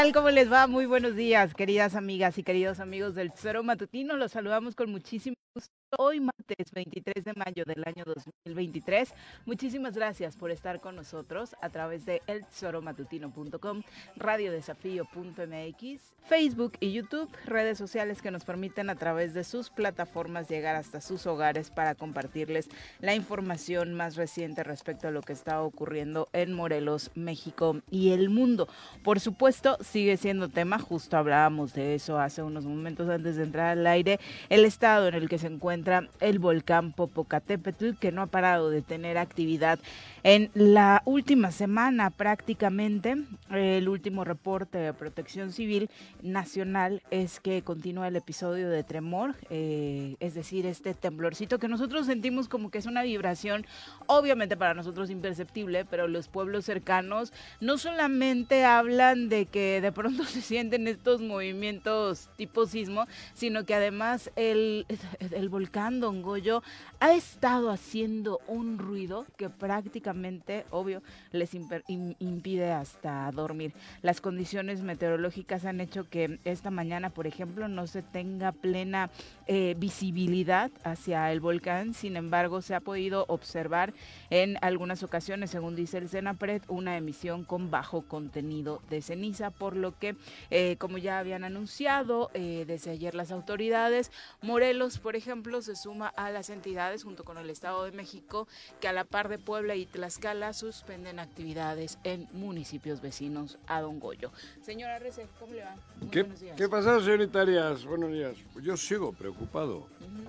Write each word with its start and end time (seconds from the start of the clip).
Tal? 0.00 0.12
¿Cómo 0.14 0.30
les 0.30 0.50
va? 0.50 0.66
Muy 0.66 0.86
buenos 0.86 1.14
días, 1.14 1.52
queridas 1.52 1.94
amigas 1.94 2.38
y 2.38 2.42
queridos 2.42 2.80
amigos 2.80 3.14
del 3.14 3.32
Cero 3.34 3.62
Matutino. 3.62 4.16
Los 4.16 4.32
saludamos 4.32 4.74
con 4.74 4.90
muchísimo 4.90 5.36
gusto 5.54 5.74
hoy 5.98 6.20
martes 6.20 6.70
23 6.72 7.24
de 7.24 7.32
mayo 7.34 7.64
del 7.64 7.82
año 7.84 8.04
2023. 8.04 9.12
Muchísimas 9.44 9.94
gracias 9.94 10.36
por 10.36 10.50
estar 10.52 10.80
con 10.80 10.94
nosotros 10.94 11.56
a 11.60 11.68
través 11.68 12.06
de 12.06 12.22
elzoromatutino.com, 12.28 13.82
radiodesafío.mx, 14.16 16.14
Facebook 16.28 16.74
y 16.78 16.92
YouTube, 16.92 17.28
redes 17.44 17.78
sociales 17.78 18.22
que 18.22 18.30
nos 18.30 18.44
permiten 18.44 18.88
a 18.88 18.94
través 18.94 19.34
de 19.34 19.42
sus 19.42 19.70
plataformas 19.70 20.48
llegar 20.48 20.76
hasta 20.76 21.00
sus 21.00 21.26
hogares 21.26 21.70
para 21.70 21.96
compartirles 21.96 22.68
la 23.00 23.16
información 23.16 23.94
más 23.94 24.14
reciente 24.16 24.62
respecto 24.62 25.08
a 25.08 25.10
lo 25.10 25.22
que 25.22 25.32
está 25.32 25.60
ocurriendo 25.62 26.28
en 26.32 26.52
Morelos, 26.52 27.10
México 27.14 27.80
y 27.90 28.12
el 28.12 28.30
mundo. 28.30 28.68
Por 29.02 29.18
supuesto, 29.18 29.76
sigue 29.90 30.16
siendo 30.16 30.48
tema, 30.48 30.78
justo 30.78 31.16
hablábamos 31.16 31.74
de 31.74 31.94
eso 31.94 32.18
hace 32.18 32.42
unos 32.42 32.64
momentos 32.64 33.08
antes 33.08 33.36
de 33.36 33.42
entrar 33.42 33.78
al 33.78 33.86
aire, 33.86 34.20
el 34.48 34.64
estado 34.64 35.08
en 35.08 35.14
el 35.14 35.28
que 35.28 35.38
se 35.38 35.48
encuentra 35.48 36.08
el 36.20 36.38
volcán 36.38 36.92
Popocatépetl, 36.92 37.94
que 37.98 38.12
no 38.12 38.22
ha 38.22 38.26
parado 38.26 38.70
de 38.70 38.82
tener 38.82 39.18
actividad 39.18 39.78
en 40.22 40.50
la 40.54 41.02
última 41.04 41.50
semana 41.50 42.10
prácticamente. 42.10 43.16
El 43.50 43.88
último 43.88 44.24
reporte 44.24 44.78
de 44.78 44.92
Protección 44.92 45.52
Civil 45.52 45.90
Nacional 46.22 47.02
es 47.10 47.40
que 47.40 47.62
continúa 47.62 48.08
el 48.08 48.16
episodio 48.16 48.68
de 48.68 48.84
tremor, 48.84 49.34
eh, 49.48 50.16
es 50.20 50.34
decir, 50.34 50.66
este 50.66 50.94
temblorcito 50.94 51.58
que 51.58 51.68
nosotros 51.68 52.06
sentimos 52.06 52.48
como 52.48 52.70
que 52.70 52.78
es 52.78 52.86
una 52.86 53.02
vibración, 53.02 53.66
obviamente 54.06 54.56
para 54.56 54.74
nosotros 54.74 55.10
imperceptible, 55.10 55.84
pero 55.84 56.06
los 56.06 56.28
pueblos 56.28 56.64
cercanos 56.64 57.32
no 57.60 57.78
solamente 57.78 58.64
hablan 58.64 59.28
de 59.28 59.46
que 59.46 59.79
de 59.80 59.92
pronto 59.92 60.24
se 60.26 60.40
sienten 60.40 60.88
estos 60.88 61.20
movimientos 61.20 62.28
tipo 62.36 62.66
sismo, 62.66 63.06
sino 63.34 63.64
que 63.64 63.74
además 63.74 64.30
el, 64.36 64.86
el 65.30 65.48
volcán 65.48 66.00
Don 66.00 66.22
Goyo 66.22 66.62
ha 67.00 67.12
estado 67.14 67.70
haciendo 67.70 68.40
un 68.46 68.78
ruido 68.78 69.26
que 69.36 69.48
prácticamente, 69.48 70.64
obvio, 70.70 71.02
les 71.32 71.50
impide 71.54 72.72
hasta 72.72 73.30
dormir. 73.32 73.72
Las 74.02 74.20
condiciones 74.20 74.82
meteorológicas 74.82 75.64
han 75.64 75.80
hecho 75.80 76.08
que 76.08 76.38
esta 76.44 76.70
mañana, 76.70 77.10
por 77.10 77.26
ejemplo, 77.26 77.68
no 77.68 77.86
se 77.86 78.02
tenga 78.02 78.52
plena 78.52 79.10
eh, 79.46 79.74
visibilidad 79.78 80.70
hacia 80.84 81.32
el 81.32 81.40
volcán. 81.40 81.94
Sin 81.94 82.16
embargo, 82.16 82.62
se 82.62 82.74
ha 82.74 82.80
podido 82.80 83.24
observar 83.28 83.94
en 84.28 84.58
algunas 84.60 85.02
ocasiones, 85.02 85.50
según 85.50 85.76
dice 85.76 85.98
el 85.98 86.08
Senapred, 86.08 86.62
una 86.68 86.96
emisión 86.96 87.44
con 87.44 87.70
bajo 87.70 88.02
contenido 88.02 88.82
de 88.90 89.02
ceniza, 89.02 89.50
lo 89.76 89.98
que, 89.98 90.16
eh, 90.50 90.76
como 90.78 90.98
ya 90.98 91.18
habían 91.18 91.44
anunciado 91.44 92.30
eh, 92.34 92.64
desde 92.66 92.90
ayer 92.90 93.14
las 93.14 93.30
autoridades, 93.30 94.10
Morelos, 94.42 94.98
por 94.98 95.16
ejemplo, 95.16 95.62
se 95.62 95.76
suma 95.76 96.08
a 96.08 96.30
las 96.30 96.50
entidades 96.50 97.04
junto 97.04 97.24
con 97.24 97.38
el 97.38 97.50
Estado 97.50 97.84
de 97.84 97.92
México 97.92 98.48
que 98.80 98.88
a 98.88 98.92
la 98.92 99.04
par 99.04 99.28
de 99.28 99.38
Puebla 99.38 99.76
y 99.76 99.86
Tlaxcala 99.86 100.52
suspenden 100.52 101.18
actividades 101.18 101.98
en 102.04 102.28
municipios 102.32 103.00
vecinos 103.00 103.58
a 103.66 103.80
Don 103.80 104.00
Goyo. 104.00 104.30
Señora 104.62 104.98
Rece, 104.98 105.26
¿cómo 105.38 105.54
le 105.54 105.62
va? 105.62 105.74
¿Qué, 106.10 106.26
¿Qué 106.56 106.68
pasa, 106.68 107.00
señorita 107.00 107.42
Arias? 107.42 107.84
Buenos 107.84 108.12
días. 108.12 108.36
Yo 108.62 108.76
sigo 108.76 109.12
preocupado. 109.12 109.86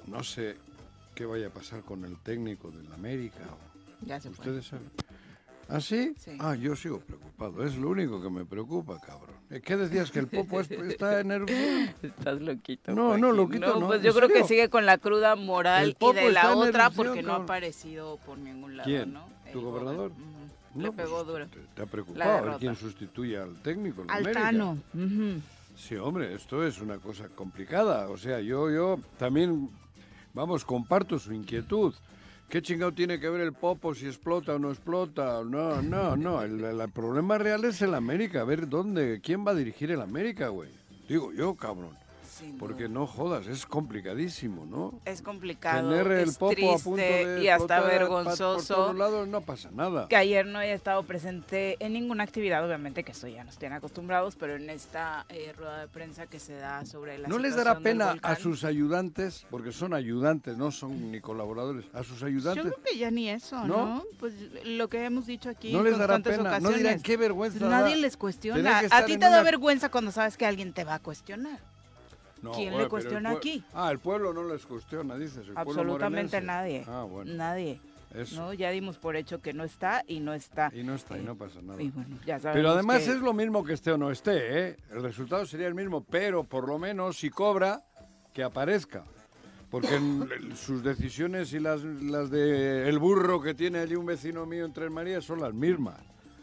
No 0.07 0.23
sé 0.23 0.57
qué 1.15 1.25
vaya 1.25 1.47
a 1.47 1.49
pasar 1.49 1.81
con 1.81 2.05
el 2.05 2.17
técnico 2.17 2.71
del 2.71 2.91
América. 2.93 3.39
Ya 4.01 4.19
se 4.19 4.29
Ustedes 4.29 4.65
saben. 4.67 4.89
¿Ah, 5.71 5.79
sí? 5.79 6.13
Ah, 6.39 6.55
yo 6.55 6.75
sigo 6.75 6.99
preocupado. 6.99 7.63
Es 7.63 7.77
lo 7.77 7.89
único 7.89 8.21
que 8.21 8.29
me 8.29 8.43
preocupa, 8.43 8.99
cabrón. 8.99 9.35
¿Qué 9.63 9.77
decías? 9.77 10.11
¿Que 10.11 10.19
el 10.19 10.27
Popo 10.27 10.59
está 10.59 11.23
nervioso? 11.23 11.93
Estás 12.03 12.41
loquito. 12.41 12.93
No, 12.93 13.17
no, 13.17 13.31
loquito 13.31 13.79
no. 13.79 13.87
Pues 13.87 14.01
yo 14.01 14.13
creo 14.13 14.27
que 14.27 14.43
sigue 14.43 14.69
con 14.69 14.85
la 14.85 14.97
cruda 14.97 15.37
moral 15.37 15.95
y 15.97 16.13
de 16.13 16.31
la 16.31 16.55
otra 16.57 16.89
porque 16.89 17.23
no 17.23 17.33
ha 17.33 17.37
aparecido 17.37 18.17
por 18.25 18.37
ningún 18.37 18.75
lado, 18.75 18.89
¿Quién? 18.89 19.13
¿no? 19.13 19.25
¿Tu 19.53 19.61
gobernador? 19.61 20.11
Le 20.75 20.91
pegó 20.91 21.15
pues, 21.23 21.27
duro. 21.27 21.47
¿Te, 21.73 21.81
ha 21.81 21.85
preocupado 21.85 22.57
quién 22.59 22.75
sustituye 22.75 23.37
al 23.37 23.61
técnico? 23.61 24.03
Altano. 24.09 24.77
Sí, 25.77 25.95
hombre, 25.95 26.35
esto 26.35 26.65
es 26.65 26.81
una 26.81 26.97
cosa 26.97 27.29
complicada. 27.29 28.09
O 28.09 28.17
sea, 28.17 28.41
yo, 28.41 28.69
yo 28.69 28.99
también, 29.17 29.69
vamos, 30.33 30.65
comparto 30.65 31.17
su 31.17 31.33
inquietud. 31.33 31.93
¿Qué 32.51 32.61
chingado 32.61 32.91
tiene 32.91 33.17
que 33.17 33.29
ver 33.29 33.39
el 33.39 33.53
Popo 33.53 33.95
si 33.95 34.07
explota 34.07 34.55
o 34.55 34.59
no 34.59 34.71
explota? 34.71 35.41
No, 35.41 35.81
no, 35.81 36.17
no. 36.17 36.41
El, 36.41 36.61
el, 36.61 36.89
problema 36.89 37.37
real 37.37 37.63
es 37.63 37.81
el 37.81 37.95
América. 37.95 38.41
A 38.41 38.43
ver 38.43 38.67
dónde, 38.67 39.21
quién 39.23 39.47
va 39.47 39.51
a 39.51 39.55
dirigir 39.55 39.89
el 39.89 40.01
América, 40.01 40.49
güey. 40.49 40.69
Digo 41.07 41.31
yo, 41.31 41.55
cabrón. 41.55 41.95
Porque 42.59 42.87
no 42.89 43.07
jodas, 43.07 43.47
es 43.47 43.65
complicadísimo, 43.65 44.65
¿no? 44.65 44.99
Es 45.05 45.21
complicado. 45.21 45.89
Tener 45.89 46.11
el 46.11 46.29
es 46.29 46.37
popo 46.37 46.53
triste 46.53 46.73
a 46.73 46.77
punto 46.77 47.01
de 47.01 47.43
y 47.43 47.47
hasta 47.47 47.81
vergonzoso. 47.81 48.75
Por 48.75 48.85
todos 48.85 48.95
lados 48.97 49.27
no 49.27 49.41
pasa 49.41 49.69
nada. 49.71 50.07
Que 50.07 50.15
ayer 50.15 50.45
no 50.45 50.59
haya 50.59 50.73
estado 50.73 51.03
presente 51.03 51.77
en 51.79 51.93
ninguna 51.93 52.23
actividad, 52.23 52.65
obviamente 52.65 53.03
que 53.03 53.11
eso 53.11 53.27
ya 53.27 53.43
nos 53.43 53.57
tiene 53.57 53.75
acostumbrados, 53.75 54.35
pero 54.35 54.55
en 54.55 54.69
esta 54.69 55.25
eh, 55.29 55.53
rueda 55.57 55.79
de 55.79 55.87
prensa 55.87 56.27
que 56.27 56.39
se 56.39 56.55
da 56.55 56.85
sobre 56.85 57.17
la 57.17 57.27
¿No 57.27 57.37
les 57.37 57.55
dará 57.55 57.79
pena 57.79 58.15
a 58.21 58.35
sus 58.35 58.63
ayudantes, 58.63 59.45
porque 59.49 59.71
son 59.71 59.93
ayudantes, 59.93 60.57
no 60.57 60.71
son 60.71 61.11
ni 61.11 61.19
colaboradores, 61.21 61.85
a 61.93 62.03
sus 62.03 62.23
ayudantes? 62.23 62.63
Yo 62.63 62.69
creo 62.71 62.83
que 62.83 62.97
ya 62.97 63.11
ni 63.11 63.29
eso, 63.29 63.65
¿no? 63.65 64.03
Pues 64.19 64.33
lo 64.65 64.87
que 64.89 65.03
hemos 65.05 65.25
dicho 65.25 65.49
aquí 65.49 65.71
no 65.71 65.83
les 65.83 65.97
dará 65.97 66.19
pena, 66.19 66.41
ocasiones. 66.41 66.63
no 66.63 66.77
dirán 66.77 67.01
qué 67.01 67.17
vergüenza. 67.17 67.67
Nadie 67.67 67.95
da 67.95 68.01
les 68.01 68.17
cuestiona. 68.17 68.79
A 68.79 69.05
ti 69.05 69.13
te 69.13 69.25
da 69.25 69.29
una- 69.29 69.43
vergüenza 69.43 69.89
cuando 69.89 70.11
sabes 70.11 70.37
que 70.37 70.45
alguien 70.45 70.73
te 70.73 70.83
va 70.83 70.95
a 70.95 70.99
cuestionar. 70.99 71.59
No, 72.41 72.51
¿Quién 72.51 72.77
le 72.77 72.87
cuestiona 72.87 73.31
aquí? 73.31 73.63
Ah, 73.73 73.91
el 73.91 73.99
pueblo 73.99 74.33
no 74.33 74.43
les 74.43 74.65
cuestiona, 74.65 75.15
dices. 75.17 75.47
El 75.47 75.57
Absolutamente 75.57 76.41
nadie. 76.41 76.83
Ah, 76.87 77.03
bueno. 77.09 77.31
Nadie. 77.33 77.79
Eso. 78.13 78.35
¿no? 78.41 78.53
Ya 78.53 78.69
dimos 78.71 78.97
por 78.97 79.15
hecho 79.15 79.41
que 79.41 79.53
no 79.53 79.63
está 79.63 80.03
y 80.05 80.19
no 80.19 80.33
está. 80.33 80.69
Y 80.73 80.83
no 80.83 80.95
está, 80.95 81.17
y 81.17 81.21
Eh, 81.21 81.23
no 81.23 81.35
pasa 81.35 81.61
nada. 81.61 81.81
Y 81.81 81.89
bueno, 81.91 82.17
ya 82.25 82.39
sabemos 82.39 82.55
Pero 82.59 82.71
además 82.71 83.03
que- 83.03 83.11
es 83.11 83.21
lo 83.21 83.33
mismo 83.33 83.63
que 83.63 83.73
esté 83.73 83.91
o 83.91 83.97
no 83.97 84.11
esté, 84.11 84.67
¿eh? 84.69 84.77
El 84.91 85.01
resultado 85.01 85.45
sería 85.45 85.67
el 85.67 85.75
mismo, 85.75 86.03
pero 86.03 86.43
por 86.43 86.67
lo 86.67 86.77
menos 86.77 87.17
si 87.17 87.29
cobra, 87.29 87.81
que 88.33 88.43
aparezca. 88.43 89.03
Porque 89.69 89.95
en- 89.95 90.27
sus 90.57 90.83
decisiones 90.83 91.53
y 91.53 91.59
las, 91.59 91.83
las 91.83 92.29
de 92.29 92.89
el 92.89 92.99
burro 92.99 93.41
que 93.41 93.53
tiene 93.53 93.79
allí 93.79 93.95
un 93.95 94.05
vecino 94.05 94.45
mío 94.45 94.65
en 94.65 94.73
Tres 94.73 94.91
Marías 94.91 95.23
son 95.23 95.39
las 95.39 95.53
mismas. 95.53 95.99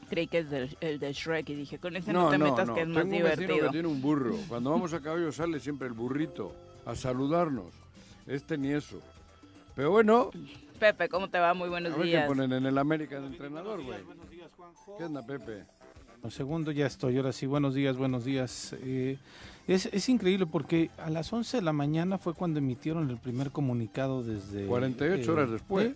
Creí 0.09 0.27
que 0.27 0.39
es 0.39 0.51
del- 0.51 0.77
el 0.81 0.99
de 0.99 1.13
Shrek 1.13 1.49
y 1.51 1.55
dije, 1.55 1.79
con 1.79 1.95
ese 1.97 2.13
no, 2.13 2.31
te 2.31 2.39
metas 2.39 2.71
que 2.71 2.81
es 2.83 2.89
más 2.89 3.03
Tengo 3.05 3.17
un 3.17 3.23
vecino 3.23 3.27
divertido. 3.37 3.67
que 3.67 3.73
tiene 3.73 3.89
un 3.89 4.01
burro. 4.01 4.35
Cuando 4.49 4.71
vamos 4.71 4.93
a 4.95 5.01
caballo 5.01 5.31
sale 5.33 5.61
siempre 5.61 5.87
el 5.89 5.95
burrito 5.95 6.55
a 6.87 6.95
saludarnos. 6.95 7.73
Este 8.27 8.57
ni 8.59 8.73
eso. 8.73 9.01
Pero 9.75 9.91
bueno, 9.91 10.31
Pepe, 10.79 11.09
¿cómo 11.09 11.29
te 11.29 11.39
va? 11.39 11.55
Muy 11.55 11.67
a 11.67 11.71
buenos 11.71 11.93
ver 11.93 12.03
qué 12.03 12.09
días. 12.09 12.27
ponen 12.27 12.53
en 12.53 12.67
el 12.67 12.79
América 12.79 13.21
de 13.21 13.27
entrenador, 13.27 13.83
güey. 13.83 13.99
¿Qué 14.97 15.05
onda, 15.05 15.25
Pepe? 15.25 15.65
Un 16.23 16.31
segundo, 16.31 16.73
ya 16.73 16.87
estoy. 16.87 17.17
Ahora 17.17 17.33
sí, 17.33 17.47
buenos 17.47 17.75
días, 17.75 17.97
buenos 17.97 18.25
días. 18.25 18.75
Eh, 18.83 19.19
es, 19.67 19.87
es 19.87 20.09
increíble 20.09 20.47
porque 20.47 20.91
a 20.99 21.11
las 21.11 21.33
11 21.33 21.59
de 21.59 21.63
la 21.63 21.73
mañana 21.73 22.19
fue 22.19 22.35
cuando 22.35 22.59
emitieron 22.59 23.09
el 23.11 23.19
primer 23.19 23.51
comunicado 23.51 24.23
desde... 24.23 24.67
48 24.67 25.23
eh, 25.23 25.33
horas 25.33 25.51
después. 25.51 25.87
eh, 25.89 25.95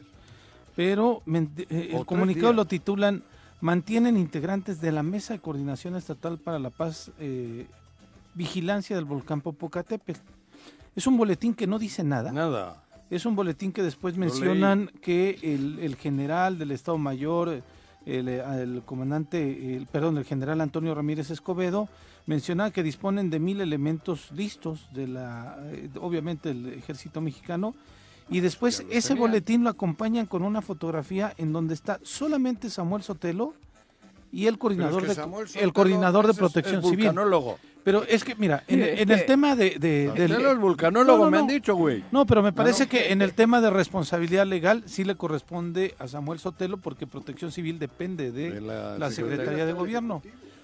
pero 0.77 1.23
eh, 1.27 1.91
el 1.93 2.07
comunicado 2.07 2.47
días. 2.49 2.57
lo 2.57 2.65
titulan 2.67 3.23
Mantienen 3.63 4.17
integrantes 4.17 4.81
de 4.81 4.91
la 4.91 5.05
Mesa 5.05 5.35
de 5.35 5.39
Coordinación 5.39 5.95
Estatal 5.95 6.37
para 6.37 6.59
la 6.59 6.71
Paz 6.71 7.13
eh, 7.21 7.69
Vigilancia 8.35 8.97
del 8.97 9.05
Volcán 9.05 9.41
Popocatépetl. 9.41 10.19
Es 10.97 11.07
un 11.07 11.17
boletín 11.17 11.55
que 11.55 11.69
no 11.69 11.79
dice 11.79 12.03
nada. 12.03 12.33
Nada. 12.33 12.83
Es 13.09 13.25
un 13.25 13.37
boletín 13.37 13.71
que 13.71 13.85
después 13.85 14.17
mencionan 14.17 14.91
que 15.01 15.39
el, 15.43 15.79
el 15.79 15.95
general 15.95 16.59
del 16.59 16.73
Estado 16.73 16.99
Mayor, 16.99 17.63
el, 18.05 18.29
el 18.29 18.83
comandante, 18.85 19.77
el, 19.77 19.87
perdón, 19.87 20.19
el 20.19 20.25
general 20.25 20.61
Antonio 20.61 20.93
Ramírez 20.93 21.31
Escobedo, 21.31 21.89
menciona 22.27 22.73
que 22.73 22.83
disponen 22.83 23.31
de 23.31 23.39
mil 23.39 23.61
elementos 23.61 24.33
listos 24.33 24.93
de 24.93 25.07
la, 25.07 25.57
eh, 25.67 25.89
obviamente, 26.01 26.51
el 26.51 26.67
ejército 26.67 27.21
mexicano. 27.21 27.77
Y 28.31 28.41
después 28.41 28.85
ese 28.91 29.15
boletín 29.15 29.65
lo 29.65 29.71
acompañan 29.71 30.27
con 30.27 30.43
una 30.43 30.63
fotografía 30.63 31.35
en 31.37 31.53
donde 31.53 31.75
está 31.75 32.01
solamente 32.03 32.71
Samuel 32.71 33.03
Sotelo 33.03 33.55
y 34.33 34.47
el 34.47 34.59
coordinador, 34.59 35.05
es 35.05 35.19
que 35.19 35.59
de, 35.59 35.65
el 35.65 35.73
coordinador 35.75 36.27
de 36.27 36.35
protección 36.35 36.83
civil. 36.83 36.97
vulcanólogo. 37.07 37.59
Pero 37.85 38.05
es 38.05 38.23
que, 38.23 38.37
mira, 38.37 38.63
en, 38.69 39.11
el 39.11 39.27
tema 39.27 39.57
de, 39.57 39.71
de- 39.79 40.11
del- 40.13 40.31
Sotelo 40.31 40.53
es 40.53 40.59
vulcanólogo, 40.59 41.19
No, 41.19 41.25
no, 41.25 41.31
me 41.33 41.39
han 41.39 41.47
no. 41.49 41.53
dicho, 41.53 41.75
güey. 41.75 42.05
no, 42.13 42.25
pero 42.25 42.41
me 42.43 42.53
parece 42.53 42.85
no. 42.85 42.91
que 42.91 43.13
en 43.13 43.21
el 43.23 43.35
tema 43.35 43.61
de 43.61 43.71
responsabilidad 43.71 44.47
legal 44.47 44.85
sí 44.87 45.03
le 45.05 45.17
corresponde 45.17 45.95
a 45.99 46.07
Samuel 46.07 46.39
Sotelo 46.39 46.77
porque 46.79 47.07
Protección 47.09 47.51
Civil 47.53 47.79
depende 47.81 48.31
de, 48.31 48.53
De 48.53 48.61
la 48.61 48.97
la, 48.99 49.11
Secretaría. 49.11 49.37
Secretaría 49.37 49.67
de 49.67 49.73
Gobierno. 49.73 50.23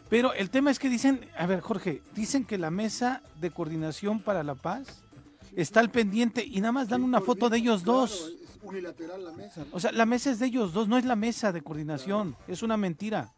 Pero 0.08 0.32
el 0.32 0.48
tema 0.48 0.70
es 0.70 0.78
que 0.78 0.88
dicen, 0.88 1.20
a 1.36 1.44
ver 1.46 1.60
Jorge, 1.60 2.00
dicen 2.14 2.44
que 2.44 2.56
la 2.56 2.70
mesa 2.70 3.20
de 3.40 3.50
coordinación 3.50 4.20
para 4.20 4.42
la 4.44 4.54
paz 4.54 5.02
está 5.56 5.80
al 5.80 5.90
pendiente 5.90 6.44
y 6.44 6.60
nada 6.60 6.72
más 6.72 6.88
dan 6.88 7.02
una 7.02 7.20
foto 7.20 7.48
de 7.48 7.58
ellos 7.58 7.84
dos. 7.84 8.32
Es 8.42 8.58
unilateral 8.62 9.24
la 9.24 9.32
mesa. 9.32 9.64
O 9.72 9.80
sea, 9.80 9.92
la 9.92 10.06
mesa 10.06 10.30
es 10.30 10.38
de 10.38 10.46
ellos 10.46 10.72
dos, 10.72 10.88
no 10.88 10.98
es 10.98 11.04
la 11.04 11.16
mesa 11.16 11.52
de 11.52 11.62
coordinación, 11.62 12.36
es 12.46 12.62
una 12.62 12.76
mentira. 12.76 13.32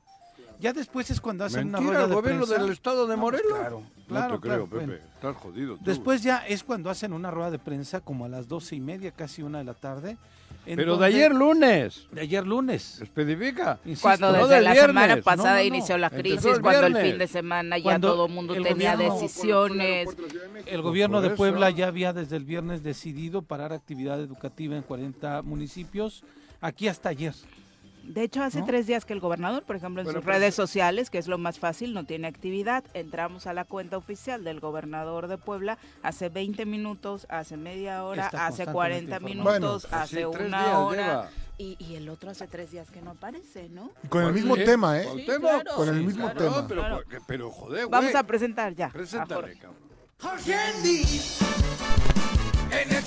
Ya 0.58 0.74
después 0.74 1.10
es 1.10 1.20
cuando 1.22 1.44
hacen 1.46 1.68
una 1.68 1.78
rueda 1.80 2.02
el 2.04 2.08
de 2.10 2.14
gobierno 2.14 2.44
prensa. 2.46 2.62
del 2.62 2.72
estado 2.72 3.06
de 3.06 3.16
No, 3.16 3.22
pues 3.22 3.42
Morelos. 3.42 3.58
claro, 3.58 3.82
claro, 4.06 4.34
no 4.34 4.40
te 4.40 4.48
creo, 4.48 4.64
Pepe. 4.68 4.76
bueno. 4.86 4.92
Estás 5.14 5.36
jodido 5.36 5.76
tú. 5.78 5.84
Después 5.84 6.22
ya 6.22 6.46
es 6.46 6.62
cuando 6.64 6.90
hacen 6.90 7.14
una 7.14 7.30
rueda 7.30 7.50
de 7.50 7.58
prensa 7.58 8.00
como 8.00 8.26
a 8.26 8.28
las 8.28 8.46
doce 8.46 8.76
y 8.76 8.80
media, 8.80 9.10
casi 9.10 9.42
una 9.42 9.58
de 9.58 9.64
la 9.64 9.72
tarde. 9.74 10.18
Pero 10.64 10.96
de 10.98 11.06
ayer 11.06 11.34
lunes. 11.34 12.06
De 12.12 12.20
ayer 12.20 12.46
lunes. 12.46 13.00
Especifica. 13.00 13.78
Insisto, 13.84 14.02
Cuando 14.08 14.32
no 14.32 14.38
desde 14.38 14.54
del 14.56 14.64
la 14.64 14.72
viernes. 14.72 14.88
semana 15.04 15.22
pasada 15.22 15.50
no, 15.54 15.58
no. 15.58 15.64
inició 15.64 15.98
la 15.98 16.10
crisis, 16.10 16.44
el 16.44 16.60
cuando 16.60 16.86
el 16.86 16.96
fin 16.96 17.18
de 17.18 17.26
semana 17.26 17.78
ya 17.78 17.82
Cuando 17.84 18.12
todo 18.12 18.26
el 18.26 18.32
mundo 18.32 18.54
el 18.54 18.62
tenía 18.62 18.94
gobierno- 18.94 19.14
decisiones. 19.20 20.08
El 20.66 20.82
gobierno 20.82 21.20
de. 21.22 21.30
Puebla 21.30 21.70
ya 21.70 21.86
había 21.88 22.12
desde 22.12 22.36
el 22.36 22.44
viernes 22.44 22.82
decidido 22.82 23.42
parar 23.42 23.72
actividad 23.72 24.20
educativa 24.20 24.76
en 24.76 24.82
40 24.82 25.42
municipios, 25.42 26.22
aquí 26.60 26.88
hasta 26.88 27.08
ayer. 27.08 27.34
De 28.12 28.22
hecho, 28.24 28.42
hace 28.42 28.60
¿No? 28.60 28.66
tres 28.66 28.86
días 28.86 29.04
que 29.04 29.12
el 29.12 29.20
gobernador, 29.20 29.62
por 29.62 29.76
ejemplo, 29.76 30.00
en 30.02 30.04
Bueno, 30.06 30.18
sus 30.18 30.24
pues- 30.24 30.36
redes 30.36 30.54
sociales, 30.54 31.10
que 31.10 31.18
es 31.18 31.28
lo 31.28 31.38
más 31.38 31.58
fácil, 31.58 31.94
no 31.94 32.04
tiene 32.04 32.26
actividad, 32.28 32.82
entramos 32.94 33.46
a 33.46 33.52
la 33.54 33.64
cuenta 33.64 33.96
oficial 33.96 34.42
del 34.44 34.58
gobernador 34.60 35.28
de 35.28 35.38
Puebla 35.38 35.78
hace 36.02 36.28
20 36.28 36.66
minutos, 36.66 37.26
hace 37.30 37.56
media 37.56 38.04
hora, 38.04 38.26
hace 38.26 38.64
constantemente 38.66 38.72
40 38.72 39.16
informado. 39.16 39.58
minutos, 39.60 39.82
Bueno, 39.88 40.02
hace 40.04 40.16
sí, 40.16 40.24
una 40.24 40.78
hora. 40.80 41.02
lleva. 41.06 41.30
Y, 41.58 41.76
y 41.78 41.94
el 41.96 42.08
otro 42.08 42.30
hace 42.30 42.46
tres 42.46 42.70
días 42.70 42.90
que 42.90 43.02
no 43.02 43.10
aparece, 43.10 43.68
¿no? 43.68 43.90
Y 44.02 44.08
con 44.08 44.22
el 44.22 44.28
Pues 44.30 44.34
mismo 44.42 44.56
sí, 44.56 44.64
tema, 44.64 44.98
¿eh? 44.98 45.04
con 45.04 45.18
Sí, 45.18 45.26
tema. 45.26 45.48
claro. 45.50 45.76
Con 45.76 45.88
el 45.90 46.02
mismo 46.02 46.24
claro. 46.30 46.38
tema. 46.40 46.68
Pero, 46.68 46.80
Claro. 46.80 47.02
pero, 47.08 47.22
pero, 47.26 47.50
joder, 47.50 47.86
güey. 47.86 48.00
Vamos 48.00 48.14
a 48.14 48.22
presentar 48.22 48.74
ya. 48.74 48.86
a 48.86 48.90
Preséntale, 48.90 49.34
Jorge. 49.34 49.58
cabrón. 49.58 49.78
Jorge 50.20 50.54
Andy, 50.54 51.02
en 52.72 52.96
el 52.96 53.04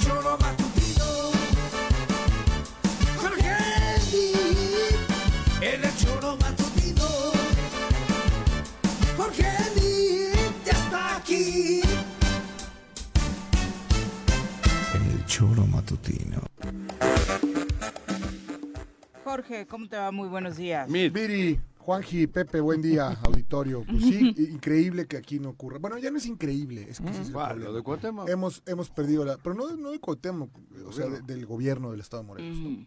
choro 15.44 15.66
matutino. 15.68 16.42
Jorge, 19.25 19.68
¿cómo 19.68 19.88
te 19.90 19.98
va? 19.98 20.12
Muy 20.12 20.30
buenos 20.30 20.56
días. 20.56 20.90
Mit. 20.90 21.12
Viri, 21.12 21.60
Juanji, 21.80 22.28
Pepe, 22.28 22.62
buen 22.62 22.81
día, 22.81 23.07
auditorio. 23.24 23.84
Pues 23.86 24.04
sí, 24.04 24.34
increíble 24.38 25.06
que 25.06 25.18
aquí 25.18 25.40
no 25.40 25.50
ocurra. 25.50 25.80
Bueno, 25.80 25.98
ya 25.98 26.12
no 26.12 26.18
es 26.18 26.25
increíble, 26.28 26.88
es 26.90 27.01
que 27.01 27.10
es 27.10 27.28
el 27.28 27.34
¿Cuál? 27.34 27.48
problema. 27.50 27.72
¿Lo 27.72 27.75
de 27.75 27.84
Cuauhtémoc? 27.84 28.30
Hemos, 28.30 28.63
hemos 28.66 28.90
perdido 28.90 29.25
la... 29.25 29.38
Pero 29.38 29.54
no, 29.56 29.75
no 29.75 29.92
de 29.92 30.00
Cuauhtémoc, 30.00 30.50
o 30.88 30.94
sea, 30.94 31.07
de- 31.07 31.22
del 31.22 31.46
gobierno 31.46 31.92
del 31.92 32.00
Estado 32.00 32.24
de 32.24 32.28
Morelos. 32.28 32.57
¿no? 32.57 32.86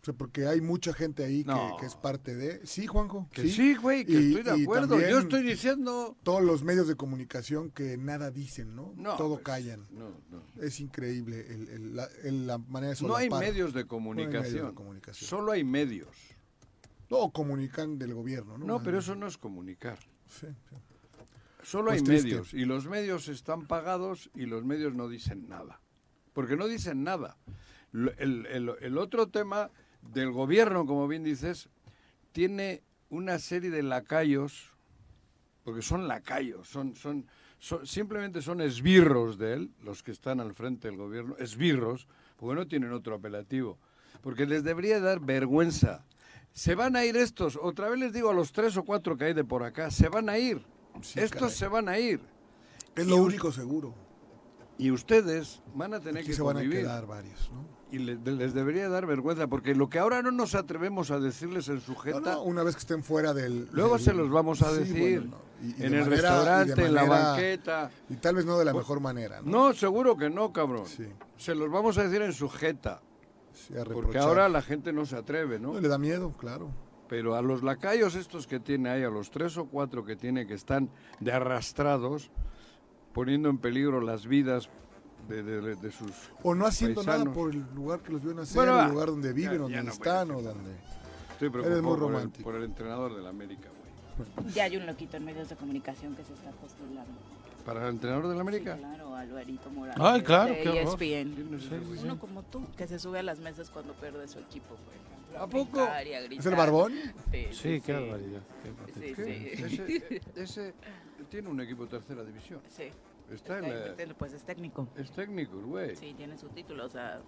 O 0.00 0.04
sea, 0.04 0.14
porque 0.14 0.46
hay 0.46 0.62
mucha 0.62 0.94
gente 0.94 1.22
ahí 1.24 1.44
que, 1.44 1.50
No. 1.50 1.76
que 1.78 1.84
es 1.84 1.94
parte 1.94 2.34
de... 2.34 2.66
Sí, 2.66 2.86
Juanjo. 2.86 3.28
Que 3.32 3.46
sí, 3.48 3.74
güey, 3.76 4.06
que 4.06 4.12
Y- 4.12 4.34
estoy 4.34 4.42
de 4.56 4.62
acuerdo. 4.62 4.98
Yo 4.98 5.18
estoy 5.18 5.42
diciendo... 5.42 6.16
Todos 6.22 6.42
los 6.42 6.64
medios 6.64 6.88
de 6.88 6.94
comunicación 6.96 7.70
que 7.70 7.98
nada 7.98 8.30
dicen, 8.30 8.74
¿no? 8.74 8.94
No, 8.96 9.16
Todo 9.16 9.34
pues, 9.34 9.44
callan. 9.44 9.86
No, 9.90 10.08
no. 10.30 10.42
Es 10.62 10.80
increíble 10.80 11.44
el- 11.52 11.68
el- 11.68 11.96
la, 11.96 12.08
el- 12.24 12.46
la 12.46 12.56
manera 12.56 12.94
de 12.94 13.06
No 13.06 13.14
hay 13.14 13.26
solapar. 13.28 13.40
medios 13.48 13.72
de 13.74 13.80
medios 13.80 13.88
comunicación. 13.88 14.68
de 14.68 14.74
comunicación. 14.74 15.28
Solo 15.28 15.52
hay 15.52 15.64
medios. 15.64 16.16
No, 17.10 17.28
comunican 17.30 17.98
del 17.98 18.14
gobierno, 18.14 18.56
¿no? 18.56 18.64
No, 18.64 18.82
pero 18.82 19.00
eso 19.00 19.14
no 19.16 19.26
es 19.26 19.36
comunicar. 19.36 19.98
Sí, 20.28 20.46
sí. 20.46 20.76
Solo 21.62 21.88
Pues 21.88 21.98
hay 22.00 22.06
triste. 22.06 22.28
medios. 22.28 22.54
Y 22.54 22.64
los 22.64 22.86
medios 22.86 23.28
están 23.28 23.66
pagados 23.66 24.30
y 24.34 24.46
los 24.46 24.64
medios 24.64 24.94
no 24.94 25.08
dicen 25.10 25.46
nada. 25.46 25.82
Porque 26.32 26.56
no 26.56 26.66
dicen 26.68 27.04
nada. 27.04 27.36
El 27.92 28.96
otro 28.98 29.28
tema 29.28 29.70
del 30.02 30.30
gobierno, 30.32 30.86
como 30.86 31.06
bien 31.08 31.22
dices, 31.24 31.68
tiene 32.32 32.82
una 33.08 33.38
serie 33.38 33.70
de 33.70 33.82
lacayos, 33.82 34.72
porque 35.64 35.82
son 35.82 36.08
lacayos, 36.08 36.68
son, 36.68 36.94
son, 36.94 37.26
son- 37.58 37.86
simplemente 37.86 38.40
son 38.42 38.60
esbirros 38.60 39.38
de 39.38 39.54
él, 39.54 39.70
los 39.82 40.02
que 40.02 40.10
están 40.12 40.40
al 40.40 40.54
frente 40.54 40.88
del 40.88 40.96
gobierno, 40.96 41.36
esbirros, 41.38 42.08
porque 42.36 42.54
no 42.54 42.66
tienen 42.66 42.92
otro 42.92 43.14
apelativo. 43.16 43.78
Porque 44.22 44.46
les 44.46 44.64
debería 44.64 45.00
dar 45.00 45.20
vergüenza. 45.20 46.04
Se 46.52 46.74
van 46.74 46.96
a 46.96 47.04
ir 47.04 47.16
estos, 47.16 47.56
otra 47.60 47.88
vez 47.88 47.98
les 48.00 48.12
digo 48.12 48.30
a 48.30 48.34
los 48.34 48.52
tres 48.52 48.76
o 48.76 48.84
cuatro 48.84 49.16
que 49.16 49.26
hay 49.26 49.34
de 49.34 49.44
por 49.44 49.62
acá, 49.62 49.90
se 49.90 50.08
van 50.08 50.28
a 50.28 50.38
ir. 50.38 50.64
Sí, 51.02 51.20
estos 51.20 51.40
caray. 51.40 51.54
se 51.54 51.68
van 51.68 51.88
a 51.88 51.98
ir. 51.98 52.20
Es 52.96 53.06
lo 53.06 53.16
único 53.16 53.52
seguro. 53.52 53.94
Y 54.76 54.90
ustedes 54.90 55.62
van 55.74 55.94
a 55.94 56.00
tener 56.00 56.18
Aquí 56.22 56.28
que 56.28 56.34
se 56.34 56.42
van 56.42 56.56
a 56.56 56.62
quedar 56.62 57.06
varios, 57.06 57.50
¿no? 57.52 57.64
Y 57.92 57.98
le- 57.98 58.14
les 58.16 58.54
debería 58.54 58.88
dar 58.88 59.04
vergüenza, 59.06 59.48
porque 59.48 59.74
lo 59.74 59.88
que 59.88 59.98
ahora 59.98 60.22
no 60.22 60.30
nos 60.30 60.54
atrevemos 60.54 61.10
a 61.10 61.18
decirles 61.18 61.68
en 61.68 61.80
sujeta, 61.80 62.20
no, 62.34 62.42
una 62.42 62.62
vez 62.62 62.76
que 62.76 62.80
estén 62.80 63.02
fuera 63.02 63.34
del... 63.34 63.68
luego 63.72 63.96
del- 63.96 64.04
se 64.04 64.14
los 64.14 64.30
vamos 64.30 64.62
a 64.62 64.70
Sí, 64.72 64.78
decir. 64.80 65.20
bueno, 65.20 65.36
no. 65.36 65.50
Y- 65.66 65.70
y 65.70 65.72
en 65.72 65.76
de 65.78 65.86
el 65.86 65.92
manera- 66.04 66.06
restaurante, 66.10 66.86
en 66.86 66.94
la 66.94 67.04
banqueta. 67.04 67.90
Y 68.08 68.14
tal 68.16 68.36
vez 68.36 68.46
no 68.46 68.58
de 68.58 68.64
la 68.64 68.72
mejor 68.72 69.00
manera, 69.00 69.40
¿no? 69.42 69.50
No, 69.68 69.72
seguro 69.74 70.16
que 70.16 70.30
no, 70.30 70.52
cabrón. 70.52 70.86
Sí. 70.86 71.06
Se 71.36 71.54
los 71.54 71.70
vamos 71.70 71.98
a 71.98 72.04
decir 72.04 72.22
en 72.22 72.32
sujeta, 72.32 73.02
Sí, 73.52 73.76
a 73.76 73.84
porque 73.84 74.18
ahora 74.18 74.48
la 74.48 74.62
gente 74.62 74.92
no 74.92 75.04
se 75.04 75.16
atreve, 75.16 75.58
¿no? 75.58 75.72
No, 75.74 75.80
le 75.80 75.88
da 75.88 75.98
miedo, 75.98 76.30
claro. 76.38 76.70
Pero 77.08 77.34
a 77.34 77.42
los 77.42 77.64
lacayos 77.64 78.14
estos 78.14 78.46
que 78.46 78.60
tiene 78.60 78.88
ahí, 78.88 79.02
a 79.02 79.10
los 79.10 79.32
tres 79.32 79.56
o 79.58 79.66
cuatro 79.66 80.04
que 80.04 80.14
tiene 80.14 80.46
que 80.46 80.54
están 80.54 80.88
de 81.18 81.32
arrastrados, 81.32 82.30
poniendo 83.12 83.48
en 83.50 83.58
peligro 83.58 84.00
las 84.00 84.28
vidas 84.28 84.70
de, 85.36 85.60
de- 85.60 85.74
de 85.76 85.90
sus... 85.92 86.10
O 86.42 86.54
no 86.54 86.66
haciendo 86.66 87.02
nada 87.02 87.18
Paisanos. 87.18 87.34
por 87.34 87.50
el 87.52 87.64
lugar 87.74 88.00
que 88.00 88.12
los 88.12 88.22
vio 88.22 88.34
nacer, 88.34 88.56
Bueno, 88.56 88.82
el 88.82 88.90
lugar 88.90 89.06
donde 89.08 89.32
viven, 89.32 89.52
Ya- 89.52 89.58
donde 89.58 89.76
ya 89.76 89.82
no 89.82 89.90
están, 89.90 90.30
o 90.30 90.40
nada. 90.40 90.52
donde... 90.54 90.70
Estoy 91.32 91.48
Eres 91.48 91.52
muy 91.52 91.62
preocupado 91.62 91.82
por 91.82 91.94
el, 91.94 92.00
romántico. 92.00 92.44
por 92.44 92.54
el 92.56 92.64
entrenador 92.64 93.16
del 93.16 93.26
América, 93.26 93.68
güey. 93.68 94.52
Ya 94.54 94.64
hay 94.64 94.76
un 94.76 94.86
loquito 94.86 95.16
en 95.16 95.24
medios 95.24 95.48
de 95.48 95.56
comunicación 95.56 96.14
que 96.14 96.24
se 96.24 96.34
está 96.34 96.50
postulando. 96.50 97.10
¿Para 97.64 97.84
el 97.84 97.94
entrenador 97.94 98.28
del 98.28 98.40
América? 98.40 98.74
Sí, 98.74 98.80
claro, 98.80 99.14
Alvarito 99.14 99.70
Morales. 99.70 100.00
Ay, 100.02 100.22
claro, 100.22 100.52
de. 100.54 100.82
ESPN. 100.82 101.34
¿Quién 101.34 101.54
es 101.54 101.64
ese 101.64 101.78
güey? 101.78 101.98
Uno 102.00 102.18
como 102.18 102.42
tú, 102.42 102.62
que 102.76 102.86
se 102.86 102.98
sube 102.98 103.18
a 103.18 103.22
las 103.22 103.38
mesas 103.38 103.70
cuando 103.70 103.92
pierde 103.94 104.26
su 104.28 104.38
equipo, 104.38 104.74
por 104.76 104.94
ejemplo. 104.94 105.40
¿A 105.42 105.46
poco? 105.46 105.80
a 105.80 106.02
¿Es 106.02 106.44
el 106.46 106.54
barbón? 106.56 106.92
Sí, 107.30 107.46
Sí, 107.52 107.80
qué 107.82 107.92
barbaridad. 107.92 108.40
qué. 108.94 109.14
Sí, 109.14 109.14
sí. 109.14 110.20
Ese, 110.36 110.42
ese 110.42 110.74
tiene 111.30 111.48
un 111.48 111.60
equipo 111.60 111.84
de 111.84 111.90
tercera 111.90 112.24
división. 112.24 112.60
Sí. 112.68 112.84
Está 113.30 113.58
en 113.58 113.68
la- 114.08 114.14
Pues 114.14 114.32
es 114.32 114.42
técnico. 114.44 114.88
es 114.96 115.10
técnico, 115.12 115.56
el 115.58 115.64
güey. 115.66 115.96
Sí, 115.96 116.14
tiene 116.14 116.36
su 116.36 116.48
título, 116.48 116.86
o 116.86 116.90
sea, 116.90 117.20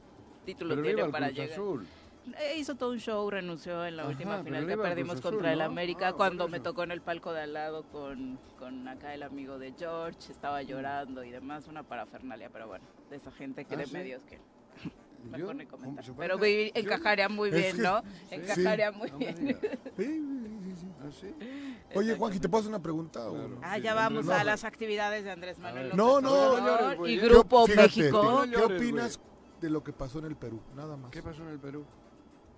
título 0.45 0.71
pero 0.71 0.83
le 0.83 0.95
tiene 0.95 1.03
para 1.13 1.31
llegar. 1.31 1.51
Azul. 1.53 1.87
Eh, 2.39 2.57
hizo 2.57 2.77
todo 2.77 2.91
un 2.93 2.99
show, 3.01 3.29
renunció 3.31 3.85
en 3.85 3.97
la 3.97 4.03
Ajá, 4.03 4.11
última 4.13 4.43
final 4.45 4.65
le 4.67 4.77
que 4.77 4.81
perdimos 4.81 5.17
Azul, 5.19 5.31
contra 5.33 5.53
el 5.53 5.59
¿no? 5.59 5.65
América 5.65 6.09
Ah, 6.09 6.13
cuando 6.13 6.47
me 6.49 6.61
tocó 6.61 6.85
en 6.85 6.93
el 6.93 7.01
palco 7.01 7.33
de 7.33 7.41
al 7.43 7.53
lado 7.53 7.83
con, 7.91 8.39
con 8.61 8.87
acá 8.87 9.13
el 9.13 9.25
amigo 9.25 9.59
de 9.59 9.73
George, 9.77 10.31
estaba 10.31 10.63
llorando 10.63 11.25
y 11.25 11.31
demás, 11.31 11.67
una 11.67 11.83
parafernalia, 11.83 12.49
pero 12.51 12.69
bueno, 12.69 12.85
de 13.11 13.17
esa 13.17 13.33
gente 13.33 13.65
que 13.65 13.75
¿Ah, 13.75 13.79
de 13.79 13.87
sí? 13.87 13.93
medios 13.95 14.23
que... 14.25 14.39
Mejor 15.31 15.55
ni 15.57 15.67
comentar. 15.67 16.05
Pero 16.17 16.39
encajaría 16.75 17.29
muy 17.29 17.51
bien, 17.51 17.77
que- 17.77 17.83
¿no? 17.83 18.03
sí. 18.03 18.35
Encajaría 18.35 18.93
muy 18.93 19.11
bien. 19.11 19.59
Oye, 21.95 22.17
Juanji, 22.17 22.41
¿te 22.41 22.49
puedo 22.49 22.61
hacer 22.61 22.71
una 22.71 22.83
pregunta? 22.83 23.21
Ah, 23.63 23.77
Sí, 23.77 23.83
ya 23.83 23.95
vamos 23.95 24.25
no. 24.27 24.33
a 24.33 24.45
las 24.45 24.65
actividades 24.65 25.25
de 25.25 25.31
Andrés 25.31 25.59
Manuel. 25.59 25.85
López 25.91 25.97
No, 25.99 26.21
no, 26.21 26.31
Obrador 26.31 26.61
no 26.63 26.67
llores, 26.81 26.99
güey. 26.99 27.15
y 27.15 27.21
¿Qué- 27.21 27.29
Grupo 27.29 27.67
fíjate, 27.67 27.83
México. 27.83 28.47
No 28.47 28.53
¿Qué 28.69 28.75
opinas 28.75 29.21
de 29.61 29.71
lo 29.71 29.83
que 29.85 29.93
pasó 29.93 30.19
en 30.21 30.25
el 30.27 30.37
Perú? 30.37 30.61
Nada 30.75 30.97
más. 30.97 31.11
¿Qué 31.11 31.23
pasó 31.23 31.43
en 31.43 31.49
el 31.49 31.59
Perú? 31.59 31.85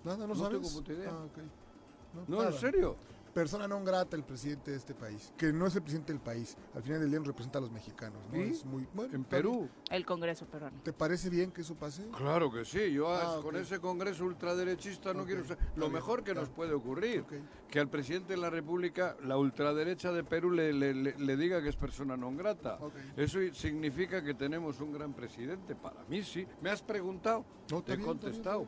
Nada, 0.03 0.17
¿no, 0.19 0.27
No 0.27 0.35
sabes? 0.35 0.61
tengo 0.61 0.73
puta 0.73 0.93
idea. 0.93 1.09
Ah. 1.11 2.23
No, 2.27 2.43
en 2.43 2.53
serio. 2.53 2.95
Persona 3.35 3.67
non 3.67 3.83
grata 3.83 4.15
el 4.15 4.23
presidente 4.23 4.71
de 4.71 4.77
este 4.79 4.95
país. 4.95 5.33
Que 5.35 5.51
no 5.51 5.67
es 5.67 5.75
el 5.75 5.81
presidente 5.83 6.13
del 6.15 6.21
país. 6.23 6.55
Al 6.73 6.81
final 6.83 7.01
del 7.01 7.09
día 7.09 7.19
nos 7.19 7.27
representa 7.27 7.59
a 7.59 7.61
los 7.61 7.69
mexicanos. 7.69 8.23
¿no? 8.31 8.39
¿Sí? 8.39 8.43
Es 8.55 8.63
muy, 8.63 8.87
bueno, 8.93 9.13
En. 9.13 9.25
Perú. 9.25 9.67
El 9.91 10.05
Congreso 10.05 10.45
peruano. 10.45 10.79
¿Te 10.83 10.93
parece 10.93 11.29
bien 11.29 11.51
que 11.51 11.59
eso 11.59 11.75
pase? 11.75 12.07
Claro 12.15 12.49
que 12.49 12.63
sí. 12.63 12.93
Yo 12.93 13.11
Ah, 13.13 13.41
con 13.43 13.57
ese 13.57 13.79
congreso 13.81 14.23
ultraderechista 14.23 15.13
no 15.13 15.25
quiero 15.25 15.43
ser. 15.43 15.57
Lo 15.75 15.89
mejor 15.89 16.23
que 16.23 16.33
nos 16.33 16.47
puede 16.47 16.71
ocurrir. 16.73 17.25
Que 17.69 17.79
al 17.81 17.89
presidente 17.89 18.33
de 18.33 18.37
la 18.39 18.49
República, 18.49 19.17
la 19.25 19.35
ultraderecha 19.37 20.13
de 20.13 20.23
Perú, 20.23 20.51
le, 20.51 20.71
le- 20.71 20.93
le- 20.93 21.17
le 21.19 21.35
diga 21.35 21.61
que 21.61 21.67
es 21.67 21.75
persona 21.75 22.15
non 22.15 22.37
grata. 22.39 22.79
Eso 23.19 23.41
i- 23.43 23.51
significa 23.53 24.23
que 24.23 24.33
tenemos 24.33 24.79
un 24.79 24.93
gran 24.95 25.11
presidente. 25.11 25.75
Para 25.75 26.05
mí 26.07 26.23
sí. 26.23 26.47
¿Me 26.61 26.69
has 26.69 26.81
preguntado? 26.81 27.43
No, 27.69 27.83
Te 27.83 27.91
he 27.91 27.97
bien, 27.97 28.07
está 28.07 28.13
bien, 28.13 28.31
contestado. 28.31 28.65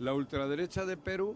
La 0.00 0.12
ultraderecha 0.12 0.84
de 0.84 0.98
Perú 0.98 1.32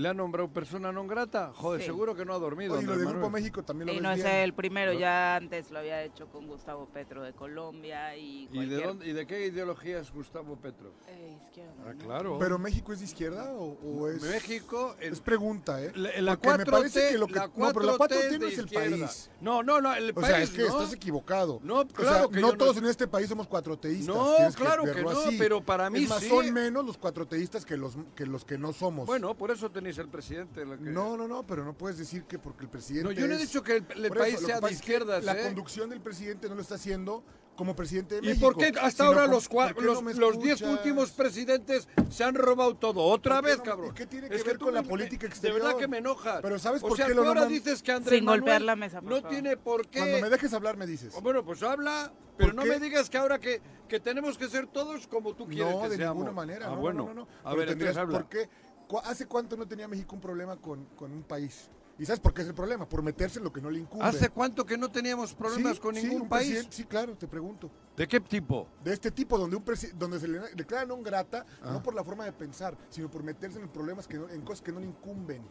le 0.00 0.08
ha 0.08 0.14
nombrado 0.14 0.48
persona 0.48 0.90
non 0.90 1.06
grata. 1.06 1.52
Joder, 1.54 1.80
Sí. 1.80 1.86
seguro 1.86 2.14
que 2.14 2.24
no 2.24 2.32
ha 2.34 2.38
dormido. 2.38 2.74
Oye, 2.74 2.86
lo 2.86 2.96
de 2.96 3.04
Grupo. 3.04 3.28
México 3.30 3.62
también 3.62 3.88
lo 3.88 3.92
Y 3.94 4.00
no 4.00 4.10
es 4.12 4.24
el 4.24 4.54
primero, 4.54 4.92
ya 4.92 5.36
antes 5.36 5.70
lo 5.70 5.78
había 5.78 6.02
hecho 6.02 6.26
con 6.28 6.46
Gustavo 6.46 6.86
Petro 6.86 7.22
de 7.22 7.32
Colombia 7.32 8.16
y 8.16 8.48
¿Y 8.52 8.66
de, 8.66 8.82
dónde, 8.82 9.06
¿Y 9.06 9.12
de 9.12 9.26
qué 9.26 9.46
ideología 9.46 9.98
es 10.00 10.10
Gustavo 10.12 10.56
Petro? 10.56 10.92
Eh, 11.08 11.36
izquierda, 11.46 11.72
Ah, 11.86 11.92
claro. 11.98 12.38
¿Pero 12.38 12.58
México 12.58 12.92
es 12.92 13.00
de 13.00 13.04
izquierda 13.04 13.52
o, 13.52 13.76
o 13.82 14.08
es...? 14.08 14.22
México 14.22 14.94
el- 15.00 15.12
Es 15.12 15.20
pregunta, 15.20 15.82
¿eh? 15.82 15.92
La, 15.94 16.20
la 16.20 16.36
Porque 16.36 16.58
me 16.58 16.64
4T, 16.64 16.70
parece 16.70 17.08
que 17.10 17.18
lo 17.18 17.26
que... 17.26 17.34
la 17.34 17.46
no, 17.48 17.72
pero 17.72 17.80
la 17.86 17.92
4T, 17.94 18.12
es 18.12 18.32
no 18.32 18.38
de 18.38 18.48
es 18.52 18.58
el 18.58 18.64
izquierda. 18.64 18.96
país. 19.06 19.30
No, 19.40 19.62
no, 19.62 19.80
no, 19.80 19.94
el 19.94 20.10
O 20.10 20.14
país 20.14 20.26
sea, 20.26 20.42
es 20.42 20.50
que 20.50 20.62
no. 20.62 20.68
estás 20.68 20.92
equivocado. 20.92 21.60
No, 21.62 21.80
O 21.80 21.86
claro 21.88 22.18
sea, 22.18 22.28
que 22.28 22.40
no 22.40 22.52
todos 22.54 22.76
en 22.78 22.86
este 22.86 23.06
país 23.08 23.28
somos 23.28 23.46
cuatroteístas. 23.46 24.14
No, 24.14 24.34
tienes 24.36 24.56
claro 24.56 24.84
que 24.84 25.02
no, 25.02 25.10
así. 25.10 25.36
pero 25.38 25.60
para 25.64 25.90
mí 25.90 26.04
es 26.04 26.08
más, 26.08 26.20
sí. 26.20 26.28
son 26.28 26.52
menos 26.52 26.84
los 26.84 26.96
cuatroteístas 26.96 27.64
que 27.64 27.76
los 27.76 27.96
que 28.14 28.26
los 28.26 28.44
que 28.44 28.56
no 28.58 28.72
somos. 28.72 29.06
Bueno, 29.06 29.34
por 29.36 29.50
eso 29.50 29.70
el 29.98 30.08
presidente. 30.08 30.64
la 30.64 30.76
que- 30.76 30.84
No, 30.84 31.16
no, 31.16 31.26
no, 31.28 31.46
pero 31.46 31.64
no 31.64 31.72
puedes 31.74 31.98
decir 31.98 32.24
que 32.24 32.38
porque 32.38 32.64
el 32.64 32.70
presidente 32.70 33.08
No, 33.08 33.12
yo 33.12 33.26
no 33.26 33.34
he 33.34 33.38
dicho 33.38 33.62
que 33.62 33.76
el, 33.76 33.84
país 33.84 34.38
sea 34.40 34.56
de 34.56 34.60
pasa 34.62 34.74
es 34.74 34.80
que 34.80 34.92
izquierdas, 34.92 35.24
La 35.24 35.38
¿eh? 35.38 35.44
conducción 35.44 35.90
del 35.90 36.00
presidente 36.00 36.48
no 36.48 36.54
lo 36.54 36.62
está 36.62 36.74
haciendo 36.76 37.22
como 37.56 37.76
presidente 37.76 38.14
de 38.14 38.20
¿Y 38.22 38.28
México. 38.30 38.46
por 38.52 38.56
qué 38.56 38.72
hasta 38.80 39.04
ahora 39.04 39.22
como- 39.22 39.34
los, 39.34 39.50
cua- 39.50 39.66
¿por 39.74 39.82
qué 39.82 39.82
los, 39.82 40.02
no 40.02 40.12
los 40.18 40.40
diez 40.42 40.62
últimos 40.62 41.10
presidentes 41.10 41.88
se 42.08 42.24
han 42.24 42.34
robado 42.34 42.74
todo? 42.76 43.02
Otra 43.02 43.36
¿Por 43.36 43.44
qué 43.44 43.50
vez, 43.50 43.58
no- 43.58 43.64
cabrón. 43.64 43.90
y 43.90 43.94
qué 43.94 44.06
tiene 44.06 44.28
que 44.30 44.36
Es 44.36 44.44
ver 44.44 44.58
con 44.58 44.72
la 44.72 44.80
me- 44.80 44.88
política 44.88 45.22
De 45.26 45.26
exterior? 45.28 45.60
verdad 45.60 45.76
que 45.76 45.86
me 45.86 45.98
enojas. 45.98 46.40
Pero 46.40 46.58
¿sabes 46.58 46.82
o 46.82 46.88
por 46.88 46.96
sea, 46.96 47.06
qué 47.06 47.14
lo 47.14 47.22
tú 47.22 47.28
ahora 47.28 47.40
nombran? 47.42 47.62
dices 47.62 47.82
que 47.82 47.92
Andrés 47.92 48.18
Sin 48.18 48.24
golpear 48.26 48.62
la 48.62 48.76
mesa, 48.76 49.02
por 49.02 49.10
no 49.10 49.16
favor. 49.16 49.30
tiene 49.30 49.56
por 49.58 49.86
qué... 49.88 49.98
Cuando 49.98 50.20
me 50.22 50.30
dejes 50.30 50.54
hablar 50.54 50.76
me 50.78 50.86
dices. 50.86 51.14
Bueno, 51.22 51.44
pues 51.44 51.62
habla, 51.62 52.10
pero 52.38 52.48
¿Por 52.50 52.54
no 52.56 52.62
qué? 52.62 52.68
me 52.70 52.80
digas 52.80 53.10
que 53.10 53.18
ahora 53.18 53.38
que, 53.38 53.60
que 53.88 54.00
tenemos 54.00 54.38
que 54.38 54.48
ser 54.48 54.66
todos 54.66 55.06
como 55.06 55.34
tú 55.34 55.46
quieres 55.46 55.74
No, 55.74 55.82
que 55.82 55.88
de 55.90 55.96
seamos. 55.96 56.14
ninguna 56.14 56.32
manera. 56.32 56.66
Ah, 56.66 56.70
no, 56.70 56.76
no, 56.76 56.80
bueno. 56.80 57.02
no, 57.08 57.08
no, 57.08 57.14
no. 57.14 57.28
A 57.44 57.50
Pero 57.50 57.56
ver, 57.56 57.68
tendrías-. 57.68 57.96
¿por 58.06 58.26
qué? 58.30 58.48
¿Cu- 58.90 58.98
¿Hace 59.04 59.26
cuánto 59.26 59.56
no 59.56 59.68
tenía 59.68 59.86
México 59.86 60.16
un 60.16 60.20
problema 60.20 60.56
con, 60.56 60.84
con 60.96 61.12
un 61.12 61.22
país? 61.22 61.70
¿Y 61.96 62.04
sabes 62.04 62.18
por 62.18 62.34
qué 62.34 62.42
es 62.42 62.48
el 62.48 62.54
problema? 62.54 62.88
Por 62.88 63.02
meterse 63.02 63.38
en 63.38 63.44
lo 63.44 63.52
que 63.52 63.60
no 63.60 63.70
le 63.70 63.78
incumbe. 63.78 64.04
¿Hace 64.04 64.30
cuánto 64.30 64.66
que 64.66 64.76
no 64.76 64.90
teníamos 64.90 65.32
problemas 65.32 65.74
Sí, 65.76 65.80
con 65.80 65.94
sí, 65.94 66.08
ningún 66.08 66.28
país? 66.28 66.66
Sí, 66.70 66.82
claro, 66.84 67.16
te 67.16 67.28
pregunto. 67.28 67.70
¿De 67.96 68.08
qué 68.08 68.18
tipo? 68.18 68.66
De 68.82 68.92
este 68.92 69.12
tipo, 69.12 69.38
donde 69.38 69.54
un 69.54 69.64
donde 69.94 70.18
se 70.18 70.26
le 70.26 70.40
declara 70.56 70.84
non 70.86 71.04
grata, 71.04 71.46
Ah. 71.62 71.70
no 71.70 71.82
por 71.82 71.94
la 71.94 72.02
forma 72.02 72.24
de 72.24 72.32
pensar, 72.32 72.74
sino 72.88 73.08
por 73.08 73.22
meterse 73.22 73.60
en 73.60 73.68
problemas 73.68 74.08
que 74.08 74.18
no- 74.18 74.28
en 74.28 74.40
cosas 74.40 74.62
que 74.62 74.72
no 74.72 74.80
le 74.80 74.86
incumben. 74.86 75.42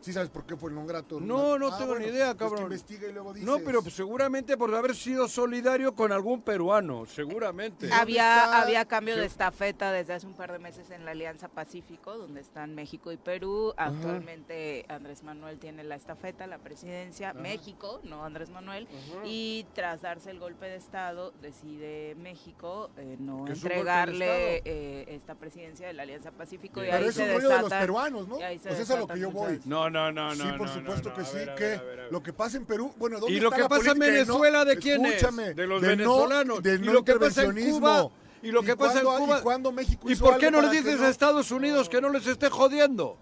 ¿Sí 0.00 0.12
sabes 0.14 0.30
por 0.30 0.44
qué 0.46 0.56
fue 0.56 0.70
el 0.70 0.76
non 0.76 0.86
grato? 0.86 1.20
No, 1.20 1.58
no 1.58 1.68
Ah, 1.68 1.76
tengo 1.78 1.90
bueno, 1.92 2.06
ni 2.06 2.12
idea, 2.12 2.28
pues 2.34 2.38
que 2.38 2.44
cabrón. 2.56 2.62
investiga 2.72 3.06
y 3.08 3.12
luego 3.12 3.32
dices. 3.34 3.46
No, 3.46 3.58
pero 3.64 3.82
pues, 3.82 3.94
seguramente 3.94 4.56
por 4.56 4.74
haber 4.74 4.94
sido 4.96 5.28
solidario 5.28 5.94
con 5.94 6.10
algún 6.10 6.40
peruano, 6.42 7.04
seguramente. 7.06 7.86
¿Y 7.86 7.88
dónde 7.90 8.00
Había, 8.02 8.62
había 8.62 8.84
cambio 8.86 9.16
de 9.16 9.26
estafeta 9.26 9.92
desde 9.92 10.14
hace 10.14 10.26
un 10.26 10.34
par 10.34 10.52
de 10.52 10.58
meses 10.58 10.90
en 10.90 11.04
la 11.04 11.10
Alianza 11.10 11.48
Pacífico, 11.48 12.16
donde 12.16 12.40
están 12.40 12.74
México 12.74 13.12
y 13.12 13.16
Perú. 13.18 13.74
Actualmente 13.76 14.86
Andrés 14.88 15.22
Manuel 15.22 15.58
tiene 15.58 15.84
la 15.84 15.96
estafeta, 15.96 16.46
la 16.46 16.58
presidencia, 16.58 17.32
México, 17.34 18.00
no 18.04 18.24
Andrés 18.24 18.50
Manuel. 18.50 18.88
Y 19.24 19.66
tras 19.74 20.02
darse 20.02 20.30
el 20.30 20.38
golpe 20.40 20.66
de 20.66 20.76
Estado, 20.76 21.32
decide 21.42 22.14
México 22.16 22.90
eh, 22.96 23.16
no 23.18 23.44
¿Qué 23.44 23.52
es 23.52 23.58
un 23.58 23.62
golpe 23.62 23.74
de 23.74 23.80
entregarle 23.80 24.62
eh, 24.64 25.04
esta 25.08 25.34
presidencia 25.34 25.86
de 25.86 25.92
la 25.92 26.02
Alianza 26.04 26.30
Pacífico. 26.30 26.80
Y 26.80 26.86
Pero 26.86 26.92
ahí 26.96 26.98
Pero 27.00 27.10
es 27.10 27.14
se 27.16 27.22
un 27.22 27.28
rollo 27.34 27.48
de 27.50 27.60
los 27.62 27.70
peruanos, 27.70 28.28
¿no? 28.28 28.36
Pues 28.38 28.66
eso 28.66 28.82
es 28.82 28.90
a 28.90 28.96
lo 28.98 29.06
que 29.06 29.18
yo 29.20 29.30
voy. 29.30 29.52
muchas- 29.52 29.66
No, 29.90 30.12
no, 30.12 30.12
no, 30.12 30.34
no. 30.34 30.44
sí, 30.44 30.50
por 30.58 30.66
no, 30.68 30.74
supuesto 30.74 31.08
no, 31.10 31.14
que 31.16 31.24
sí, 31.24 31.36
ver, 31.36 31.50
a 31.50 31.54
que 31.54 31.64
ver, 31.64 31.78
a 31.78 31.82
ver, 31.82 32.00
a 32.00 32.02
ver. 32.04 32.12
lo 32.12 32.22
que 32.22 32.32
pasa 32.32 32.56
en 32.56 32.64
Perú, 32.66 32.92
bueno, 32.96 33.18
¿dónde 33.18 33.34
¿Y 33.34 33.40
lo 33.40 33.48
está 33.48 33.56
que 33.56 33.62
la 33.62 33.68
pasa 33.68 33.90
en 33.92 33.98
de 33.98 34.10
Venezuela 34.10 34.64
de 34.64 34.76
quién 34.78 35.04
es? 35.06 35.14
Escúchame, 35.14 35.54
De 35.54 35.66
los 35.66 35.82
no- 35.82 35.88
venezolanos. 35.88 36.62
del 36.62 36.82
¿Y 36.82 36.86
no 36.86 36.92
lo 36.92 37.04
que 37.04 37.14
pasa 37.16 37.42
en. 37.44 37.70
Cuba? 37.70 38.08
¿Y 38.42 38.50
lo 38.52 38.62
que 38.62 38.76
pasa 38.76 39.00
en 39.00 39.04
Cuba? 39.04 39.38
¿Y 39.38 39.42
cuándo 39.42 39.72
México 39.72 40.08
¿Y 40.08 40.12
hizo 40.12 40.24
por 40.24 40.38
qué 40.38 40.50
no 40.50 40.60
le 40.62 40.70
dices 40.70 41.00
no- 41.00 41.06
a 41.06 41.10
Estados 41.10 41.50
Unidos 41.50 41.88
que 41.88 42.00
no 42.00 42.08
les 42.10 42.26
esté 42.26 42.48
jodiendo? 42.48 43.18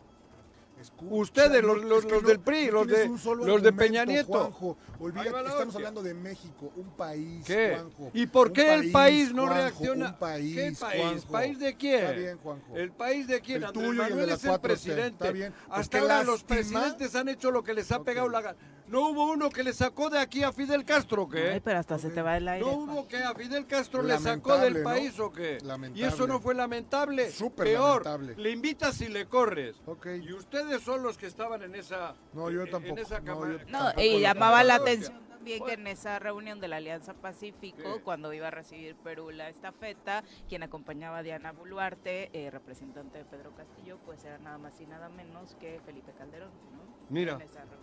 Escucha, 0.80 1.14
Ustedes, 1.14 1.62
los- 1.64 1.82
los- 1.84 1.98
es 2.00 2.06
que 2.06 2.12
los 2.12 2.22
no- 2.22 2.28
del 2.28 2.40
PRI, 2.40 2.66
no 2.66 2.72
los 2.72 2.86
de- 2.86 3.08
los 3.46 3.62
de 3.62 3.72
Peña 3.72 4.04
Nieto. 4.04 4.28
Juanjo. 4.28 4.76
Olvídate, 5.00 5.48
estamos 5.48 5.74
hablando 5.74 6.02
de 6.02 6.14
México, 6.14 6.72
un 6.76 6.90
país, 6.90 7.44
¿Qué? 7.44 7.70
Juanjo. 7.74 8.10
¿Y 8.14 8.26
por 8.26 8.52
qué 8.52 8.74
el 8.74 8.92
país 8.92 9.32
no 9.34 9.42
Juanjo, 9.46 9.54
reacciona? 9.56 10.08
Un 10.10 10.18
país, 10.18 10.54
¿Qué 10.54 10.72
país? 10.78 11.02
Juanjo. 11.02 11.32
¿País 11.32 11.58
de 11.58 11.76
quién? 11.76 12.00
Está 12.00 12.12
bien, 12.12 12.38
Juanjo. 12.38 12.76
¿El 12.76 12.92
país 12.92 13.26
de 13.26 13.40
quién? 13.40 13.56
El 13.58 13.64
Andrés 13.64 13.84
tuyo 13.86 13.88
y 13.88 13.90
el 13.90 13.96
de 13.96 14.10
Manuel 14.10 14.28
la 14.28 14.34
es 14.34 14.44
el 14.44 14.50
4T, 14.50 14.68
presidente. 14.68 15.24
está 15.24 15.30
bien. 15.32 15.54
Hasta 15.68 15.98
ahora 15.98 16.22
los 16.22 16.44
presidentes 16.44 17.14
han 17.14 17.28
hecho 17.28 17.50
lo 17.50 17.62
que 17.64 17.74
les 17.74 17.90
ha 17.90 17.96
Ok. 17.98 18.04
pegado 18.04 18.28
la 18.28 18.40
gana. 18.40 18.58
¿No 18.88 19.08
hubo 19.10 19.30
uno 19.30 19.50
que 19.50 19.62
le 19.62 19.72
sacó 19.72 20.08
de 20.08 20.18
aquí 20.18 20.42
a 20.42 20.52
Fidel 20.52 20.84
Castro 20.84 21.22
o 21.24 21.28
qué? 21.28 21.50
Ay, 21.50 21.60
pero 21.60 21.78
hasta 21.78 21.98
se 21.98 22.10
te 22.10 22.22
va 22.22 22.36
el 22.36 22.48
aire. 22.48 22.64
¿No 22.64 22.72
hubo 22.72 23.06
que 23.06 23.18
a 23.18 23.34
Fidel 23.34 23.66
Castro 23.66 24.02
le 24.02 24.18
sacó 24.18 24.56
del 24.58 24.78
¿no? 24.78 24.84
país 24.84 25.18
o 25.20 25.30
qué? 25.30 25.58
Lamentable. 25.62 26.02
Y 26.02 26.08
eso 26.08 26.26
no 26.26 26.40
fue 26.40 26.54
lamentable. 26.54 27.30
Súper 27.30 27.66
Peor, 27.66 28.04
lamentable. 28.04 28.42
le 28.42 28.50
invitas 28.50 29.00
y 29.00 29.08
le 29.08 29.26
corres. 29.26 29.76
Ok. 29.86 30.06
Y 30.22 30.32
ustedes 30.32 30.82
son 30.82 31.02
los 31.02 31.18
que 31.18 31.26
estaban 31.26 31.62
en 31.62 31.74
esa 31.74 32.14
No, 32.32 32.50
yo 32.50 32.64
tampoco. 32.66 32.94
En 32.94 32.98
esa 32.98 33.20
No, 33.20 33.50
yo 33.50 33.58
Tampoco 33.66 34.00
y 34.02 34.20
llamaba 34.20 34.64
la 34.64 34.76
atención 34.76 35.28
también 35.28 35.64
que 35.64 35.72
en 35.74 35.86
esa 35.86 36.18
reunión 36.18 36.58
de 36.60 36.66
la 36.68 36.76
Alianza 36.76 37.14
Pacífico, 37.14 37.80
Sí. 37.94 38.00
cuando 38.02 38.32
iba 38.32 38.48
a 38.48 38.50
recibir 38.50 38.96
Perú 38.96 39.30
la 39.30 39.48
estafeta, 39.48 40.24
quien 40.48 40.62
acompañaba 40.64 41.18
a 41.18 41.22
Diana 41.22 41.52
Boluarte, 41.52 42.28
eh, 42.32 42.50
representante 42.50 43.18
de 43.18 43.24
Pedro 43.24 43.54
Castillo, 43.54 43.98
pues 44.04 44.24
era 44.24 44.38
nada 44.38 44.58
más 44.58 44.80
y 44.80 44.86
nada 44.86 45.08
menos 45.08 45.54
que 45.60 45.80
Felipe 45.86 46.12
Calderón. 46.18 46.50
¿no? 46.72 46.82
Mira. 47.08 47.34
En 47.34 47.42
esa 47.42 47.60
reunión. 47.60 47.77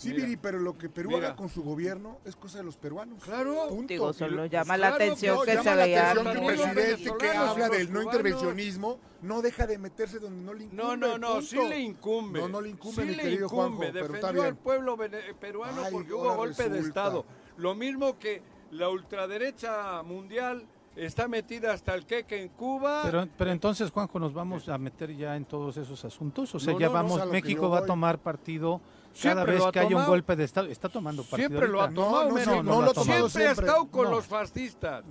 Sí, 0.00 0.08
Mira. 0.10 0.24
Viri, 0.24 0.36
pero 0.38 0.58
lo 0.58 0.78
que 0.78 0.88
Perú 0.88 1.10
Mira. 1.10 1.26
haga 1.28 1.36
con 1.36 1.48
su 1.50 1.62
gobierno 1.62 2.18
es 2.24 2.34
cosa 2.36 2.58
de 2.58 2.64
los 2.64 2.76
peruanos. 2.78 3.22
Claro. 3.22 3.66
Punto. 3.68 3.86
Digo, 3.88 4.12
solo 4.14 4.46
llama 4.46 4.76
la 4.78 4.88
claro, 4.88 5.04
atención 5.04 5.36
No, 5.36 5.42
que 5.42 5.50
llama 5.50 5.62
se 5.62 5.76
la 5.76 5.84
veía 5.84 6.10
atención 6.10 6.24
que 6.34 6.40
los 6.40 6.44
presidente 6.44 7.16
que 7.18 7.28
habla 7.30 7.68
del 7.68 7.86
no 7.92 8.00
cubanos. 8.00 8.04
intervencionismo 8.14 8.98
no 9.22 9.42
deja 9.42 9.66
de 9.66 9.78
meterse 9.78 10.18
donde 10.18 10.42
no 10.42 10.54
le 10.54 10.64
incumbe. 10.64 10.82
No, 10.82 10.96
no, 10.96 11.18
no, 11.18 11.26
punto. 11.32 11.42
sí 11.46 11.58
le 11.68 11.78
incumbe. 11.80 12.40
No, 12.40 12.48
no 12.48 12.60
le 12.62 12.70
incumbe, 12.70 13.02
sí 13.02 13.08
mi 13.08 13.14
le 13.14 13.22
querido 13.22 13.44
incumbe. 13.46 13.62
Juanjo, 13.76 13.78
pero 13.80 13.96
está 13.98 14.02
Defendió 14.16 14.32
bien. 14.42 14.46
al 14.46 14.56
pueblo 14.56 14.96
vene- 14.96 15.34
peruano 15.38 15.82
Ay, 15.84 15.92
porque 15.92 16.12
hubo 16.14 16.34
golpe 16.34 16.68
de. 16.70 16.78
Estado. 16.78 17.26
Lo 17.58 17.74
mismo 17.74 18.18
que 18.18 18.42
la 18.70 18.88
ultraderecha 18.88 20.02
mundial 20.02 20.64
está 20.96 21.28
metida 21.28 21.72
hasta 21.72 21.94
el 21.94 22.06
queque 22.06 22.40
en 22.42 22.48
Cuba. 22.48 23.02
Pero, 23.04 23.28
pero 23.36 23.50
entonces, 23.52 23.90
Juanjo, 23.90 24.18
nos 24.18 24.32
vamos 24.32 24.68
a 24.68 24.76
meter 24.78 25.14
ya 25.16 25.36
en 25.36 25.44
todos 25.44 25.76
esos 25.76 26.04
asuntos. 26.04 26.54
O 26.54 26.58
sea, 26.58 26.72
No, 26.72 26.80
ya 26.80 26.86
no, 26.86 26.92
vamos, 26.94 27.26
México 27.30 27.68
va 27.70 27.80
a 27.80 27.84
tomar 27.86 28.18
partido 28.18 28.80
cada 29.12 29.34
Siempre 29.44 29.54
vez 29.54 29.64
que 29.72 29.80
haya 29.80 29.96
un 29.96 30.06
golpe 30.06 30.36
de 30.36 30.44
Estado. 30.44 30.66
Está 30.68 30.88
tomando 30.88 31.22
partido. 31.24 31.48
Siempre 31.48 31.68
lo 31.68 31.82
ha. 31.82 31.88
No, 31.90 31.94
tomado 32.04 32.28
no, 32.30 32.44
no, 32.44 32.62
no 32.62 32.82
lo 32.82 32.90
ha 32.90 32.94
tomado 32.94 33.28
siempre 33.28 33.48
ha 33.48 33.52
estado 33.52 33.86
con 33.90 34.04
No. 34.04 34.10
los 34.12 34.26
fascistas. 34.26 35.04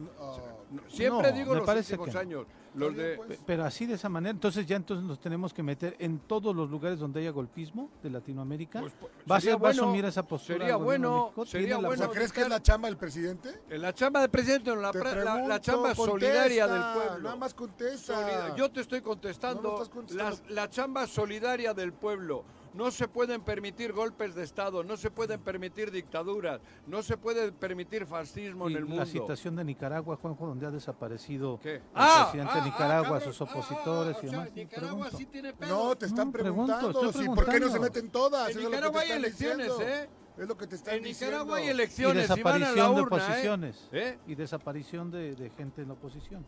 Siempre 0.87 1.31
No, 1.31 1.37
digo 1.37 1.55
los 1.55 1.67
últimos 1.67 2.15
años. 2.15 2.45
Los 2.75 2.95
de 2.95 3.15
pues. 3.15 3.29
Pe- 3.29 3.39
Pero 3.47 3.65
así 3.65 3.87
de 3.87 3.95
esa 3.95 4.09
manera, 4.09 4.29
entonces 4.29 4.63
ya 4.67 4.75
entonces 4.75 5.03
nos 5.03 5.19
tenemos 5.19 5.51
que 5.55 5.63
meter 5.63 5.95
en 5.97 6.19
todos 6.19 6.55
los 6.55 6.69
lugares 6.69 6.99
donde 6.99 7.19
haya 7.19 7.31
golpismo 7.31 7.89
de 8.03 8.11
Latinoamérica. 8.11 8.81
pues, 8.81 8.93
pues, 8.99 9.11
¿Va 9.29 9.37
a, 9.37 9.39
sería 9.41 9.55
ser- 9.55 9.63
va 9.63 9.69
a 9.69 9.71
bueno, 9.71 9.83
asumir 9.83 10.05
esa 10.05 10.21
postura? 10.23 10.59
Sería 10.59 10.75
bueno, 10.75 11.31
sería 11.47 11.49
¿Tiene 11.51 11.69
la- 11.69 11.77
O 11.79 11.81
bueno. 11.89 12.03
sea, 12.03 12.11
¿crees 12.13 12.31
que 12.31 12.41
es 12.41 12.49
la 12.49 12.61
chamba 12.61 12.87
del 12.87 12.97
presidente? 12.97 13.59
En 13.71 13.81
la 13.81 13.91
chamba 13.91 14.19
del 14.21 14.29
presidente, 14.29 14.69
en 14.69 14.81
la, 14.83 14.91
la- 14.93 15.59
chamba 15.59 15.95
contesta, 15.95 15.95
solidaria 16.11 16.67
del 16.67 16.83
pueblo. 16.93 17.19
Nada 17.23 17.35
más 17.37 17.53
contesta. 17.55 18.13
Solida- 18.13 18.55
Yo 18.55 18.71
te 18.71 18.81
estoy 18.81 19.01
contestando, 19.01 19.63
no 19.63 19.73
estás 19.73 19.89
contestando. 19.89 20.29
las- 20.29 20.49
la 20.51 20.69
chamba 20.69 21.07
solidaria 21.07 21.73
del 21.73 21.91
pueblo. 21.91 22.43
No 22.73 22.91
se 22.91 23.07
pueden 23.07 23.41
permitir 23.41 23.93
golpes 23.93 24.35
de 24.35 24.43
Estado, 24.43 24.83
no 24.83 24.95
se 24.95 25.09
pueden 25.09 25.39
permitir 25.41 25.89
dictaduras, 25.91 26.61
no 26.85 27.01
se 27.01 27.17
puede 27.17 27.51
permitir 27.51 28.05
fascismo 28.05 28.69
y 28.69 28.73
en 28.73 28.77
el 28.77 28.85
mundo. 28.85 29.01
la 29.03 29.05
situación 29.07 29.55
de 29.55 29.63
Nicaragua, 29.63 30.15
Juanjo, 30.17 30.45
donde 30.45 30.67
ha 30.67 30.71
desaparecido 30.71 31.59
¿Qué? 31.61 31.75
el 31.75 31.81
presidente 32.21 32.53
de 32.55 32.61
Nicaragua, 32.61 33.17
cabrón, 33.19 33.33
sus 33.33 33.41
opositores 33.41 34.15
ah, 34.17 34.19
y 34.21 34.27
o 34.27 34.29
sea, 34.29 34.39
demás. 34.39 34.55
Nicaragua 34.55 34.89
Pregunto. 35.07 35.17
sí 35.17 35.25
tiene 35.25 35.53
pedo. 35.53 35.69
No, 35.87 35.95
te 35.95 36.05
están 36.05 36.27
No, 36.27 36.31
pregunto, 36.33 36.73
preguntando. 36.77 37.05
estoy 37.09 37.23
sí, 37.25 37.29
¿Por 37.33 37.49
qué 37.49 37.59
no 37.59 37.69
se 37.69 37.79
meten 37.79 38.09
todas? 38.09 38.49
En 38.51 38.59
Eso 38.59 38.69
Nicaragua 38.69 39.01
hay 39.01 39.11
elecciones, 39.11 39.67
diciendo. 39.67 39.81
¿eh? 39.95 40.09
Es 40.37 40.47
lo 40.47 40.55
que 40.57 40.67
te 40.67 40.75
están 40.75 40.95
En 40.95 41.03
Nicaragua 41.03 41.57
hay 41.57 41.63
diciendo. 41.63 41.65
Y 41.65 41.83
elecciones 41.83 42.37
y 42.37 42.43
van 42.43 42.55
a 42.55 42.59
la 42.59 42.65
desaparición 42.69 42.95
de 42.95 43.01
urna, 43.01 43.17
¿eh? 43.17 43.21
oposiciones. 43.25 43.89
¿Eh? 43.91 44.19
Y 44.27 44.35
desaparición 44.35 45.11
de, 45.11 45.35
de 45.35 45.49
gente 45.49 45.81
en 45.81 45.87
la 45.87 45.93
oposición. 45.95 46.45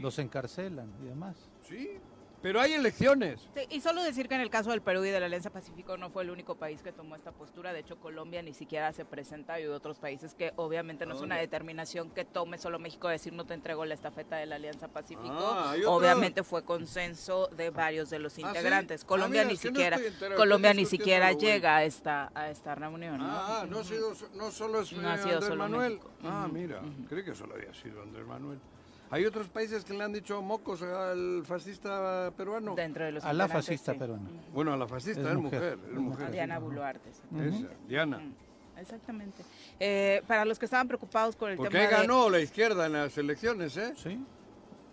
los 0.00 0.18
encarcelan 0.18 0.92
y 1.02 1.06
demás. 1.06 1.36
Sí, 1.62 1.98
pero 2.44 2.60
hay 2.60 2.74
elecciones. 2.74 3.40
Sí, 3.54 3.62
y 3.70 3.80
solo 3.80 4.02
decir 4.02 4.28
que 4.28 4.34
en 4.34 4.42
el 4.42 4.50
caso 4.50 4.68
del 4.68 4.82
Perú 4.82 5.02
y 5.02 5.08
de 5.08 5.18
la 5.18 5.24
Alianza 5.24 5.48
Pacífico 5.48 5.96
no 5.96 6.10
fue 6.10 6.24
el 6.24 6.30
único 6.30 6.56
país 6.56 6.82
que 6.82 6.92
tomó 6.92 7.16
esta 7.16 7.32
postura. 7.32 7.72
De 7.72 7.78
hecho, 7.80 7.96
Colombia 7.96 8.42
ni 8.42 8.52
siquiera 8.52 8.92
se 8.92 9.06
presenta 9.06 9.58
y 9.58 9.66
otros 9.66 9.98
países 9.98 10.34
que 10.34 10.52
obviamente 10.56 11.06
no 11.06 11.14
es 11.14 11.22
una 11.22 11.38
determinación 11.38 12.10
que 12.10 12.26
tome 12.26 12.58
solo 12.58 12.78
México 12.78 13.08
decir 13.08 13.32
no 13.32 13.46
te 13.46 13.54
entrego 13.54 13.86
la 13.86 13.94
estafeta 13.94 14.36
de 14.36 14.44
la 14.44 14.56
Alianza 14.56 14.88
Pacífico. 14.88 15.32
Ah, 15.32 15.74
obviamente 15.86 16.42
fue 16.42 16.66
consenso 16.66 17.46
de 17.46 17.70
varios 17.70 18.10
de 18.10 18.18
los 18.18 18.34
¿sí? 18.34 18.42
integrantes. 18.42 19.04
Ah, 19.04 19.06
Colombia 19.06 19.40
mira, 19.44 19.50
ni 19.50 19.54
no 19.54 19.60
siquiera 19.62 19.98
Colombia 20.36 20.74
ni 20.74 20.84
siquiera 20.84 21.32
bueno. 21.32 21.40
llega 21.40 21.76
a 21.76 21.84
esta 21.84 22.30
a 22.34 22.50
esta 22.50 22.74
reunión. 22.74 23.16
¿no? 23.20 23.26
Ah, 23.26 23.64
no 23.66 23.78
ha 23.78 23.84
sido, 23.84 24.12
no 24.34 24.50
solo 24.50 24.82
es 24.82 24.92
No 24.92 25.08
ha 25.08 25.16
sido 25.16 25.36
Andrés 25.36 25.48
solo 25.48 25.62
Manuel. 25.62 25.92
México. 25.94 26.10
Ah, 26.24 26.46
mira, 26.52 26.82
creí 27.08 27.24
que 27.24 27.34
solo 27.34 27.54
había 27.54 27.72
sido 27.72 28.02
Andrés 28.02 28.26
Manuel. 28.26 28.58
Hay 29.10 29.24
otros 29.26 29.48
países 29.48 29.84
que 29.84 29.94
le 29.94 30.02
han 30.02 30.12
dicho 30.12 30.40
mocos 30.42 30.82
al 30.82 31.44
fascista 31.44 32.32
peruano. 32.36 32.74
Dentro 32.74 33.04
de 33.04 33.12
los 33.12 33.24
A 33.24 33.32
la 33.32 33.46
fascista 33.48 33.92
sí. 33.92 33.98
peruana. 33.98 34.28
Bueno, 34.52 34.72
a 34.72 34.76
la 34.76 34.88
fascista 34.88 35.20
Es 35.20 35.26
es, 35.28 35.34
mujer, 35.36 35.60
mujer, 35.60 35.78
es 35.84 35.92
es 35.94 35.98
mujer. 36.00 36.26
A 36.26 36.30
Diana 36.30 36.58
Boluarte. 36.58 37.10
sí. 37.12 37.20
Esa, 37.40 37.68
Diana. 37.86 38.18
Mm, 38.18 38.34
Exactamente. 38.80 39.44
Eh, 39.78 40.22
para 40.26 40.44
los 40.44 40.58
que 40.58 40.64
estaban 40.64 40.88
preocupados 40.88 41.36
con 41.36 41.50
el 41.50 41.56
Porque 41.56 41.78
tema 41.78 41.84
de- 41.90 41.90
ganó 41.96 42.28
la 42.28 42.40
izquierda 42.40 42.86
en 42.86 42.94
las 42.94 43.16
elecciones, 43.16 43.76
¿eh? 43.76 43.92
Sí. 43.96 44.18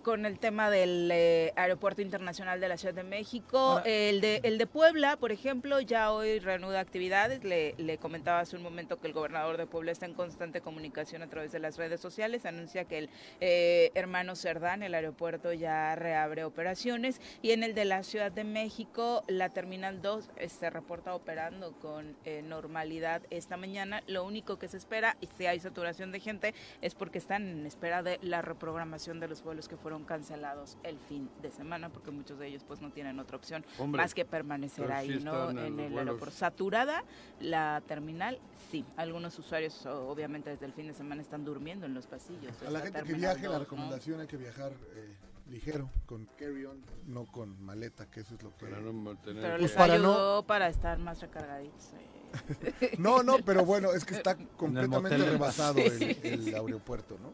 Con 0.01 0.25
el 0.25 0.39
tema 0.39 0.69
del 0.69 1.09
eh, 1.11 1.53
Aeropuerto 1.55 2.01
Internacional 2.01 2.59
de 2.59 2.67
la 2.67 2.77
Ciudad 2.77 2.93
de 2.93 3.03
México. 3.03 3.57
Ahora- 3.57 3.83
el, 3.85 4.21
de, 4.21 4.41
el 4.43 4.57
de 4.57 4.67
Puebla, 4.67 5.17
por 5.17 5.31
ejemplo, 5.31 5.79
ya 5.81 6.11
hoy 6.11 6.39
reanuda 6.39 6.79
actividades. 6.79 7.43
Le, 7.43 7.75
le 7.77 7.97
comentaba 7.97 8.39
hace 8.39 8.55
un 8.55 8.63
momento 8.63 8.99
que 8.99 9.07
el 9.07 9.13
gobernador 9.13 9.57
de 9.57 9.65
Puebla 9.67 9.91
está 9.91 10.05
en 10.05 10.13
constante 10.13 10.61
comunicación 10.61 11.21
a 11.21 11.27
través 11.27 11.51
de 11.51 11.59
las 11.59 11.77
redes 11.77 11.99
sociales. 11.99 12.45
Anuncia 12.45 12.85
que 12.85 12.97
el 12.99 13.09
eh, 13.39 13.91
hermano 13.95 14.35
Cerdán, 14.35 14.83
el 14.83 14.93
aeropuerto, 14.93 15.53
ya 15.53 15.95
reabre 15.95 16.43
operaciones. 16.43 17.21
Y 17.41 17.51
en 17.51 17.63
el 17.63 17.73
de 17.75 17.85
la 17.85 18.03
Ciudad 18.03 18.31
de 18.31 18.43
México, 18.43 19.23
la 19.27 19.49
Terminal 19.49 20.01
2 20.01 20.29
eh, 20.37 20.49
se 20.49 20.69
reporta 20.69 21.13
operando 21.13 21.73
con 21.79 22.15
eh, 22.25 22.41
normalidad 22.41 23.21
esta 23.29 23.57
mañana. 23.57 24.01
Lo 24.07 24.23
único 24.23 24.57
que 24.57 24.67
se 24.67 24.77
espera, 24.77 25.17
y 25.21 25.27
si 25.37 25.45
hay 25.45 25.59
saturación 25.59 26.11
de 26.11 26.19
gente, 26.19 26.53
es 26.81 26.95
porque 26.95 27.17
están 27.17 27.47
en 27.47 27.65
espera 27.65 28.01
de 28.03 28.17
la 28.21 28.41
reprogramación 28.41 29.19
de 29.19 29.27
los 29.27 29.43
vuelos 29.43 29.67
que 29.67 29.77
fueron 29.77 29.90
cancelados 29.99 30.77
el 30.83 30.97
fin 30.97 31.29
de 31.41 31.51
semana, 31.51 31.89
porque 31.89 32.11
muchos 32.11 32.39
de 32.39 32.47
ellos 32.47 32.63
pues 32.67 32.81
no 32.81 32.91
tienen 32.91 33.19
otra 33.19 33.37
opción 33.37 33.65
Hombre, 33.77 34.01
más 34.01 34.13
que 34.13 34.25
permanecer 34.25 34.85
pero 34.85 34.97
ahí, 34.97 35.17
sí 35.19 35.23
¿no? 35.23 35.49
en 35.51 35.57
el 35.59 35.73
vuelos. 35.73 35.97
aeropuerto. 35.99 36.35
Saturada 36.35 37.03
la 37.39 37.81
terminal, 37.87 38.39
sí. 38.71 38.85
Algunos 38.97 39.37
usuarios, 39.37 39.85
obviamente, 39.85 40.49
desde 40.49 40.65
el 40.65 40.73
fin 40.73 40.87
de 40.87 40.93
semana 40.93 41.21
están 41.21 41.43
durmiendo 41.45 41.85
en 41.85 41.93
los 41.93 42.07
pasillos. 42.07 42.55
A 42.65 42.71
la 42.71 42.79
gente 42.81 43.03
que 43.03 43.13
viaje, 43.13 43.43
la 43.43 43.49
2, 43.49 43.53
¿no? 43.53 43.59
recomendación 43.59 44.19
hay 44.21 44.27
que 44.27 44.37
viajar 44.37 44.71
eh, 44.95 45.15
ligero, 45.49 45.89
con 46.05 46.25
carry-on, 46.37 46.81
no 47.07 47.25
con 47.25 47.61
maleta, 47.63 48.05
que 48.09 48.21
eso 48.21 48.35
es 48.35 48.43
lo 48.43 48.55
que... 48.57 48.65
Para 48.67 48.79
no 48.81 49.15
tener 49.17 49.41
Pero 49.43 49.55
que- 49.57 49.61
les 49.63 49.71
para 49.73 49.97
no- 49.97 50.11
ayudó 50.11 50.43
para 50.43 50.67
estar 50.69 50.97
más 50.99 51.19
recargaditos. 51.21 51.93
eh. 51.93 52.07
No, 52.97 53.23
no, 53.23 53.37
pero 53.45 53.65
bueno, 53.65 53.91
es 53.93 54.05
que 54.05 54.15
está 54.15 54.35
completamente 54.57 55.17
motel. 55.17 55.31
rebasado 55.33 55.79
Sí. 55.79 56.17
el, 56.23 56.47
el 56.47 56.55
aeropuerto, 56.55 57.17
¿no? 57.19 57.33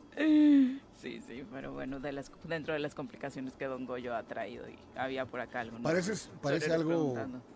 Sí, 1.01 1.21
sí, 1.27 1.43
pero 1.51 1.73
bueno, 1.73 1.99
de 1.99 2.11
las, 2.11 2.31
dentro 2.43 2.73
de 2.73 2.79
las 2.79 2.95
complicaciones 2.95 3.55
que 3.55 3.65
Don 3.65 3.85
Goyo 3.85 4.15
ha 4.15 4.23
traído 4.23 4.67
y 4.67 4.75
había 4.95 5.25
por 5.27 5.39
acá 5.41 5.59
algo. 5.59 5.77
Parece, 5.83 6.13
parece 6.41 6.73
algo 6.73 7.15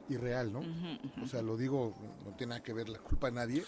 irreal, 0.10 0.54
¿no? 0.54 0.60
Ujú, 0.60 0.68
ujú. 1.16 1.24
O 1.24 1.28
sea, 1.28 1.42
lo 1.42 1.58
digo, 1.58 1.96
no 2.24 2.32
tiene 2.36 2.52
nada 2.52 2.64
que 2.64 2.74
ver 2.74 2.88
la 2.90 3.00
culpa 3.00 3.30
a 3.30 3.32
nadie, 3.32 3.64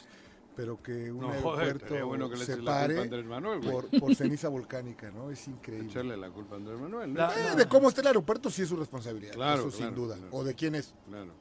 pero 0.56 0.80
que 0.84 1.12
un 1.12 1.22
No, 1.22 1.30
joder, 1.30 1.36
aeropuerto 1.44 1.86
estaría 1.86 2.04
bueno 2.04 2.30
que 2.30 2.38
le 2.38 2.46
se 2.46 2.52
eches 2.54 2.64
la 2.64 2.72
culpa 2.72 2.78
a 2.78 2.88
pare 2.88 3.02
Andrés 3.02 3.26
Manuel, 3.26 3.60
por, 3.62 3.90
por 4.00 4.16
ceniza 4.16 4.48
volcánica, 4.50 5.10
¿no? 5.10 5.32
Es 5.32 5.48
increíble. 5.48 5.90
Echarle 5.90 6.18
la 6.18 6.30
culpa 6.30 6.54
a 6.54 6.58
Andrés 6.60 6.80
Manuel. 6.80 7.12
¿no? 7.14 7.20
La- 7.20 7.54
Eh, 7.54 7.56
de 7.56 7.66
cómo 7.68 7.90
está 7.90 8.02
el 8.02 8.08
aeropuerto 8.08 8.52
sí 8.52 8.62
es 8.62 8.70
su 8.70 8.76
responsabilidad, 8.76 9.34
Claro, 9.34 9.62
eso 9.62 9.72
sin 9.72 9.88
claro, 9.88 9.96
duda. 9.96 10.16
claro. 10.18 10.30
O 10.36 10.44
de 10.44 10.54
quién 10.54 10.76
es, 10.76 10.94
Claro. 11.10 11.34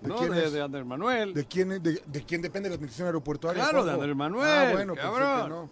¿De 0.00 0.08
No, 0.08 0.16
quién 0.16 0.30
de, 0.32 0.44
es? 0.44 0.52
de 0.52 0.62
Andrés 0.62 0.86
Manuel. 0.86 1.34
de 1.34 1.44
quién, 1.46 1.68
de, 1.68 1.78
de 1.80 2.22
quién 2.24 2.40
depende 2.42 2.68
la 2.68 2.74
administración 2.76 3.06
aeroportuaria. 3.06 3.62
Claro, 3.62 3.84
de? 3.84 3.92
Andrés 3.92 4.16
Manuel, 4.16 4.48
Ah, 4.48 4.70
bueno, 4.72 4.94
que 4.94 5.00
cabrón. 5.00 5.48
no. 5.50 5.70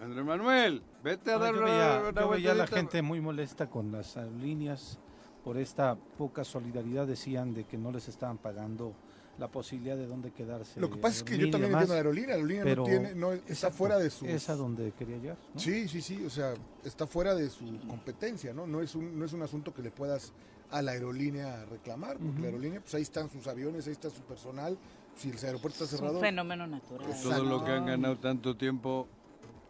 Andrés 0.00 0.24
Manuel, 0.24 0.82
vete 1.04 1.30
a 1.32 1.34
No, 1.34 1.40
dar 1.44 1.54
yo 1.54 1.60
veía, 1.62 2.02
una 2.08 2.20
yo 2.22 2.28
veía 2.30 2.52
a 2.52 2.54
la 2.54 2.66
gente 2.66 3.02
muy 3.02 3.20
molesta 3.20 3.68
con 3.68 3.92
las 3.92 4.16
aerolíneas 4.16 4.98
por 5.44 5.58
esta 5.58 5.96
poca 6.16 6.44
solidaridad. 6.44 7.06
Decían 7.06 7.52
de 7.54 7.64
que 7.64 7.76
no 7.76 7.90
les 7.92 8.08
estaban 8.08 8.38
pagando 8.38 8.94
la 9.38 9.48
posibilidad 9.48 9.96
de 9.96 10.06
dónde 10.06 10.30
quedarse. 10.32 10.80
Lo 10.80 10.90
que 10.90 10.98
pasa 10.98 11.16
es 11.18 11.22
que 11.24 11.36
yo 11.38 11.50
también 11.50 11.72
entiendo 11.72 11.94
la 11.94 11.98
aerolínea. 11.98 12.28
La 12.30 12.34
aerolínea 12.36 12.64
pero 12.64 12.82
no 12.82 12.88
tiene, 12.88 13.14
no, 13.14 13.32
está 13.32 13.52
exacto, 13.52 13.76
fuera 13.76 13.98
de 13.98 14.10
su. 14.10 14.26
Es 14.26 14.48
a 14.48 14.54
donde 14.54 14.92
quería 14.92 15.16
llegar. 15.18 15.36
¿no? 15.54 15.60
Sí, 15.60 15.88
sí, 15.88 16.00
sí, 16.00 16.24
o 16.24 16.30
sea, 16.30 16.54
está 16.84 17.06
fuera 17.06 17.34
de 17.34 17.50
su 17.50 17.64
competencia, 17.88 18.52
¿no? 18.54 18.66
No 18.66 18.80
es 18.80 18.94
un, 18.94 19.18
no 19.18 19.24
es 19.24 19.32
un 19.32 19.42
asunto 19.42 19.74
que 19.74 19.82
le 19.82 19.90
puedas 19.90 20.32
a 20.70 20.82
la 20.82 20.92
aerolínea 20.92 21.64
reclamar, 21.66 22.12
porque 22.16 22.30
Ujú. 22.32 22.40
la 22.40 22.46
aerolínea, 22.46 22.80
pues 22.80 22.94
ahí 22.94 23.02
están 23.02 23.28
sus 23.30 23.46
aviones, 23.46 23.86
ahí 23.86 23.92
está 23.92 24.10
su 24.10 24.22
personal. 24.22 24.76
Si 25.16 25.30
el 25.30 25.36
aeropuerto 25.44 25.84
está 25.84 25.84
Es 25.84 25.92
un 25.92 25.98
cerrado, 25.98 26.20
fenómeno 26.20 26.66
natural. 26.66 27.10
Todo 27.22 27.44
lo 27.44 27.64
que 27.64 27.72
han 27.72 27.80
¿no? 27.80 27.86
ganado 27.90 28.16
tanto 28.18 28.56
tiempo. 28.56 29.06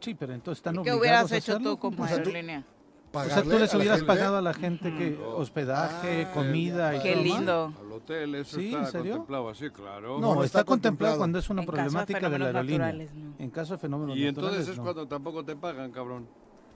Sí, 0.00 0.14
pero 0.14 0.32
entonces 0.34 0.58
están 0.60 0.74
¿Qué 0.74 0.80
obligados 0.92 1.00
hubieras 1.00 1.32
a 1.32 1.36
hecho 1.36 1.58
tú 1.58 1.78
como 1.78 2.04
O 2.04 2.06
sea, 2.06 2.16
tú- 2.22 2.28
aerolínea? 2.28 2.64
O 3.12 3.24
sea, 3.24 3.42
tú 3.42 3.48
les 3.58 3.74
a 3.74 3.76
hubieras 3.76 4.02
pagado 4.04 4.36
a 4.36 4.40
la 4.42 4.54
gente 4.54 4.94
que 4.96 5.14
Ujú. 5.20 5.30
hospedaje, 5.30 6.26
Ah, 6.26 6.32
comida 6.32 6.94
y 6.94 7.00
Qué 7.02 7.12
todo 7.14 7.22
lindo. 7.24 7.74
Al 7.80 7.92
hotel, 7.92 8.34
eso 8.36 8.56
Sí, 8.58 8.68
¿en 8.72 8.78
está 8.78 8.90
serio? 8.92 9.12
contemplado 9.14 9.48
así, 9.48 9.68
claro. 9.70 10.20
No, 10.20 10.20
No, 10.20 10.34
no 10.36 10.44
está, 10.44 10.60
está 10.60 10.64
contemplado 10.64 11.16
contemplado. 11.16 11.18
cuando 11.18 11.38
es 11.40 11.50
una 11.50 11.62
En 11.62 11.66
caso 11.66 11.76
de 11.76 11.82
problemática 11.90 12.30
de 12.30 12.38
la 12.38 12.46
aerolínea. 12.46 12.92
no. 12.92 13.34
En 13.38 13.50
caso 13.50 13.72
de 13.72 13.78
fenómenos 13.80 14.16
Y 14.16 14.26
entonces 14.26 14.44
naturales, 14.52 14.68
es 14.68 14.76
no. 14.76 14.82
cuando 14.84 15.08
tampoco 15.08 15.44
te 15.44 15.56
pagan, 15.56 15.90
cabrón. 15.90 16.28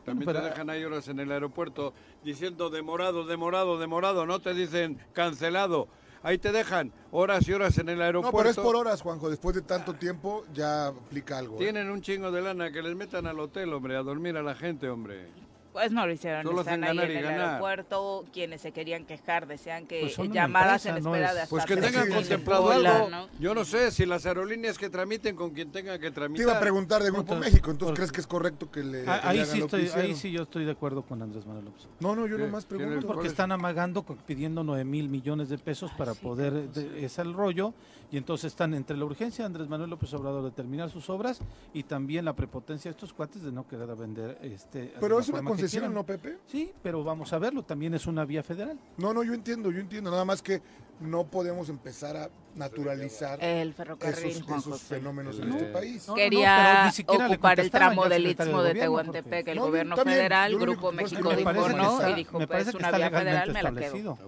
También 0.05 0.27
pero- 0.27 0.41
te 0.43 0.49
dejan 0.51 0.71
ahí 0.71 0.85
horas 0.85 1.09
en 1.09 1.21
el 1.21 1.31
aeropuerto 1.33 1.93
diciendo 2.23 2.71
demorado, 2.71 3.25
demorado, 3.27 3.79
demorado. 3.79 4.27
No 4.27 4.41
te 4.41 4.55
dicen 4.55 4.99
cancelado. 5.13 5.89
Ahí 6.23 6.39
te 6.39 6.53
dejan 6.53 6.91
horas 7.13 7.47
y 7.49 7.53
horas 7.53 7.77
en 7.79 7.91
el 7.91 7.99
No, 7.99 8.05
aeropuerto. 8.05 8.39
pero 8.39 8.49
es 8.51 8.57
por 8.57 8.77
horas, 8.77 9.03
Juanjo. 9.03 9.29
Después 9.29 9.55
de 9.55 9.61
tanto 9.63 9.93
tiempo 9.95 10.45
ya 10.55 10.87
aplica 10.87 11.37
algo. 11.39 11.57
¿eh? 11.57 11.59
Tienen 11.59 11.91
un 11.91 12.01
chingo 12.01 12.31
de 12.31 12.41
lana 12.41 12.73
que 12.73 12.81
les 12.83 12.97
metan 12.97 13.27
al 13.27 13.39
hotel, 13.41 13.73
hombre, 13.75 13.95
a 13.97 14.03
dormir 14.03 14.35
a 14.39 14.43
la 14.43 14.55
gente, 14.55 14.89
hombre. 14.89 15.27
Pues 15.75 15.91
no 15.91 16.07
lo 16.07 16.13
hicieron, 16.13 16.45
Solo 16.45 16.61
están 16.61 16.85
ahí 16.85 16.97
ganar 16.97 17.11
en 17.11 17.17
y 17.17 17.19
el 17.19 17.25
ganar. 17.25 17.41
aeropuerto, 17.49 18.25
quienes 18.33 18.61
se 18.61 18.71
querían 18.71 19.05
quejar 19.05 19.49
decían 19.49 19.89
que 19.89 20.03
Pues 20.17 20.31
llamadas 20.33 20.87
empresa, 20.87 20.97
en 20.99 21.03
no 21.05 21.11
espera 21.17 21.29
es- 21.31 21.35
de 21.35 21.41
hasta 21.43 21.51
Pues 21.51 21.67
que 21.67 21.77
tengan 21.77 22.09
contemplado 22.11 22.71
algo. 22.71 23.11
¿no? 23.11 23.29
Yo 23.41 23.57
no 23.57 23.65
sé 23.65 23.91
si 23.91 24.07
las 24.07 24.25
aerolíneas 24.25 24.79
que 24.79 24.89
tramiten 24.89 25.35
con 25.35 25.51
quien 25.51 25.73
tenga 25.73 25.99
que 25.99 26.11
Te 26.11 26.13
tramitar. 26.13 26.43
iba 26.47 26.57
a 26.57 26.61
preguntar 26.61 27.03
de 27.03 27.11
Grupo 27.11 27.33
Entonces, 27.33 27.53
México, 27.53 27.71
entonces 27.73 27.97
¿crees 27.97 28.13
que 28.13 28.21
es 28.21 28.27
correcto 28.29 28.71
que 28.71 28.85
le, 28.85 29.01
Ah, 29.01 29.21
que 29.21 29.29
ahí, 29.29 29.39
hagan 29.41 29.53
sí 29.53 29.59
estoy, 29.63 29.89
ahí 29.97 30.15
sí 30.15 30.31
yo 30.31 30.45
estoy 30.45 30.65
de 30.65 30.71
acuerdo 30.71 31.03
con 31.03 31.21
Andrés 31.21 31.45
Manuel 31.45 31.65
López. 31.65 31.89
No, 31.99 32.15
no, 32.15 32.29
yo 32.29 32.37
¿Qué? 32.37 32.45
nomás 32.45 32.67
¿Quién 32.67 32.79
pregunto. 32.79 33.07
Porque 33.09 33.27
están 33.27 33.51
amagando, 33.51 34.05
con- 34.05 34.19
pidiendo 34.19 34.63
9 34.63 34.85
mil 34.85 35.09
millones 35.09 35.49
de 35.49 35.59
pesos 35.59 35.91
para 35.99 36.15
sí, 36.15 36.21
poder, 36.23 36.53
de- 36.71 37.05
es 37.05 37.19
el 37.19 37.35
rollo, 37.35 37.75
y 38.13 38.17
entonces 38.17 38.53
están 38.53 38.75
entre 38.75 38.97
la 38.97 39.07
urgencia 39.07 39.43
de 39.43 39.47
Andrés 39.47 39.69
Manuel 39.69 39.91
López 39.91 40.15
Obrador 40.15 40.45
de 40.45 40.53
terminar 40.53 40.89
sus 40.89 41.11
obras 41.11 41.41
y 41.73 41.83
también 41.83 42.25
la 42.25 42.33
prepotencia 42.37 42.89
de 42.89 42.93
estos 42.93 43.13
cuates 43.13 43.43
de 43.43 43.51
no 43.51 43.67
querer 43.67 43.89
vender 43.97 44.39
este. 44.41 44.95
Pero 45.01 45.19
es 45.19 45.29
una 45.31 45.43
quieran. 45.71 45.95
¿no, 45.95 46.05
Pepe? 46.05 46.39
Sí, 46.47 46.73
pero 46.83 47.03
vamos 47.05 47.33
a 47.33 47.39
verlo, 47.39 47.63
también 47.63 47.95
es 47.95 48.07
una 48.07 48.25
vía 48.25 48.43
federal. 48.43 48.79
No, 48.97 49.13
no, 49.15 49.23
yo 49.23 49.35
entiendo, 49.35 49.71
yo 49.71 49.81
entiendo. 49.81 50.11
Nada 50.11 50.25
más 50.25 50.43
que 50.43 50.63
no 51.01 51.25
podemos 51.25 51.69
empezar 51.69 52.17
a 52.17 52.31
naturalizar 52.55 53.43
El 53.43 53.75
ferrocarril, 53.75 54.31
esos, 54.31 54.43
Juan 54.45 54.61
esos 54.61 54.73
José. 54.75 54.95
fenómenos 54.97 55.39
en 55.41 55.49
No. 55.49 55.57
este 55.57 55.67
país. 55.73 56.07
No, 56.09 56.15
Quería 56.15 56.93
ocupar 57.29 57.59
el 57.61 57.71
tramo 57.71 58.09
del 58.09 58.27
Istmo 58.29 58.63
de 58.63 58.75
Tehuantepec. 58.75 59.49
El 59.49 59.57
No, 59.57 59.67
gobierno 59.67 59.97
federal, 59.97 60.57
Grupo 60.59 60.93
México 60.93 61.31
dijo 61.35 61.35
me 61.35 61.45
parece 61.45 61.71
que 61.71 61.77
no 61.77 61.93
está- 61.99 62.11
y 62.11 62.15
dijo 62.15 62.39
pues 62.47 62.75
una 62.75 62.87
está 62.87 62.97
vía 62.97 63.11
federal, 63.11 63.53
me 63.53 63.63
la 63.63 63.73
quedo. 63.73 64.19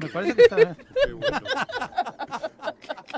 Me 0.00 0.08
parece 0.08 0.34
que 0.34 0.42
está. 0.42 0.56
Qué 0.56 1.12
bueno. 1.12 1.40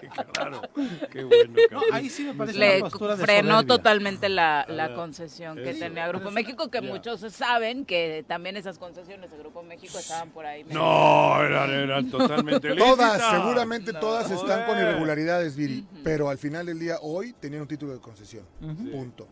qué. 0.01 1.09
Qué 1.11 1.25
bueno. 1.25 1.83
Ahí 1.93 2.09
sí 2.11 2.25
me 2.25 2.35
parece 2.35 2.59
Le 2.59 2.81
una 2.81 2.91
postura 2.91 3.17
de 3.17 3.23
frenó 3.25 3.65
totalmente 3.65 4.29
la, 4.29 4.65
la 4.69 4.85
Ah, 4.87 4.95
concesión 4.95 5.57
que 5.57 5.75
tenía 5.75 6.09
Grupo 6.09 6.31
México, 6.31 6.71
que 6.71 6.81
muchos 6.81 7.21
saben 7.33 7.85
que 7.85 8.25
también 8.27 8.57
esas 8.57 8.79
concesiones 8.79 9.31
de 9.31 9.39
Grupo 9.39 9.63
México 9.63 9.99
estaban 9.99 10.31
por 10.31 10.45
ahí. 10.45 10.65
No, 10.65 11.43
eran, 11.43 11.71
eran 11.71 12.11
totalmente 12.11 12.71
lícitas. 12.71 12.89
Todas, 12.97 13.31
seguramente 13.31 13.93
todas 13.93 14.31
están 14.31 14.67
con 14.67 14.79
irregularidades, 14.79 15.57
Viri. 15.57 15.87
Pero 16.03 16.29
al 16.29 16.39
final 16.39 16.67
del 16.67 16.79
día, 16.79 16.97
hoy 17.01 17.33
tenían 17.33 17.63
un 17.63 17.69
título 17.69 17.93
de 17.93 18.01
concesión. 18.01 18.45
Punto. 18.91 19.29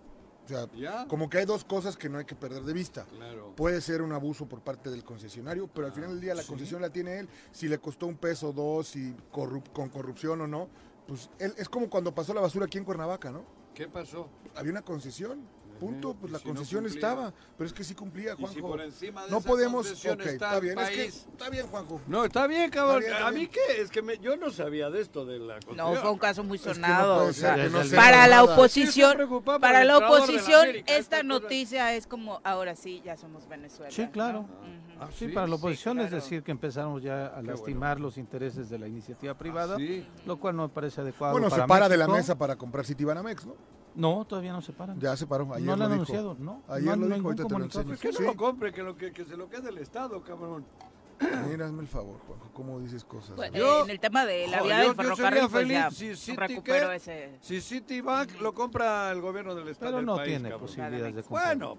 O 0.51 0.53
sea, 0.53 0.69
¿Ya? 0.77 1.07
como 1.07 1.31
que 1.31 1.39
hay 1.39 1.45
dos 1.45 1.65
cosas 1.65 1.97
que 1.97 2.09
no 2.09 2.19
hay 2.19 2.25
que 2.25 2.35
perder 2.35 2.65
de 2.65 2.73
vista. 2.73 3.05
Claro. 3.05 3.55
Puede 3.57 3.81
ser 3.81 4.03
un 4.03 4.13
abuso 4.13 4.49
por 4.49 4.61
parte 4.61 4.91
del 4.91 5.05
concesionario, 5.05 5.69
pero 5.73 5.87
al 5.87 5.93
final 5.93 6.11
del 6.11 6.21
día 6.21 6.35
la 6.35 6.43
concesión 6.43 6.83
la 6.83 6.91
tiene 6.91 7.21
él. 7.21 7.29
Si 7.53 7.69
le 7.69 7.79
costó 7.79 8.07
un 8.07 8.17
peso 8.17 8.49
o 8.49 8.53
dos, 8.53 8.89
si 8.89 9.15
corrup- 9.33 9.71
con 9.73 9.89
corrupción 9.91 10.41
o 10.41 10.47
no, 10.47 10.69
pues 11.07 11.31
él, 11.39 11.55
es 11.57 11.69
como 11.69 11.89
cuando 11.89 12.13
pasó 12.15 12.35
la 12.35 12.41
basura 12.41 12.67
aquí 12.67 12.79
en 12.79 12.85
Cuernavaca, 12.85 13.31
¿no? 13.31 13.45
¿Qué 13.75 13.87
pasó? 13.87 14.29
Había 14.57 14.73
una 14.73 14.83
concesión 14.83 15.41
punto, 15.81 16.15
pues 16.15 16.33
la 16.33 16.39
si 16.39 16.45
no 16.49 16.55
concesión 16.55 16.85
cumplía. 16.85 17.09
estaba, 17.09 17.33
pero 17.57 17.67
es 17.69 17.73
que 17.73 17.83
sí 17.85 17.95
cumplía, 17.95 18.33
Y 18.35 18.37
si 18.37 18.43
Juanjo. 18.43 18.69
por 18.69 18.81
encima 18.83 19.25
de 19.25 19.31
no 19.31 19.39
esa 19.39 19.49
podemos, 19.49 19.87
concesión 19.87 20.21
ok, 20.21 20.27
está 20.27 20.61
bien, 20.61 20.79
es 20.79 20.91
que 20.91 20.97
país. 20.97 21.27
está 21.33 21.51
bien, 21.51 21.67
Juanjo. 21.67 22.01
No, 22.07 22.25
está 22.25 22.47
bien, 22.47 22.71
cabrón. 22.71 22.99
Está 23.03 23.09
bien, 23.09 23.17
está 23.17 23.27
¿A 23.29 23.33
mí 23.33 23.47
qué? 23.47 23.81
Es 23.83 23.91
que 23.91 24.03
me- 24.03 24.19
yo 24.19 24.37
no 24.37 24.51
sabía 24.51 24.91
de 24.91 25.01
esto 25.01 25.25
de 25.27 25.39
la 25.39 25.55
No, 25.55 25.61
concesión. 25.67 25.97
fue 25.99 26.11
un 26.11 26.19
caso 26.19 26.45
muy 26.45 26.57
Es 26.57 26.63
que 26.63 26.69
no 26.69 26.75
sonado. 26.75 27.17
puede 27.17 27.31
o 27.31 27.33
sea, 27.33 27.57
no 27.57 27.81
para 27.97 28.27
la. 28.29 28.41
Sí, 28.41 28.49
oposición, 28.51 29.19
para 29.61 29.85
la 29.85 29.99
oposición, 29.99 30.61
América, 30.63 30.97
esta 30.97 31.23
noticia 31.23 31.95
es 31.95 32.07
como, 32.07 32.41
ahora 32.45 32.77
sí, 32.77 33.01
ya 33.05 33.17
somos 33.17 33.49
Venezuela. 33.49 33.91
Sí, 33.91 34.07
claro. 34.09 34.43
¿no? 34.43 34.81
Ah, 35.03 35.09
Sí, 35.13 35.29
sí, 35.29 35.33
para 35.33 35.47
la 35.47 35.57
sí, 35.57 35.61
oposición 35.61 35.99
es 36.01 36.09
claro. 36.09 36.23
decir 36.23 36.43
que 36.43 36.51
empezamos 36.51 37.03
ya 37.03 37.29
a 37.29 37.41
lastimar 37.41 37.99
los 37.99 38.19
intereses 38.19 38.69
de 38.69 38.79
la 38.79 38.87
iniciativa 38.87 39.33
privada, 39.33 39.77
Ah, 39.77 39.79
sí. 39.79 40.07
lo 40.27 40.39
cual 40.39 40.57
no 40.57 40.65
me 40.65 40.69
parece 40.69 41.01
adecuado. 41.01 41.33
Bueno, 41.33 41.49
se 41.49 41.55
para 41.57 41.67
para 41.67 41.89
de 41.89 41.97
la 41.97 42.05
México. 42.07 42.17
mesa 42.19 42.37
para 42.37 42.57
comprar 42.57 42.85
Citibanamex, 42.85 43.47
¿no? 43.47 43.55
No, 43.95 44.25
todavía 44.25 44.53
no 44.53 44.63
se 44.63 44.73
paran. 44.73 44.99
Ya 45.01 45.17
se 45.17 45.27
paró, 45.27 45.53
ayer 45.53 45.67
no 45.67 45.77
lo 45.77 45.85
han 45.85 45.93
anunciado, 45.93 46.37
no. 46.39 46.63
Ayer 46.69 46.97
no, 46.97 47.07
lo 47.09 47.15
dijo, 47.15 47.27
ahorita 47.29 47.43
te 47.45 47.49
lo 47.49 47.55
comunicado. 47.57 47.91
enseño. 47.91 48.13
Que 48.17 48.23
no 48.23 48.31
lo 48.31 48.37
compre, 48.37 48.73
que, 48.73 48.83
lo, 48.83 48.97
que, 48.97 49.13
que 49.13 49.25
se 49.25 49.37
lo 49.37 49.49
quede 49.49 49.69
el 49.71 49.79
Estado, 49.79 50.23
cabrón. 50.23 50.65
Mira, 51.49 51.67
hazme 51.67 51.83
el 51.83 51.89
favor, 51.89 52.19
Juanjo, 52.27 52.49
¿cómo 52.55 52.81
dices 52.81 53.05
cosas? 53.05 53.33
Pues, 53.37 53.53
Yo- 53.53 53.85
en 53.85 53.91
el 53.91 54.01
tema 54.01 54.25
de 54.25 54.49
la 54.49 54.63
vía 54.63 54.79
del 54.79 54.95
ferrocarril, 54.95 55.49
pues 55.51 55.69
ya 55.69 55.91
si 55.91 56.17
City, 56.17 56.37
recupero 56.37 56.89
¿qué? 56.89 56.95
ese... 56.97 57.39
Si 57.43 57.61
Citibank 57.61 58.41
lo 58.41 58.55
compra 58.55 59.11
el 59.13 59.21
gobierno 59.21 59.55
del 59.55 59.69
Estado 59.69 59.93
Pero 59.97 60.03
no 60.07 60.17
país, 60.17 60.29
tiene 60.29 60.49
cabrón. 60.49 60.67
posibilidades 60.67 61.15
de 61.17 61.23
comprar. 61.23 61.59
Bueno, 61.59 61.77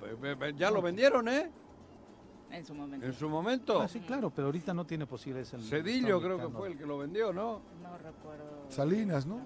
ya 0.57 0.69
lo 0.69 0.81
vendieron, 0.83 1.27
¿eh? 1.27 1.49
En 2.51 2.65
su 2.65 2.75
momento. 2.75 3.05
En 3.05 3.13
su 3.13 3.29
momento. 3.29 3.81
Ah, 3.81 3.87
sí, 3.87 3.99
claro, 4.01 4.29
pero 4.29 4.47
ahorita 4.47 4.73
no 4.75 4.85
tiene 4.85 5.07
posibilidades. 5.07 5.55
Cedillo 5.67 6.21
creo 6.21 6.37
que 6.37 6.49
fue 6.49 6.67
el 6.67 6.77
que 6.77 6.85
lo 6.85 6.99
vendió, 6.99 7.33
¿no? 7.33 7.61
No 7.81 7.97
recuerdo. 7.97 8.65
Salinas, 8.69 9.25
¿no? 9.25 9.39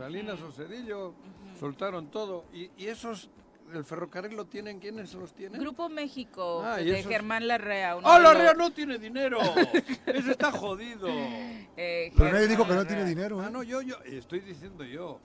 Salinas 0.00 0.40
o 0.40 0.50
Cedillo 0.50 1.12
soltaron 1.58 2.10
todo. 2.10 2.46
Y, 2.54 2.70
y 2.78 2.86
esos, 2.86 3.28
el 3.74 3.84
ferrocarril 3.84 4.34
lo 4.34 4.46
tienen, 4.46 4.78
¿quiénes 4.80 5.12
los 5.12 5.34
tienen? 5.34 5.60
Grupo 5.60 5.90
México, 5.90 6.62
Ah, 6.64 6.76
de 6.78 7.00
esos- 7.00 7.12
Germán 7.12 7.46
Larrea. 7.46 7.98
¡Ah, 8.02 8.16
de 8.16 8.22
la 8.24 8.32
los- 8.32 8.42
REA 8.42 8.54
no 8.54 8.72
tiene 8.72 8.98
dinero! 8.98 9.38
Ese 10.06 10.30
está 10.30 10.50
jodido. 10.52 11.06
eh, 11.76 12.10
Pero 12.16 12.32
nadie 12.32 12.48
dijo 12.48 12.62
que 12.64 12.70
no 12.70 12.76
Larrea. 12.76 12.88
tiene 12.96 13.04
dinero, 13.10 13.40
Ah, 13.42 13.48
¿eh? 13.48 13.50
no, 13.52 13.62
yo, 13.62 13.82
yo, 13.82 13.96
estoy 14.06 14.40
diciendo 14.40 14.84
yo. 14.84 15.20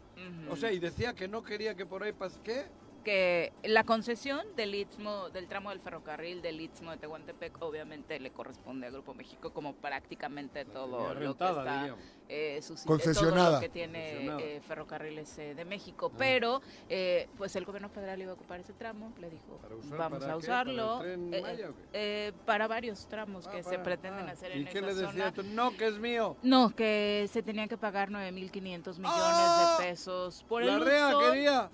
O 0.49 0.57
sea, 0.57 0.73
y 0.73 0.79
decía 0.79 1.13
que 1.13 1.29
no 1.29 1.41
quería 1.41 1.75
que 1.75 1.85
por 1.85 2.03
ahí 2.03 2.11
pase. 2.11 2.39
¿Qué? 2.43 2.65
Que 3.05 3.53
la 3.63 3.85
concesión 3.85 4.45
del 4.57 4.75
istmo, 4.75 5.29
del 5.29 5.47
tramo 5.47 5.69
del 5.69 5.79
ferrocarril 5.79 6.41
del 6.41 6.59
istmo 6.59 6.91
de 6.91 6.97
Tehuantepec, 6.97 7.61
obviamente 7.61 8.19
le 8.19 8.31
corresponde 8.31 8.87
a 8.87 8.89
Grupo 8.89 9.13
México 9.13 9.53
como 9.53 9.73
prácticamente 9.75 10.65
todo 10.65 10.97
tenía 10.97 11.13
lo 11.13 11.37
que 11.37 11.45
está 11.45 11.95
eh, 12.27 12.59
sus- 12.63 12.81
eh, 12.81 12.87
Concesionada. 12.87 13.43
todo 13.45 13.53
lo 13.53 13.59
que 13.61 13.69
tiene 13.69 14.55
eh, 14.57 14.61
ferrocarriles 14.67 15.37
eh, 15.37 15.53
de 15.55 15.63
México, 15.63 16.11
pero 16.17 16.61
eh, 16.89 17.29
pues 17.37 17.55
el 17.55 17.63
gobierno 17.63 17.87
federal 17.89 18.19
iba 18.21 18.31
a 18.31 18.33
ocupar 18.33 18.59
ese 18.59 18.73
tramo, 18.73 19.13
le 19.21 19.29
dijo 19.29 19.57
¿Para 19.61 19.75
usar 19.75 19.97
vamos 19.97 20.19
para 20.19 20.33
a 20.33 20.37
usarlo 20.37 20.97
¿Para 20.97 21.13
el 21.13 21.29
tren 21.29 21.33
eh, 21.33 21.41
Maya 21.41 21.69
eh, 21.93 22.33
para 22.45 22.67
varios 22.67 23.07
tramos 23.07 23.45
Ah, 23.47 23.51
que 23.51 23.63
se 23.63 23.77
pretenden 23.79 24.27
ah, 24.27 24.31
hacer 24.31 24.57
¿Y 24.57 24.61
en 24.61 24.65
qué 24.65 24.79
esa 24.79 24.87
le 24.87 24.93
decía? 24.95 25.31
zona. 25.31 25.49
No, 25.53 25.77
que 25.77 25.87
es 25.87 25.99
mío. 25.99 26.35
No, 26.41 26.75
que 26.75 27.29
se 27.31 27.43
tenían 27.43 27.69
que 27.69 27.77
pagar 27.77 28.09
9.500 28.09 28.97
millones 28.97 29.03
¡Ah! 29.05 29.77
de 29.79 29.85
pesos 29.85 30.43
por 30.49 30.63
La 30.63 30.73
el 30.75 30.81
REA 30.85 31.07
uso. 31.09 31.19
quería. 31.31 31.69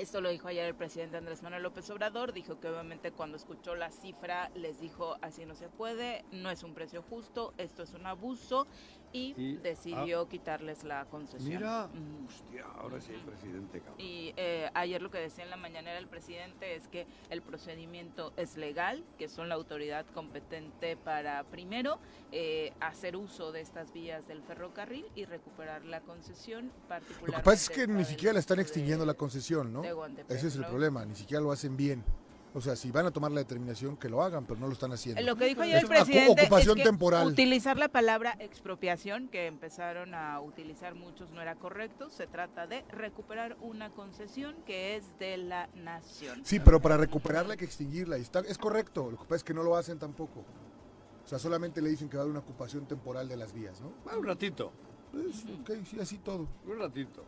Esto 0.00 0.22
lo 0.22 0.30
dijo 0.30 0.48
ayer 0.48 0.64
el 0.64 0.74
presidente 0.74 1.18
Andrés 1.18 1.42
Manuel 1.42 1.62
López 1.62 1.90
Obrador, 1.90 2.32
dijo 2.32 2.58
que 2.58 2.68
obviamente 2.68 3.12
cuando 3.12 3.36
escuchó 3.36 3.74
la 3.74 3.90
cifra 3.90 4.50
les 4.54 4.80
dijo 4.80 5.14
así 5.20 5.44
no 5.44 5.54
se 5.54 5.68
puede, 5.68 6.24
no 6.30 6.50
es 6.50 6.62
un 6.62 6.72
precio 6.72 7.02
justo, 7.02 7.52
esto 7.58 7.82
es 7.82 7.92
un 7.92 8.06
abuso 8.06 8.66
y, 9.12 9.34
Y- 9.36 9.56
decidió 9.56 10.28
quitarles 10.28 10.84
la 10.84 11.04
concesión. 11.06 11.48
Mira. 11.52 11.88
Hostia, 12.28 12.64
ahora 12.78 13.00
sí 13.00 13.12
el 13.12 13.20
presidente, 13.22 13.80
cabrón. 13.80 13.96
Y 13.98 14.32
eh, 14.36 14.70
ayer 14.74 15.02
lo 15.02 15.10
que 15.10 15.18
decía 15.18 15.44
en 15.44 15.50
la 15.50 15.56
mañanera 15.56 15.98
el 15.98 16.06
presidente 16.06 16.74
es 16.76 16.86
que 16.88 17.06
el 17.28 17.42
procedimiento 17.42 18.32
es 18.36 18.56
legal, 18.56 19.04
que 19.18 19.28
son 19.28 19.48
la 19.48 19.56
autoridad 19.56 20.06
competente 20.14 20.96
para 20.96 21.42
primero 21.44 21.98
eh, 22.32 22.72
hacer 22.80 23.16
uso 23.16 23.52
de 23.52 23.60
estas 23.60 23.92
vías 23.92 24.26
del 24.28 24.42
ferrocarril 24.42 25.06
y 25.14 25.24
recuperar 25.24 25.84
la 25.84 26.00
concesión 26.00 26.66
Lo 26.66 26.88
particularmente. 26.88 27.36
que 27.36 27.42
pasa 27.44 27.72
es 27.72 27.78
que 27.78 27.86
ni 27.86 28.04
siquiera 28.04 28.34
la 28.34 28.40
están 28.40 28.60
extinguiendo 28.60 29.04
de- 29.04 29.06
la 29.08 29.14
concesión, 29.14 29.72
¿no? 29.72 29.82
Ese 30.28 30.46
es 30.48 30.54
el 30.54 30.62
¿no? 30.62 30.68
problema, 30.68 31.04
ni 31.04 31.14
siquiera 31.16 31.42
lo 31.42 31.50
hacen 31.52 31.76
bien. 31.76 32.04
O 32.52 32.60
sea, 32.60 32.74
si 32.74 32.90
van 32.90 33.06
a 33.06 33.12
tomar 33.12 33.30
la 33.30 33.38
determinación, 33.40 33.96
que 33.96 34.08
lo 34.08 34.22
hagan, 34.22 34.44
pero 34.44 34.58
no 34.58 34.66
lo 34.66 34.72
están 34.72 34.90
haciendo. 34.92 35.22
Lo 35.22 35.36
que 35.36 35.44
dijo 35.44 35.62
ayer 35.62 35.78
el 35.78 35.84
una 35.84 35.96
presidente 35.96 36.42
ocupación 36.42 36.78
es 36.78 36.82
que 36.84 36.88
temporal. 36.90 37.28
utilizar 37.28 37.76
la 37.78 37.88
palabra 37.88 38.36
expropiación, 38.40 39.28
que 39.28 39.46
empezaron 39.46 40.14
a 40.14 40.40
utilizar 40.40 40.96
muchos, 40.96 41.30
no 41.30 41.40
era 41.40 41.54
correcto. 41.54 42.10
Se 42.10 42.26
trata 42.26 42.66
de 42.66 42.82
recuperar 42.90 43.56
una 43.60 43.90
concesión 43.90 44.56
que 44.66 44.96
es 44.96 45.04
de 45.20 45.36
la 45.36 45.68
nación. 45.76 46.40
Sí, 46.44 46.58
pero 46.58 46.80
para 46.80 46.96
recuperarla 46.96 47.52
hay 47.52 47.58
que 47.58 47.64
extinguirla. 47.66 48.18
Y 48.18 48.22
está, 48.22 48.40
es 48.40 48.58
correcto, 48.58 49.12
lo 49.12 49.16
que 49.18 49.24
pasa 49.24 49.36
es 49.36 49.44
que 49.44 49.54
no 49.54 49.62
lo 49.62 49.76
hacen 49.76 50.00
tampoco. 50.00 50.40
O 51.24 51.28
sea, 51.28 51.38
solamente 51.38 51.80
le 51.80 51.90
dicen 51.90 52.08
que 52.08 52.16
va 52.16 52.22
a 52.22 52.24
haber 52.24 52.32
una 52.32 52.40
ocupación 52.40 52.84
temporal 52.86 53.28
de 53.28 53.36
las 53.36 53.52
vías, 53.52 53.80
¿no? 53.80 53.92
Ah, 54.10 54.16
un 54.18 54.26
ratito, 54.26 54.72
Pues, 55.12 55.44
ok, 55.60 55.70
sí, 55.88 56.00
así 56.00 56.18
todo. 56.18 56.48
un 56.66 56.78
ratito. 56.80 57.24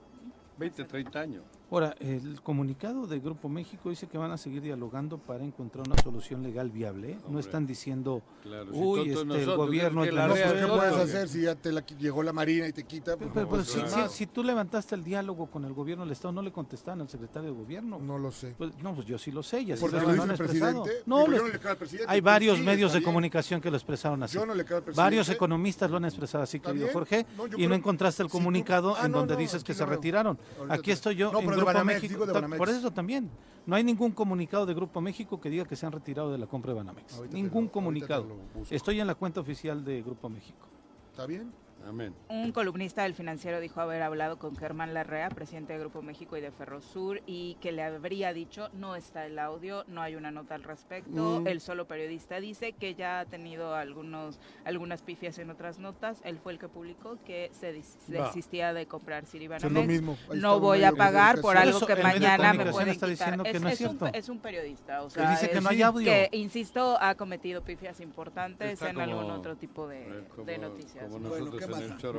20, 0.59 0.83
30 0.85 1.21
años. 1.21 1.45
Ahora, 1.73 1.97
el 2.01 2.43
comunicado 2.43 3.07
de 3.07 3.19
Grupo 3.19 3.49
México 3.49 3.89
dice 3.89 4.07
que 4.07 4.19
van 4.19 4.31
a 4.31 4.37
seguir 4.37 4.61
dialogando 4.61 5.17
para 5.17 5.43
encontrar 5.43 5.87
una 5.89 5.97
solución 6.03 6.43
legal 6.43 6.71
viable. 6.71 7.13
¿eh? 7.13 7.19
No 7.31 7.39
están 7.39 7.67
diciendo, 7.67 8.21
Claro, 8.43 8.67
si 8.75 8.79
uy, 8.79 8.99
tontos 8.99 9.07
este, 9.09 9.21
el 9.23 9.29
nosotros, 9.29 9.57
gobierno... 9.57 10.03
que 10.03 10.09
es 10.11 10.15
la 10.15 10.29
No, 10.29 10.35
¿qué 10.35 10.67
puedes 10.67 10.93
hacer 10.97 11.29
si 11.31 11.41
ya 11.41 11.55
te 11.55 11.73
la, 11.73 11.81
llegó 11.99 12.23
la 12.23 12.35
Marina 12.35 12.69
y 12.69 12.75
te 12.75 12.85
quita? 12.85 13.17
Pero, 13.17 13.33
Pues, 13.33 13.33
pero, 13.33 13.45
no, 13.47 13.51
pero 13.65 13.65
pues, 13.65 13.91
si, 13.91 14.03
si- 14.11 14.15
si 14.19 14.27
tú 14.27 14.45
levantaste 14.45 14.95
el 14.95 15.03
diálogo 15.03 15.47
con 15.47 15.65
el 15.65 15.73
gobierno 15.73 16.05
del 16.05 16.13
Estado, 16.13 16.33
¿no 16.33 16.43
le 16.43 16.53
contestaban 16.53 17.01
al 17.01 17.09
secretario 17.09 17.49
de 17.51 17.57
gobierno? 17.57 17.99
No 17.99 18.19
lo 18.19 18.31
sé. 18.33 18.55
Pues, 18.59 18.73
no, 18.83 18.95
pues 18.95 19.07
yo 19.07 19.17
sí 19.17 19.31
lo 19.31 19.43
sé. 19.43 19.63
Y 19.63 19.73
así 19.73 19.81
Porque 19.81 19.97
lo 19.97 20.03
lo 20.03 20.09
han 20.11 20.15
dice 20.17 20.25
el 20.27 20.31
expresado. 20.33 20.83
presidente. 20.83 21.05
No, 21.09 21.27
lo 21.27 21.49
le 21.49 21.55
al 21.71 21.77
presidente. 21.79 22.13
hay 22.13 22.21
Pues, 22.21 22.33
varios 22.35 22.59
sí, 22.59 22.65
medios 22.65 22.93
de 22.93 22.99
bien. 22.99 23.07
comunicación 23.07 23.63
que 23.63 23.71
lo 23.71 23.79
expresaron 23.79 24.23
así. 24.23 24.35
Yo 24.35 24.45
no 24.45 24.55
le 24.55 24.67
creo 24.67 24.77
al 24.77 24.83
presidente. 24.85 25.03
Varios 25.03 25.29
economistas 25.31 25.91
lo 25.91 25.97
han 25.97 26.05
expresado 26.05 26.45
así, 26.45 26.61
querido. 26.61 26.89
Jorge, 26.93 27.25
No, 27.35 27.45
y 27.57 27.67
no 27.67 27.75
encontraste 27.75 28.23
el 28.23 28.29
si 28.29 28.33
comunicado 28.33 28.95
Ah, 28.95 29.07
en 29.07 29.13
donde 29.13 29.37
dices 29.37 29.65
que 29.65 29.73
lo 29.73 29.79
se 29.79 29.87
retiraron. 29.87 30.39
Aquí 30.69 30.91
estoy 30.91 31.17
yo 31.17 31.31
Grupo 31.65 31.85
México. 31.85 32.27
de 32.27 32.33
Por- 32.33 32.35
Banamex. 32.43 32.59
Por 32.59 32.69
eso 32.69 32.91
también. 32.91 33.31
No 33.65 33.77
hay 33.77 33.85
ningún 33.85 34.11
comunicado 34.11 34.67
de 34.67 34.75
Grupo 34.75 35.01
México 35.01 35.41
que 35.41 35.49
diga 35.49 35.65
que 35.65 35.77
se 35.77 35.87
han 35.87 35.93
retirado 35.93 36.33
de 36.33 36.39
la 36.39 36.47
compra 36.47 36.73
de 36.73 36.79
Banamex. 36.79 37.15
Ahorita 37.17 37.35
Ningún 37.37 37.65
lo- 37.67 37.71
comunicado. 37.73 38.27
Estoy 38.71 39.01
en 39.01 39.07
la 39.07 39.15
cuenta 39.15 39.41
oficial 39.41 39.85
de 39.85 40.03
Grupo 40.03 40.29
México. 40.29 40.67
¿Está 41.13 41.27
bien? 41.27 41.53
Amén. 41.87 42.15
Un 42.29 42.53
columnista 42.53 43.03
del 43.03 43.15
financiero 43.15 43.61
dijo 43.61 43.81
haber 43.81 44.03
hablado 44.03 44.39
con 44.39 44.57
Germán 44.57 44.95
Larrea, 44.95 45.29
presidente 45.31 45.73
de 45.73 45.79
Grupo 45.81 46.01
México 46.01 46.37
y 46.37 46.41
de 46.41 46.51
Ferrosur, 46.51 47.21
y 47.27 47.57
que 47.61 47.73
le 47.73 47.83
habría 47.83 48.33
dicho, 48.33 48.69
no 48.73 48.95
está 48.97 49.27
el 49.27 49.39
audio, 49.39 49.85
no 49.89 50.01
hay 50.01 50.15
una 50.15 50.31
nota 50.31 50.55
al 50.55 50.63
respecto. 50.63 51.41
Mm. 51.41 51.47
El 51.49 51.61
solo 51.61 51.87
periodista 51.87 52.41
dice 52.41 52.73
que 52.73 52.95
ya 52.95 53.21
ha 53.21 53.25
tenido 53.27 53.75
algunos, 53.75 54.39
algunas 54.65 55.03
pifias 55.03 55.39
en 55.39 55.51
otras 55.51 55.79
notas. 55.79 56.21
Él 56.25 56.39
fue 56.39 56.53
el 56.53 56.59
que 56.59 56.69
publicó 56.69 57.19
que 57.25 57.51
se 57.53 57.73
desistía 57.73 58.73
de 58.73 58.87
comprar 58.87 59.27
Siribanamex. 59.27 59.65
Es 59.65 59.73
lo 59.73 59.83
mismo. 59.85 60.17
Ahí 60.31 60.39
No 60.41 60.61
voy 60.61 60.85
a 60.85 60.93
pagar 60.93 61.41
por 61.41 61.57
algo 61.57 61.79
Eso, 61.79 61.87
que 61.87 61.97
mañana 61.97 62.53
me 62.53 62.67
pueden 62.67 62.89
está 62.91 63.07
quitar. 63.09 63.31
diciendo 63.31 63.45
que 63.45 63.61
no 63.61 63.69
es 63.69 63.81
un, 63.81 63.99
cierto. 63.99 64.07
es 64.19 64.29
un 64.29 64.39
periodista, 64.39 65.03
o 65.03 65.07
Que 65.09 65.15
sea, 65.15 65.31
dice 65.33 65.51
que 65.51 65.61
no 65.61 65.69
hay 65.69 65.83
audio. 65.83 66.05
que, 66.11 66.29
insisto, 66.33 66.97
ha 67.01 67.15
cometido 67.17 67.63
pifias 67.63 68.01
importantes 68.01 68.73
Está 68.75 68.91
en 68.91 68.95
como- 68.97 69.05
algún 69.05 69.31
otro 69.31 69.57
tipo 69.57 69.89
de, 69.89 70.03
Eh, 70.03 70.25
como- 70.35 70.45
de 70.47 70.59
noticias. 70.59 71.05
como 71.11 71.72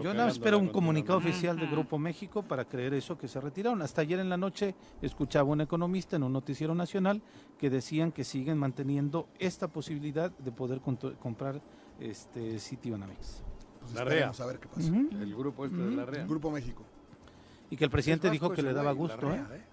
Yo 0.04 0.14
nada 0.14 0.30
espero 0.30 0.58
un 0.60 0.70
comunicado 0.70 1.18
oficial 1.20 1.60
de. 1.60 1.68
Grupo 1.68 1.98
México 1.98 2.44
para 2.44 2.66
creer 2.66 2.94
eso 2.94 3.18
que 3.18 3.28
se 3.28 3.40
retiraron. 3.42 3.82
Hasta 3.82 4.02
ayer 4.02 4.20
en 4.20 4.30
la 4.30 4.38
noche 4.38 4.76
escuchaba 5.02 5.50
un 5.50 5.62
economista 5.62 6.16
en 6.18 6.24
un 6.24 6.34
noticiero 6.34 6.76
nacional 6.76 7.22
que 7.58 7.70
decían 7.70 8.12
que 8.12 8.24
siguen 8.24 8.58
manteniendo 8.58 9.28
esta 9.40 9.68
posibilidad 9.68 10.30
de 10.32 10.52
poder 10.52 10.82
comprar 10.82 11.62
este 12.00 12.60
Citibanamex. 12.60 13.44
Pues 13.82 13.94
La 13.96 14.04
REA. 14.04 14.30
a 14.38 14.46
ver 14.46 14.60
qué 14.60 14.68
pasa. 14.68 14.88
El 14.88 15.36
grupo 15.36 15.66
este 15.66 15.78
de 15.78 15.92
la 15.96 16.06
REA. 16.06 16.26
Grupo 16.26 16.52
México. 16.52 16.84
Y 17.70 17.76
que 17.78 17.86
el 17.86 17.90
presidente 17.92 18.28
Es 18.28 18.34
dijo 18.34 18.52
que 18.52 18.62
le 18.62 18.74
daba 18.74 18.92
gusto. 18.92 19.34
¿eh? 19.34 19.44
REA, 19.50 19.58
¿eh? 19.58 19.64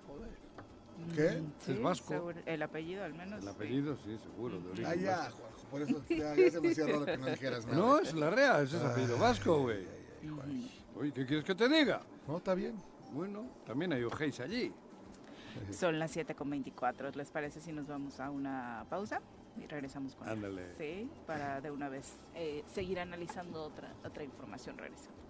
¿Qué? 1.15 1.43
Sí, 1.65 1.73
Es 1.73 1.83
vasco. 1.83 2.09
seguro, 2.09 2.39
el 2.47 2.63
apellido 2.63 3.05
al 3.05 3.15
menos. 3.15 3.43
El 3.43 3.49
apellido, 3.49 3.97
sí, 4.05 4.17
seguro. 4.23 4.61
De 4.61 4.69
origen 4.71 4.87
Ah, 4.87 4.95
ya, 4.95 5.17
vasco. 5.19 5.43
Por 5.71 5.83
eso 5.83 6.03
ya, 6.09 6.35
ya 6.35 6.51
se 6.51 6.61
me 6.61 6.71
hacía 6.71 6.87
raro 6.87 7.07
que 7.07 7.17
no 7.17 7.27
dijeras 7.27 7.67
nada. 7.67 7.79
No, 7.79 7.99
es 7.99 8.15
la 8.15 8.31
REA, 8.31 8.63
ese 8.63 8.77
es 8.77 8.83
apellido 8.83 9.19
vasco, 9.19 9.61
güey. 9.61 9.87
Oye, 10.97 11.13
¿qué 11.13 11.25
quieres 11.25 11.45
que 11.45 11.55
te 11.55 11.69
diga? 11.69 12.03
No, 12.27 12.39
está 12.39 12.55
bien. 12.55 12.77
Bueno, 13.13 13.47
también 13.67 13.93
hay 13.93 14.03
ojeis 14.05 14.41
allí. 14.41 14.73
Son 15.73 15.99
las 15.99 16.17
7.24. 16.17 17.15
¿Les 17.15 17.31
parece 17.31 17.61
si 17.61 17.73
nos 17.73 17.87
vamos 17.87 18.21
a 18.21 18.31
una 18.31 18.85
pausa? 18.89 19.21
Y 19.57 19.67
regresamos 19.67 20.15
con 20.15 20.29
Ándale. 20.29 20.75
Sí, 20.79 21.11
para 21.27 21.61
de 21.61 21.71
una 21.71 21.89
vez 21.89 22.13
eh, 22.35 22.63
seguir 22.73 23.01
analizando 23.01 23.63
otra, 23.65 23.93
otra 24.05 24.23
información. 24.23 24.79
Regresamos. 24.79 25.30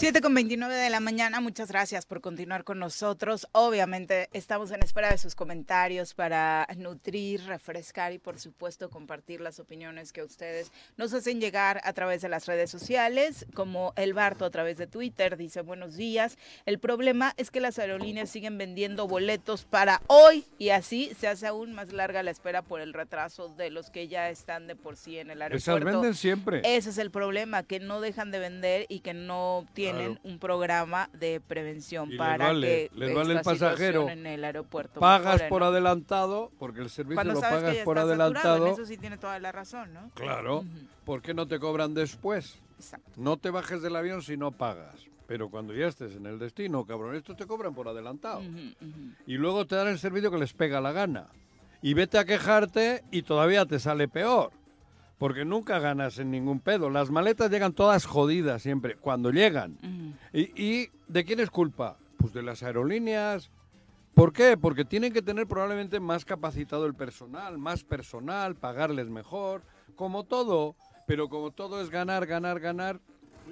7 0.00 0.22
con 0.22 0.32
29 0.32 0.74
de 0.74 0.88
la 0.88 0.98
mañana, 0.98 1.42
muchas 1.42 1.70
gracias 1.70 2.06
por 2.06 2.22
continuar 2.22 2.64
con 2.64 2.78
nosotros. 2.78 3.46
Obviamente 3.52 4.30
estamos 4.32 4.70
en 4.70 4.82
espera 4.82 5.10
de 5.10 5.18
sus 5.18 5.34
comentarios 5.34 6.14
para 6.14 6.66
nutrir, 6.78 7.44
refrescar 7.44 8.14
y 8.14 8.18
por 8.18 8.38
supuesto 8.38 8.88
compartir 8.88 9.42
las 9.42 9.60
opiniones 9.60 10.14
que 10.14 10.22
ustedes 10.22 10.72
nos 10.96 11.12
hacen 11.12 11.38
llegar 11.38 11.82
a 11.84 11.92
través 11.92 12.22
de 12.22 12.30
las 12.30 12.46
redes 12.46 12.70
sociales, 12.70 13.44
como 13.52 13.92
el 13.96 14.14
Barto 14.14 14.46
a 14.46 14.50
través 14.50 14.78
de 14.78 14.86
Twitter, 14.86 15.36
dice 15.36 15.60
buenos 15.60 15.96
días. 15.96 16.38
El 16.64 16.78
problema 16.78 17.34
es 17.36 17.50
que 17.50 17.60
las 17.60 17.78
aerolíneas 17.78 18.30
siguen 18.30 18.56
vendiendo 18.56 19.06
boletos 19.06 19.66
para 19.66 20.00
hoy 20.06 20.46
y 20.56 20.70
así 20.70 21.12
se 21.14 21.28
hace 21.28 21.46
aún 21.46 21.74
más 21.74 21.92
larga 21.92 22.22
la 22.22 22.30
espera 22.30 22.62
por 22.62 22.80
el 22.80 22.94
retraso 22.94 23.50
de 23.50 23.68
los 23.68 23.90
que 23.90 24.08
ya 24.08 24.30
están 24.30 24.66
de 24.66 24.76
por 24.76 24.96
sí 24.96 25.18
en 25.18 25.30
el 25.30 25.42
aeropuerto. 25.42 25.76
Esas 25.76 25.84
venden 25.84 26.14
siempre. 26.14 26.62
Ese 26.64 26.88
es 26.88 26.96
el 26.96 27.10
problema, 27.10 27.64
que 27.64 27.80
no 27.80 28.00
dejan 28.00 28.30
de 28.30 28.38
vender 28.38 28.86
y 28.88 29.00
que 29.00 29.12
no 29.12 29.66
tienen 29.74 29.89
Claro. 29.96 30.16
un 30.22 30.38
programa 30.38 31.10
de 31.12 31.40
prevención 31.40 32.12
Y 32.12 32.16
para 32.16 32.46
vale- 32.48 32.90
que 32.90 32.98
les 32.98 33.14
vale 33.14 33.34
el 33.34 33.40
pasajero. 33.42 34.08
en 34.08 34.26
el 34.26 34.44
aeropuerto 34.44 35.00
Pagas 35.00 35.42
por 35.44 35.62
¿no? 35.62 35.68
adelantado, 35.68 36.50
porque 36.58 36.80
el 36.80 36.90
servicio 36.90 37.16
Cuando 37.16 37.34
lo 37.34 37.40
sabes 37.40 37.56
pagas 37.58 37.72
que 37.72 37.78
ya 37.78 37.84
por 37.84 37.96
está 37.98 38.08
adelantado. 38.08 38.66
en 38.66 38.72
eso 38.74 38.86
sí 38.86 38.96
tiene 38.96 39.18
toda 39.18 39.38
la 39.38 39.52
razón, 39.52 39.92
¿no? 39.92 40.10
Claro. 40.14 40.64
¿Por 41.04 41.22
qué 41.22 41.34
no 41.34 41.46
te 41.46 41.58
cobran 41.58 41.94
después? 41.94 42.58
No 43.16 43.36
te 43.36 43.50
bajes 43.50 43.82
del 43.82 43.96
avión 43.96 44.22
si 44.22 44.36
no 44.36 44.52
pagas. 44.52 44.94
Pero 45.26 45.48
cuando 45.48 45.72
ya 45.74 45.86
estés 45.86 46.16
en 46.16 46.26
el 46.26 46.38
destino, 46.40 46.84
cabrón, 46.84 47.14
estos 47.14 47.36
te 47.36 47.46
cobran 47.46 47.72
por 47.74 47.86
adelantado. 47.86 48.42
Y 49.26 49.34
luego 49.34 49.64
te 49.66 49.76
dan 49.76 49.86
el 49.88 49.98
servicio 49.98 50.30
que 50.30 50.38
les 50.38 50.52
pega 50.54 50.80
la 50.80 50.90
gana. 50.92 51.28
Y 51.82 51.94
vete 51.94 52.18
a 52.18 52.24
quejarte 52.24 53.04
y 53.10 53.22
todavía 53.22 53.64
te 53.64 53.78
sale 53.78 54.08
peor. 54.08 54.50
Porque 55.20 55.44
nunca 55.44 55.78
ganas 55.78 56.18
en 56.18 56.30
ningún 56.30 56.60
pedo. 56.60 56.88
Las 56.88 57.10
maletas 57.10 57.50
llegan 57.50 57.74
todas 57.74 58.06
jodidas 58.06 58.62
siempre, 58.62 58.96
cuando 58.96 59.30
llegan. 59.30 59.76
¿Y, 60.32 60.40
y 60.60 60.90
de 61.08 61.24
quién 61.26 61.40
es 61.40 61.50
culpa? 61.50 61.98
Pues 62.16 62.32
de 62.32 62.42
las 62.42 62.62
aerolíneas. 62.62 63.50
¿Por 64.14 64.32
qué? 64.32 64.56
Porque 64.56 64.86
tienen 64.86 65.12
que 65.12 65.20
tener 65.20 65.46
probablemente 65.46 66.00
más 66.00 66.24
capacitado 66.24 66.86
el 66.86 66.94
personal, 66.94 67.58
más 67.58 67.84
personal, 67.84 68.54
pagarles 68.56 69.10
mejor, 69.10 69.60
como 69.94 70.24
todo. 70.24 70.74
Pero 71.06 71.28
como 71.28 71.50
todo 71.50 71.82
es 71.82 71.90
ganar, 71.90 72.24
ganar, 72.24 72.58
ganar. 72.58 72.98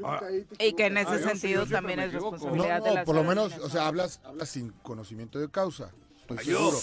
ah, 0.02 0.22
Y 0.58 0.72
que 0.72 0.86
en 0.86 0.96
ese 0.96 1.10
Ah, 1.10 1.18
sí, 1.18 1.24
sentido 1.24 1.66
también 1.66 2.00
es 2.00 2.14
responsabilidad 2.14 2.78
No, 2.78 2.84
de 2.86 2.94
las 2.94 3.04
por 3.04 3.14
lo 3.14 3.24
menos, 3.24 3.52
o 3.58 3.68
sea, 3.68 3.86
hablas, 3.88 4.22
hablas 4.24 4.48
sin 4.48 4.70
conocimiento 4.82 5.38
de 5.38 5.50
causa. 5.50 5.90
Estoy 6.22 6.38
Ay, 6.40 6.44
seguro. 6.46 6.78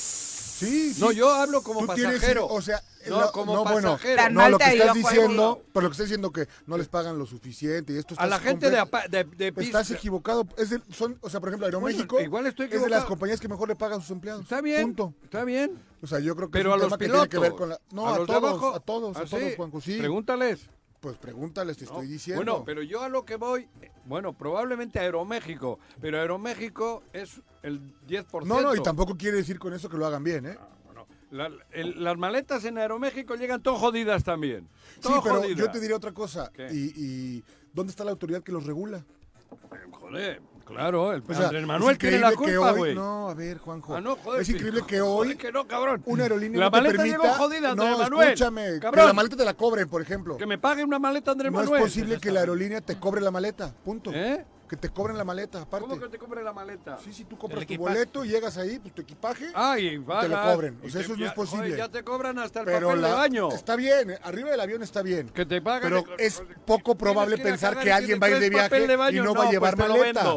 Sí, 0.58 0.94
sí. 0.94 1.02
No, 1.02 1.12
yo 1.12 1.30
hablo 1.34 1.62
como 1.62 1.82
Tú 1.86 1.94
tienes- 1.96 2.16
pasajero. 2.16 2.48
o 2.48 2.62
sea, 2.62 2.82
No, 3.10 3.20
la- 3.20 3.32
como 3.32 3.54
no, 3.54 3.64
bueno, 3.66 3.92
pasajero. 3.94 4.30
No, 4.30 4.50
lo 4.50 4.58
que 4.58 4.64
estás 4.74 4.94
diciendo, 4.94 5.62
pero 5.74 5.84
lo 5.84 5.90
que 5.90 5.94
estás 5.94 6.06
diciendo 6.08 6.32
que 6.32 6.48
no 6.66 6.78
les 6.78 6.88
pagan 6.88 7.20
lo 7.20 7.26
suficiente 7.26 7.92
y 7.94 7.98
esto 7.98 8.16
A 8.18 8.26
la 8.26 8.40
gente 8.40 8.70
de, 8.72 8.82
de, 9.10 9.24
de 9.52 9.62
Estás 9.64 9.92
equivocado. 9.92 10.48
Es 10.58 10.70
de- 10.70 10.82
son, 10.94 11.18
o 11.22 11.30
sea, 11.30 11.40
por 11.42 11.50
ejemplo, 11.50 11.66
Aeroméxico 11.68 12.16
Bueno, 12.16 12.26
igual 12.28 12.48
estoy 12.48 12.68
es 12.72 12.82
de 12.82 12.90
las 12.90 13.04
compañías 13.06 13.40
que 13.42 13.48
mejor 13.50 13.68
le 13.68 13.76
pagan 13.76 14.00
a 14.00 14.02
sus 14.02 14.12
empleados. 14.12 14.44
Está 14.44 14.62
bien, 14.62 14.84
Punto. 14.96 15.14
está 15.26 15.44
bien. 15.44 15.78
O 16.02 16.08
sea, 16.08 16.20
yo 16.20 16.36
creo 16.36 16.48
que 16.48 16.54
Pero 16.54 16.70
es 16.70 16.76
a 16.76 16.78
los 16.78 16.86
tema 16.88 16.98
que 16.98 17.06
pilotos. 17.06 17.30
tiene 17.30 17.44
que 17.44 17.50
ver 17.50 17.58
con 17.58 17.70
la... 17.70 17.80
No, 17.92 18.08
a, 18.08 18.18
los 18.18 18.28
de 18.28 18.34
todos, 18.34 18.50
abajo. 18.52 18.76
a 18.76 18.80
todos, 18.80 19.18
¿Ah, 19.18 19.22
a 19.22 19.26
todos, 19.26 19.44
sí? 19.44 19.54
Juanjo, 19.58 19.82
sí. 19.82 19.98
Pregúntales. 19.98 20.60
Pues 21.06 21.18
pregúntales, 21.20 21.78
te 21.78 21.86
No, 21.86 21.92
estoy 21.92 22.08
diciendo. 22.08 22.44
Bueno, 22.44 22.64
pero 22.66 22.82
yo 22.82 23.04
a 23.04 23.10
lo 23.10 23.26
que 23.26 23.36
voy, 23.36 23.68
eh, 23.80 23.92
bueno, 24.06 24.34
probablemente 24.34 24.98
Aeroméxico, 24.98 25.78
pero 26.02 26.18
Aeroméxico 26.20 27.04
es 27.14 27.42
el 27.62 27.80
10%. 28.08 28.44
no, 28.48 28.60
no, 28.64 28.74
y 28.74 28.82
tampoco 28.82 29.16
quiere 29.16 29.38
decir 29.38 29.60
con 29.60 29.72
eso 29.76 29.88
que 29.88 29.98
lo 29.98 30.08
hagan 30.08 30.24
bien, 30.24 30.48
¿eh? 30.48 30.58
La- 31.30 31.52
el- 31.74 32.04
las 32.04 32.18
maletas 32.18 32.66
en 32.66 32.80
Aeroméxico 32.80 33.36
llegan 33.36 33.62
todo 33.62 33.76
jodidas 33.76 34.24
también. 34.24 34.68
Sí, 35.00 35.10
pero 35.24 35.36
jodidas. 35.42 35.58
yo 35.60 35.70
te 35.70 35.80
diría 35.80 35.96
otra 35.96 36.12
cosa. 36.12 36.52
Y, 36.72 36.94
y 37.38 37.44
¿dónde 37.72 37.92
está 37.92 38.04
la 38.04 38.10
autoridad 38.12 38.42
que 38.42 38.52
los 38.52 38.66
regula? 38.66 39.06
Joder, 39.92 40.42
claro, 40.66 41.14
el 41.14 41.24
O 41.28 41.34
sea, 41.34 41.46
Andrés 41.46 41.66
Manuel 41.66 41.98
tiene 41.98 42.20
la 42.20 42.34
culpa, 42.34 42.72
güey. 42.72 42.96
No, 42.96 43.30
a 43.30 43.34
ver, 43.34 43.58
Juanjo. 43.60 43.96
Ah, 43.96 44.02
no, 44.02 44.16
joder, 44.18 44.42
es 44.42 44.50
increíble 44.50 44.82
que 44.88 45.00
Joder, 45.00 45.30
hoy 45.32 45.36
que 45.38 45.52
no, 45.52 45.66
cabrón. 45.68 46.02
una 46.06 46.24
aerolínea 46.24 46.60
La 46.60 46.66
no 46.66 46.72
te 46.72 46.78
maleta 46.78 46.98
permita... 46.98 47.18
llegó 47.24 47.34
jodida, 47.36 47.72
Andrés 47.72 47.90
no, 47.92 47.98
Manuel. 48.00 48.28
escúchame, 48.30 48.80
Cabrón. 48.80 48.92
que 49.04 49.08
la 49.08 49.14
maleta 49.14 49.36
te 49.38 49.46
la 49.46 49.54
cobren, 49.54 49.88
por 49.88 50.02
ejemplo. 50.02 50.38
Que 50.38 50.46
me 50.46 50.58
pague 50.58 50.84
una 50.84 51.00
maleta 51.00 51.32
Andrés 51.32 51.52
no 51.52 51.60
Manuel. 51.60 51.82
es 51.82 51.88
posible 51.88 52.20
que 52.20 52.32
la 52.32 52.42
aerolínea 52.42 52.82
te 52.82 52.98
cobre 53.00 53.22
la 53.22 53.32
maleta, 53.32 53.74
punto. 53.86 54.12
¿Eh? 54.14 54.44
Que 54.68 54.76
te 54.76 54.90
cobren 54.90 55.16
la 55.18 55.24
maleta, 55.24 55.62
aparte. 55.62 55.88
¿Cómo 55.88 56.02
que 56.02 56.08
te 56.10 56.18
cobre 56.18 56.44
la 56.44 56.52
maleta? 56.52 56.98
Sí, 56.98 57.14
sí, 57.14 57.26
tú 57.26 57.38
compras 57.38 57.66
tu 57.68 57.78
boleto 57.78 58.26
y 58.26 58.30
llegas 58.30 58.58
ahí, 58.58 58.80
pues 58.80 58.96
tu 58.96 59.04
equipaje, 59.04 59.52
Ay, 59.54 59.88
y 59.88 60.00
te 60.00 60.28
lo 60.28 60.42
cobren. 60.42 60.80
O 60.84 60.90
sea, 60.90 61.02
eso 61.02 61.16
no 61.16 61.26
es 61.26 61.34
posible. 61.34 61.66
joder, 61.66 61.78
ya 61.78 61.90
te 61.90 62.04
cobran 62.04 62.40
hasta 62.40 62.62
el 62.62 62.66
pero 62.66 62.88
papel 62.88 63.02
la- 63.02 63.08
de 63.10 63.14
baño. 63.14 63.52
Está 63.52 63.76
bien, 63.76 64.12
eh, 64.12 64.20
arriba 64.24 64.50
del 64.50 64.60
avión 64.60 64.82
está 64.82 65.04
bien. 65.04 65.30
Que 65.30 65.46
te 65.46 65.62
paguen. 65.62 65.84
Pero 65.92 66.04
es 66.18 66.42
poco 66.66 66.96
probable 66.96 67.36
que 67.36 67.44
pensar 67.44 67.80
que 67.80 67.92
alguien 67.92 68.20
va 68.22 68.28
a 68.28 68.30
ir 68.32 68.40
de 68.40 68.50
viaje 68.50 68.88
de 68.88 68.94
y 69.12 69.20
no 69.22 69.36
va 69.36 69.46
a 69.48 69.52
llevar 69.52 69.76
pues 69.76 69.90
maleta. 69.90 70.34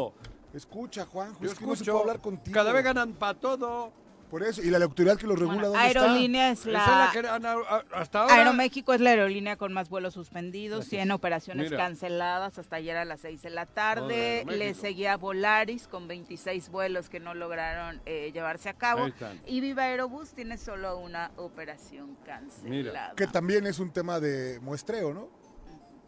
Escucha, 0.53 1.05
Juanjo, 1.05 1.39
Yo 1.41 1.51
es 1.51 1.57
que 1.57 1.65
no 1.65 1.71
se 1.71 1.83
escucho, 1.83 1.91
puede 1.91 2.01
hablar 2.03 2.21
contigo. 2.21 2.53
Cada 2.55 2.71
vez 2.71 2.83
ganan 2.83 3.13
para 3.13 3.39
todo. 3.39 3.91
Por 4.29 4.43
eso, 4.43 4.61
y 4.61 4.69
la 4.69 4.77
autoridad 4.77 5.17
que 5.17 5.25
los 5.25 5.39
regula, 5.39 5.55
Bueno, 5.69 5.69
¿dónde 5.69 5.87
está? 5.87 6.01
Aerolínea 6.03 6.51
es 6.51 6.59
Esa 6.61 6.69
la... 6.69 6.79
es 6.83 7.15
la 7.15 7.21
que 7.21 7.27
han- 7.27 7.45
a- 7.45 7.83
hasta 7.93 8.21
ahora. 8.21 8.35
Aeroméxico 8.35 8.93
es 8.93 9.01
la 9.01 9.09
aerolínea 9.09 9.55
con 9.57 9.73
más 9.73 9.89
vuelos 9.89 10.13
suspendidos, 10.13 10.87
tiene 10.87 11.11
operaciones 11.13 11.71
Mira. 11.71 11.77
canceladas 11.83 12.59
hasta 12.59 12.75
ayer 12.75 12.95
a 12.97 13.05
las 13.05 13.21
6 13.21 13.41
de 13.41 13.49
la 13.49 13.65
tarde. 13.65 14.45
Le 14.47 14.73
seguía 14.75 15.17
Volaris 15.17 15.87
con 15.87 16.07
26 16.07 16.69
vuelos 16.69 17.09
que 17.09 17.19
no 17.19 17.33
lograron 17.33 18.01
eh, 18.05 18.31
llevarse 18.33 18.69
a 18.69 18.73
cabo. 18.73 19.07
Y 19.47 19.61
Viva 19.61 19.83
Aerobús 19.83 20.33
tiene 20.33 20.57
solo 20.57 20.97
una 20.99 21.31
operación 21.37 22.15
cancelada. 22.25 23.13
Que 23.15 23.25
también 23.27 23.65
es 23.65 23.79
un 23.79 23.91
tema 23.91 24.19
de 24.19 24.59
muestreo, 24.61 25.13
¿no? 25.13 25.38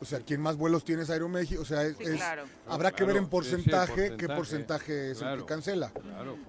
O 0.02 0.06
sea, 0.06 0.20
quien 0.20 0.42
más 0.42 0.58
vuelos 0.58 0.84
tiene 0.84 1.04
es 1.04 1.10
Aeroméxico. 1.12 1.62
O 1.62 1.66
sea, 1.66 1.84
es, 1.84 1.96
Sí, 1.98 2.04
es- 2.06 2.16
claro. 2.16 2.44
habrá 2.68 2.92
que 2.92 3.04
ver 3.04 3.18
en 3.18 3.24
sí, 3.24 3.26
sí, 3.28 3.32
porcentaje, 3.32 4.18
qué 4.18 4.28
porcentaje. 4.28 5.12
es 5.12 5.22
el 5.22 5.38
que 5.40 5.46
cancela. 5.46 5.92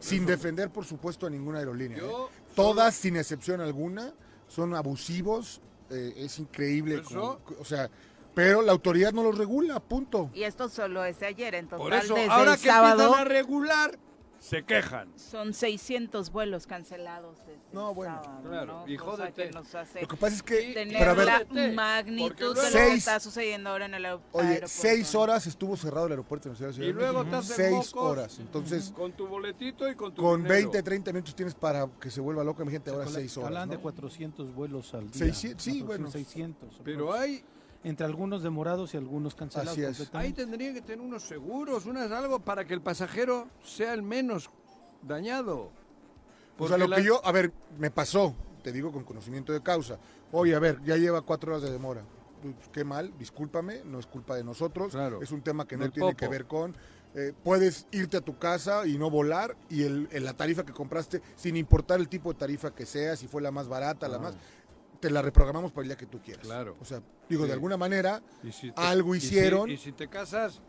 sin 0.01 0.23
eso. 0.23 0.31
defender, 0.31 0.71
por 0.71 0.85
supuesto, 0.87 1.27
a 1.27 1.31
ninguna 1.31 1.59
aerolínea. 1.59 1.99
Yo 1.99 2.31
¿eh? 2.33 2.39
Todas, 2.57 2.95
sin 2.95 3.17
excepción 3.17 3.61
alguna, 3.61 4.13
son 4.49 4.75
abusivos. 4.75 5.61
eh, 5.91 6.15
es 6.25 6.39
increíble. 6.39 6.99
Por 7.03 7.05
eso- 7.13 7.41
como- 7.45 7.61
o 7.61 7.65
sea, 7.67 7.91
pero 8.35 8.63
la 8.63 8.73
autoridad 8.73 9.13
no 9.13 9.23
los 9.23 9.37
regula, 9.37 9.79
punto. 9.79 10.31
Y 10.33 10.45
esto 10.45 10.71
solo 10.71 11.05
es 11.05 11.21
de 11.21 11.27
ayer, 11.27 11.55
en 11.55 11.67
total 11.67 11.79
Por 11.81 11.93
eso, 11.93 12.15
desde 12.15 12.31
ahora 12.31 12.55
el 12.55 12.61
que 12.61 12.67
sábado 12.69 13.03
empiezan 13.03 13.21
a 13.21 13.25
regular, 13.29 13.99
se 14.43 14.65
quejan. 14.65 15.09
son 15.17 15.55
600 15.55 16.31
vuelos 16.33 16.67
cancelados 16.67 17.39
desde 17.47 17.61
No, 17.73 17.95
bueno, 17.95 18.21
sábado, 18.25 18.43
claro, 18.49 18.73
¿no? 18.81 18.89
y 18.89 18.97
Cosa 18.97 19.11
jódete. 19.25 19.45
que 19.45 19.51
nos 19.53 19.73
hace 19.75 20.03
Lo 20.03 20.09
que 20.09 20.17
pasa 20.17 20.35
es 20.35 20.43
que... 20.43 20.73
tener 20.75 20.99
pero 20.99 21.11
a 21.13 21.15
ver, 21.15 21.27
la 21.53 21.73
magnitud 21.73 22.55
de 22.55 22.55
lo 22.55 22.55
que 22.55 22.71
Seis- 22.73 22.99
está 22.99 23.21
sucediendo 23.21 23.71
ahora 23.71 23.87
en 23.87 23.95
el 23.95 24.05
aer- 24.05 24.21
Oye, 24.33 24.47
aeropuerto. 24.49 24.67
seis 24.69 25.15
horas 25.15 25.47
estuvo 25.47 25.77
cerrado 25.77 26.07
el 26.07 26.13
aeropuerto 26.13 26.49
de 26.49 26.53
la 26.55 26.57
Ciudad 26.57 26.75
de 26.75 26.87
Y 26.87 26.93
luego 26.93 27.21
México. 27.21 27.31
te 27.31 27.37
hacen 27.37 27.57
Seis 27.57 27.73
mocos. 27.95 27.95
horas. 28.11 28.39
Entonces, 28.41 28.93
Con 28.97 29.13
tu 29.13 29.27
boletito 29.29 29.89
y 29.89 29.95
con 29.95 30.13
tu 30.13 30.21
con 30.23 30.43
dinero. 30.43 30.55
20, 30.71 30.83
30 30.83 31.13
minutos 31.13 31.35
tienes 31.37 31.55
para 31.55 31.87
que 32.01 32.11
se 32.11 32.21
vuelva 32.21 32.43
loca. 32.43 32.63
Imagínate 32.63 32.91
ahora 32.91 33.05
Hablan- 33.05 33.15
seis 33.15 33.37
horas. 33.37 33.47
Hablan 33.47 33.69
de 33.69 33.77
¿no? 33.77 33.83
400 33.83 34.55
vuelos 34.55 34.93
al 34.95 35.09
día. 35.11 35.19
600, 35.27 35.63
sí, 35.63 35.83
bueno. 35.83 36.11
600. 36.11 36.81
Pero 36.85 37.13
hay, 37.13 37.45
Entre 37.85 38.07
algunos 38.07 38.43
demorados 38.43 38.95
y 38.95 38.97
algunos 38.97 39.35
cancelados. 39.35 39.73
Así 39.73 39.83
es. 39.83 39.89
ahí 39.89 39.97
completamente. 40.33 40.43
tendría 40.45 40.73
que 40.75 40.81
tener 40.83 41.01
unos 41.05 41.25
seguros, 41.25 41.85
unas 41.87 42.11
algo 42.13 42.39
para 42.39 42.65
que 42.65 42.75
el 42.75 42.81
pasajero 42.81 43.49
sea 43.65 43.93
el 43.93 44.03
menos 44.03 44.51
dañado. 45.03 45.71
O 46.59 46.69
sea, 46.69 46.79
lo 46.79 46.87
la- 46.87 46.97
que 46.97 47.05
yo, 47.05 47.21
a 47.27 47.33
ver, 47.33 47.53
me 47.79 47.91
pasó, 47.91 48.35
te 48.63 48.71
digo 48.73 48.93
con 48.93 49.03
conocimiento 49.05 49.53
de 49.53 49.63
causa. 49.63 49.99
Oye, 50.31 50.55
a 50.55 50.59
ver, 50.61 50.81
ya 50.85 50.97
lleva 50.97 51.23
cuatro 51.23 51.53
horas 51.53 51.63
de 51.65 51.73
demora. 51.73 52.03
Pues, 52.41 52.55
qué 52.73 52.85
mal, 52.85 53.13
discúlpame, 53.19 53.83
no 53.85 53.99
es 53.99 54.07
culpa 54.07 54.37
de 54.37 54.45
nosotros. 54.45 54.93
Claro. 54.93 55.21
Es 55.23 55.31
un 55.33 55.43
tema 55.43 55.67
que 55.67 55.77
no 55.77 55.85
Del 55.85 55.93
tiene 55.93 56.09
popo. 56.11 56.17
que 56.19 56.29
ver 56.29 56.47
con. 56.47 56.77
eh, 57.15 57.35
puedes 57.45 57.87
irte 57.91 58.17
a 58.17 58.21
tu 58.23 58.39
casa 58.39 58.87
y 58.87 58.97
no 58.97 59.11
volar 59.11 59.55
y 59.69 59.83
el, 59.83 60.09
el- 60.13 60.25
la 60.25 60.33
tarifa 60.33 60.65
que 60.65 60.73
compraste, 60.73 61.21
sin 61.37 61.57
importar 61.59 62.01
el 62.01 62.09
tipo 62.09 62.33
de 62.33 62.39
tarifa 62.39 62.75
que 62.75 62.87
sea, 62.87 63.17
si 63.17 63.27
fue 63.29 63.43
la 63.43 63.51
más 63.51 63.69
barata, 63.69 64.09
la 64.09 64.17
Ah. 64.17 64.21
más, 64.21 64.35
te 65.03 65.11
la 65.11 65.21
reprogramamos 65.21 65.73
para 65.73 65.83
el 65.83 65.89
día 65.89 65.97
que 65.97 66.07
tú 66.07 66.21
quieras. 66.21 66.47
Claro. 66.47 66.77
O 66.81 66.85
sea, 66.85 67.03
digo, 67.29 67.43
Sí. 67.43 67.49
de 67.49 67.55
alguna 67.55 67.77
manera, 67.77 68.23
y 68.45 68.53
si 68.53 68.71
te- 68.71 68.81
algo 68.81 69.17
y 69.17 69.21
si- 69.21 69.27
hicieron. 69.27 69.69
Y 69.69 69.77
si, 69.77 69.91
te 69.91 70.07
casas, 70.07 70.63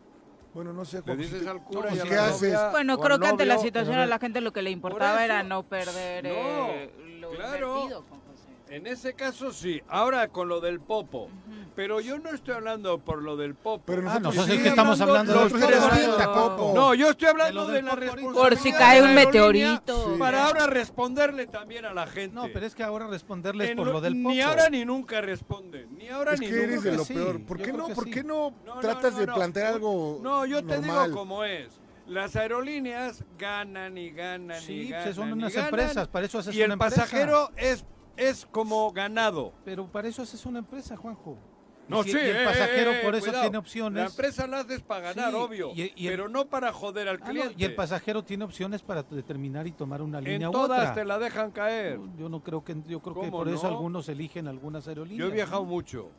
bueno, 0.56 0.74
no 0.74 0.86
sé, 0.86 0.98
le 0.98 1.04
Juan, 1.04 1.18
si 1.18 1.24
dices 1.26 1.44
te- 1.44 1.50
al 1.50 1.64
cura 1.64 1.92
no, 1.92 1.96
y 1.96 2.00
a 2.00 2.04
la 2.04 2.10
¿qué 2.10 2.16
haces? 2.18 2.42
novia 2.54 2.70
Bueno, 2.72 2.98
creo 2.98 3.20
que 3.20 3.28
ante 3.28 3.46
la 3.46 3.60
situación 3.60 4.00
a 4.00 4.08
la 4.08 4.18
gente 4.18 4.42
lo 4.42 4.52
que 4.52 4.64
le 4.64 4.72
importaba 4.72 5.24
era 5.24 5.44
no 5.44 5.62
perder 5.62 6.24
No, 6.24 6.30
eh, 6.32 6.92
lo 7.20 7.30
claro. 7.30 7.76
invertido, 7.84 8.06
Juan 8.10 8.22
José. 8.22 8.76
En 8.76 8.88
ese 8.88 9.14
caso 9.14 9.52
sí. 9.52 9.84
Ahora 9.88 10.28
con 10.30 10.48
lo 10.48 10.60
del 10.62 10.80
popo. 10.82 11.30
Pero 11.76 12.00
yo 12.00 12.20
no 12.20 12.30
estoy 12.30 12.54
hablando 12.54 13.00
por 13.00 13.22
lo 13.24 13.36
del 13.36 13.56
popo. 13.56 13.84
Pero 13.88 14.02
Ah, 14.02 14.20
nosotros, 14.20 14.36
nosotros 14.36 14.58
sí, 14.58 14.62
que 14.64 14.70
estamos 14.70 15.02
hablando 15.02 15.34
de 15.34 15.40
nosotros 15.40 15.62
los 15.62 15.70
eres 15.72 16.06
popos. 16.08 16.18
de 16.20 16.26
Popo. 16.28 16.72
No, 16.76 16.94
yo 16.94 17.10
estoy 17.10 17.28
hablando 17.30 17.66
De 17.68 17.82
la 17.82 17.96
responsabilidad. 17.96 18.42
Por 18.50 18.58
si 18.58 18.72
cae 18.74 19.02
un 19.02 19.16
meteorito. 19.16 20.16
Para 20.20 20.46
ahora 20.46 20.68
responderle 20.68 21.48
también 21.48 21.86
a 21.86 21.94
la 21.94 22.06
gente. 22.06 22.36
No, 22.36 22.44
pero 22.54 22.66
es 22.68 22.76
que 22.76 22.84
ahora 22.84 23.08
responderles 23.08 23.72
En 23.72 23.78
por 23.78 23.88
lo 23.88 24.02
del 24.02 24.14
Ni 24.22 24.40
popo. 24.40 24.50
ahora 24.50 24.70
ni 24.70 24.86
nunca 24.86 25.22
responden. 25.22 25.98
Ni 25.98 26.10
ahora 26.10 26.34
Es 26.34 26.40
ni 26.42 26.48
que 26.48 26.64
eres 26.64 26.76
nunca. 26.76 26.90
de 26.92 26.98
lo 26.98 27.06
sí, 27.06 27.14
peor. 27.16 27.42
¿Por 27.44 27.58
qué 27.62 27.74
no? 27.74 27.88
¿Por 27.90 28.04
sí. 28.06 28.12
qué 28.12 28.24
no, 28.24 28.54
tratas 28.80 29.14
no, 29.14 29.20
de 29.20 29.26
no. 29.28 29.34
plantear 29.36 29.68
algo 29.74 30.20
No, 30.22 30.46
yo 30.46 30.64
te 30.64 30.80
digo 30.80 31.12
cómo 31.12 31.44
es. 31.44 31.80
Las 32.06 32.36
aerolíneas 32.36 33.24
ganan 33.40 33.98
y 33.98 34.12
ganan 34.12 34.62
Sí, 34.62 34.74
y 34.74 34.88
pues 34.90 35.00
ganan. 35.00 35.14
son 35.16 35.30
y 35.30 35.32
unas 35.32 35.56
empresas, 35.56 36.08
para 36.10 36.26
eso 36.26 36.38
haces 36.38 36.54
Y 36.54 36.60
el 36.62 36.66
una 36.66 36.74
empresa. 36.74 36.96
pasajero 37.02 37.50
es, 37.56 37.86
es 38.18 38.46
como 38.52 38.92
ganado. 38.92 39.54
Pero 39.66 39.88
para 39.88 40.08
eso 40.10 40.22
haces 40.22 40.46
una 40.46 40.60
empresa, 40.60 40.96
Juanjo. 40.98 41.38
Y 41.88 41.92
No, 41.92 42.02
si- 42.04 42.12
sí, 42.12 42.18
y 42.18 42.22
el 42.22 42.38
eh, 42.38 42.46
pasajero 42.46 42.92
eh, 42.92 43.00
por 43.04 43.14
eso 43.16 43.26
cuidado. 43.26 43.42
tiene 43.44 43.58
opciones. 43.58 44.04
La 44.04 44.10
empresa 44.10 44.48
la 44.48 44.60
haces 44.60 44.82
para 44.82 45.14
ganar, 45.14 45.32
Sí, 45.32 45.36
obvio. 45.38 45.72
y- 45.76 45.92
y 45.96 46.08
el- 46.08 46.14
pero 46.14 46.30
no 46.30 46.46
para 46.46 46.72
joder 46.72 47.10
al 47.10 47.18
Ah, 47.18 47.20
no, 47.26 47.30
cliente. 47.30 47.56
y 47.58 47.64
el 47.66 47.76
pasajero 47.76 48.24
tiene 48.24 48.46
opciones 48.46 48.82
para 48.82 49.04
determinar 49.04 49.68
y 49.68 49.74
tomar 49.74 50.02
una 50.02 50.22
línea 50.22 50.48
en 50.48 50.48
u 50.48 50.52
todas 50.52 50.80
otra. 50.82 50.94
te 50.94 51.04
la 51.06 51.20
dejan 51.20 51.52
caer. 51.52 52.00
Yo 52.18 52.30
no 52.30 52.42
creo 52.42 52.64
que 52.64 52.74
yo 52.88 53.02
creo 53.02 53.14
que 53.16 53.20
¿Cómo 53.22 53.32
por 53.32 53.50
eso 53.50 53.64
no? 53.64 53.70
algunos 53.76 54.08
eligen 54.08 54.48
algunas 54.48 54.88
aerolíneas. 54.88 55.20
Yo 55.20 55.28
he 55.28 55.36
viajado 55.36 55.66
mucho. 55.66 56.10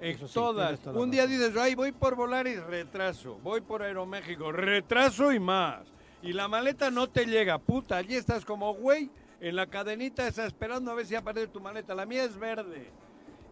En 0.00 0.16
Eso 0.16 0.26
sí, 0.28 0.34
todas. 0.34 0.78
Un 0.88 1.10
día 1.10 1.26
dices, 1.26 1.56
ay, 1.56 1.74
voy 1.74 1.92
por 1.92 2.16
Volaris, 2.16 2.62
retraso. 2.64 3.38
Voy 3.42 3.62
por 3.62 3.82
Aeroméxico, 3.82 4.52
retraso 4.52 5.32
y 5.32 5.38
más. 5.40 5.86
Y 6.20 6.32
la 6.34 6.48
maleta 6.48 6.90
no 6.90 7.08
te 7.08 7.24
llega, 7.24 7.56
puta. 7.58 7.96
Allí 7.96 8.14
estás 8.16 8.44
como 8.44 8.74
güey 8.74 9.08
en 9.40 9.54
la 9.56 9.66
cadenita, 9.66 10.26
esperando 10.26 10.90
a 10.90 10.94
ver 10.94 11.06
si 11.06 11.14
aparece 11.14 11.46
tu 11.46 11.60
maleta. 11.60 11.94
La 11.94 12.04
mía 12.04 12.24
es 12.24 12.36
verde. 12.36 12.90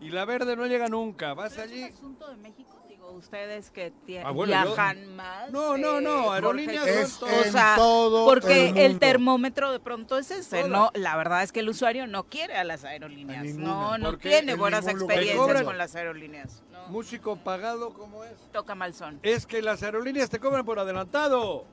Y 0.05 0.11
la 0.11 0.27
verde 0.27 0.55
no 0.55 0.67
llega 0.67 0.89
nunca. 0.89 1.33
Vas 1.33 1.55
¿Pero 1.55 1.63
allí. 1.63 1.83
¿Es 1.83 1.91
un 1.93 1.97
asunto 1.97 2.29
de 2.29 2.37
México? 2.37 2.79
Digo, 2.87 3.11
ustedes 3.13 3.71
que 3.71 3.91
Ah, 4.23 4.33
bueno, 4.33 4.53
yo- 4.53 4.75
viajan 4.75 5.17
más. 5.17 5.51
No, 5.51 5.79
no, 5.79 5.99
no, 6.03 6.31
aerolíneas 6.31 6.87
Es 6.87 7.23
O 7.23 7.27
sea, 7.45 7.75
todo 7.77 8.27
porque 8.27 8.75
el 8.85 8.99
termómetro 8.99 9.73
de 9.73 9.81
pronto 9.81 10.19
es 10.19 10.31
ese. 10.31 10.69
¿no? 10.69 10.91
La 10.93 11.17
verdad 11.17 11.43
es 11.43 11.53
que 11.53 11.61
el 11.61 11.71
usuario 11.71 12.07
no 12.07 12.25
quiere 12.25 12.55
a 12.55 12.65
las 12.65 12.85
aerolíneas. 12.85 13.47
No, 13.55 13.97
no 13.97 14.11
Porque 14.11 14.29
tiene 14.29 14.53
en 14.53 14.59
buenas 14.59 14.87
experiencias 14.87 15.63
con 15.63 15.79
las 15.79 15.95
aerolíneas. 15.97 16.63
No, 16.71 16.87
Músico 16.89 17.37
pagado, 17.37 17.95
¿cómo 17.95 18.25
es? 18.25 18.35
toca 18.53 18.75
mal 18.75 18.93
son. 18.93 19.21
Es 19.23 19.47
que 19.47 19.63
las 19.63 19.83
aerolíneas 19.83 20.29
te 20.29 20.39
cobran 20.39 20.67
por 20.67 20.79
adelantado. 20.79 21.65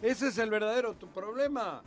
Ese 0.00 0.28
es 0.28 0.38
el 0.38 0.50
verdadero 0.50 0.94
tu 0.94 1.08
problema. 1.08 1.82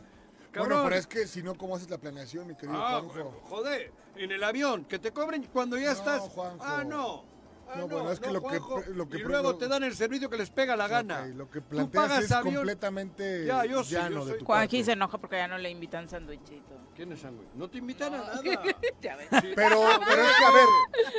Cabrón. 0.58 0.78
Bueno, 0.78 0.84
pero 0.88 0.96
es 1.00 1.06
que 1.06 1.26
si 1.26 1.42
no, 1.42 1.54
¿cómo 1.56 1.76
haces 1.76 1.88
la 1.90 1.98
planeación, 1.98 2.46
mi 2.46 2.54
querido 2.54 2.78
Ah, 2.78 3.00
Juanjo? 3.00 3.40
joder, 3.48 3.92
en 4.16 4.32
el 4.32 4.42
avión, 4.44 4.84
que 4.84 4.98
te 4.98 5.12
cobren 5.12 5.44
cuando 5.52 5.76
ya 5.78 5.86
No, 5.86 5.92
estás. 5.92 6.20
Juanjo. 6.22 6.64
Ah, 6.64 6.84
no. 6.84 7.24
Ah, 7.70 7.74
No, 7.80 7.86
bueno, 7.86 8.10
es 8.10 8.18
que 8.18 8.30
lo 8.30 8.42
que- 8.42 8.58
lo 8.94 9.06
que 9.10 9.18
y 9.18 9.20
luego 9.20 9.52
lo- 9.52 9.58
te 9.58 9.68
dan 9.68 9.82
el 9.84 9.94
servicio 9.94 10.30
que 10.30 10.38
les 10.38 10.48
pega 10.48 10.74
la 10.74 10.88
gana. 10.88 11.26
Lo 11.26 11.50
que 11.50 11.60
planteas 11.60 12.24
es 12.24 12.32
avión. 12.32 12.54
completamente 12.54 13.44
Ya, 13.44 13.62
yo 13.66 13.84
sé, 13.84 13.96
llano 13.96 14.20
yo 14.20 14.24
de 14.24 14.30
soy- 14.30 14.38
tu 14.38 14.46
Juanji 14.46 14.84
se 14.84 14.92
enoja 14.92 15.18
porque 15.18 15.36
ya 15.36 15.48
no 15.48 15.58
le 15.58 15.68
invitan 15.68 16.08
sándwichito. 16.08 16.78
¿Quién 16.96 17.12
es 17.12 17.20
sándwich? 17.20 17.46
No 17.54 17.68
te 17.68 17.76
invitan 17.76 18.14
a 18.14 18.18
nada. 18.18 18.40
Ya 19.02 19.16
ves. 19.16 19.28
Sí. 19.42 19.52
Pero, 19.54 19.80
pero 20.08 20.22
es 20.22 20.28
que, 20.38 20.44
a 20.44 20.50
ver, 20.50 20.66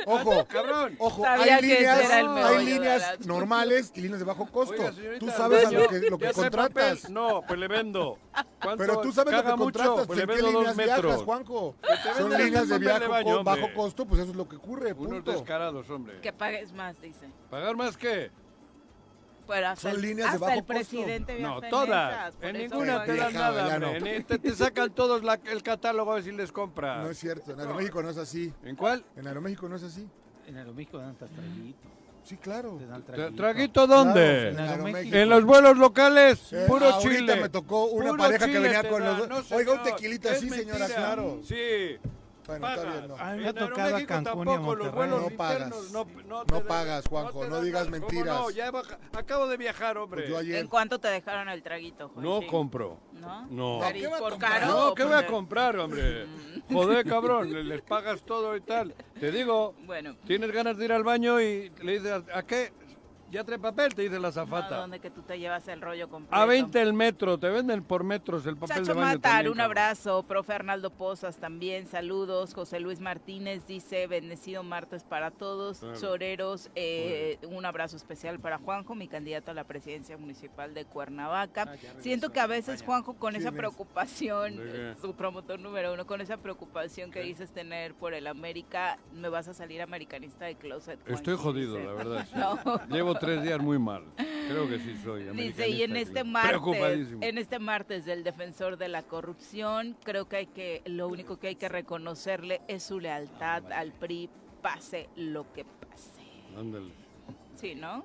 ojo, 0.06 0.46
Cabrón. 0.48 0.96
ojo, 0.98 1.22
Sabía 1.22 1.56
hay 1.56 1.62
líneas, 1.62 2.10
hay 2.10 2.26
de 2.58 2.64
líneas 2.64 3.20
normales 3.26 3.92
y 3.94 4.00
líneas 4.00 4.18
de 4.18 4.24
bajo 4.24 4.46
costo. 4.50 4.74
Oiga, 4.74 4.92
señorita, 4.92 5.24
tú 5.24 5.30
sabes 5.30 5.66
a 5.66 5.70
lo 5.70 5.86
que, 5.88 6.00
lo 6.00 6.18
que 6.18 6.24
¿ya 6.24 6.30
hace 6.30 6.40
contratas. 6.40 6.98
papel? 7.00 7.14
No, 7.14 7.42
pues 7.46 7.60
le 7.60 7.68
vendo. 7.68 8.18
¿Cuánto? 8.62 8.76
Pero 8.78 9.00
tú 9.00 9.12
sabes 9.12 9.34
lo 9.34 9.42
que 9.42 9.50
mucho, 9.50 9.58
contratas, 9.64 10.06
pues 10.06 10.16
le 10.18 10.22
¿en 10.24 10.30
qué 10.30 10.42
líneas 10.42 10.76
viajas. 10.76 11.22
Juanjo? 11.22 11.74
Son 12.16 12.30
líneas 12.30 12.68
de 12.68 12.78
viaje 12.78 13.06
bajo 13.08 13.28
hombre. 13.38 13.74
costo, 13.74 14.06
pues 14.06 14.20
eso 14.20 14.30
es 14.30 14.36
lo 14.36 14.48
que 14.48 14.56
ocurre, 14.56 14.92
Unos 14.92 15.12
punto. 15.14 15.32
descarados, 15.32 15.88
hombre. 15.90 16.20
Que 16.20 16.32
pagues 16.32 16.72
más, 16.72 17.00
dice. 17.00 17.28
¿Pagar 17.50 17.76
más 17.76 17.96
qué? 17.96 18.30
Pero 19.48 19.66
hasta, 19.66 19.80
Son 19.90 19.96
el, 19.98 20.02
líneas 20.02 20.28
de 20.30 20.34
hasta 20.34 20.38
bajo 20.46 20.52
el 20.52 20.60
costo. 20.60 20.72
presidente 20.74 21.40
No, 21.40 21.60
todas. 21.62 22.34
En 22.40 22.56
ninguna 22.56 23.04
te 23.04 23.16
dan 23.16 23.32
nada, 23.34 23.74
hombre. 23.74 24.00
no. 24.00 24.06
En- 24.06 24.24
Te, 24.24 24.38
te 24.38 24.52
sacan 24.54 24.90
todos 24.94 25.24
la- 25.24 25.40
el 25.46 25.62
catálogo 25.64 26.12
a 26.12 26.14
ver 26.16 26.22
si 26.24 26.30
les 26.30 26.52
compras. 26.52 27.02
No 27.02 27.10
es 27.10 27.18
cierto, 27.18 27.50
en 27.52 27.58
Aeroméxico 27.58 28.00
no 28.00 28.10
es 28.10 28.16
así. 28.18 28.52
¿En 28.62 28.76
cuál? 28.76 29.04
En 29.16 29.26
Aeroméxico 29.26 29.68
no 29.68 29.74
es 29.74 29.82
así. 29.82 30.08
En 30.46 30.56
Aeroméxico 30.56 30.98
dan 30.98 31.10
hasta 31.10 31.26
traguito. 31.26 31.88
Sí, 32.24 32.36
claro. 32.36 32.78
Traguito. 33.06 33.36
¿Traguito 33.36 33.86
dónde? 33.86 34.52
Claro, 34.54 34.86
En 34.88 35.28
los 35.28 35.44
vuelos 35.44 35.76
locales, 35.78 36.52
Eh, 36.52 36.64
puro 36.68 36.86
ahorita 36.86 37.18
chile. 37.32 37.36
me 37.36 37.48
tocó 37.48 37.86
una 37.86 38.10
Puro 38.10 38.22
pareja 38.22 38.46
que 38.46 38.58
venía 38.58 38.88
con 38.88 39.02
los 39.04 39.18
No, 39.28 39.36
dos. 39.36 39.52
Oiga, 39.52 39.72
un 39.72 39.82
tequilita, 39.82 40.34
sí, 40.36 40.48
señora, 40.50 40.86
claro. 40.86 41.40
Sí. 41.44 41.98
Bueno, 42.50 42.66
está 42.68 42.82
Pagas. 42.82 42.98
bien, 42.98 43.08
no. 43.08 43.16
A 43.16 43.30
mí 43.32 43.42
me 43.42 43.48
ha 43.48 43.52
tocado 43.54 43.96
a 43.96 44.06
Cancún 44.06 44.48
y 44.48 44.50
a 44.52 44.56
los 44.58 44.92
vuelos 44.92 45.22
No 45.22 45.36
pagas. 45.36 45.70
no, 45.92 46.04
no 46.26 46.44
No 46.44 46.60
pagas, 46.64 47.06
Juanjo, 47.06 47.46
no 47.46 47.60
digas 47.60 47.86
nada. 47.88 48.00
¿Cómo 48.00 48.12
mentiras. 48.12 48.40
no? 48.40 48.50
Ya 48.50 48.70
baja- 48.70 48.98
acabo 49.12 49.46
de 49.48 49.56
viajar, 49.56 49.98
hombre. 49.98 50.22
Pues 50.22 50.30
yo 50.30 50.38
ayer. 50.38 50.56
¿En 50.56 50.66
cuánto 50.68 50.98
te 50.98 51.08
dejaron 51.08 51.48
el 51.48 51.62
traguito, 51.62 52.10
No 52.16 52.30
Juanji? 52.32 52.46
compro. 52.48 52.98
¿No? 53.12 53.46
No. 53.46 53.80
¿qué 53.92 54.06
va 54.08 54.16
a 54.16 54.20
¿Por 54.20 54.38
caro? 54.38 54.66
No, 54.66 54.94
¿qué 54.94 55.04
voy 55.04 55.14
a 55.14 55.26
comprar, 55.26 55.76
hombre? 55.78 56.26
Joder, 56.72 57.04
cabrón, 57.06 57.52
le- 57.52 57.64
les 57.64 57.82
pagas 57.82 58.22
todo 58.22 58.56
y 58.56 58.60
tal. 58.62 58.94
Te 59.18 59.30
digo, 59.30 59.74
Bueno, 59.86 60.16
tienes 60.26 60.50
ganas 60.52 60.76
de 60.76 60.84
ir 60.86 60.92
al 60.92 61.04
baño 61.04 61.40
y 61.40 61.70
le 61.82 61.92
dices, 61.92 62.22
¿a 62.32 62.42
qué? 62.44 62.72
¿Ya 63.30 63.44
trae 63.44 63.58
papel? 63.58 63.94
Te 63.94 64.02
dice 64.02 64.18
la 64.18 64.28
¿a 64.28 64.30
azafata. 64.30 64.76
dónde 64.78 64.98
que 65.00 65.10
tú 65.10 65.22
te 65.22 65.38
llevas 65.38 65.66
el 65.68 65.80
rollo 65.80 66.08
completo? 66.08 66.34
A 66.34 66.44
20 66.46 66.80
el 66.82 66.92
metro, 66.92 67.38
te 67.38 67.48
venden 67.48 67.82
por 67.84 68.02
metros 68.04 68.44
el 68.46 68.56
papel 68.56 68.78
Chacho 68.78 68.94
de 68.94 69.00
baño. 69.00 69.06
Matar, 69.16 69.20
también, 69.20 69.52
un 69.52 69.56
cabrón. 69.58 69.70
abrazo. 69.78 70.22
Profe 70.24 70.52
Arnaldo 70.52 70.90
Pozas 70.90 71.36
también, 71.38 71.86
saludos. 71.86 72.54
José 72.54 72.80
Luis 72.80 73.00
Martínez 73.00 73.66
dice, 73.66 74.06
bendecido 74.06 74.62
martes 74.62 75.04
para 75.04 75.30
todos. 75.30 75.78
Claro. 75.78 75.96
Soreros, 75.96 76.70
eh, 76.74 77.38
un 77.48 77.64
abrazo 77.64 77.96
especial 77.96 78.40
para 78.40 78.58
Juanjo, 78.58 78.94
mi 78.94 79.06
candidato 79.08 79.50
a 79.52 79.54
la 79.54 79.64
presidencia 79.64 80.16
municipal 80.16 80.74
de 80.74 80.84
Cuernavaca. 80.84 81.72
Siento 81.98 82.30
que 82.30 82.40
a 82.40 82.46
veces, 82.46 82.82
Juanjo, 82.82 83.14
con 83.14 83.36
esa 83.36 83.50
¿Quién 83.50 83.54
es? 83.54 83.58
preocupación, 83.58 84.56
¿De 84.56 84.90
eh, 84.90 84.94
qué? 84.94 85.00
su 85.00 85.14
promotor 85.14 85.58
número 85.60 85.92
uno, 85.92 86.06
con 86.06 86.20
esa 86.20 86.36
preocupación 86.38 87.10
que 87.10 87.20
dices 87.22 87.52
tener 87.52 87.94
por 87.94 88.14
el 88.14 88.26
América, 88.26 88.98
me 89.12 89.28
vas 89.28 89.46
a 89.48 89.54
salir 89.54 89.82
americanista 89.82 90.46
de 90.46 90.56
closet. 90.56 90.98
Estoy 91.08 91.36
jodido, 91.36 91.74
dice. 91.76 91.86
la 91.86 91.92
verdad. 91.92 92.26
sí. 92.28 92.34
No. 92.40 92.58
Llevo 92.88 93.14
tres 93.20 93.42
días 93.42 93.60
muy 93.60 93.78
mal. 93.78 94.04
Creo 94.16 94.68
que 94.68 94.78
sí 94.80 94.96
soy. 95.04 95.24
Dice, 95.32 95.68
y 95.68 95.82
en 95.82 95.96
este 95.96 96.24
martes, 96.24 97.08
en 97.20 97.38
este 97.38 97.58
martes 97.60 98.04
del 98.04 98.24
defensor 98.24 98.76
de 98.76 98.88
la 98.88 99.02
corrupción, 99.04 99.96
creo 100.02 100.28
que 100.28 100.36
hay 100.36 100.46
que, 100.46 100.82
lo 100.86 101.06
único 101.08 101.38
que 101.38 101.48
hay 101.48 101.54
que 101.54 101.68
reconocerle 101.68 102.60
es 102.66 102.82
su 102.82 102.98
lealtad 102.98 103.70
al 103.72 103.92
PRI, 103.92 104.28
pase 104.60 105.08
lo 105.14 105.52
que 105.52 105.64
pase. 105.64 106.20
Ándale. 106.58 106.90
Sí, 107.54 107.74
¿no? 107.76 107.98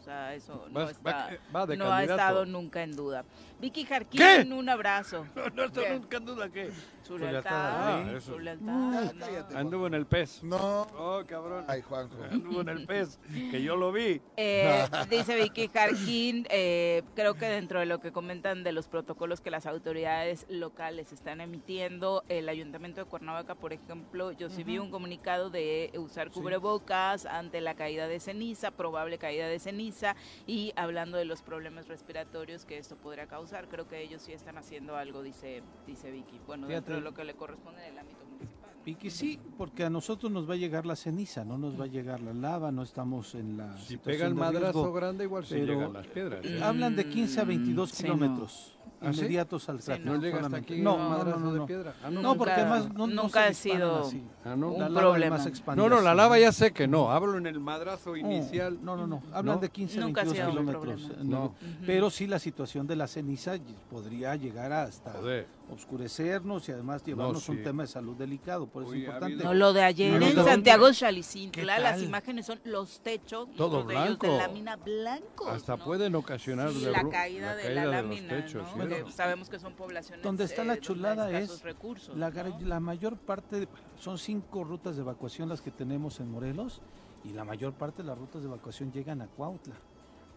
O 0.00 0.04
sea, 0.04 0.34
eso 0.34 0.66
no, 0.68 0.80
Vas- 0.80 0.90
está, 0.90 1.30
va- 1.54 1.64
va 1.66 1.76
no 1.76 1.92
ha 1.92 2.02
estado 2.02 2.44
nunca 2.44 2.82
en 2.82 2.96
duda. 2.96 3.24
Vicky 3.60 3.84
Jarquín, 3.84 4.20
¿Qué? 4.20 4.52
un 4.52 4.68
abrazo. 4.68 5.24
No, 5.54 5.66
no 5.68 5.72
¿Qué? 5.72 5.90
nunca 5.90 6.16
en 6.16 6.24
duda 6.24 6.48
que 6.48 6.72
Su 7.02 7.18
lealtad 7.18 8.20
su 8.20 8.38
lealtad. 8.38 8.64
no. 8.64 9.58
anduvo 9.58 9.86
en 9.86 9.94
el 9.94 10.06
pez. 10.06 10.42
No. 10.42 10.82
Oh, 10.96 11.22
cabrón. 11.26 11.64
Ay, 11.68 11.82
Juanjo. 11.82 12.16
Anduvo 12.30 12.60
en 12.60 12.68
el 12.68 12.86
pez, 12.86 13.18
que 13.50 13.62
yo 13.62 13.76
lo 13.76 13.92
vi. 13.92 14.20
Eh, 14.36 14.86
dice 15.10 15.36
Vicky 15.36 15.68
Jarquín, 15.68 16.46
eh, 16.50 17.02
creo 17.14 17.34
que 17.34 17.46
dentro 17.46 17.80
de 17.80 17.86
lo 17.86 18.00
que 18.00 18.12
comentan 18.12 18.62
de 18.64 18.72
los 18.72 18.88
protocolos 18.88 19.40
que 19.40 19.50
las 19.50 19.66
autoridades 19.66 20.46
locales 20.48 21.12
están 21.12 21.40
emitiendo, 21.40 22.24
el 22.28 22.48
Ayuntamiento 22.48 23.02
de 23.02 23.06
Cuernavaca, 23.06 23.54
por 23.54 23.72
ejemplo, 23.72 24.32
yo 24.32 24.48
sí 24.48 24.64
vi 24.64 24.78
un 24.78 24.90
comunicado 24.90 25.50
de 25.50 25.92
usar 25.96 26.30
cubrebocas 26.30 27.26
ante 27.26 27.60
la 27.60 27.74
caída 27.74 28.06
de 28.06 28.20
ceniza, 28.20 28.70
probable 28.70 29.18
caída 29.18 29.46
de 29.46 29.58
ceniza, 29.58 30.16
y 30.46 30.72
hablando 30.76 31.18
de 31.18 31.24
los 31.24 31.42
problemas 31.42 31.88
respiratorios 31.88 32.64
que 32.64 32.78
esto 32.78 32.96
podría 32.96 33.26
causar. 33.26 33.68
Creo 33.68 33.88
que 33.88 34.00
ellos 34.00 34.22
sí 34.22 34.32
están 34.32 34.58
haciendo 34.58 34.96
algo, 34.96 35.22
dice, 35.22 35.62
dice 35.86 36.10
Vicky. 36.10 36.40
Bueno, 36.46 36.68
dentro 36.92 36.96
de 36.96 37.10
lo 37.10 37.14
que 37.14 37.24
le 37.24 37.34
corresponde 37.34 37.82
en 37.86 37.92
el 37.94 37.98
ámbito 37.98 38.18
municipal. 38.26 38.70
¿no? 38.74 38.82
Y 38.90 38.94
que 38.96 39.10
sí, 39.10 39.38
porque 39.58 39.84
a 39.84 39.90
nosotros 39.90 40.30
nos 40.32 40.48
va 40.48 40.54
a 40.54 40.56
llegar 40.56 40.86
la 40.86 40.96
ceniza, 40.96 41.44
no 41.44 41.56
nos 41.58 41.78
va 41.80 41.84
a 41.84 41.88
llegar 41.88 42.20
la 42.20 42.32
lava, 42.34 42.72
no 42.72 42.82
estamos 42.82 43.34
en 43.34 43.56
la 43.56 43.76
Si 43.78 43.96
pega 43.96 44.26
el 44.26 44.34
de 44.34 44.40
madrazo 44.40 44.72
riesgo. 44.72 44.92
grande, 44.92 45.24
igual 45.24 45.44
se 45.46 45.54
pero- 45.60 45.72
llegan 45.74 45.92
las 45.92 46.06
piedras. 46.08 46.44
¿eh? 46.44 46.60
Hablan 46.62 46.96
de 46.96 47.06
15 47.08 47.40
a 47.40 47.44
22 47.44 47.90
Mm, 47.92 47.94
sí, 47.94 48.02
kilómetros 48.02 48.78
¿Ah, 49.04 49.12
sí? 49.12 49.18
inmediatos 49.20 49.68
al 49.68 49.80
Sí, 49.80 49.86
cráter. 49.86 50.06
No 50.06 50.14
llega 50.16 50.26
hasta 50.36 50.42
solamente. 50.48 50.74
aquí 50.74 50.82
no, 50.82 50.96
no, 50.96 51.02
no, 51.04 51.08
madrazo 51.10 51.40
no, 51.40 51.52
de 51.52 51.58
no. 51.58 51.66
piedra. 51.66 51.94
Ah, 52.04 52.10
no. 52.10 52.22
No, 52.22 52.36
porque 52.36 52.52
Nunca- 52.54 52.72
además 52.74 52.94
no, 52.94 53.06
no 53.08 53.22
nunca 53.22 53.46
ha 53.46 53.52
sido 53.54 53.98
así. 54.00 54.22
Ah, 54.44 54.54
no. 54.56 54.72
un 54.72 54.78
La 54.94 55.00
problema. 55.00 55.38
más 55.38 55.66
No, 55.76 55.88
no, 55.88 56.00
la 56.00 56.10
sí. 56.12 56.16
lava 56.16 56.38
ya 56.38 56.52
sé 56.52 56.72
que 56.72 56.86
no. 56.86 57.10
Hablo 57.10 57.36
en 57.38 57.46
el 57.48 57.58
madrazo 57.60 58.16
inicial. 58.16 58.78
No, 58.82 58.96
no, 58.96 59.06
no. 59.08 59.22
Hablan 59.32 59.56
¿No? 59.56 59.60
de 59.60 59.70
15 59.70 59.98
a 59.98 60.02
Nunca 60.02 60.20
ha 60.20 60.24
22 60.24 60.48
sido 60.50 60.60
un 60.60 60.66
kilómetros. 60.68 61.24
No. 61.24 61.54
Pero 61.84 62.10
sí 62.10 62.26
la 62.28 62.38
situación 62.38 62.86
de 62.86 62.94
la 62.96 63.06
ceniza 63.08 63.54
podría 63.90 64.36
llegar 64.36 64.72
hasta 64.72 65.12
Joder. 65.14 65.46
Oscurecernos 65.70 66.68
y 66.68 66.72
además 66.72 67.02
llevarnos 67.04 67.48
un 67.48 67.56
sí. 67.58 67.62
tema 67.62 67.82
de 67.82 67.86
salud 67.88 68.16
delicado. 68.16 68.66
Por 68.66 68.84
eso 68.84 68.92
es 68.94 69.00
importante. 69.00 69.34
habido- 69.34 69.44
No, 69.44 69.54
lo 69.54 69.72
de 69.72 69.82
ayer 69.82 70.20
No, 70.20 70.26
en 70.26 70.34
no, 70.36 70.44
Santiago 70.44 70.92
Chalicintla, 70.92 71.76
¿Qué 71.76 71.82
las 71.82 72.02
imágenes 72.02 72.46
son 72.46 72.60
los 72.64 73.00
techos, 73.00 73.48
Todo 73.56 73.84
de 73.84 73.94
ellos 73.94 74.04
blanco. 74.18 74.26
de 74.26 74.38
lámina 74.38 74.76
blancos. 74.76 75.48
Hasta 75.48 75.76
¿no? 75.76 75.84
pueden 75.84 76.14
ocasionar 76.14 76.70
Sí, 76.72 76.84
de 76.84 76.90
la 76.90 77.08
caída 77.08 77.54
de 77.56 77.74
la 77.74 77.84
los 77.84 77.94
lámina, 77.94 78.28
techos, 78.28 78.76
¿no? 78.76 78.82
¿sí? 78.84 78.88
Que 78.88 79.12
sabemos 79.12 79.48
que 79.48 79.58
son 79.58 79.74
poblaciones 79.74 80.22
Donde 80.22 80.44
está 80.44 80.64
la 80.64 80.74
eh, 80.74 80.80
chulada 80.80 81.26
hay 81.26 81.34
escasos 81.36 81.58
es 81.58 81.62
recursos, 81.64 82.16
La, 82.16 82.30
la 82.30 82.80
mayor 82.80 83.16
parte, 83.16 83.60
de- 83.60 83.68
son 83.98 84.18
cinco 84.18 84.64
rutas 84.64 84.96
de 84.96 85.02
evacuación 85.02 85.48
las 85.48 85.60
que 85.60 85.70
tenemos 85.70 86.20
en 86.20 86.30
Morelos 86.30 86.80
y 87.24 87.30
la 87.32 87.44
mayor 87.44 87.72
parte 87.72 88.02
de 88.02 88.08
las 88.08 88.18
rutas 88.18 88.42
de 88.42 88.48
evacuación 88.48 88.92
llegan 88.92 89.22
a 89.22 89.26
Cuautla. 89.28 89.74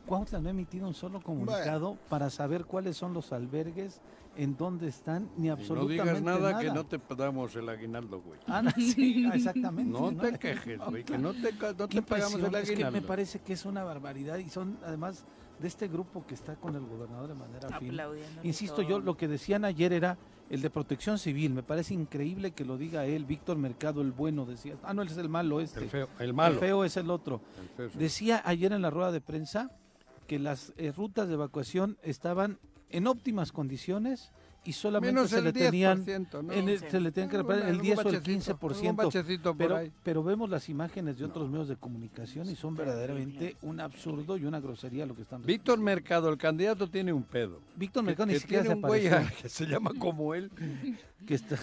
Cuautla 0.05 0.37
no 0.39 0.49
ha 0.49 0.51
emitido 0.51 0.87
un 0.87 0.93
solo 0.93 1.19
comunicado 1.19 1.97
para 2.09 2.29
saber 2.29 2.65
cuáles 2.65 2.95
son 2.95 3.13
los 3.13 3.31
albergues, 3.33 4.01
en 4.35 4.55
dónde 4.57 4.87
están, 4.87 5.29
ni 5.37 5.45
Y 5.45 5.47
no 5.47 5.53
absolutamente 5.53 6.03
digas 6.03 6.21
nada, 6.21 6.51
nada. 6.51 6.61
que 6.61 6.71
no 6.71 6.85
te 6.85 6.99
damos 7.15 7.55
el 7.55 7.69
aguinaldo, 7.69 8.21
güey. 8.21 8.39
Ah, 8.47 8.61
no, 8.61 8.71
sí, 8.71 9.29
exactamente. 9.33 9.91
No 9.91 10.15
te 10.15 10.37
quejes, 10.37 10.79
güey, 10.79 11.03
que 11.03 11.17
no 11.17 11.33
te, 11.33 11.51
no 11.53 12.05
pagamos 12.05 12.33
el 12.35 12.45
impresión, 12.45 12.55
es 12.55 12.67
que 12.67 12.73
aguinaldo. 12.73 13.01
me 13.01 13.07
parece 13.07 13.39
que 13.39 13.53
es 13.53 13.65
una 13.65 13.83
barbaridad 13.83 14.37
y 14.37 14.49
son 14.49 14.77
además 14.83 15.25
de 15.59 15.67
este 15.67 15.87
grupo 15.87 16.25
que 16.25 16.33
está 16.33 16.55
con 16.55 16.75
el 16.75 16.85
gobernador 16.85 17.29
de 17.29 17.35
manera 17.35 17.79
firme. 17.79 18.03
Insisto, 18.43 18.81
yo 18.81 18.99
lo 18.99 19.15
que 19.15 19.27
decían 19.27 19.65
ayer 19.65 19.93
era 19.93 20.17
el 20.49 20.61
de 20.61 20.69
protección 20.69 21.17
civil. 21.17 21.53
Me 21.53 21.63
parece 21.63 21.93
increíble 21.93 22.51
que 22.51 22.65
lo 22.65 22.77
diga 22.77 23.05
él, 23.05 23.25
Víctor 23.25 23.57
Mercado, 23.57 24.01
el 24.01 24.11
bueno, 24.11 24.45
decía. 24.45 24.75
Ah, 24.83 24.93
no, 24.93 25.01
él 25.01 25.07
es 25.07 25.17
el 25.17 25.29
malo 25.29 25.61
este. 25.61 25.81
El 25.81 25.89
feo, 25.89 26.09
el 26.19 26.33
malo. 26.33 26.55
El 26.55 26.59
feo 26.59 26.83
es 26.83 26.97
el 26.97 27.09
otro. 27.09 27.41
El 27.77 27.89
feo 27.89 27.99
Decía 27.99 28.41
ayer 28.45 28.73
en 28.73 28.81
la 28.81 28.89
rueda 28.89 29.11
de 29.11 29.21
prensa 29.21 29.71
que 30.27 30.39
las 30.39 30.73
eh, 30.77 30.91
rutas 30.91 31.27
de 31.27 31.35
evacuación 31.35 31.97
estaban 32.01 32.59
en 32.89 33.07
óptimas 33.07 33.51
condiciones 33.51 34.31
y 34.67 34.73
solamente 34.73 35.13
Menos 35.13 35.29
se 35.29 35.37
el 35.37 35.43
le 35.43 35.53
tenían 35.53 36.03
10%, 36.03 36.41
¿no? 36.41 36.51
en 36.51 36.67
el- 36.69 36.79
Sí. 36.79 36.85
se 36.89 36.99
le 36.99 37.11
tenían 37.11 37.29
que 37.29 37.37
reparar 37.37 37.61
el 37.63 37.67
Algún 37.69 37.81
10 37.83 37.97
o 37.97 38.01
el 38.01 38.05
bachecito, 38.05 38.25
15%. 38.57 38.89
algún 38.89 38.95
bachecito 38.95 39.43
por 39.55 39.57
pero, 39.57 39.91
pero 40.01 40.23
vemos 40.23 40.49
las 40.49 40.69
imágenes 40.69 41.19
de 41.19 41.25
otros 41.25 41.49
medios 41.51 41.67
de 41.67 41.75
comunicación 41.75 42.49
y 42.49 42.55
son 42.55 42.75
verdaderamente 42.75 43.57
un 43.61 43.79
absurdo 43.79 44.37
y 44.37 44.45
una 44.45 44.59
grosería 44.59 45.05
lo 45.05 45.15
que 45.15 45.21
están 45.21 45.43
Víctor 45.43 45.79
Mercado, 45.79 46.29
el 46.29 46.37
candidato, 46.39 46.89
tiene 46.89 47.13
un 47.13 47.21
pedo. 47.23 47.59
Víctor 47.75 48.01
Que- 48.03 48.07
Mercado 48.07 48.25
ni 48.25 48.33
que 48.33 48.39
siquiera 48.39 48.63
tiene 48.63 48.73
se 48.73 48.81
un 48.81 48.87
güey 48.87 49.03
que 49.43 49.49
se 49.49 49.65
llama 49.67 49.91
como 49.99 50.33
él 50.33 50.49
que 51.27 51.35
está, 51.35 51.57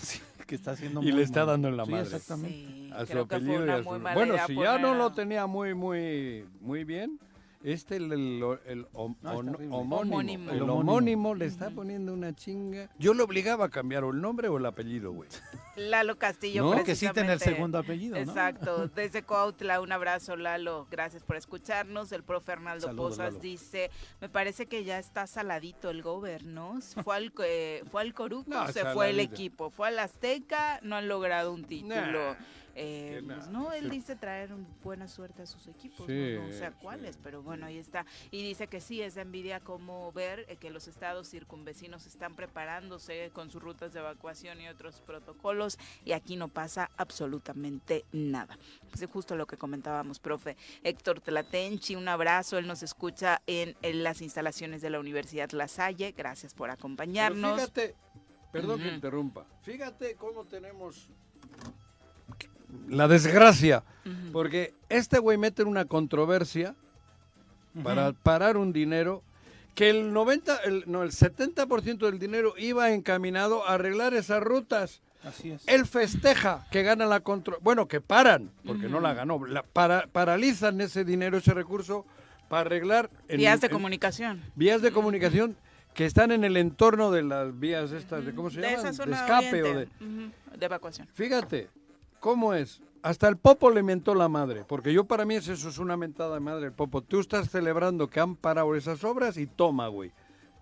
que 0.46 0.54
está 0.54 0.70
haciendo 0.72 1.00
y 1.02 1.06
muy 1.06 1.12
le 1.12 1.22
está 1.24 1.44
dando 1.44 1.66
en 1.68 1.76
la 1.76 1.84
Sí, 1.86 1.90
madre. 1.90 2.04
exactamente. 2.04 2.56
Sí, 2.56 2.90
a 2.94 3.00
su 3.00 3.12
que 3.12 3.18
apellido 3.18 3.66
y 3.66 3.68
a 3.70 3.82
su- 3.82 3.88
Bueno, 4.14 4.34
si 4.46 4.54
ya 4.54 4.78
no 4.78 4.94
lo 4.94 5.10
tenía 5.12 5.46
muy, 5.48 5.74
muy, 5.74 6.44
muy 6.60 6.84
bien, 6.84 7.18
este, 7.64 7.96
el, 7.96 8.12
el, 8.12 8.42
el 8.66 8.86
hom- 8.92 9.16
No, 9.22 9.30
homónimo, 9.32 9.78
Homónimo. 9.78 10.50
el 10.50 10.62
homónimo, 10.62 11.34
le 11.34 11.46
está 11.46 11.70
poniendo 11.70 12.12
una 12.12 12.34
chinga. 12.34 12.88
Yo 12.98 13.14
le 13.14 13.22
obligaba 13.22 13.66
a 13.66 13.68
cambiar 13.68 14.04
o 14.04 14.10
el 14.10 14.20
nombre 14.20 14.48
o 14.48 14.58
el 14.58 14.66
apellido, 14.66 15.12
güey. 15.12 15.28
Lalo 15.76 16.18
Castillo, 16.18 16.62
No, 16.74 16.84
Que 16.84 16.94
citen 16.94 17.30
el 17.30 17.38
segundo 17.40 17.78
apellido, 17.78 18.16
¿no? 18.16 18.20
Exacto, 18.22 18.88
desde 18.94 19.22
Coautla, 19.22 19.80
un 19.80 19.92
abrazo 19.92 20.36
Lalo, 20.36 20.86
gracias 20.90 21.22
por 21.22 21.36
escucharnos. 21.36 22.12
El 22.12 22.22
profe 22.22 22.52
Arnaldo 22.52 22.86
Saludos, 22.88 23.10
Pozas 23.12 23.32
Lalo. 23.34 23.40
dice, 23.40 23.90
me 24.20 24.28
parece 24.28 24.66
que 24.66 24.84
ya 24.84 24.98
está 24.98 25.26
saladito 25.26 25.90
el 25.90 26.02
gobierno, 26.02 26.78
fue 27.04 27.16
al, 27.16 27.32
eh, 27.44 27.82
fue 27.90 28.02
al 28.02 28.12
Coruco, 28.14 28.50
No, 28.50 28.68
se 28.68 28.84
fue 28.86 29.10
el 29.10 29.20
equipo, 29.20 29.70
fue 29.70 29.88
al 29.88 29.98
Azteca, 29.98 30.80
no 30.82 30.96
han 30.96 31.08
logrado 31.08 31.52
un 31.52 31.64
título. 31.64 31.94
Nah, 31.96 32.34
Eh, 32.74 33.22
pues 33.24 33.48
no, 33.48 33.72
él 33.72 33.84
sí. 33.84 33.90
dice 33.90 34.16
traer 34.16 34.52
un- 34.52 34.66
buena 34.82 35.06
suerte 35.08 35.42
a 35.42 35.46
sus 35.46 35.66
equipos, 35.66 36.06
Sí, 36.06 36.34
no, 36.36 36.46
no 36.46 36.52
sé 36.52 36.64
a 36.66 36.70
sí. 36.70 36.76
cuáles, 36.80 37.18
pero 37.22 37.42
bueno, 37.42 37.66
ahí 37.66 37.76
está. 37.78 38.06
Y 38.30 38.42
dice 38.42 38.66
que 38.66 38.80
sí, 38.80 39.02
es 39.02 39.14
de 39.14 39.22
envidia 39.22 39.60
como 39.60 40.10
ver 40.12 40.46
eh, 40.48 40.56
que 40.56 40.70
los 40.70 40.88
estados 40.88 41.28
circunvecinos 41.28 42.06
están 42.06 42.34
preparándose 42.34 43.30
con 43.34 43.50
sus 43.50 43.62
rutas 43.62 43.92
de 43.92 44.00
evacuación 44.00 44.60
y 44.60 44.68
otros 44.68 45.00
protocolos 45.00 45.78
y 46.04 46.12
aquí 46.12 46.36
no 46.36 46.48
pasa 46.48 46.90
absolutamente 46.96 48.04
nada. 48.12 48.58
Pues 48.88 49.02
es 49.02 49.10
justo 49.10 49.36
lo 49.36 49.46
que 49.46 49.56
comentábamos, 49.56 50.18
profe. 50.18 50.56
Héctor 50.82 51.20
Tlatenchi, 51.20 51.94
un 51.96 52.08
abrazo, 52.08 52.58
él 52.58 52.66
nos 52.66 52.82
escucha 52.82 53.42
en, 53.46 53.76
en 53.82 54.02
las 54.02 54.22
instalaciones 54.22 54.80
de 54.82 54.90
la 54.90 54.98
Universidad 55.00 55.50
La 55.52 55.68
Salle, 55.68 56.12
gracias 56.16 56.54
por 56.54 56.68
Pero 56.68 56.74
acompañarnos. 56.74 57.54
fíjate, 57.60 57.94
perdón 58.50 58.80
que 58.80 58.88
interrumpa, 58.94 59.46
fíjate 59.62 60.14
cómo 60.16 60.44
tenemos 60.44 61.08
la 62.88 63.08
desgracia, 63.08 63.82
porque 64.32 64.74
este 64.88 65.18
güey 65.18 65.38
mete 65.38 65.62
en 65.62 65.68
una 65.68 65.84
controversia 65.84 66.74
para 67.82 68.12
parar 68.12 68.56
un 68.56 68.72
dinero 68.72 69.22
que 69.74 69.88
el 69.90 70.12
90, 70.12 70.56
el, 70.64 70.84
no, 70.86 71.02
el 71.02 71.10
70% 71.12 71.98
del 71.98 72.18
dinero 72.18 72.54
iba 72.58 72.90
encaminado 72.90 73.66
a 73.66 73.74
arreglar 73.74 74.12
esas 74.14 74.42
rutas. 74.42 75.00
Así 75.24 75.50
es. 75.52 75.62
Él 75.68 75.86
festeja 75.86 76.66
que 76.70 76.82
gana 76.82 77.06
la 77.06 77.20
control, 77.20 77.58
bueno, 77.62 77.86
que 77.88 78.00
paran, 78.00 78.50
porque 78.66 78.88
no 78.88 79.00
la 79.00 79.14
ganó, 79.14 79.46
la 79.46 79.62
para- 79.62 80.06
paralizan 80.08 80.80
ese 80.80 81.04
dinero, 81.04 81.38
ese 81.38 81.54
recurso 81.54 82.04
para 82.48 82.62
arreglar 82.62 83.08
en- 83.28 83.38
Vías 83.38 83.60
de 83.60 83.68
en- 83.68 83.72
comunicación. 83.72 84.42
vías 84.56 84.82
de 84.82 84.90
comunicación 84.92 85.56
que 85.94 86.04
están 86.06 86.32
en 86.32 86.42
el 86.44 86.56
entorno 86.56 87.10
de 87.10 87.22
las 87.22 87.58
vías 87.58 87.92
estas, 87.92 88.26
de 88.26 88.34
cómo 88.34 88.50
se 88.50 88.60
de 88.60 88.70
llaman, 88.72 88.86
esa 88.86 88.92
zona 88.92 89.16
escape 89.16 89.62
o 89.62 89.74
de... 89.78 89.88
de 90.58 90.66
evacuación. 90.66 91.06
Fíjate, 91.14 91.68
¿cómo 92.22 92.54
es? 92.54 92.80
Hasta 93.02 93.26
el 93.28 93.36
Popo 93.36 93.68
le 93.70 93.82
mentó 93.82 94.14
la 94.14 94.28
madre, 94.28 94.64
porque 94.66 94.92
yo 94.92 95.04
para 95.04 95.24
mí 95.24 95.34
es- 95.34 95.48
eso 95.48 95.68
es 95.68 95.78
una 95.78 95.96
mentada 95.96 96.34
de 96.34 96.40
madre 96.40 96.66
el 96.66 96.72
Popo. 96.72 97.02
Tú 97.02 97.18
estás 97.18 97.50
celebrando 97.50 98.08
que 98.08 98.20
han 98.20 98.36
parado 98.36 98.76
esas 98.76 99.02
obras 99.02 99.36
y 99.36 99.46
toma, 99.48 99.88
güey. 99.88 100.12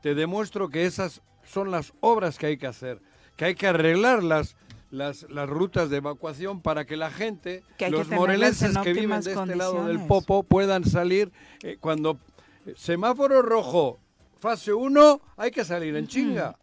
Te 0.01 0.15
demuestro 0.15 0.71
que 0.71 0.87
esas 0.87 1.21
son 1.45 1.71
las 1.71 1.93
obras 2.01 2.39
que 2.39 2.47
hay 2.47 2.57
que 2.57 2.67
hacer, 2.67 3.03
que 3.37 3.45
hay 3.45 3.55
que 3.55 3.67
arreglar 3.67 4.23
las, 4.25 4.57
las, 4.91 5.27
las 5.29 5.49
rutas 5.51 5.91
de 5.91 5.99
evacuación 5.99 6.63
para 6.63 6.87
que 6.87 6.97
la 6.97 7.11
gente, 7.11 7.63
Que 7.77 7.85
que 7.87 7.91
los 7.91 8.05
tenerlas 8.05 8.21
morelenses 8.21 8.75
en 8.77 8.83
que 8.83 8.93
viven 8.95 9.21
de 9.21 9.33
este 9.35 9.57
lado 9.57 9.85
del. 9.85 10.07
Popo 10.07 10.43
puedan 10.43 10.85
salir 10.87 11.31
eh, 11.63 11.77
cuando 11.79 12.19
eh, 12.65 12.73
semáforo 12.75 13.43
rojo, 13.43 13.99
fase 14.39 14.73
1, 14.73 15.21
hay 15.37 15.51
que 15.51 15.65
salir 15.67 15.95
en 15.95 16.07
chinga. 16.09 16.57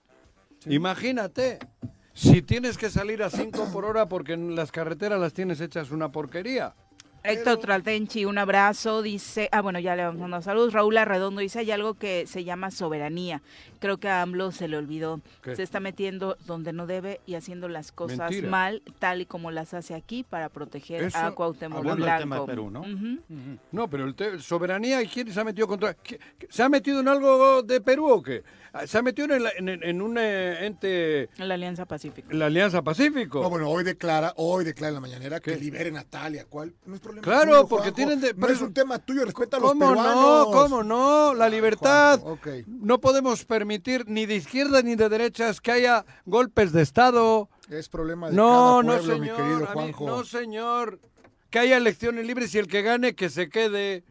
Imagínate, 0.66 1.60
si 2.18 2.42
tienes 2.42 2.80
que 2.80 2.90
salir 2.90 3.22
a 3.22 3.30
5 3.30 3.70
por 3.72 3.86
hora 3.86 4.10
porque 4.10 4.34
en 4.34 4.56
las 4.56 4.72
carreteras 4.72 5.20
las 5.20 5.34
tienes 5.34 5.62
hechas 5.62 5.92
una 5.92 6.12
porquería. 6.12 6.74
Héctor 7.24 7.60
Traltenchi, 7.60 8.26
un 8.26 8.38
abrazo, 8.38 9.04
dice, 9.04 9.50
ah 9.52 9.62
bueno, 9.62 9.80
ya 9.80 9.96
le 9.96 10.04
vamos 10.04 10.22
mandando 10.22 10.44
saludos. 10.44 10.74
Raúl 10.74 10.98
Arredondo 10.98 11.42
dice, 11.42 11.60
hay 11.60 11.70
algo 11.72 11.94
que 11.94 12.26
se 12.26 12.44
llama 12.44 12.72
soberanía. 12.72 13.44
Creo 13.80 13.98
que 13.98 14.10
a 14.10 14.22
AMLO 14.22 14.52
se 14.52 14.68
le 14.68 14.78
olvidó. 14.78 15.22
¿Qué? 15.42 15.56
Se 15.56 15.64
está 15.64 15.80
metiendo 15.80 16.38
donde 16.46 16.74
no 16.74 16.88
debe 16.88 17.22
y 17.26 17.36
haciendo 17.36 17.68
las 17.70 17.92
cosas 17.92 18.18
Mentira. 18.32 18.50
mal, 18.50 18.82
tal 19.00 19.22
y 19.22 19.26
como 19.26 19.52
las 19.52 19.74
hace 19.74 19.94
aquí 19.96 20.24
para 20.24 20.50
proteger 20.50 21.04
Eso, 21.04 21.18
a 21.18 21.32
Cuauhtémoc 21.36 21.78
hablando 21.80 22.06
del 22.06 22.14
Blanco. 22.14 22.20
tema 22.22 22.40
de 22.40 22.46
Perú, 22.46 22.70
¿no? 22.72 22.84
No, 23.72 23.90
pero 23.90 24.06
el 24.06 24.16
te- 24.16 24.40
soberanía, 24.40 25.02
¿y 25.02 25.08
quién 25.08 25.32
se 25.32 25.40
ha 25.40 25.44
metido 25.44 25.68
contra? 25.68 25.94
¿Qué- 25.94 26.20
qué- 26.38 26.48
¿Se 26.50 26.64
ha 26.64 26.70
metido 26.70 27.00
en 27.00 27.08
algo 27.08 27.62
de 27.64 27.82
Perú 27.82 28.10
o 28.10 28.22
qué? 28.24 28.44
Ah, 28.74 28.86
¿Se 28.86 28.98
ha 28.98 29.02
metido 29.02 29.34
en, 29.34 29.44
la- 29.44 29.52
en- 29.58 29.70
en 29.84 30.02
un 30.02 30.18
eh, 30.20 30.66
ente, 30.66 31.24
En 31.38 31.48
la 31.48 31.54
Alianza 31.56 31.86
Pacífica. 31.86 32.28
la 32.34 32.48
Alianza 32.48 32.82
Pacífico? 32.82 33.42
No, 33.42 33.50
bueno, 33.50 33.70
hoy 33.70 33.84
declara, 33.84 34.34
hoy 34.36 34.66
declara 34.66 34.90
en 34.90 34.94
la 34.96 35.00
mañanera 35.02 35.40
que 35.40 35.54
¿Qué? 35.54 35.60
liberen 35.60 35.98
a 35.98 36.04
Talia. 36.04 36.46
¿Cuál? 36.48 36.74
No 36.86 36.96
es 36.96 37.02
problema 37.02 37.24
Claro, 37.24 37.52
tuyo, 37.52 37.68
porque 37.68 37.92
Juanjo. 37.92 37.96
tienen 37.96 38.22
de- 38.22 38.34
No 38.34 38.42
pero- 38.42 38.54
es 38.54 38.62
un 38.62 38.74
tema 38.74 39.00
tuyo, 39.00 39.24
respeta 39.26 39.58
a 39.58 39.60
los 39.60 39.70
¿Cómo 39.72 39.96
no? 39.96 40.50
¿Cómo 40.52 40.84
no? 40.84 41.34
La 41.34 41.50
libertad. 41.50 42.20
Juanjo, 42.20 42.34
ok. 42.34 42.48
No 42.68 43.00
podemos 43.00 43.44
permitir 43.46 43.67
ni 43.68 44.26
de 44.26 44.36
izquierda 44.36 44.82
ni 44.82 44.96
de 44.96 45.10
derechas 45.10 45.62
que 45.62 45.72
haya 45.72 46.06
golpes 46.26 46.72
de 46.72 46.82
Estado. 46.82 47.50
Es 47.70 47.90
problema 47.90 48.30
de 48.30 48.36
No, 48.36 48.82
cada 48.82 48.84
no, 48.84 48.88
pueblo, 49.04 49.20
mi 49.20 49.28
señor. 49.28 49.38
querido 49.38 49.60
mí- 49.60 49.66
Juanjo. 49.74 50.06
no, 50.08 50.24
señor. 50.24 51.00
Que 51.50 51.60
haya 51.60 51.78
elecciones 51.78 52.26
libres 52.26 52.54
y 52.56 52.58
el 52.60 52.68
que 52.68 52.82
gane, 52.82 53.16
que 53.16 53.30
se 53.30 53.50
quede. 53.50 54.04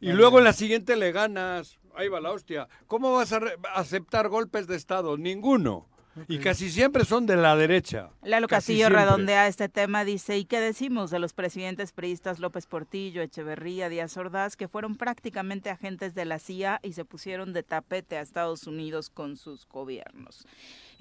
Y 0.00 0.12
luego 0.12 0.38
en 0.38 0.44
la 0.44 0.52
siguiente 0.54 0.96
le 0.96 1.12
ganas. 1.12 1.78
Ahí 1.94 2.08
va 2.08 2.20
la 2.20 2.30
hostia. 2.32 2.68
¿Cómo 2.86 3.12
vas 3.12 3.32
a 3.32 3.40
aceptar 3.74 4.28
golpes 4.28 4.66
de 4.66 4.76
Estado? 4.76 5.18
Ninguno. 5.18 5.88
Y 6.28 6.38
casi 6.38 6.70
siempre 6.70 7.04
son 7.04 7.26
de 7.26 7.36
la 7.36 7.56
derecha. 7.56 8.10
Lalo 8.22 8.48
Casi 8.48 8.72
Castillo 8.72 8.86
siempre. 8.86 9.04
redondea 9.04 9.46
este 9.46 9.68
tema, 9.68 10.04
dice, 10.04 10.38
¿y 10.38 10.44
qué 10.44 10.60
decimos 10.60 11.10
de 11.10 11.18
los 11.18 11.32
presidentes 11.32 11.92
priistas 11.92 12.40
López 12.40 12.66
Portillo, 12.66 13.22
Echeverría, 13.22 13.88
Díaz 13.88 14.16
Ordaz, 14.16 14.56
que 14.56 14.68
fueron 14.68 14.96
prácticamente 14.96 15.70
agentes 15.70 16.14
de 16.14 16.24
la 16.24 16.38
CIA 16.38 16.80
y 16.82 16.94
se 16.94 17.04
pusieron 17.04 17.52
de 17.52 17.62
tapete 17.62 18.16
a 18.16 18.22
Estados 18.22 18.66
Unidos 18.66 19.08
con 19.08 19.36
sus 19.36 19.66
gobiernos? 19.68 20.46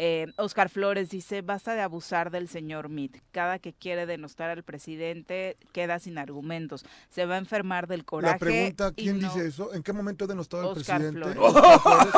Eh, 0.01 0.27
Oscar 0.37 0.69
Flores 0.69 1.09
dice, 1.09 1.41
basta 1.41 1.75
de 1.75 1.81
abusar 1.81 2.31
del 2.31 2.47
señor 2.47 2.87
Meade. 2.87 3.21
Cada 3.33 3.59
que 3.59 3.73
quiere 3.73 4.05
denostar 4.05 4.49
al 4.49 4.63
presidente 4.63 5.57
queda 5.73 5.99
sin 5.99 6.17
argumentos. 6.17 6.85
Se 7.09 7.25
va 7.25 7.35
a 7.35 7.37
enfermar 7.37 7.85
del 7.85 8.05
coraje. 8.05 8.33
La 8.35 8.39
pregunta, 8.39 8.91
¿quién 8.93 9.19
no- 9.19 9.27
dice 9.33 9.45
eso? 9.45 9.73
¿En 9.73 9.83
qué 9.83 9.91
momento 9.91 10.23
he 10.23 10.27
denostado 10.29 10.71
al 10.71 10.77
Oscar 10.77 11.01
presidente? 11.01 11.33
Flores. 11.33 11.53
Oscar 11.53 11.79
Flores. 11.81 12.13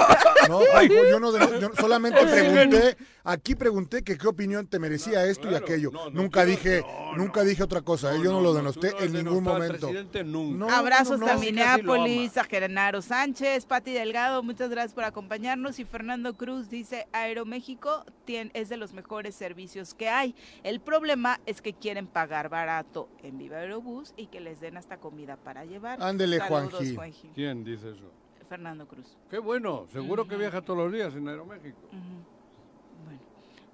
No, 0.48 0.62
yo, 1.10 1.20
no 1.20 1.32
deno- 1.32 1.60
yo 1.60 1.72
solamente 1.80 2.20
pregunté, 2.26 2.98
aquí 3.24 3.56
pregunté 3.56 4.04
que 4.04 4.18
qué 4.18 4.28
opinión 4.28 4.68
te 4.68 4.80
merecía 4.80 5.26
esto 5.26 5.50
y 5.52 5.56
aquello. 5.56 5.92
No, 5.92 6.10
no, 6.10 6.22
nunca 6.22 6.46
dije, 6.46 6.82
no, 6.82 7.18
nunca 7.18 7.44
dije 7.44 7.64
otra 7.64 7.82
cosa, 7.82 8.16
¿eh? 8.16 8.20
yo 8.24 8.32
no, 8.32 8.42
lo 8.42 8.54
denosté 8.54 8.92
en 9.00 9.14
ningún 9.14 9.44
momento. 9.44 9.88
presidente 9.88 10.24
nunca. 10.24 10.58
No, 10.58 10.70
Abrazos 10.70 11.20
no, 11.20 11.26
no, 11.28 11.32
a 11.34 11.38
Minneapolis, 11.38 12.38
a 12.38 12.44
Genaro 12.44 13.02
Sánchez, 13.02 13.66
Pati 13.66 13.92
Delgado, 13.92 14.44
muchas 14.44 14.70
gracias 14.70 14.94
por 14.94 15.04
acompañarnos. 15.04 15.80
Y 15.80 15.86
Fernando 15.86 16.36
Cruz 16.36 16.70
dice, 16.70 17.08
Aeroméxico 17.12 18.06
tien- 18.26 18.52
es 18.54 18.70
de 18.70 18.78
los 18.78 18.94
mejores 18.94 19.36
servicios 19.36 19.94
que 19.94 20.10
hay. 20.10 20.36
El 20.64 20.80
problema 20.80 21.40
es 21.46 21.62
que 21.62 21.74
quieren 21.74 22.08
pagar 22.08 22.50
barato 22.50 23.10
en 23.24 23.38
Viva 23.38 23.58
Aerobús 23.58 24.14
y 24.18 24.28
que 24.28 24.40
les 24.40 24.60
den 24.60 24.78
hasta 24.78 24.98
comida 24.98 25.38
para 25.38 25.66
llevar. 25.66 26.02
Ándele, 26.02 26.40
Juanji. 26.40 26.98
¿Quién 27.36 27.64
dice 27.64 27.92
eso? 27.92 28.12
Fernando 28.50 28.86
Cruz. 28.88 29.18
Qué 29.30 29.40
bueno, 29.40 29.88
seguro 29.94 30.28
que 30.28 30.36
viaja 30.36 30.62
todos 30.62 30.80
los 30.80 30.92
días 30.92 31.14
en 31.16 31.28
Aeroméxico. 31.28 31.80
Ujú. 31.88 32.41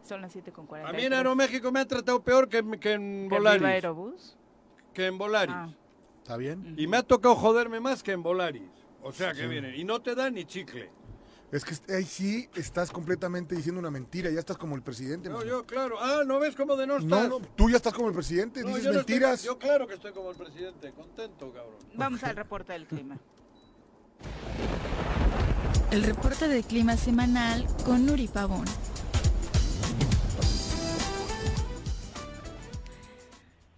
Son 0.08 0.22
las 0.22 0.32
7 0.32 0.52
con 0.52 0.66
40. 0.68 0.90
A 0.90 0.94
mí 0.94 1.04
en 1.06 1.14
Aeroméxico 1.14 1.72
me 1.72 1.82
han 1.82 1.88
tratado 1.88 2.22
peor 2.24 2.48
que, 2.48 2.60
en- 2.60 2.80
que 2.80 2.94
en 2.94 3.24
¿Viva 3.24 3.38
Volaris. 3.38 3.64
Aerobús? 3.64 4.38
Que 4.94 5.08
en 5.08 5.18
Volaris. 5.18 5.56
Ah. 5.56 5.70
¿Está 6.24 6.38
bien? 6.38 6.76
Y 6.78 6.88
me 6.88 6.98
ha 6.98 7.04
tocado 7.04 7.36
joderme 7.36 7.80
más 7.80 8.04
que 8.04 8.12
en 8.14 8.24
Volaris. 8.24 8.64
O 9.04 9.12
sea 9.12 9.34
que 9.34 9.48
vienen. 9.48 9.76
Y 9.76 9.84
no 9.84 10.02
te 10.02 10.16
dan 10.16 10.34
ni 10.36 10.46
chicle. 10.46 10.90
Es 11.52 11.64
que 11.64 11.76
ahí 11.94 12.04
sí 12.04 12.50
estás 12.56 12.92
completamente 12.92 13.56
diciendo 13.56 13.80
una 13.80 13.90
mentira, 13.92 14.30
ya 14.30 14.40
estás 14.40 14.58
como 14.58 14.76
el 14.76 14.82
presidente. 14.82 15.30
No, 15.30 15.46
yo, 15.46 15.66
claro. 15.66 15.96
Ah, 16.00 16.24
¿no 16.26 16.40
ves 16.40 16.56
cómo 16.58 16.76
de 16.76 16.86
no 16.88 16.98
estás? 16.98 17.30
no, 17.30 17.40
tú 17.40 17.70
ya 17.70 17.78
estás 17.78 17.94
como 17.94 18.10
el 18.10 18.14
presidente, 18.14 18.62
No, 18.62 18.68
dices 18.70 18.84
yo 18.84 18.92
no 18.94 19.00
estoy- 19.00 19.14
mentiras. 19.16 19.44
yo 19.44 19.58
claro 19.58 19.88
que 19.88 19.94
estoy 19.94 20.12
como 20.12 20.32
el 20.32 20.36
presidente. 20.38 20.92
Contento, 20.92 21.52
cabrón. 21.54 21.76
Vamos 21.96 22.22
al 22.26 22.36
reporte 22.36 22.74
del 22.74 22.86
clima. 22.86 23.18
El 25.92 26.04
reporte 26.04 26.50
de 26.50 26.64
clima 26.64 26.98
semanal 26.98 27.66
con 27.86 28.06
Nuri 28.06 28.28
Pavón. 28.28 28.66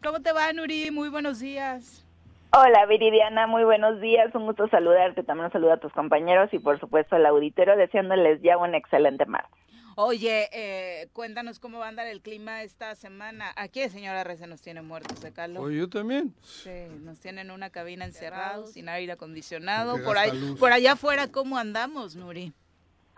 ¿Cómo 0.04 0.22
te 0.22 0.32
va, 0.32 0.52
Nuri? 0.54 0.92
Muy 0.92 1.10
buenos 1.10 1.40
días. 1.40 2.06
Hola 2.52 2.86
Viridiana, 2.86 3.48
muy 3.48 3.64
buenos 3.64 4.00
días, 4.02 4.34
un 4.34 4.46
gusto 4.46 4.68
saludarte, 4.70 5.24
también 5.24 5.48
un 5.48 5.52
saludo 5.52 5.74
a 5.74 5.80
tus 5.80 5.92
compañeros 5.94 6.50
y 6.52 6.58
por 6.58 6.80
supuesto 6.80 7.16
al 7.16 7.26
auditorio 7.28 7.76
deseándoles 7.76 8.42
ya 8.42 8.58
un 8.58 8.74
excelente 8.74 9.26
martes. 9.26 9.60
Oye, 9.96 10.50
eh, 10.54 11.10
cuéntanos 11.12 11.60
cómo 11.60 11.80
va 11.80 11.88
a 11.88 11.90
andar 11.90 12.08
el 12.08 12.22
clima 12.22 12.64
esta 12.64 12.96
semana. 12.96 13.52
Aquí, 13.58 13.88
señora 13.90 14.24
Reza, 14.24 14.48
nos 14.48 14.62
tiene 14.62 14.82
muertos 14.82 15.22
de 15.22 15.34
calor. 15.34 15.68
Oye, 15.68 15.80
yo 15.80 15.90
también. 15.90 16.34
Sí, 16.42 16.88
nos 17.02 17.20
tienen 17.20 17.48
en 17.48 17.52
una 17.52 17.70
cabina 17.70 18.06
encerrados, 18.06 18.72
sin 18.72 18.88
aire 18.88 19.12
acondicionado. 19.12 20.02
Por, 20.04 20.18
ahí, 20.18 20.32
por 20.58 20.72
allá 20.72 20.94
afuera, 20.94 21.28
¿cómo 21.28 21.58
andamos, 21.58 22.16
Nuri? 22.16 22.54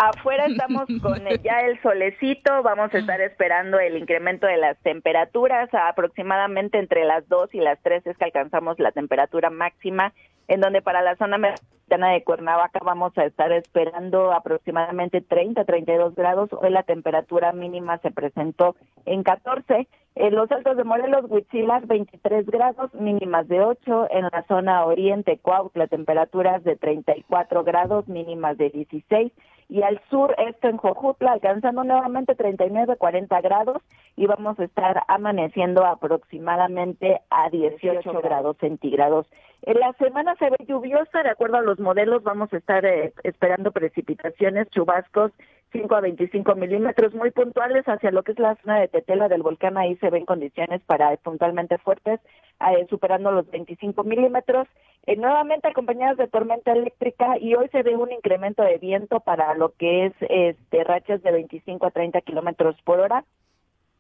Afuera 0.04 0.48
estamos 0.48 0.88
con 1.04 1.20
ya 1.44 1.60
el 1.60 1.80
solecito, 1.84 2.64
vamos 2.64 2.92
a 2.92 2.98
estar 2.98 3.22
esperando 3.22 3.78
el 3.80 3.98
incremento 3.98 4.48
de 4.48 4.58
las 4.58 4.76
temperaturas, 4.80 5.72
a 5.76 5.90
aproximadamente 5.90 6.80
entre 6.80 7.06
las 7.06 7.30
2 7.30 7.54
y 7.54 7.60
las 7.60 7.80
3 7.84 8.08
es 8.08 8.18
que 8.18 8.26
alcanzamos 8.26 8.80
la 8.80 8.92
temperatura 8.92 9.52
máxima, 9.52 10.12
en 10.48 10.60
donde 10.60 10.82
para 10.82 11.04
la 11.04 11.16
zona 11.18 11.38
metropolitana 11.38 12.14
de 12.14 12.24
Cuernavaca 12.24 12.80
vamos 12.84 13.16
a 13.16 13.26
estar 13.26 13.52
esperando 13.52 14.34
aproximadamente 14.34 15.22
30, 15.22 15.66
32 15.66 16.16
grados, 16.16 16.50
hoy 16.54 16.72
la 16.72 16.82
temperatura 16.82 17.52
mínima 17.54 18.00
se 18.00 18.10
presentó 18.10 18.76
en 19.06 19.22
14, 19.22 19.88
en 20.16 20.36
los 20.36 20.52
altos 20.52 20.76
de 20.76 20.84
Morelos, 20.84 21.26
Huitzilac 21.30 21.88
23 21.88 22.46
grados, 22.48 22.94
mínimas 22.94 23.48
de 23.48 23.62
8, 23.62 24.08
en 24.12 24.24
la 24.24 24.44
zona 24.48 24.86
oriente, 24.86 25.40
Cuautla, 25.42 25.88
temperaturas 25.88 26.64
de 26.64 26.76
34 26.76 27.64
grados, 27.64 28.08
mínimas 28.10 28.58
de 28.58 28.70
16, 28.72 29.32
y 29.70 29.84
al 29.84 30.02
sur, 30.10 30.36
esto 30.38 30.68
en 30.68 30.76
Jojutla, 30.76 31.32
alcanzando 31.32 31.86
nuevamente 31.86 32.36
39, 32.36 32.98
40 32.98 33.40
grados, 33.40 33.82
y 34.18 34.26
vamos 34.26 34.60
a 34.60 34.66
estar 34.66 35.02
amaneciendo 35.08 35.86
aproximadamente 35.86 37.22
a 37.30 37.50
18 37.50 38.12
grados 38.22 38.58
centígrados. 38.60 39.28
En 39.62 39.80
la 39.80 39.94
semana 39.94 40.36
se 40.36 40.50
ve 40.50 40.58
lluviosa, 40.68 41.24
de 41.24 41.30
acuerdo 41.30 41.56
a 41.56 41.62
los 41.62 41.80
modelos, 41.80 42.22
vamos 42.22 42.52
a 42.52 42.58
estar 42.58 42.84
eh, 42.86 43.14
esperando 43.24 43.72
precipitaciones, 43.72 44.70
chubascos 44.72 45.32
5 45.72 45.96
a 45.96 46.02
25 46.02 46.56
milímetros 46.56 47.14
muy 47.14 47.32
puntuales 47.32 47.86
hacia 47.86 48.12
lo 48.12 48.24
que 48.24 48.34
es 48.34 48.40
la 48.40 48.56
zona 48.58 48.80
de 48.80 48.88
Tetela 48.88 49.28
del 49.28 49.44
volcán. 49.44 49.78
Ahí 49.78 49.96
se 49.98 50.10
ven 50.10 50.26
condiciones 50.26 50.82
para 50.86 51.16
puntualmente 51.18 51.78
fuertes, 51.78 52.20
eh, 52.60 52.86
superando 52.90 53.32
los 53.32 53.50
25 53.50 54.04
milímetros. 54.04 54.68
Eh, 55.08 55.16
nuevamente 55.16 55.68
acompañadas 55.68 56.18
de 56.18 56.28
tormenta 56.28 56.74
eléctrica 56.74 57.38
y 57.40 57.56
hoy 57.56 57.68
se 57.70 57.84
ve 57.84 57.96
un 57.96 58.12
incremento 58.12 58.64
de 58.64 58.78
viento 58.78 59.20
para 59.22 59.56
lo 59.56 59.74
que 59.74 60.08
es 60.08 60.14
este, 60.22 60.84
rachas 60.84 61.24
de 61.24 61.32
25 61.32 61.86
a 61.86 61.92
30 61.92 62.22
kilómetros 62.22 62.76
por 62.84 63.00
hora 63.00 63.24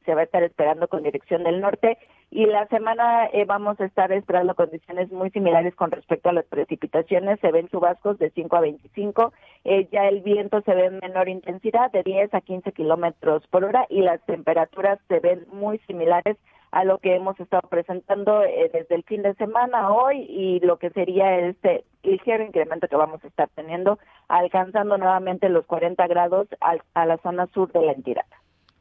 se 0.05 0.15
va 0.15 0.21
a 0.21 0.23
estar 0.25 0.43
esperando 0.43 0.87
con 0.87 1.03
dirección 1.03 1.43
del 1.43 1.61
norte 1.61 1.97
y 2.29 2.45
la 2.45 2.65
semana 2.67 3.25
eh, 3.33 3.43
vamos 3.45 3.79
a 3.81 3.85
estar 3.85 4.11
esperando 4.13 4.55
condiciones 4.55 5.11
muy 5.11 5.29
similares 5.31 5.75
con 5.75 5.91
respecto 5.91 6.29
a 6.29 6.33
las 6.33 6.45
precipitaciones. 6.45 7.39
Se 7.41 7.51
ven 7.51 7.67
chubascos 7.67 8.17
de 8.19 8.29
5 8.31 8.55
a 8.55 8.61
25, 8.61 9.33
eh, 9.65 9.87
ya 9.91 10.07
el 10.07 10.21
viento 10.21 10.61
se 10.61 10.73
ve 10.73 10.85
en 10.85 10.99
menor 10.99 11.27
intensidad 11.27 11.91
de 11.91 12.03
10 12.03 12.33
a 12.33 12.41
15 12.41 12.71
kilómetros 12.71 13.45
por 13.47 13.65
hora 13.65 13.85
y 13.89 14.01
las 14.01 14.21
temperaturas 14.25 14.99
se 15.09 15.19
ven 15.19 15.45
muy 15.51 15.79
similares 15.79 16.37
a 16.71 16.85
lo 16.85 16.99
que 16.99 17.15
hemos 17.15 17.37
estado 17.37 17.67
presentando 17.67 18.43
eh, 18.45 18.69
desde 18.71 18.95
el 18.95 19.03
fin 19.03 19.23
de 19.23 19.33
semana 19.33 19.91
hoy 19.91 20.25
y 20.29 20.61
lo 20.61 20.77
que 20.77 20.89
sería 20.91 21.37
este 21.37 21.83
ligero 22.01 22.45
incremento 22.45 22.87
que 22.87 22.95
vamos 22.95 23.21
a 23.25 23.27
estar 23.27 23.49
teniendo, 23.55 23.99
alcanzando 24.29 24.97
nuevamente 24.97 25.49
los 25.49 25.65
40 25.65 26.07
grados 26.07 26.47
al- 26.61 26.81
a 26.93 27.05
la 27.05 27.17
zona 27.17 27.47
sur 27.47 27.73
de 27.73 27.81
la 27.81 27.91
entidad. 27.91 28.23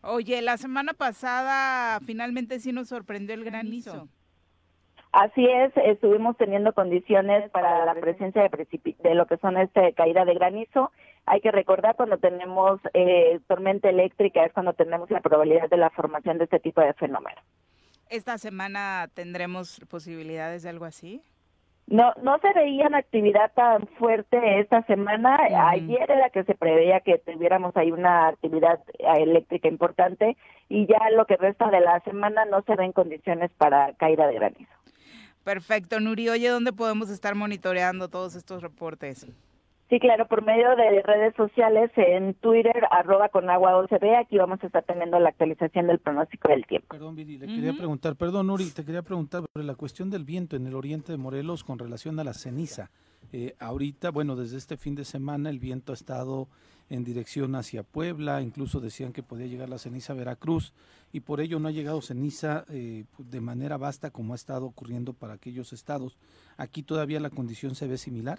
Oye, 0.03 0.40
la 0.40 0.57
semana 0.57 0.94
pasada 0.94 2.01
finalmente 2.01 2.59
sí 2.59 2.72
nos 2.72 2.88
sorprendió 2.88 3.34
el 3.34 3.44
granizo. 3.44 4.09
Así 5.12 5.44
es, 5.44 5.72
estuvimos 5.76 6.36
teniendo 6.36 6.72
condiciones 6.72 7.51
para 7.51 7.84
la 7.84 7.94
presencia 7.94 8.42
de, 8.42 8.94
de 9.03 9.14
lo 9.14 9.26
que 9.26 9.38
son 9.38 9.59
este 9.59 9.92
caída 9.94 10.24
de 10.24 10.34
granizo. 10.34 10.92
Hay 11.26 11.40
que 11.40 11.51
recordar 11.51 11.96
cuando 11.96 12.18
tenemos 12.18 12.80
eh, 12.94 13.40
tormenta 13.48 13.88
eléctrica 13.88 14.44
es 14.44 14.53
cuando 14.53 14.72
tenemos 14.72 15.11
la 15.11 15.20
probabilidad 15.20 15.68
de 15.68 15.76
la 15.76 15.90
formación 15.90 16.38
de 16.38 16.44
este 16.44 16.61
tipo 16.61 16.80
de 16.80 16.94
fenómeno. 16.94 17.40
¿Esta 18.09 18.38
semana 18.38 19.09
tendremos 19.12 19.80
posibilidades 19.90 20.62
de 20.62 20.68
algo 20.68 20.84
así? 20.84 21.22
No, 21.91 22.14
no 22.22 22.38
se 22.38 22.53
veía 22.53 22.86
una 22.86 22.99
actividad 22.99 23.51
tan 23.53 23.88
fuerte 23.99 24.61
esta 24.61 24.82
semana. 24.84 25.41
Ayer 25.70 26.09
era 26.09 26.30
que 26.30 26.45
se 26.45 26.55
preveía 26.55 27.01
que 27.01 27.18
tuviéramos 27.18 27.76
ahí 27.76 27.91
una 27.91 28.28
actividad 28.28 28.78
eh, 29.01 29.22
eléctrica 29.22 29.66
importante 29.66 30.36
y 30.68 30.86
ya 30.86 30.99
lo 31.16 31.26
que 31.26 31.36
resta 31.36 31.68
de 31.68 31.80
la 31.80 31.99
semana 32.01 32.45
no 32.45 32.62
se 32.62 32.76
ven 32.76 32.93
condiciones 32.93 33.51
para 33.59 33.93
caída 33.95 34.28
de 34.28 34.34
granizo. 34.34 34.70
Perfecto, 35.43 35.99
Nuri. 35.99 36.28
Oye, 36.28 36.49
¿dónde 36.49 36.72
podemos 36.72 37.11
estar 37.11 37.34
monitoreando 37.34 38.07
todos 38.07 38.36
estos 38.36 38.62
reportes? 38.62 39.26
Sí, 39.91 39.99
claro, 39.99 40.28
por 40.28 40.45
medio 40.45 40.68
de 40.76 41.03
redes 41.03 41.34
sociales 41.34 41.91
en 41.97 42.34
Twitter, 42.34 42.84
arroba 42.93 43.28
con 43.28 43.51
agua 43.51 43.76
OCB, 43.76 44.18
aquí 44.20 44.38
vamos 44.38 44.61
a 44.62 44.66
estar 44.68 44.84
teniendo 44.84 45.18
la 45.18 45.30
actualización 45.30 45.88
del 45.88 45.99
pronóstico 45.99 46.49
del 46.49 46.64
tiempo. 46.64 46.86
Perdón, 46.91 47.16
Viri, 47.16 47.38
le 47.38 47.49
quería 47.49 47.72
preguntar, 47.72 48.14
perdón, 48.14 48.47
Nuri, 48.47 48.70
te 48.70 48.84
quería 48.84 49.03
preguntar 49.03 49.43
sobre 49.53 49.66
la 49.66 49.74
cuestión 49.74 50.09
del 50.09 50.22
viento 50.22 50.55
en 50.55 50.68
el 50.68 50.76
oriente 50.76 51.11
de 51.11 51.18
Morelos 51.18 51.64
con 51.64 51.76
relación 51.76 52.20
a 52.20 52.24
la 52.24 52.34
ceniza. 52.34 52.93
Eh, 53.32 53.57
ahorita, 53.59 54.12
bueno, 54.12 54.36
desde 54.36 54.59
este 54.59 54.76
fin 54.76 54.95
de 54.95 55.05
semana 55.05 55.51
el 55.51 55.59
viento 55.59 55.91
ha 55.91 55.97
estado 55.97 56.47
en 56.88 57.03
dirección 57.03 57.57
hacia 57.57 57.82
Puebla, 57.82 58.43
incluso 58.43 58.78
decían 58.78 59.12
que 59.12 59.24
podía 59.24 59.49
llegar 59.49 59.68
la 59.68 59.78
ceniza 59.78 60.12
a 60.12 60.16
Veracruz 60.16 60.72
y 61.12 61.20
por 61.20 61.41
ello 61.41 61.59
no 61.59 61.66
ha 61.66 61.72
llegado 61.72 62.01
ceniza 62.01 62.64
eh, 62.70 63.07
de 63.18 63.41
manera 63.41 63.76
vasta 63.76 64.12
como 64.12 64.34
ha 64.34 64.36
estado 64.36 64.66
ocurriendo 64.66 65.14
para 65.14 65.34
aquellos 65.34 65.72
estados. 65.72 66.16
Aquí 66.57 66.84
todavía 66.84 67.18
la 67.18 67.30
condición 67.30 67.74
se 67.74 67.88
ve 67.88 67.99
similar. 67.99 68.38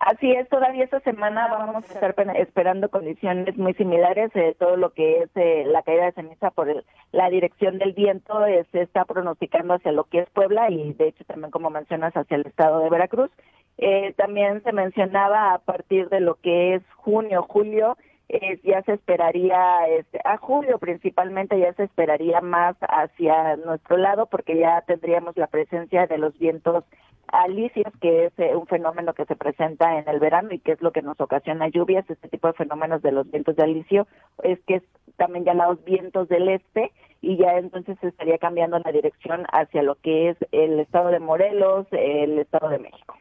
Así 0.00 0.30
es, 0.30 0.48
todavía 0.48 0.84
esta 0.84 1.00
semana 1.00 1.48
vamos 1.48 1.84
a 1.90 1.92
estar 1.92 2.14
esperando 2.36 2.88
condiciones 2.88 3.56
muy 3.58 3.74
similares, 3.74 4.30
eh, 4.36 4.54
todo 4.56 4.76
lo 4.76 4.90
que 4.90 5.22
es 5.24 5.30
eh, 5.34 5.64
la 5.66 5.82
caída 5.82 6.04
de 6.04 6.12
ceniza 6.12 6.50
por 6.52 6.68
el- 6.68 6.84
la 7.10 7.28
dirección 7.30 7.78
del 7.78 7.94
viento 7.94 8.46
eh, 8.46 8.64
se 8.70 8.82
está 8.82 9.04
pronosticando 9.04 9.74
hacia 9.74 9.90
lo 9.90 10.04
que 10.04 10.20
es 10.20 10.30
Puebla 10.30 10.70
y 10.70 10.92
de 10.92 11.08
hecho 11.08 11.24
también 11.24 11.50
como 11.50 11.68
mencionas 11.70 12.16
hacia 12.16 12.36
el 12.36 12.46
estado 12.46 12.78
de 12.80 12.90
Veracruz. 12.90 13.30
Eh, 13.76 14.12
también 14.16 14.62
se 14.62 14.72
mencionaba 14.72 15.52
a 15.54 15.58
partir 15.58 16.08
de 16.10 16.20
lo 16.20 16.36
que 16.36 16.74
es 16.76 16.82
junio, 16.96 17.42
julio, 17.48 17.96
eh, 18.28 18.60
ya 18.62 18.82
se 18.82 18.92
esperaría, 18.92 19.88
este, 19.88 20.20
a 20.24 20.36
julio 20.36 20.78
principalmente 20.78 21.58
ya 21.58 21.72
se 21.74 21.84
esperaría 21.84 22.40
más 22.42 22.76
hacia 22.80 23.56
nuestro 23.56 23.96
lado 23.96 24.26
porque 24.26 24.58
ya 24.58 24.82
tendríamos 24.82 25.36
la 25.36 25.46
presencia 25.46 26.06
de 26.06 26.18
los 26.18 26.38
vientos 26.38 26.84
alisios, 27.28 27.92
que 28.00 28.26
es 28.26 28.32
eh, 28.38 28.54
un 28.54 28.66
fenómeno 28.66 29.14
que 29.14 29.24
se 29.24 29.36
presenta 29.36 29.98
en 29.98 30.08
el 30.08 30.20
verano 30.20 30.52
y 30.52 30.58
que 30.58 30.72
es 30.72 30.82
lo 30.82 30.92
que 30.92 31.02
nos 31.02 31.18
ocasiona 31.20 31.68
lluvias. 31.68 32.08
Este 32.08 32.28
tipo 32.28 32.48
de 32.48 32.54
fenómenos 32.54 33.00
de 33.02 33.12
los 33.12 33.30
vientos 33.30 33.56
de 33.56 33.62
alisio 33.62 34.06
es 34.42 34.58
que 34.66 34.76
es 34.76 34.82
también 35.16 35.44
llamados 35.44 35.82
vientos 35.84 36.28
del 36.28 36.48
este 36.48 36.92
y 37.20 37.36
ya 37.38 37.58
entonces 37.58 37.98
se 38.00 38.08
estaría 38.08 38.38
cambiando 38.38 38.78
la 38.78 38.92
dirección 38.92 39.44
hacia 39.52 39.82
lo 39.82 39.96
que 39.96 40.30
es 40.30 40.36
el 40.52 40.80
estado 40.80 41.08
de 41.08 41.18
Morelos, 41.18 41.86
el 41.92 42.38
estado 42.38 42.68
de 42.68 42.78
México. 42.78 43.16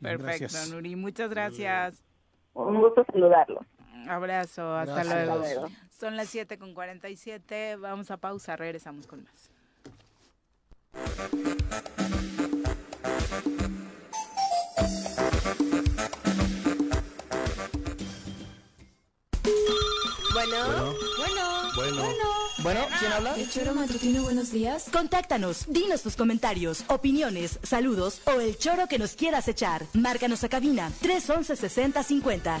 Perfecto, 0.00 0.24
gracias. 0.24 0.72
Nuri. 0.72 0.96
Muchas 0.96 1.30
gracias. 1.30 2.02
Un 2.54 2.80
gusto 2.80 3.04
saludarlos. 3.12 3.64
Abrazo, 4.06 4.76
hasta 4.76 4.94
Gracias. 5.04 5.14
luego. 5.26 5.32
Hasta 5.42 5.54
luego. 5.54 5.68
Son 5.98 6.16
las 6.16 6.28
7 6.28 6.58
con 6.58 6.74
47. 6.74 7.76
Vamos 7.76 8.10
a 8.10 8.16
pausa, 8.18 8.56
regresamos 8.56 9.06
con 9.06 9.24
más. 9.24 9.50
Bueno, 20.32 20.94
bueno, 21.16 21.72
Bueno. 21.74 22.02
Bueno, 22.62 22.80
¿quién 22.98 23.12
habla? 23.12 23.34
El 23.36 23.48
choro 23.48 23.74
matutino, 23.74 24.22
buenos 24.24 24.50
días. 24.50 24.86
Contáctanos, 24.92 25.64
dinos 25.68 26.02
tus 26.02 26.16
comentarios, 26.16 26.84
opiniones, 26.88 27.58
saludos 27.62 28.20
o 28.24 28.40
el 28.40 28.58
choro 28.58 28.88
que 28.88 28.98
nos 28.98 29.12
quieras 29.12 29.46
echar. 29.48 29.84
Márcanos 29.94 30.42
a 30.44 30.48
cabina 30.48 30.90
311 31.00 31.56
6050. 31.56 32.60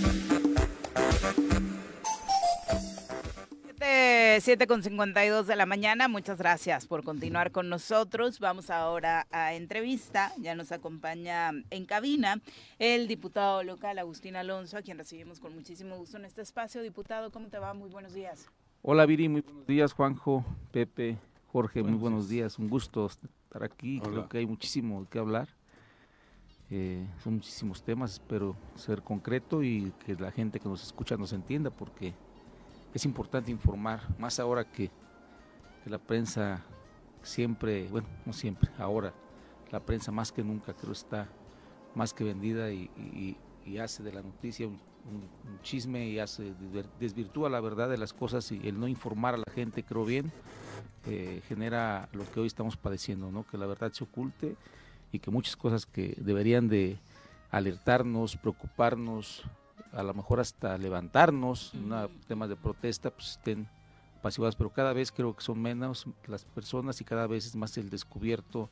7 4.39 4.65
con 4.67 4.81
52 4.81 5.47
de 5.47 5.55
la 5.55 5.65
mañana. 5.65 6.07
Muchas 6.07 6.37
gracias 6.37 6.87
por 6.87 7.03
continuar 7.03 7.51
con 7.51 7.69
nosotros. 7.69 8.39
Vamos 8.39 8.69
ahora 8.69 9.27
a 9.31 9.53
entrevista. 9.53 10.31
Ya 10.39 10.55
nos 10.55 10.71
acompaña 10.71 11.51
en 11.69 11.85
cabina 11.85 12.41
el 12.79 13.07
diputado 13.07 13.63
local 13.63 13.99
Agustín 13.99 14.35
Alonso, 14.35 14.77
a 14.77 14.81
quien 14.81 14.97
recibimos 14.97 15.39
con 15.39 15.53
muchísimo 15.53 15.97
gusto 15.97 16.17
en 16.17 16.25
este 16.25 16.41
espacio. 16.41 16.81
Diputado, 16.81 17.31
¿cómo 17.31 17.49
te 17.49 17.59
va? 17.59 17.73
Muy 17.73 17.89
buenos 17.89 18.13
días. 18.13 18.49
Hola 18.81 19.05
Viri, 19.05 19.29
muy 19.29 19.41
buenos 19.41 19.67
días 19.67 19.93
Juanjo, 19.93 20.43
Pepe, 20.71 21.17
Jorge, 21.51 21.83
muy 21.83 21.99
buenos 21.99 22.29
días. 22.29 22.57
Un 22.57 22.69
gusto 22.69 23.05
estar 23.05 23.63
aquí. 23.63 23.99
Creo 23.99 24.29
que 24.29 24.39
hay 24.39 24.45
muchísimo 24.45 25.07
que 25.09 25.19
hablar. 25.19 25.49
Eh, 26.69 27.05
son 27.21 27.35
muchísimos 27.35 27.83
temas, 27.83 28.13
espero 28.13 28.55
ser 28.75 29.01
concreto 29.01 29.61
y 29.61 29.91
que 30.05 30.15
la 30.15 30.31
gente 30.31 30.59
que 30.59 30.69
nos 30.69 30.81
escucha 30.81 31.17
nos 31.17 31.33
entienda 31.33 31.69
porque 31.69 32.13
es 32.93 33.05
importante 33.05 33.51
informar, 33.51 34.01
más 34.19 34.39
ahora 34.39 34.63
que, 34.65 34.89
la 35.85 35.97
prensa 35.97 36.63
siempre, 37.23 37.87
bueno, 37.87 38.07
no 38.25 38.33
siempre, 38.33 38.69
ahora 38.77 39.13
la 39.71 39.79
prensa 39.79 40.11
más 40.11 40.31
que 40.31 40.43
nunca 40.43 40.73
creo 40.73 40.91
está 40.91 41.27
más 41.95 42.13
que 42.13 42.23
vendida 42.23 42.71
y, 42.71 43.37
hace 43.81 44.03
de 44.03 44.11
la 44.11 44.21
noticia 44.21 44.67
un 44.67 44.79
chisme 45.63 46.09
y 46.09 46.19
hace 46.19 46.53
desvirtúa 46.99 47.49
la 47.49 47.61
verdad 47.61 47.89
de 47.89 47.97
las 47.97 48.11
cosas 48.13 48.51
y 48.51 48.67
el 48.67 48.79
no 48.79 48.87
informar 48.87 49.33
a 49.33 49.37
la 49.37 49.51
gente 49.53 49.83
creo 49.83 50.03
bien 50.03 50.31
eh, 51.07 51.41
genera 51.47 52.09
lo 52.11 52.29
que 52.31 52.39
hoy 52.39 52.47
estamos 52.47 52.77
padeciendo, 52.77 53.31
¿no? 53.31 53.43
que 53.43 53.57
la 53.57 53.65
verdad 53.65 53.91
se 53.91 54.03
oculte 54.03 54.55
y 55.11 55.17
que 55.17 55.31
muchas 55.31 55.55
cosas 55.55 55.87
que 55.87 56.15
deberían 56.19 56.67
de 56.67 56.99
alertarnos, 57.49 58.37
preocuparnos, 58.37 59.43
a 59.93 60.03
lo 60.03 60.13
mejor 60.13 60.39
hasta 60.39 60.77
levantarnos, 60.77 61.73
una- 61.73 62.07
temas 62.27 62.49
de 62.49 62.55
protesta, 62.55 63.09
pues 63.11 63.31
estén 63.31 63.67
pasivadas, 64.21 64.55
pero 64.55 64.69
cada 64.69 64.93
vez 64.93 65.11
creo 65.11 65.35
que 65.35 65.43
son 65.43 65.61
menos 65.61 66.05
las 66.27 66.45
personas 66.45 67.01
y 67.01 67.03
cada 67.03 67.27
vez 67.27 67.45
es 67.45 67.55
más 67.55 67.75
el 67.77 67.89
descubierto 67.89 68.69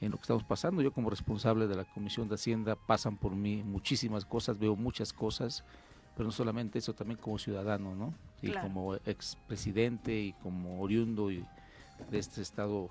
en 0.00 0.10
lo 0.10 0.16
que 0.16 0.22
estamos 0.22 0.44
pasando. 0.44 0.82
Yo 0.82 0.92
como 0.92 1.08
responsable 1.10 1.66
de 1.66 1.76
la 1.76 1.84
Comisión 1.84 2.28
de 2.28 2.34
Hacienda 2.34 2.74
pasan 2.74 3.16
por 3.16 3.32
mí 3.34 3.62
muchísimas 3.62 4.24
cosas, 4.24 4.58
veo 4.58 4.74
muchas 4.76 5.12
cosas, 5.12 5.64
pero 6.16 6.26
no 6.26 6.32
solamente 6.32 6.78
eso, 6.78 6.92
también 6.94 7.18
como 7.20 7.38
ciudadano, 7.38 7.94
¿no? 7.94 8.12
Y 8.42 8.50
Claro. 8.50 8.68
como 8.68 8.94
expresidente 8.96 10.18
y 10.20 10.32
como 10.42 10.80
oriundo 10.82 11.30
y 11.30 11.44
de 12.10 12.18
este 12.18 12.42
estado 12.42 12.88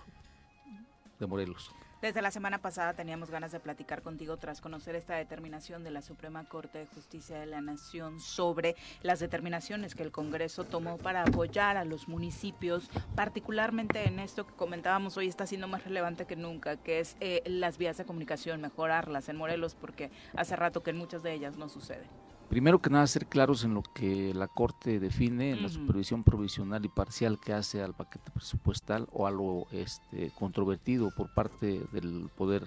de 1.19 1.27
Morelos. 1.27 1.71
Desde 2.01 2.21
la 2.21 2.31
semana 2.31 2.59
pasada 2.59 2.93
teníamos 2.93 3.29
ganas 3.29 3.51
de 3.51 3.59
platicar 3.59 4.01
contigo 4.01 4.37
tras 4.37 4.61
conocer 4.61 4.95
esta 4.95 5.15
determinación 5.15 5.83
de 5.83 5.91
la 5.91 6.01
Suprema 6.01 6.45
Corte 6.45 6.77
de 6.77 6.85
Justicia 6.85 7.37
de 7.37 7.45
la 7.45 7.59
Nación 7.59 8.21
sobre 8.21 8.77
las 9.01 9.19
determinaciones 9.19 9.95
que 9.95 10.03
el 10.03 10.13
Congreso 10.13 10.63
tomó 10.63 10.97
para 10.97 11.23
apoyar 11.23 11.75
a 11.75 11.83
los 11.83 12.07
municipios, 12.07 12.89
particularmente 13.15 14.07
en 14.07 14.19
esto 14.19 14.47
que 14.47 14.53
comentábamos 14.53 15.17
hoy 15.17 15.27
está 15.27 15.45
siendo 15.45 15.67
más 15.67 15.83
relevante 15.83 16.23
que 16.23 16.37
nunca, 16.37 16.77
que 16.77 17.01
es 17.01 17.17
eh, 17.19 17.41
las 17.45 17.77
vías 17.77 17.97
de 17.97 18.05
comunicación, 18.05 18.61
mejorarlas 18.61 19.27
en 19.27 19.35
Morelos, 19.35 19.75
porque 19.75 20.09
hace 20.37 20.55
rato 20.55 20.81
que 20.81 20.91
en 20.91 20.97
muchas 20.97 21.21
de 21.21 21.33
ellas 21.33 21.57
no 21.57 21.67
sucede. 21.67 22.07
Primero 22.49 22.81
que 22.81 22.89
nada, 22.89 23.05
ser 23.05 23.27
claros 23.27 23.63
en 23.63 23.75
lo 23.75 23.83
que 23.83 24.33
la 24.33 24.47
Corte 24.47 24.99
define, 24.99 25.51
en 25.51 25.61
la 25.61 25.69
supervisión 25.69 26.23
provisional 26.23 26.83
y 26.83 26.87
parcial 26.89 27.39
que 27.39 27.53
hace 27.53 27.83
al 27.83 27.93
paquete 27.93 28.31
presupuestal 28.31 29.07
o 29.11 29.27
a 29.27 29.31
lo 29.31 29.67
este, 29.71 30.31
controvertido 30.37 31.11
por 31.15 31.31
parte 31.33 31.83
del 31.91 32.27
Poder 32.35 32.65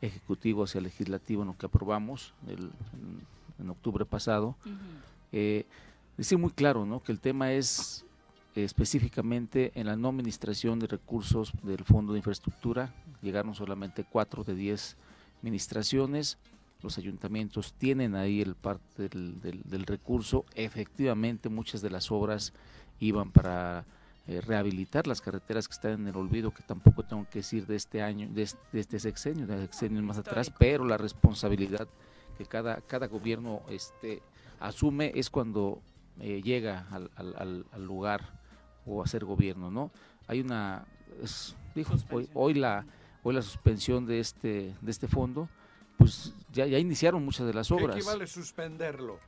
Ejecutivo 0.00 0.62
hacia 0.62 0.78
el 0.78 0.84
Legislativo 0.84 1.42
en 1.42 1.48
lo 1.48 1.58
que 1.58 1.66
aprobamos 1.66 2.34
el- 2.46 2.70
en, 2.92 3.26
en 3.58 3.70
octubre 3.70 4.04
pasado. 4.04 4.54
Eh, 5.32 5.66
decir 6.16 6.38
muy 6.38 6.50
claro 6.52 6.86
¿no? 6.86 7.02
que 7.02 7.10
el 7.10 7.18
tema 7.18 7.50
es 7.52 8.04
eh, 8.54 8.62
específicamente 8.62 9.72
en 9.74 9.86
la 9.86 9.96
no 9.96 10.08
administración 10.10 10.78
de 10.78 10.86
recursos 10.86 11.52
del 11.64 11.82
Fondo 11.82 12.12
de 12.12 12.20
Infraestructura. 12.20 12.94
Llegaron 13.22 13.56
solamente 13.56 14.04
cuatro 14.08 14.44
de 14.44 14.54
diez 14.54 14.96
administraciones. 15.40 16.38
Los 16.82 16.98
ayuntamientos 16.98 17.72
tienen 17.74 18.14
ahí 18.14 18.40
el 18.42 18.54
parte 18.54 19.08
del, 19.08 19.40
del- 19.40 19.62
del 19.62 19.86
recurso. 19.86 20.44
Efectivamente, 20.54 21.48
muchas 21.48 21.80
de 21.82 21.90
las 21.90 22.10
obras 22.12 22.52
iban 23.00 23.30
para 23.32 23.84
eh, 24.28 24.40
rehabilitar 24.40 25.06
las 25.06 25.20
carreteras 25.20 25.68
que 25.68 25.74
están 25.74 25.92
en 25.92 26.08
el 26.08 26.16
olvido, 26.16 26.52
que 26.52 26.62
tampoco 26.62 27.02
tengo 27.04 27.26
que 27.30 27.38
decir 27.40 27.66
de 27.66 27.76
este 27.76 28.02
año, 28.02 28.28
de 28.30 28.42
este, 28.42 28.60
de 28.72 28.80
este 28.80 28.98
sexenio, 28.98 29.46
de 29.46 29.58
sexenios 29.62 30.02
más 30.04 30.18
atrás, 30.18 30.52
pero 30.58 30.84
la 30.84 30.96
responsabilidad 30.98 31.88
que 32.36 32.44
cada, 32.44 32.80
cada 32.82 33.06
gobierno 33.06 33.62
este, 33.70 34.22
asume 34.60 35.12
es 35.14 35.30
cuando 35.30 35.80
eh, 36.20 36.42
llega 36.42 36.86
al, 36.90 37.10
al- 37.16 37.34
al- 37.36 37.66
al 37.72 37.84
lugar 37.84 38.38
o 38.84 39.02
a 39.02 39.06
ser 39.06 39.24
gobierno, 39.24 39.70
¿no? 39.70 39.90
Hay 40.26 40.40
una, 40.40 40.84
es- 41.22 41.56
dijo, 41.74 41.94
hoy, 42.10 42.28
hoy 42.34 42.54
la 42.54 42.84
hoy 43.22 43.34
la 43.34 43.42
suspensión 43.42 44.06
de 44.06 44.20
este 44.20 44.74
de 44.80 44.90
este 44.90 45.08
fondo, 45.08 45.48
pues 45.96 46.32
ya, 46.52 46.66
ya 46.66 46.78
iniciaron 46.78 47.24
muchas 47.24 47.46
de 47.46 47.54
las 47.54 47.68
¿Qué 47.68 47.74
obras. 47.74 47.96
equivale 47.96 48.26
suspenderlo? 48.26 49.18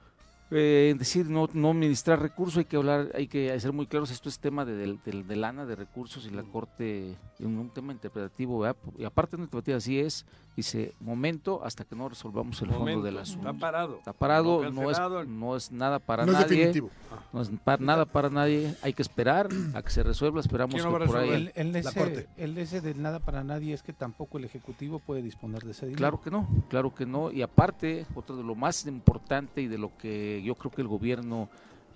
Eh, 0.51 0.95
decir 0.99 1.27
no 1.29 1.47
no 1.53 1.73
administrar 1.73 2.23
recursos 2.23 2.57
hay 2.57 2.65
que 2.65 2.77
hablar 2.79 3.11
hay 3.15 3.27
que 3.29 3.61
ser 3.61 3.71
muy 3.75 3.87
claros 3.87 4.11
esto 4.11 4.31
es 4.31 4.39
tema 4.39 4.65
de, 4.65 4.75
del- 4.77 4.99
del- 5.05 5.27
de 5.27 5.37
lana 5.37 5.67
de 5.67 5.77
recursos 5.77 6.25
y 6.27 6.31
la 6.31 6.43
corte 6.43 7.17
en 7.39 7.59
un 7.59 7.69
tema 7.69 7.93
interpretativo 7.93 8.61
¿verdad? 8.61 8.77
y 8.97 9.05
aparte 9.05 9.37
de 9.37 9.43
interpretativa 9.43 9.77
así 9.77 9.99
es 10.01 10.25
dice 10.57 10.95
momento 11.01 11.63
hasta 11.63 11.85
que 11.85 11.95
no 11.95 12.09
resolvamos 12.09 12.63
el 12.63 12.71
fondo 12.71 13.03
del 13.03 13.19
asunto 13.19 13.47
Está 13.51 13.61
parado. 13.61 13.99
está 13.99 14.13
parado 14.15 14.63
No 14.65 14.71
no 14.83 14.91
es 14.91 14.99
no 15.29 15.55
es 15.55 15.71
nada 15.71 15.99
para 15.99 16.25
No 16.25 16.33
es 16.33 16.39
nadie 16.39 16.57
definitivo. 16.57 16.91
no 17.35 17.43
es 17.43 17.51
pa- 17.63 17.77
nada 17.77 18.07
para 18.07 18.31
nadie 18.31 18.75
hay 18.81 18.95
que 18.95 19.03
esperar 19.03 19.49
a 19.75 19.83
que 19.83 19.91
se 19.91 20.03
resuelva 20.03 20.41
esperamos 20.41 20.75
¿Quién 20.75 20.87
que 20.87 20.91
lo 20.91 20.99
va 20.99 21.05
a 21.05 21.07
por 21.07 21.19
ahí? 21.19 21.31
El, 21.31 21.53
el 21.57 21.73
La 21.73 21.81
ese, 21.91 21.99
Corte. 22.01 22.27
el 22.39 22.57
ese 22.57 22.81
del 22.81 23.03
nada 23.03 23.21
para 23.21 23.45
nadie 23.45 23.75
es 23.75 23.83
que 23.83 23.93
tampoco 23.93 24.39
el 24.39 24.45
Ejecutivo 24.47 24.99
puede 24.99 25.21
disponer 25.21 25.63
de 25.63 25.73
ese 25.73 25.85
dinero. 25.87 25.99
Claro 25.99 26.21
que 26.23 26.31
no, 26.31 26.49
claro 26.71 26.95
que 26.95 27.05
no. 27.05 27.31
Y 27.31 27.43
aparte, 27.43 28.07
otro 28.15 28.35
de 28.37 28.43
lo 28.43 28.55
más 28.55 28.87
importante 28.87 29.61
y 29.61 29.67
de 29.69 29.77
lo 29.79 29.97
que 29.99 30.38
yo 30.43 30.55
creo 30.55 30.71
que 30.71 30.83
el 30.83 30.89
gobierno 30.89 31.49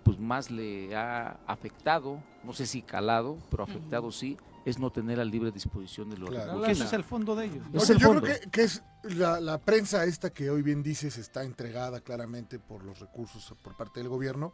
pues 0.05 0.19
más 0.19 0.51
le 0.51 0.95
ha 0.97 1.39
afectado, 1.47 2.21
no 2.43 2.53
sé 2.53 2.67
si 2.67 2.83
calado, 2.83 3.39
pero 3.51 3.63
afectado 3.63 4.11
sí, 4.11 4.37
es 4.65 4.79
no 4.79 4.91
tener 4.91 5.21
a 5.21 5.25
libre 5.25 5.53
disposición 5.53 6.11
de 6.11 6.19
los 6.19 6.31
Claro. 6.31 6.65
ese 6.67 6.85
es 6.85 6.93
el 6.93 7.05
fondo 7.05 7.37
de 7.37 7.47
ellos. 7.47 7.65
Es 7.73 7.85
Oye, 7.85 7.93
el 7.95 7.99
yo 8.01 8.07
fondo. 8.09 8.23
creo 8.23 8.41
que, 8.41 8.51
que 8.51 8.63
es 8.63 8.83
la, 9.05 9.41
la 9.41 9.59
prensa 9.59 10.05
esta 10.05 10.31
que 10.31 10.51
hoy 10.51 10.63
bien 10.63 10.83
dices 10.83 11.19
está 11.19 11.45
entregada 11.45 12.01
claramente 12.01 12.59
por 12.59 12.83
los 12.85 12.99
recursos 12.99 13.55
por 13.63 13.77
parte 13.77 14.01
del 14.01 14.09
gobierno. 14.09 14.53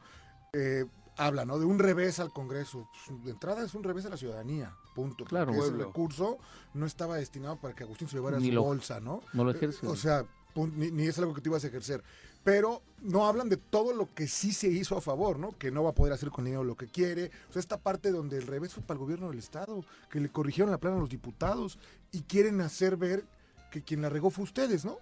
eh, 0.52 0.84
habla, 1.20 1.44
¿no? 1.44 1.58
De 1.58 1.66
un 1.66 1.78
revés 1.80 2.20
al 2.20 2.32
Congreso. 2.32 2.88
Pues, 3.08 3.24
de 3.24 3.30
entrada 3.32 3.64
es 3.64 3.74
un 3.74 3.82
revés 3.82 4.06
a 4.06 4.08
la 4.10 4.16
ciudadanía, 4.16 4.72
punto. 4.94 5.24
Claro. 5.24 5.52
Porque 5.52 5.66
ese 5.66 5.76
recurso 5.76 6.38
no 6.74 6.86
estaba 6.86 7.16
destinado 7.16 7.56
para 7.56 7.74
que 7.74 7.82
Agustín 7.82 8.06
se 8.06 8.14
llevara 8.16 8.38
Ni 8.38 8.48
su 8.48 8.54
lo- 8.54 8.62
bolsa, 8.62 9.00
¿no? 9.00 9.22
no 9.32 9.42
lo 9.44 9.50
Eh, 9.50 9.56
ejerce. 9.56 9.84
O 9.86 9.96
sea, 9.96 10.24
pun- 10.54 10.72
ni, 10.76 10.90
ni 10.92 11.06
es 11.08 11.18
algo 11.18 11.34
que 11.34 11.40
tú 11.40 11.50
ibas 11.50 11.64
a 11.64 11.66
ejercer. 11.66 12.04
Pero 12.44 12.82
no 13.02 13.26
hablan 13.26 13.48
de 13.48 13.56
todo 13.56 13.92
lo 13.92 14.12
que 14.14 14.26
sí 14.26 14.52
se 14.52 14.68
hizo 14.68 14.96
a 14.96 15.00
favor, 15.00 15.38
¿no? 15.38 15.56
Que 15.56 15.70
no 15.70 15.84
va 15.84 15.90
a 15.90 15.94
poder 15.94 16.12
hacer 16.12 16.30
con 16.30 16.44
dinero 16.44 16.64
lo 16.64 16.76
que 16.76 16.86
quiere. 16.86 17.30
O 17.48 17.52
sea, 17.52 17.60
esta 17.60 17.78
parte 17.78 18.10
donde 18.10 18.38
el 18.38 18.46
revés 18.46 18.74
fue 18.74 18.82
para 18.82 18.94
el 18.94 19.00
gobierno 19.04 19.28
del 19.28 19.38
Estado, 19.38 19.84
que 20.10 20.20
le 20.20 20.30
corrigieron 20.30 20.70
la 20.70 20.78
plana 20.78 20.96
a 20.96 21.00
los 21.00 21.10
diputados 21.10 21.78
y 22.12 22.22
quieren 22.22 22.60
hacer 22.60 22.96
ver 22.96 23.24
que 23.70 23.82
quien 23.82 24.02
la 24.02 24.08
regó 24.08 24.30
fue 24.30 24.44
ustedes, 24.44 24.84
¿no? 24.84 24.98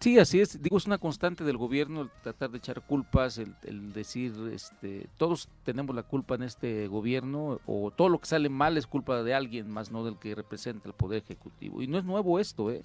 Sí, 0.00 0.18
así 0.18 0.40
es. 0.40 0.62
Digo, 0.62 0.78
es 0.78 0.86
una 0.86 0.98
constante 0.98 1.42
del 1.42 1.56
gobierno 1.56 2.02
el 2.02 2.10
tratar 2.22 2.50
de 2.50 2.58
echar 2.58 2.82
culpas, 2.82 3.38
el, 3.38 3.54
el 3.64 3.92
decir, 3.92 4.32
este, 4.52 5.08
todos 5.16 5.48
tenemos 5.64 5.94
la 5.94 6.04
culpa 6.04 6.36
en 6.36 6.44
este 6.44 6.86
gobierno 6.86 7.60
o 7.66 7.90
todo 7.90 8.08
lo 8.08 8.20
que 8.20 8.26
sale 8.26 8.48
mal 8.48 8.76
es 8.76 8.86
culpa 8.86 9.22
de 9.24 9.34
alguien 9.34 9.68
más, 9.68 9.90
no 9.90 10.04
del 10.04 10.16
que 10.16 10.36
representa 10.36 10.88
el 10.88 10.94
poder 10.94 11.22
ejecutivo. 11.24 11.82
Y 11.82 11.88
no 11.88 11.98
es 11.98 12.04
nuevo 12.04 12.38
esto, 12.38 12.70
¿eh? 12.70 12.82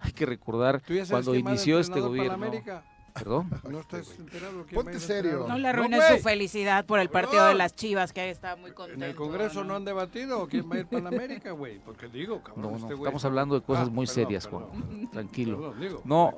Hay 0.00 0.12
que 0.12 0.26
recordar 0.26 0.80
¿Tú 0.80 0.94
ya 0.94 1.04
sabes 1.04 1.26
cuando 1.26 1.34
inició 1.38 1.78
este 1.78 2.00
gobierno. 2.00 2.50
Perdón. 3.14 3.48
¿No 3.70 3.78
estás 3.78 4.18
enterado 4.18 4.64
quién 4.68 4.82
Ponte 4.82 4.98
serio. 4.98 5.46
No 5.48 5.56
le 5.56 5.68
arruines 5.68 6.00
güey. 6.04 6.18
su 6.18 6.24
felicidad 6.24 6.84
por 6.84 6.98
el 6.98 7.08
partido 7.08 7.46
de 7.46 7.54
las 7.54 7.74
Chivas, 7.76 8.12
que 8.12 8.20
ahí 8.22 8.30
está 8.30 8.56
muy 8.56 8.72
contento. 8.72 9.04
En 9.04 9.08
el 9.10 9.16
Congreso 9.16 9.62
no 9.62 9.76
han 9.76 9.84
debatido 9.84 10.46
quién 10.48 10.68
va 10.68 10.74
a 10.76 10.78
ir 10.80 10.86
para 10.86 11.02
la 11.04 11.08
América, 11.10 11.52
güey. 11.52 11.78
Porque 11.78 12.08
digo, 12.08 12.42
cabrón, 12.42 12.62
No, 12.62 12.70
no, 12.72 12.76
este 12.76 12.94
estamos 12.94 13.24
hablando 13.24 13.54
de 13.54 13.60
cosas 13.64 13.86
Ah, 13.88 13.90
muy 13.92 14.06
perdón, 14.06 14.14
serias, 14.24 14.46
perdón. 14.46 14.68
Juan. 14.70 15.10
Tranquilo. 15.12 15.56
Perdón, 15.58 15.80
digo, 15.80 16.02
No, 16.04 16.32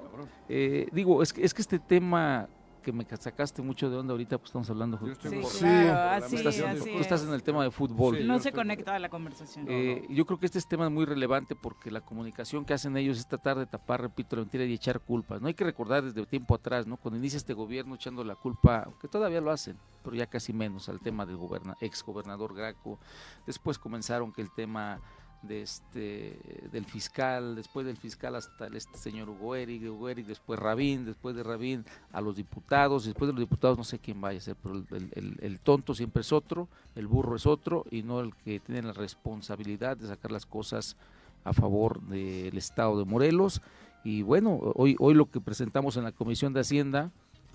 eh, 0.51 0.87
digo, 0.93 1.23
es 1.23 1.33
que, 1.33 1.45
es 1.45 1.55
que 1.55 1.63
este 1.63 1.79
tema 1.79 2.47
que 2.87 2.93
me 2.93 3.05
sacaste 3.05 3.63
mucho 3.63 3.91
de 3.91 3.97
onda 3.97 4.13
ahorita, 4.13 4.39
pues 4.39 4.51
estamos 4.51 4.71
hablando. 4.71 4.97
Estoy 5.11 5.43
Sí, 5.43 5.59
claro, 5.59 6.25
así, 6.25 6.37
estás, 6.37 6.61
así 6.61 6.93
tú 6.93 6.99
estás 7.01 7.23
es. 7.23 7.27
en 7.27 7.35
el 7.35 7.43
tema 7.43 7.65
de 7.65 7.73
fútbol. 7.73 8.17
Sí, 8.19 8.23
No 8.25 8.35
se 8.39 8.51
estoy- 8.51 8.61
conecta 8.61 8.95
a 8.95 8.99
la 9.01 9.09
conversación. 9.09 9.67
Eh, 9.69 10.07
yo 10.09 10.25
creo 10.25 10.39
que 10.39 10.47
este 10.47 10.61
es 10.61 10.69
tema 10.69 10.89
muy 10.89 11.05
relevante 11.05 11.57
porque 11.57 11.91
la 11.91 12.01
comunicación 12.01 12.65
que 12.65 12.75
hacen 12.75 12.97
ellos 12.97 13.19
es 13.19 13.27
tratar 13.27 13.59
de 13.59 13.67
tapar, 13.67 14.03
repito, 14.03 14.37
la 14.37 14.43
mentira 14.43 14.65
y 14.65 14.73
echar 14.73 15.01
culpas. 15.01 15.41
No 15.43 15.49
hay 15.49 15.55
que 15.55 15.65
recordar 15.65 16.05
desde 16.05 16.25
tiempo 16.27 16.55
atrás, 16.55 16.87
¿no? 16.87 16.97
Cuando 16.97 17.19
inicia 17.19 17.39
este 17.39 17.55
gobierno 17.55 17.97
echando 17.97 18.23
la 18.23 18.37
culpa, 18.37 18.85
aunque 18.87 19.09
todavía 19.09 19.41
lo 19.41 19.51
hacen, 19.51 19.77
pero 20.05 20.15
ya 20.15 20.29
casi 20.29 20.53
menos, 20.53 20.89
al 20.89 21.01
tema 21.01 21.27
del 21.27 21.37
goberna, 21.39 21.75
ex 21.81 22.05
gobernador 22.05 22.55
Graco. 22.55 23.01
Después 23.49 23.81
comenzaron 23.81 24.31
que 24.33 24.43
el 24.43 24.53
tema 24.55 25.01
de 25.47 25.63
este 25.63 26.39
del 26.73 26.85
fiscal, 26.85 27.55
después 27.55 27.87
del 27.87 27.97
fiscal 27.97 28.35
hasta 28.35 28.67
el, 28.67 28.77
este 28.77 28.99
señor 28.99 29.29
Hugo 29.29 29.55
Eric, 29.55 29.83
Hugo 29.91 30.09
Eric, 30.09 30.27
después 30.27 30.59
Rabín, 30.59 31.05
después 31.05 31.37
de 31.37 31.43
Rabín 31.43 31.85
a 32.13 32.21
los 32.21 32.37
diputados, 32.37 33.05
después 33.05 33.29
de 33.29 33.33
los 33.33 33.41
diputados 33.41 33.79
no 33.79 33.85
sé 33.85 33.99
quién 33.99 34.21
vaya 34.21 34.39
a 34.39 34.43
ser, 34.43 34.57
pero 34.63 34.83
el, 34.91 35.61
tonto 35.61 35.95
siempre 35.95 36.23
es 36.23 36.33
otro, 36.33 36.69
el 36.95 37.07
burro 37.07 37.37
es 37.37 37.47
otro 37.47 37.85
y 37.91 38.03
no 38.03 38.21
el 38.21 38.35
que 38.45 38.61
tiene 38.61 38.83
la 38.83 38.93
responsabilidad 38.93 39.97
de 39.97 40.07
sacar 40.07 40.33
las 40.33 40.47
cosas 40.47 40.97
a 41.45 41.53
favor 41.53 42.01
del 42.03 42.57
Estado 42.57 42.99
de 42.99 43.05
Morelos. 43.05 43.63
Y 44.05 44.23
bueno, 44.23 44.59
hoy, 44.75 44.97
hoy 44.99 45.15
lo 45.15 45.31
que 45.31 45.41
presentamos 45.41 45.97
en 45.97 46.05
la 46.05 46.13
Comisión 46.13 46.53
de 46.53 46.61
Hacienda 46.61 47.11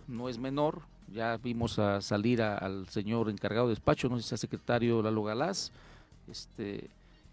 no 0.08 0.30
es 0.30 0.38
menor, 0.38 0.82
ya 1.14 1.38
vimos 1.38 1.80
a 1.80 2.02
salir 2.02 2.42
al 2.42 2.88
señor 2.88 3.30
encargado 3.30 3.68
de 3.68 3.76
despacho, 3.76 4.10
no 4.10 4.18
sé 4.18 4.24
si 4.24 4.30
sea 4.30 4.38
secretario 4.38 5.02
Lalo 5.02 5.24
Galás, 5.24 5.72
este 6.30 6.90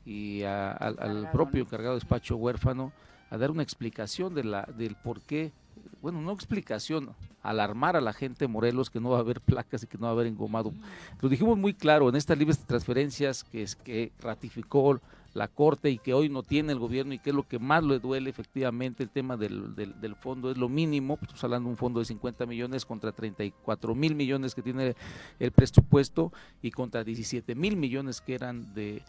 y 0.09 0.43
a- 0.43 0.73
al, 0.73 1.31
propio 1.31 1.61
¿no? 1.61 1.67
encargado 1.67 1.95
de 1.95 2.01
despacho 2.01 2.37
huérfano 2.37 2.93
a 3.31 3.37
dar 3.37 3.51
una 3.51 3.63
explicación 3.63 4.35
de 4.35 4.43
la 4.45 4.63
del 4.79 4.95
por 4.97 5.21
qué, 5.21 5.53
bueno, 6.01 6.23
no 6.23 6.33
explicación, 6.33 7.11
alarmar 7.43 7.95
a 7.95 8.01
la 8.01 8.15
gente 8.15 8.45
de 8.45 8.49
Morelos 8.49 8.89
que 8.89 9.01
no 9.01 9.11
va 9.11 9.19
a 9.19 9.21
haber 9.21 9.41
placas 9.43 9.83
y 9.83 9.87
que 9.87 9.99
no 9.99 10.05
va 10.05 10.09
a 10.09 10.13
haber 10.13 10.27
engomado. 10.27 10.73
Lo 11.21 11.29
dijimos 11.29 11.59
muy 11.59 11.75
claro 11.75 12.09
en 12.09 12.17
estas 12.17 12.39
libres 12.39 12.59
transferencias 12.61 13.45
que 13.45 13.63
es 13.63 13.77
que 13.77 14.13
ratificó 14.21 14.99
la 15.35 15.47
Corte 15.47 15.91
y 15.91 15.99
que 15.99 16.15
hoy 16.15 16.31
no 16.31 16.43
tiene 16.43 16.73
el 16.73 16.79
gobierno 16.79 17.13
y 17.13 17.19
que 17.19 17.31
es 17.31 17.37
lo 17.37 17.47
que 17.47 17.59
más 17.59 17.85
le 17.85 17.99
duele 17.99 18.31
efectivamente 18.31 19.03
el 19.03 19.11
tema 19.11 19.37
del, 19.37 19.75
del, 19.77 20.01
del 20.01 20.17
fondo 20.17 20.51
es 20.51 20.57
lo 20.57 20.71
mínimo, 20.71 21.17
pues, 21.19 21.29
estamos 21.29 21.45
hablando 21.45 21.67
de 21.69 21.73
un 21.73 21.77
fondo 21.77 22.01
de 22.01 22.07
50 22.07 22.47
millones 22.47 22.87
contra 22.87 23.13
34 23.13 23.95
mil 23.95 24.15
millones 24.15 24.55
que 24.55 24.63
tiene 24.63 24.97
el 25.39 25.53
presupuesto 25.53 26.33
y 26.63 26.71
contra 26.71 27.05
17 27.05 27.55
mil 27.55 27.77
millones 27.77 28.23
que 28.23 28.35
eran 28.35 28.73
de, 28.75 29.03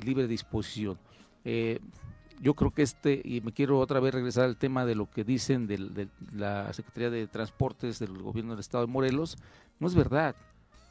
de 0.00 0.06
libre 0.06 0.26
disposición. 0.26 0.98
Eh, 1.44 1.80
yo 2.40 2.54
creo 2.54 2.70
que 2.70 2.82
este, 2.82 3.20
y 3.24 3.40
me 3.40 3.52
quiero 3.52 3.78
otra 3.78 3.98
vez 4.00 4.12
regresar 4.14 4.44
al 4.44 4.56
tema 4.56 4.84
de 4.84 4.94
lo 4.94 5.08
que 5.10 5.24
dicen 5.24 5.66
del- 5.66 5.94
de 5.94 6.08
la 6.34 6.72
Secretaría 6.72 7.10
de 7.10 7.26
Transportes 7.26 7.98
del 7.98 8.18
gobierno 8.22 8.52
del 8.52 8.60
Estado 8.60 8.86
de 8.86 8.92
Morelos, 8.92 9.36
no 9.80 9.86
es 9.86 9.94
verdad. 9.94 10.36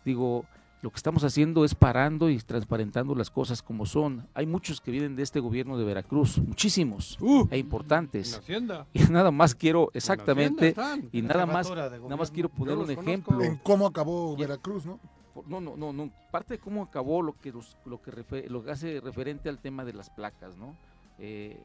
Digo, 0.03 0.45
lo 0.81 0.89
que 0.91 0.97
estamos 0.97 1.23
haciendo 1.23 1.65
es 1.65 1.73
parando 1.75 2.29
y 2.29 2.37
transparentando 2.39 3.15
las 3.15 3.29
cosas 3.31 3.61
como 3.63 3.85
son. 3.85 4.27
Hay 4.35 4.45
muchos 4.45 4.81
que 4.81 4.91
vienen 4.91 5.15
de 5.15 5.23
este 5.23 5.39
gobierno 5.39 5.77
de 5.77 5.83
Veracruz, 5.83 6.37
muchísimos 6.39 7.17
e 7.51 7.57
importantes. 7.57 8.33
en 8.33 8.39
Hacienda. 8.39 8.87
Y 8.93 8.99
nada 9.11 9.31
más 9.31 9.53
quiero, 9.55 9.89
exactamente, 9.93 10.75
y 11.11 11.21
nada 11.21 11.45
más, 11.45 11.69
de 11.69 11.75
nada 11.99 12.15
más 12.17 12.31
quiero 12.31 12.49
poner 12.49 12.75
un 12.77 12.89
ejemplo. 12.91 13.41
En 13.43 13.57
cómo 13.57 13.85
acabó 13.87 14.35
Veracruz, 14.35 14.85
¿no? 14.85 14.99
No, 15.47 15.59
no, 15.59 15.75
no, 15.75 15.91
no. 15.93 16.09
Parte 16.31 16.55
de 16.55 16.59
cómo 16.59 16.83
acabó 16.83 17.21
lo 17.21 17.33
que 17.39 17.51
los- 17.51 17.77
lo 17.85 18.01
que 18.01 18.11
refe- 18.11 18.47
lo 18.47 18.63
que 18.63 18.71
hace 18.71 19.01
referente 19.01 19.49
al 19.49 19.59
tema 19.59 19.83
de 19.83 19.93
las 19.93 20.09
placas, 20.09 20.55
¿no? 20.57 20.75
Eh, 21.19 21.57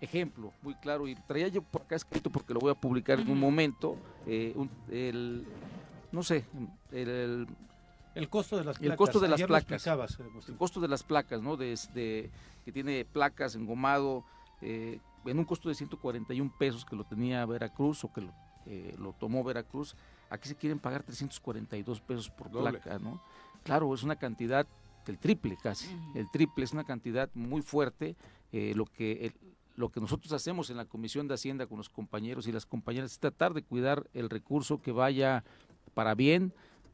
ejemplo, 0.00 0.52
muy 0.62 0.74
claro, 0.74 1.06
y 1.08 1.14
traía 1.14 1.48
yo 1.48 1.62
por 1.62 1.82
acá 1.82 1.96
escrito 1.96 2.30
porque 2.30 2.52
lo 2.52 2.60
voy 2.60 2.70
a 2.72 2.74
publicar 2.74 3.20
en 3.20 3.30
un 3.30 3.38
momento. 3.40 3.96
eh, 4.26 4.52
un- 4.56 4.70
el, 4.90 5.44
no 6.12 6.22
sé, 6.22 6.44
el, 6.92 7.08
el- 7.08 7.48
El 8.14 8.28
costo 8.28 8.56
de 8.56 8.64
las 8.64 8.76
el 8.76 8.82
placas. 8.82 8.98
costo 8.98 9.20
de 9.20 9.28
las 9.28 9.38
Ayer 9.38 9.48
placas. 9.48 9.86
eh, 9.86 10.24
el 10.48 10.56
costo 10.56 10.80
de 10.80 10.88
las 10.88 11.02
placas, 11.02 11.42
¿no? 11.42 11.56
Desde 11.56 12.30
que 12.64 12.72
tiene 12.72 13.04
placas 13.04 13.54
engomado 13.54 14.24
eh, 14.62 14.98
en 15.26 15.38
un 15.38 15.44
costo 15.44 15.68
de 15.68 15.74
141 15.74 16.50
pesos 16.58 16.84
que 16.86 16.96
lo 16.96 17.04
tenía 17.04 17.44
Veracruz 17.44 18.02
o 18.04 18.12
que 18.12 18.22
lo, 18.22 18.32
eh, 18.66 18.94
lo 18.98 19.12
tomó 19.12 19.44
Veracruz, 19.44 19.94
aquí 20.30 20.48
se 20.48 20.56
quieren 20.56 20.78
pagar 20.78 21.02
342 21.02 22.00
pesos 22.00 22.30
por 22.30 22.50
Doble. 22.50 22.70
placa, 22.78 22.98
¿no? 22.98 23.22
Claro, 23.62 23.92
es 23.94 24.02
una 24.02 24.16
cantidad 24.16 24.66
del 25.06 25.18
triple 25.18 25.56
casi, 25.62 25.88
el 26.14 26.30
triple 26.30 26.64
es 26.64 26.72
una 26.72 26.84
cantidad 26.84 27.28
muy 27.34 27.62
fuerte, 27.62 28.16
eh, 28.52 28.72
lo 28.74 28.84
que 28.86 29.26
el- 29.26 29.34
lo 29.76 29.88
que 29.90 30.00
nosotros 30.00 30.32
hacemos 30.32 30.70
en 30.70 30.76
la 30.76 30.84
Comisión 30.84 31.26
de 31.26 31.34
Hacienda 31.34 31.66
con 31.66 31.78
los 31.78 31.88
compañeros 31.88 32.46
y 32.46 32.52
las 32.52 32.64
compañeras 32.64 33.10
es 33.10 33.18
tratar 33.18 33.52
de 33.54 33.62
cuidar 33.64 34.08
el 34.14 34.30
recurso 34.30 34.80
que 34.80 34.92
vaya 34.92 35.42
para 35.94 36.14
bien, 36.14 36.52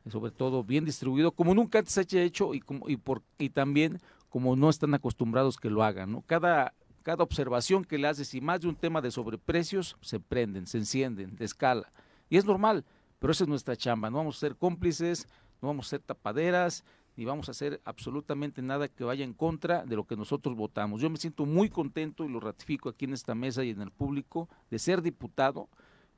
sobre 0.08 0.30
todo 0.32 0.64
bien 0.64 0.86
distribuido, 0.86 1.30
como 1.32 1.54
nunca 1.54 1.80
antes 1.80 1.92
se 1.92 2.18
ha 2.18 2.22
hecho 2.22 2.54
y, 2.54 2.60
como, 2.60 2.88
y, 2.88 2.96
por, 2.96 3.22
y 3.36 3.50
también 3.50 4.00
como 4.30 4.56
no 4.56 4.70
están 4.70 4.94
acostumbrados 4.94 5.58
que 5.58 5.68
lo 5.68 5.84
hagan. 5.84 6.10
¿no? 6.10 6.22
Cada, 6.22 6.72
cada 7.02 7.22
observación 7.22 7.84
que 7.84 7.98
le 7.98 8.08
haces 8.08 8.32
y 8.34 8.40
más 8.40 8.62
de 8.62 8.68
un 8.68 8.76
tema 8.76 9.02
de 9.02 9.10
sobreprecios, 9.10 9.96
se 10.00 10.18
prenden, 10.18 10.66
se 10.66 10.78
encienden, 10.78 11.36
de 11.36 11.44
escala. 11.44 11.92
Y 12.30 12.38
es 12.38 12.46
normal, 12.46 12.86
pero 13.20 13.30
esa 13.30 13.44
es 13.44 13.48
nuestra 13.48 13.76
chamba. 13.76 14.10
No 14.10 14.16
vamos 14.16 14.38
a 14.38 14.40
ser 14.40 14.56
cómplices, 14.56 15.28
no 15.62 15.68
vamos 15.68 15.86
a 15.86 15.90
ser 15.90 16.00
tapaderas, 16.00 16.84
ni 17.16 17.24
vamos 17.24 17.48
a 17.48 17.52
hacer 17.52 17.80
absolutamente 17.84 18.62
nada 18.62 18.88
que 18.88 19.04
vaya 19.04 19.24
en 19.24 19.34
contra 19.34 19.84
de 19.84 19.94
lo 19.94 20.04
que 20.04 20.16
nosotros 20.16 20.56
votamos. 20.56 21.00
Yo 21.00 21.10
me 21.10 21.18
siento 21.18 21.46
muy 21.46 21.68
contento 21.68 22.24
y 22.24 22.28
lo 22.28 22.40
ratifico 22.40 22.88
aquí 22.88 23.04
en 23.04 23.12
esta 23.12 23.34
mesa 23.34 23.62
y 23.62 23.70
en 23.70 23.82
el 23.82 23.90
público 23.90 24.48
de 24.70 24.78
ser 24.78 25.02
diputado, 25.02 25.68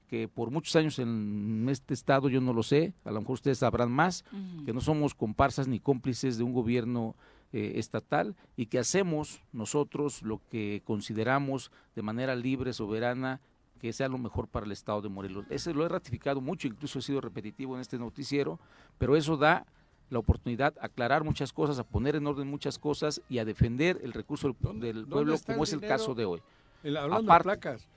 que 0.06 0.28
por 0.28 0.50
muchos 0.50 0.76
años 0.76 0.98
en 0.98 1.66
este 1.70 1.94
estado 1.94 2.28
yo 2.28 2.40
no 2.40 2.52
lo 2.52 2.62
sé, 2.62 2.94
a 3.04 3.10
lo 3.10 3.20
mejor 3.20 3.34
ustedes 3.34 3.58
sabrán 3.58 3.90
más, 3.90 4.24
que 4.64 4.72
no 4.72 4.80
somos 4.80 5.14
comparsas 5.14 5.66
ni 5.66 5.80
cómplices 5.80 6.36
de 6.36 6.44
un 6.44 6.52
gobierno 6.52 7.16
eh, 7.52 7.72
estatal 7.76 8.36
y 8.54 8.66
que 8.66 8.78
hacemos 8.78 9.42
nosotros 9.52 10.22
lo 10.22 10.40
que 10.50 10.82
consideramos 10.84 11.72
de 11.96 12.02
manera 12.02 12.36
libre, 12.36 12.72
soberana, 12.74 13.40
que 13.82 13.92
sea 13.92 14.06
lo 14.08 14.16
mejor 14.16 14.46
para 14.46 14.64
el 14.64 14.70
estado 14.70 15.02
de 15.02 15.08
Morelos. 15.08 15.44
Ese 15.50 15.74
lo 15.74 15.84
he 15.84 15.88
ratificado 15.88 16.40
mucho, 16.40 16.68
incluso 16.68 17.00
he 17.00 17.02
sido 17.02 17.20
repetitivo 17.20 17.74
en 17.74 17.80
este 17.80 17.98
noticiero, 17.98 18.60
pero 18.96 19.16
eso 19.16 19.36
da 19.36 19.66
la 20.08 20.20
oportunidad 20.20 20.72
a 20.80 20.86
aclarar 20.86 21.24
muchas 21.24 21.52
cosas, 21.52 21.80
a 21.80 21.84
poner 21.84 22.14
en 22.14 22.24
orden 22.24 22.46
muchas 22.48 22.78
cosas 22.78 23.20
y 23.28 23.38
a 23.38 23.44
defender 23.44 23.98
el 24.04 24.12
recurso 24.12 24.54
del, 24.74 25.04
pueblo 25.08 25.34
como 25.44 25.64
es 25.64 25.72
el 25.72 25.80
caso 25.80 26.14
de 26.14 26.24
hoy. 26.26 26.40
El- 26.84 26.96
hablando 26.96 27.28
Aparte, 27.32 27.50
de 27.50 27.56
placas. 27.58 27.88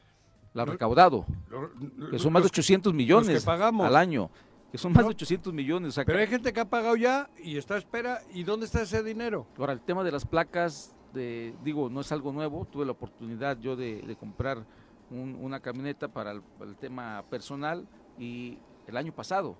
la 0.56 0.66
Lo- 0.66 0.72
recaudado, 0.72 1.26
lo- 1.50 2.10
que 2.10 2.18
son 2.18 2.34
más 2.34 2.42
de 2.42 2.46
los- 2.46 2.52
800 2.52 2.92
los 2.92 2.98
millones 2.98 3.44
pagamos. 3.46 3.86
al 3.86 3.96
año, 3.96 4.32
que 4.72 4.80
son 4.80 4.92
más 4.92 5.04
No. 5.04 5.10
de 5.10 5.14
800 5.16 5.54
millones. 5.54 5.90
o 5.90 5.92
sea, 5.92 6.06
Pero 6.06 6.18
hay 6.18 6.26
gente 6.28 6.52
que 6.52 6.60
ha 6.62 6.66
pagado 6.70 6.96
ya 6.96 7.30
y 7.44 7.58
está 7.58 7.76
a 7.76 7.78
espera. 7.78 8.22
¿Y 8.34 8.44
dónde 8.44 8.66
está 8.66 8.82
ese 8.82 9.04
dinero? 9.04 9.46
Ahora, 9.60 9.74
el 9.74 9.82
tema 9.82 10.04
de 10.04 10.12
las 10.12 10.26
placas, 10.26 10.96
de, 11.14 11.54
digo, 11.64 11.90
no 11.92 12.02
es 12.02 12.12
algo 12.12 12.32
nuevo. 12.32 12.66
Tuve 12.72 12.86
la 12.86 12.92
oportunidad 12.94 13.60
yo 13.60 13.76
de, 13.76 14.02
de 14.02 14.16
comprar 14.16 14.66
un- 15.12 15.36
una 15.42 15.60
camioneta 15.60 16.08
para 16.08 16.32
el, 16.32 16.42
para 16.42 16.70
el 16.70 16.78
tema 16.78 17.24
personal 17.30 17.88
y 18.18 18.58
el 18.88 18.98
año 18.98 19.14
pasado. 19.14 19.56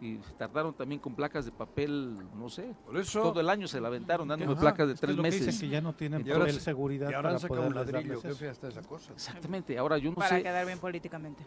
Y 0.00 0.16
tardaron 0.36 0.74
también 0.74 1.00
con 1.00 1.14
placas 1.14 1.44
de 1.46 1.52
papel, 1.52 2.18
no 2.34 2.48
sé. 2.50 2.74
Por 2.84 2.96
eso- 2.98 3.22
Todo 3.22 3.40
el 3.40 3.48
año 3.48 3.66
se 3.68 3.80
la 3.80 3.88
aventaron 3.88 4.28
dándome 4.28 4.52
Ajá, 4.52 4.60
placas 4.60 4.88
de 4.88 4.94
tres 4.94 5.16
que 5.16 5.22
meses. 5.22 5.46
dicen 5.46 5.60
que 5.60 5.68
ya 5.72 5.80
no 5.80 5.94
tienen 5.94 6.26
Y 6.26 6.30
ahora 6.30 6.40
papel 6.40 6.54
se- 6.56 6.60
seguridad 6.60 7.10
y 7.10 7.14
ahora 7.14 7.30
han 7.30 7.36
para 7.36 7.38
sacado 7.48 7.66
un 7.68 7.74
ladrillo. 7.74 8.14
esa 8.18 8.82
cosa. 8.82 9.12
Exactamente. 9.12 9.78
Ahora 9.78 9.96
yo 9.98 10.10
no 10.10 10.16
Para 10.16 10.28
sé 10.30 10.42
quedar 10.42 10.66
bien 10.66 10.78
políticamente. 10.78 11.42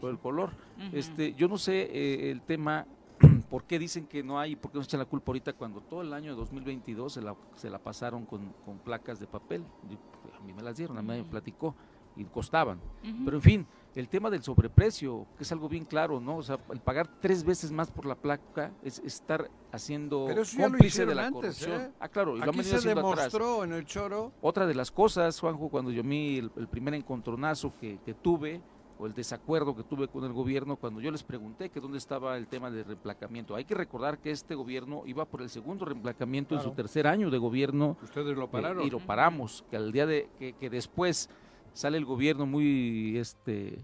por 0.00 0.10
el 0.10 0.18
color. 0.18 0.50
Este, 0.92 1.32
yo 1.34 1.48
no 1.48 1.56
sé 1.58 1.82
eh, 1.92 2.30
el 2.32 2.42
tema 2.42 2.86
por 3.48 3.64
qué 3.64 3.78
dicen 3.78 4.06
que 4.06 4.22
no 4.22 4.38
hay, 4.38 4.56
por 4.56 4.72
qué 4.72 4.78
nos 4.78 4.86
echan 4.88 5.00
la 5.00 5.06
culpa 5.06 5.30
ahorita 5.30 5.52
cuando 5.54 5.80
todo 5.80 6.02
el 6.02 6.12
año 6.12 6.32
de 6.32 6.36
2022 6.36 7.14
se 7.14 7.22
la, 7.22 7.34
se 7.54 7.70
la 7.70 7.78
pasaron 7.78 8.26
con, 8.26 8.52
con 8.66 8.78
placas 8.78 9.20
de 9.20 9.26
papel. 9.26 9.64
Yo- 9.88 9.96
A 10.36 10.40
mí 10.40 10.52
me 10.52 10.62
las 10.62 10.76
dieron, 10.76 10.98
a 10.98 11.02
mí 11.02 11.08
me 11.08 11.24
platicó 11.24 11.74
y 12.16 12.24
costaban. 12.24 12.80
Pero 13.24 13.36
en 13.36 13.42
fin, 13.42 13.66
el 13.94 14.08
tema 14.08 14.28
del 14.30 14.42
sobreprecio, 14.42 15.26
que 15.36 15.44
es 15.44 15.52
algo 15.52 15.68
bien 15.68 15.84
claro, 15.84 16.20
¿no? 16.20 16.36
O 16.36 16.42
sea, 16.42 16.58
el 16.70 16.80
pagar 16.80 17.08
tres 17.20 17.44
veces 17.44 17.72
más 17.72 17.90
por 17.90 18.04
la 18.06 18.14
placa 18.14 18.72
es 18.82 18.98
estar 19.00 19.50
haciendo 19.72 20.24
Pero 20.28 20.42
eso 20.42 20.56
ya 20.56 20.64
lo 20.64 20.70
cómplice 20.72 21.06
de 21.06 21.12
hicieron 21.12 21.16
la 21.16 21.26
antes, 21.26 21.58
corrupción. 21.64 21.80
¿eh? 21.80 21.90
Ah, 22.00 22.08
claro, 22.08 22.36
y 22.36 22.38
lo 22.38 22.44
han 22.44 22.48
Aquí 22.50 22.58
venido 22.58 22.72
se 22.80 22.88
haciendo 22.88 23.08
atrás. 23.12 23.32
demostró 23.32 23.64
en 23.64 23.72
el 23.72 23.84
choro. 23.86 24.32
Otra 24.42 24.66
de 24.66 24.74
las 24.74 24.90
cosas, 24.90 25.38
Juanjo, 25.40 25.68
cuando 25.68 25.90
yo 25.90 26.02
vi 26.02 26.38
el, 26.38 26.50
el 26.56 26.68
primer 26.68 26.94
encontronazo 26.94 27.72
que, 27.80 27.98
que 28.04 28.12
tuve, 28.14 28.60
o 28.98 29.06
el 29.06 29.12
desacuerdo 29.12 29.76
que 29.76 29.82
tuve 29.82 30.08
con 30.08 30.24
el 30.24 30.32
gobierno, 30.32 30.76
cuando 30.76 31.02
yo 31.02 31.10
les 31.10 31.22
pregunté 31.22 31.68
que 31.68 31.80
dónde 31.80 31.98
estaba 31.98 32.36
el 32.38 32.46
tema 32.46 32.70
de 32.70 32.82
reemplacamiento. 32.82 33.54
Hay 33.54 33.66
que 33.66 33.74
recordar 33.74 34.18
que 34.18 34.30
este 34.30 34.54
gobierno 34.54 35.02
iba 35.04 35.26
por 35.26 35.42
el 35.42 35.50
segundo 35.50 35.84
reemplacamiento 35.84 36.54
en 36.54 36.62
su 36.62 36.70
tercer 36.70 37.06
año 37.06 37.28
de 37.30 37.36
gobierno. 37.36 37.98
Ustedes 38.02 38.34
lo 38.36 38.44
eh, 38.44 38.48
pararon. 38.50 38.86
y 38.86 38.90
lo 38.90 38.98
paramos, 38.98 39.64
que 39.70 39.76
al 39.76 39.92
día 39.92 40.06
de 40.06 40.30
que, 40.38 40.54
que 40.54 40.70
después 40.70 41.28
sale 41.76 41.98
el 41.98 42.04
gobierno 42.04 42.46
muy 42.46 43.18
este 43.18 43.78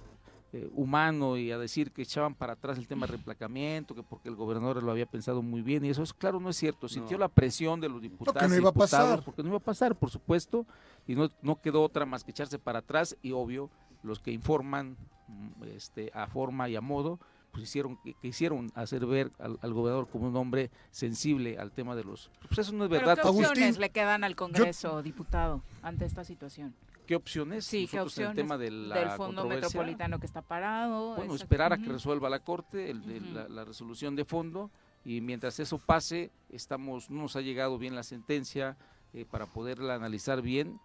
eh, 0.54 0.68
humano 0.74 1.36
y 1.36 1.50
a 1.50 1.58
decir 1.58 1.92
que 1.92 2.02
echaban 2.02 2.34
para 2.34 2.54
atrás 2.54 2.76
el 2.78 2.86
tema 2.86 3.06
de 3.06 3.12
reemplacamiento, 3.12 3.94
que 3.94 4.02
porque 4.02 4.28
el 4.28 4.34
gobernador 4.36 4.82
lo 4.82 4.90
había 4.90 5.06
pensado 5.06 5.40
muy 5.42 5.62
bien, 5.62 5.84
y 5.84 5.90
eso 5.90 6.02
es 6.02 6.12
claro, 6.12 6.40
no 6.40 6.50
es 6.50 6.56
cierto. 6.56 6.88
Sintió 6.88 7.16
No. 7.16 7.20
la 7.22 7.28
presión 7.28 7.80
de 7.80 7.88
los 7.88 8.02
diputados. 8.02 8.48
no 8.48 8.54
y 8.54 8.58
iba 8.58 8.70
a 8.70 8.72
pasar. 8.72 9.22
Porque 9.24 9.42
no 9.42 9.48
iba 9.48 9.58
a 9.58 9.60
pasar, 9.60 9.94
por 9.94 10.10
supuesto, 10.10 10.66
y 11.06 11.14
no, 11.14 11.30
no 11.42 11.60
quedó 11.60 11.82
otra 11.82 12.04
más 12.06 12.24
que 12.24 12.32
echarse 12.32 12.58
para 12.58 12.80
atrás, 12.80 13.16
y 13.22 13.32
obvio, 13.32 13.70
los 14.02 14.18
que 14.18 14.30
informan 14.32 14.96
mm, 15.28 15.64
este, 15.74 16.10
a 16.14 16.26
forma 16.26 16.68
y 16.68 16.76
a 16.76 16.80
modo, 16.80 17.18
pues 17.52 17.64
hicieron, 17.64 17.98
que, 18.02 18.14
que 18.14 18.28
hicieron 18.28 18.70
hacer 18.74 19.04
ver 19.06 19.30
al, 19.38 19.58
al 19.62 19.72
gobernador 19.74 20.08
como 20.08 20.28
un 20.28 20.36
hombre 20.36 20.70
sensible 20.90 21.58
al 21.58 21.70
tema 21.70 21.94
de 21.94 22.04
los... 22.04 22.30
Pues 22.48 22.58
eso 22.60 22.72
no 22.72 22.84
es 22.84 22.90
¿Pero 22.90 23.06
verdad. 23.06 23.22
qué 23.22 23.28
opciones 23.28 23.58
Agustín, 23.58 23.80
le 23.80 23.90
quedan 23.90 24.24
al 24.24 24.36
Congreso, 24.36 25.02
diputado, 25.02 25.62
ante 25.82 26.04
esta 26.06 26.24
situación? 26.24 26.74
¿Qué 27.12 27.16
opciones? 27.16 27.66
Sí, 27.66 27.86
¿qué 27.86 27.98
Nosotros 27.98 28.16
en 28.18 28.22
el 28.24 28.28
opciones 28.30 28.36
tema 28.48 28.56
de 28.58 28.70
la 28.70 28.94
del 29.00 29.10
Fondo 29.10 29.44
Metropolitano 29.46 30.18
que 30.18 30.24
está 30.24 30.40
parado? 30.40 31.14
Bueno, 31.16 31.34
esperar 31.34 31.72
a 31.74 31.76
que 31.78 31.84
resuelva 31.90 32.30
la 32.30 32.38
Corte 32.40 32.90
el 32.90 33.34
la, 33.34 33.48
la 33.50 33.64
resolución 33.66 34.16
de 34.16 34.24
fondo 34.24 34.70
y 35.04 35.20
mientras 35.20 35.60
eso 35.60 35.76
pase, 35.78 36.30
estamos 36.48 37.10
no 37.10 37.22
nos 37.22 37.36
ha 37.36 37.42
llegado 37.42 37.76
bien 37.76 37.94
la 37.94 38.02
sentencia 38.02 38.78
eh, 39.12 39.26
para 39.30 39.44
poderla 39.44 39.94
analizar 39.94 40.40
bien, 40.40 40.80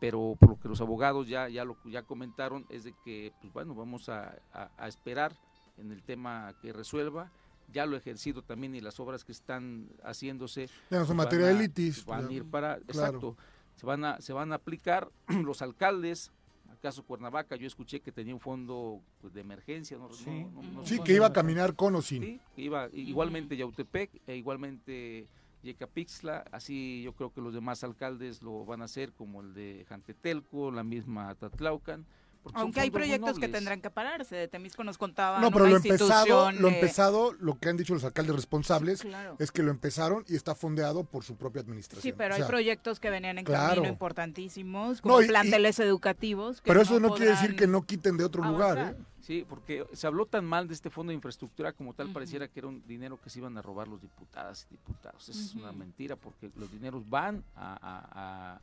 pero 0.00 0.36
por 0.40 0.48
lo 0.50 0.58
que 0.58 0.68
los 0.68 0.80
abogados 0.80 1.28
ya, 1.28 1.48
ya, 1.48 1.64
lo, 1.64 1.76
ya 1.84 2.02
comentaron 2.02 2.66
es 2.70 2.82
de 2.82 2.92
que, 3.04 3.32
pues 3.40 3.52
bueno, 3.52 3.74
vamos 3.76 4.08
a, 4.08 4.34
a- 4.52 4.70
a 4.76 4.88
esperar 4.88 5.32
en 5.76 5.92
el 5.92 6.02
tema 6.02 6.54
que 6.60 6.72
resuelva. 6.72 7.30
Ya 7.72 7.84
lo 7.86 7.96
ejercido 7.96 8.42
también 8.42 8.74
y 8.74 8.80
las 8.80 8.98
obras 8.98 9.24
que 9.24 9.30
están 9.32 9.90
haciéndose. 10.02 10.68
Ya 10.90 10.98
no 11.00 11.04
son 11.04 11.18
materia 11.18 11.46
van 11.46 11.56
de 11.58 11.62
litis, 11.62 12.04
Van 12.04 12.26
a 12.26 12.32
ir 12.32 12.44
para, 12.46 12.78
Claro. 12.78 13.08
exacto, 13.18 13.36
se 13.78 13.86
van 13.86 14.04
a, 14.04 14.20
se 14.20 14.32
van 14.32 14.50
a 14.52 14.56
aplicar 14.56 15.08
los 15.44 15.62
alcaldes. 15.62 16.32
Acaso 16.70 17.02
Cuernavaca, 17.04 17.56
yo 17.56 17.66
escuché 17.66 18.00
que 18.00 18.12
tenía 18.12 18.34
un 18.34 18.40
fondo 18.40 19.00
pues, 19.20 19.32
de 19.32 19.40
emergencia. 19.40 19.96
No, 19.98 20.12
Sí. 20.12 20.28
No- 20.30 20.62
no- 20.62 20.72
no 20.72 20.86
Sí, 20.86 20.96
sé. 20.96 21.02
que 21.04 21.14
iba 21.14 21.26
a 21.26 21.32
caminar 21.32 21.74
con 21.74 21.94
o 21.94 22.02
sin. 22.02 22.22
Sí, 22.22 22.40
que 22.54 22.62
iba 22.62 22.88
igualmente 22.92 23.56
Yautepec 23.56 24.10
e 24.26 24.36
igualmente 24.36 25.26
Yecapixtla, 25.62 26.44
así 26.52 27.02
yo 27.02 27.12
creo 27.14 27.32
que 27.32 27.40
los 27.40 27.52
demás 27.54 27.82
alcaldes 27.84 28.42
lo 28.42 28.64
van 28.64 28.80
a 28.82 28.84
hacer, 28.84 29.12
como 29.12 29.40
el 29.40 29.54
de 29.54 29.84
Jantetelco, 29.88 30.70
la 30.70 30.84
misma 30.84 31.34
Tatlaucan. 31.34 32.06
Aunque 32.54 32.80
hay 32.80 32.90
proyectos 32.90 33.38
que 33.38 33.48
tendrán 33.48 33.80
que 33.80 33.90
pararse. 33.90 34.34
De 34.36 34.48
Temisco 34.48 34.82
nos 34.84 34.96
contaban 34.96 35.40
No, 35.42 35.50
pero 35.50 35.64
una 35.64 35.72
lo 35.72 35.76
empezado, 35.78 36.50
lo 36.52 36.68
empezado, 36.68 37.32
lo 37.40 37.58
que 37.58 37.68
han 37.68 37.76
dicho 37.76 37.92
los 37.94 38.04
alcaldes 38.04 38.34
responsables 38.36 39.02
Claro. 39.02 39.36
es 39.38 39.50
que 39.52 39.62
lo 39.62 39.70
empezaron 39.70 40.24
y 40.28 40.34
está 40.36 40.54
fondeado 40.54 41.04
por 41.04 41.24
su 41.24 41.36
propia 41.36 41.60
administración. 41.62 42.02
Sí, 42.02 42.12
pero 42.16 42.34
O 42.34 42.38
hay 42.38 42.44
proyectos 42.44 43.00
que 43.00 43.10
venían 43.10 43.38
en 43.38 43.44
claro. 43.44 43.74
camino 43.76 43.88
importantísimos, 43.92 45.00
como 45.02 45.16
No, 45.16 45.20
y- 45.22 45.24
y- 45.24 45.28
planteles 45.28 45.78
educativos. 45.80 46.60
que 46.60 46.68
Pero 46.68 46.82
eso 46.82 47.00
no 47.00 47.10
quiere 47.14 47.32
decir 47.32 47.56
que 47.56 47.66
no 47.66 47.82
quiten 47.82 48.16
de 48.16 48.24
otro 48.24 48.42
lugar. 48.44 48.78
¿eh? 48.78 49.02
Sí, 49.20 49.44
porque 49.46 49.84
se 49.92 50.06
habló 50.06 50.24
tan 50.24 50.46
mal 50.46 50.68
de 50.68 50.74
este 50.74 50.88
fondo 50.88 51.10
de 51.10 51.14
infraestructura 51.16 51.72
como 51.72 51.92
tal, 51.92 52.08
pareciera 52.12 52.48
que 52.48 52.60
era 52.60 52.68
un 52.68 52.82
dinero 52.86 53.20
que 53.20 53.28
se 53.28 53.40
iban 53.40 53.58
a 53.58 53.62
robar 53.62 53.86
los 53.88 54.00
diputadas 54.00 54.66
y 54.70 54.74
diputados. 54.76 55.28
Esa 55.28 55.38
es 55.40 55.54
una 55.54 55.70
mentira, 55.72 56.16
porque 56.16 56.50
los 56.56 56.70
dineros 56.72 57.08
van 57.10 57.44
a, 57.54 57.74
a- 57.74 58.54
a- 58.54 58.60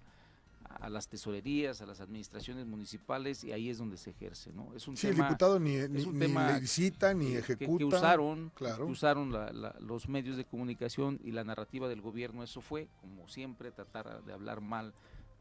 a 0.70 0.90
las 0.90 1.08
tesorerías, 1.08 1.82
a 1.82 1.86
las 1.86 2.00
administraciones 2.02 2.66
municipales 2.66 3.44
y 3.44 3.52
ahí 3.52 3.70
es 3.70 3.78
donde 3.78 3.98
se 3.98 4.10
ejerce, 4.12 4.52
¿no? 4.54 4.74
Es 4.76 4.88
un 4.88 4.98
Sí, 4.98 5.08
el 5.08 5.16
tema, 5.16 5.28
diputado 5.28 5.60
ni, 5.60 5.76
es 5.76 5.90
ni, 5.90 6.04
un 6.04 6.14
ni 6.14 6.20
tema 6.20 6.58
licita, 6.60 7.14
ni 7.14 7.28
que- 7.28 7.38
ejecuta. 7.40 7.78
Que, 7.80 7.86
usaron, 7.86 8.52
Claro. 8.56 8.86
que 8.86 8.92
usaron 8.92 9.32
la- 9.32 9.52
la- 9.54 9.76
los 9.80 10.08
medios 10.10 10.38
de 10.38 10.46
comunicación 10.46 11.20
y 11.24 11.32
la 11.32 11.44
narrativa 11.44 11.88
del 11.88 12.02
gobierno. 12.02 12.44
Eso 12.44 12.62
fue, 12.62 12.88
como 13.02 13.28
siempre, 13.28 13.72
tratar 13.72 14.24
de 14.24 14.34
hablar 14.34 14.62
mal 14.62 14.94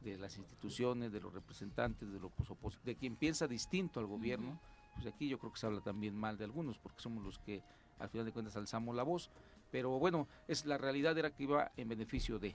de 0.03 0.19
las 0.19 0.37
instituciones, 0.37 1.13
de 1.13 1.21
los 1.21 1.33
representantes, 1.33 2.13
de, 2.13 2.21
los 2.21 2.31
opos- 2.51 2.79
de 2.85 2.95
quien 2.95 3.17
piensa 3.17 3.47
distinto 3.49 4.01
al 4.01 4.07
gobierno. 4.07 4.61
Pues 4.95 5.07
aquí 5.07 5.29
yo 5.29 5.39
creo 5.39 5.53
que 5.53 5.59
se 5.59 5.67
habla 5.67 5.81
también 5.81 6.15
mal 6.15 6.37
de 6.37 6.45
algunos, 6.45 6.79
porque 6.79 7.01
somos 7.01 7.25
los 7.25 7.39
que 7.39 7.63
al 7.99 8.09
final 8.11 8.27
de 8.27 8.33
cuentas 8.33 8.55
alzamos 8.57 8.95
la 8.95 9.03
voz. 9.03 9.31
Pero 9.71 9.99
bueno, 9.99 10.29
es 10.47 10.67
la 10.67 10.77
realidad 10.79 11.17
era 11.19 11.31
que 11.35 11.45
iba 11.45 11.73
en 11.77 11.89
beneficio 11.89 12.39
de. 12.39 12.55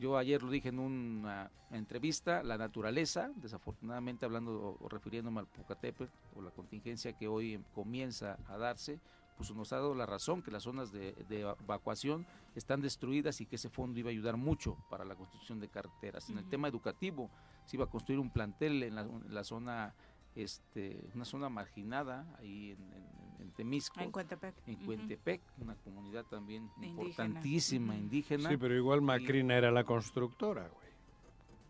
Yo 0.00 0.16
ayer 0.16 0.42
lo 0.42 0.50
dije 0.50 0.70
en 0.70 0.78
una 0.78 1.50
entrevista, 1.70 2.42
la 2.42 2.56
naturaleza, 2.56 3.30
desafortunadamente 3.36 4.24
hablando 4.24 4.78
o, 4.80 4.88
refiriéndome 4.88 5.40
al 5.40 5.46
Pucatépetl 5.46 6.10
o 6.36 6.40
la 6.40 6.50
contingencia 6.50 7.12
que 7.12 7.28
hoy 7.28 7.52
em- 7.54 7.64
comienza 7.74 8.38
a 8.48 8.56
darse, 8.56 8.98
pues 9.36 9.54
nos 9.54 9.72
ha 9.74 9.76
dado 9.76 9.94
la 9.94 10.06
razón 10.06 10.42
que 10.42 10.50
las 10.50 10.62
zonas 10.62 10.90
de, 10.90 11.12
de 11.28 11.40
evacuación 11.40 12.26
están 12.54 12.80
destruidas 12.80 13.42
y 13.42 13.46
que 13.46 13.56
ese 13.56 13.68
fondo 13.68 13.98
iba 13.98 14.08
a 14.08 14.12
ayudar 14.12 14.38
mucho 14.38 14.78
para 14.88 15.04
la 15.04 15.14
construcción 15.16 15.60
de 15.60 15.68
carreteras. 15.68 16.30
En 16.30 16.38
el 16.38 16.48
tema 16.48 16.66
educativo 16.68 17.30
se 17.66 17.76
iba 17.76 17.84
a 17.84 17.90
construir 17.90 18.20
un 18.20 18.30
plantel 18.30 18.82
en 18.82 18.94
la, 18.94 19.02
en 19.02 19.34
la 19.34 19.44
zona, 19.44 19.94
este, 20.36 21.00
una 21.14 21.24
zona 21.24 21.48
marginada 21.48 22.26
ahí 22.38 22.70
en, 22.72 22.82
en- 22.92 23.20
en 23.40 23.50
Temisco. 23.52 24.00
En 24.00 24.10
Cuentepec. 24.10 24.54
En 24.66 25.62
una 25.64 25.74
comunidad 25.76 26.24
también 26.26 26.70
Indígena. 26.76 27.00
importantísima, 27.02 27.96
indígena. 27.96 28.48
Sí, 28.50 28.56
pero 28.58 28.74
igual 28.76 29.00
Macrina 29.00 29.56
era 29.56 29.70
la 29.70 29.84
constructora, 29.84 30.68
güey. 30.68 30.90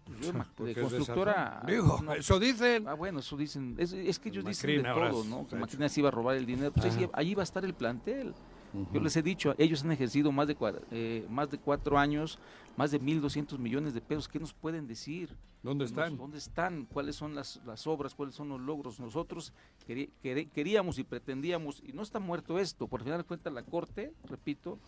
Pues 0.04 0.20
yo, 0.26 0.32
de 0.32 0.38
es 0.40 0.56
de 0.56 0.70
esa 0.72 0.80
constructora. 0.80 1.62
Digo, 1.66 2.00
no. 2.02 2.12
eso 2.14 2.40
dicen. 2.40 2.88
Ah, 2.88 2.94
bueno, 2.94 3.20
eso 3.20 3.36
dicen. 3.36 3.76
Es, 3.78 3.92
es 3.92 4.18
que 4.18 4.30
ellos 4.30 4.44
dicen 4.44 4.82
de 4.82 4.88
todo, 4.88 5.24
¿no? 5.24 5.46
Que. 5.46 5.54
Macrina 5.56 5.88
se 5.88 6.00
iba 6.00 6.08
a 6.08 6.12
robar 6.12 6.36
el 6.36 6.46
dinero. 6.46 6.72
Pues 6.72 6.96
ahí, 6.96 7.04
Ajá. 7.04 7.12
ahí 7.14 7.34
va 7.34 7.42
a 7.42 7.44
estar 7.44 7.64
el 7.64 7.74
plantel. 7.74 8.34
Yo 8.92 9.00
les 9.00 9.16
he 9.16 9.22
dicho, 9.22 9.54
ellos 9.58 9.84
han 9.84 9.92
ejercido 9.92 10.30
más 10.32 10.46
de, 10.48 10.56
eh, 10.90 11.26
más 11.28 11.50
de 11.50 11.58
cuatro 11.58 11.98
años, 11.98 12.38
más 12.76 12.90
de 12.90 13.00
1.200 13.00 13.58
millones 13.58 13.94
de 13.94 14.00
pesos. 14.00 14.28
¿Qué 14.28 14.38
nos 14.38 14.52
pueden 14.54 14.86
decir? 14.86 15.36
¿Dónde 15.62 15.84
Nos- 15.84 15.90
están? 15.90 16.16
¿Dónde 16.16 16.38
están? 16.38 16.86
¿Cuáles 16.86 17.16
son 17.16 17.34
las, 17.34 17.60
las 17.66 17.86
obras? 17.86 18.14
¿Cuáles 18.14 18.34
son 18.34 18.48
los 18.48 18.60
logros? 18.60 18.98
Nosotros 19.00 19.52
queríamos 20.54 20.98
y 20.98 21.04
pretendíamos, 21.04 21.82
y 21.86 21.92
no 21.92 22.02
está 22.02 22.18
muerto 22.20 22.58
esto, 22.58 22.86
por 22.86 23.02
final 23.02 23.18
de 23.18 23.24
cuentas 23.24 23.52
la 23.52 23.62
Corte, 23.62 24.12
repito, 24.28 24.78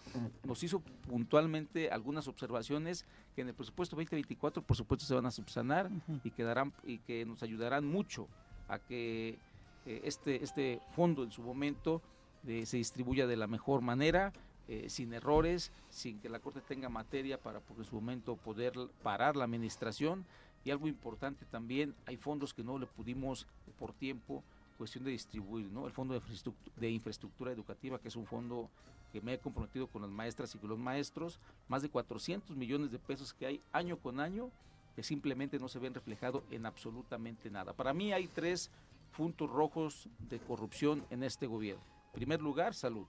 nos 0.45 0.63
hizo 0.63 0.81
puntualmente 1.09 1.91
algunas 1.91 2.29
observaciones 2.29 3.05
que 3.35 3.43
en 3.43 3.49
el 3.49 3.55
presupuesto 3.55 3.97
2024 3.97 4.63
por 4.63 4.77
supuesto 4.77 5.05
se 5.07 5.15
van 5.15 5.27
a 5.27 5.31
subsanar 5.31 5.91
y 6.25 6.31
quedarán 6.31 6.73
y 6.85 6.99
que 6.99 7.25
nos 7.27 7.43
ayudarán 7.43 7.87
mucho 7.87 8.29
a 8.69 8.79
que 8.79 9.39
eh, 9.87 10.01
este 10.05 10.43
este 10.43 10.81
fondo 10.95 11.23
en 11.25 11.33
su 11.33 11.43
momento 11.43 12.01
eh, 12.47 12.67
se 12.67 12.77
distribuya 12.77 13.27
de 13.27 13.37
la 13.37 13.47
mejor 13.47 13.83
manera 13.83 14.33
eh, 14.69 14.89
sin 14.89 15.13
errores 15.13 15.73
sin 15.91 16.19
que 16.21 16.29
la 16.29 16.39
corte 16.39 16.61
tenga 16.61 16.89
materia 16.89 17.39
para 17.39 17.61
por 17.61 17.85
su 17.85 17.95
momento 17.95 18.37
poder 18.37 18.75
parar 19.03 19.37
la 19.37 19.45
administración 19.45 20.25
y 20.65 20.71
algo 20.71 20.89
importante 20.89 21.45
también 21.51 21.95
hay 22.07 22.17
fondos 22.17 22.55
que 22.55 22.63
no 22.63 22.79
le 22.79 22.87
pudimos 22.87 23.47
por 23.79 23.93
tiempo 23.93 24.43
cuestión 24.79 25.05
de 25.05 25.11
distribuir 25.11 25.67
no 25.71 25.87
el 25.87 25.93
fondo 25.93 26.15
de 26.15 26.19
infraestructura, 26.19 26.77
de 26.77 26.91
infraestructura 26.91 27.53
educativa 27.53 27.99
que 27.99 28.09
es 28.09 28.17
un 28.17 28.27
fondo 28.27 28.69
que 29.13 29.21
me 29.21 29.35
he 29.35 29.39
comprometido 29.39 29.87
con 29.87 30.03
las 30.03 30.11
maestras 30.11 30.55
y 30.55 30.59
con 30.59 30.71
los 30.71 30.79
maestros, 30.79 31.39
más 31.69 31.83
de 31.83 31.91
400 31.91 32.57
millones 32.57 32.91
de 32.91 32.99
pesos 32.99 33.35
que 33.35 33.47
hay 33.47 33.61
año 33.73 33.99
con 33.99 34.19
año, 34.19 34.51
que 34.97 35.03
simplemente 35.03 35.59
no 35.59 35.69
se 35.69 35.79
ven 35.79 35.95
reflejados 35.95 36.43
en 36.51 36.65
absolutamente 36.67 37.51
nada. 37.51 37.75
Para 37.75 37.93
mí 37.93 38.13
hay 38.13 38.27
tres 38.27 38.71
puntos 39.17 39.51
rojos 39.51 40.09
de 40.31 40.39
corrupción 40.39 41.05
en 41.11 41.23
este 41.23 41.47
gobierno. 41.47 41.92
Primer 42.13 42.41
lugar, 42.41 42.75
salud. 42.75 43.07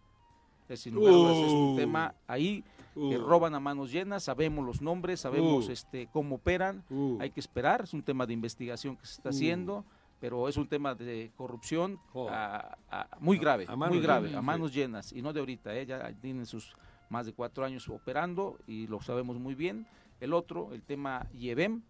Es, 0.70 0.80
sin 0.80 0.96
lugar 0.96 1.14
a 1.14 1.18
dudas, 1.18 1.38
es 1.38 1.52
un 1.52 1.74
Uh. 1.74 1.76
tema 1.76 2.16
ahí 2.26 2.64
que 2.94 3.18
Uh. 3.18 3.22
roban 3.28 3.54
a 3.54 3.60
manos 3.60 3.92
llenas, 3.92 4.24
sabemos 4.24 4.66
los 4.66 4.82
nombres, 4.82 5.20
sabemos 5.20 5.68
Uh. 5.68 5.72
este 5.72 6.08
cómo 6.08 6.36
operan, 6.36 6.84
Uh. 6.90 7.18
hay 7.20 7.30
que 7.32 7.42
esperar, 7.42 7.82
es 7.84 7.94
un 7.94 8.02
tema 8.02 8.26
de 8.26 8.34
investigación 8.34 8.96
que 8.96 9.06
se 9.06 9.14
está 9.16 9.30
Uh. 9.30 9.34
haciendo, 9.34 9.86
pero 10.22 10.48
es 10.48 10.56
un 10.56 10.68
tema 10.68 10.96
de 10.96 11.32
corrupción 11.36 12.00
muy 13.20 13.38
grave, 13.38 13.66
A 13.68 13.76
muy 13.76 14.00
grave, 14.00 14.28
llenas, 14.30 14.38
a 14.38 14.42
sí. 14.42 14.46
manos 14.46 14.74
llenas, 14.74 15.12
y 15.14 15.22
no 15.22 15.34
de 15.34 15.42
ahorita, 15.42 15.76
¿eh? 15.76 15.86
ya 15.86 16.14
tienen 16.14 16.46
sus 16.46 16.74
más 17.10 17.26
de 17.26 17.34
cuatro 17.34 17.66
años 17.66 17.90
operando 17.90 18.58
y 18.66 18.88
lo 18.88 19.02
sabemos 19.02 19.38
muy 19.38 19.54
bien. 19.56 19.86
El 20.22 20.34
otro, 20.34 20.72
el 20.74 20.82
tema 20.82 21.28
IEBEM, 21.34 21.84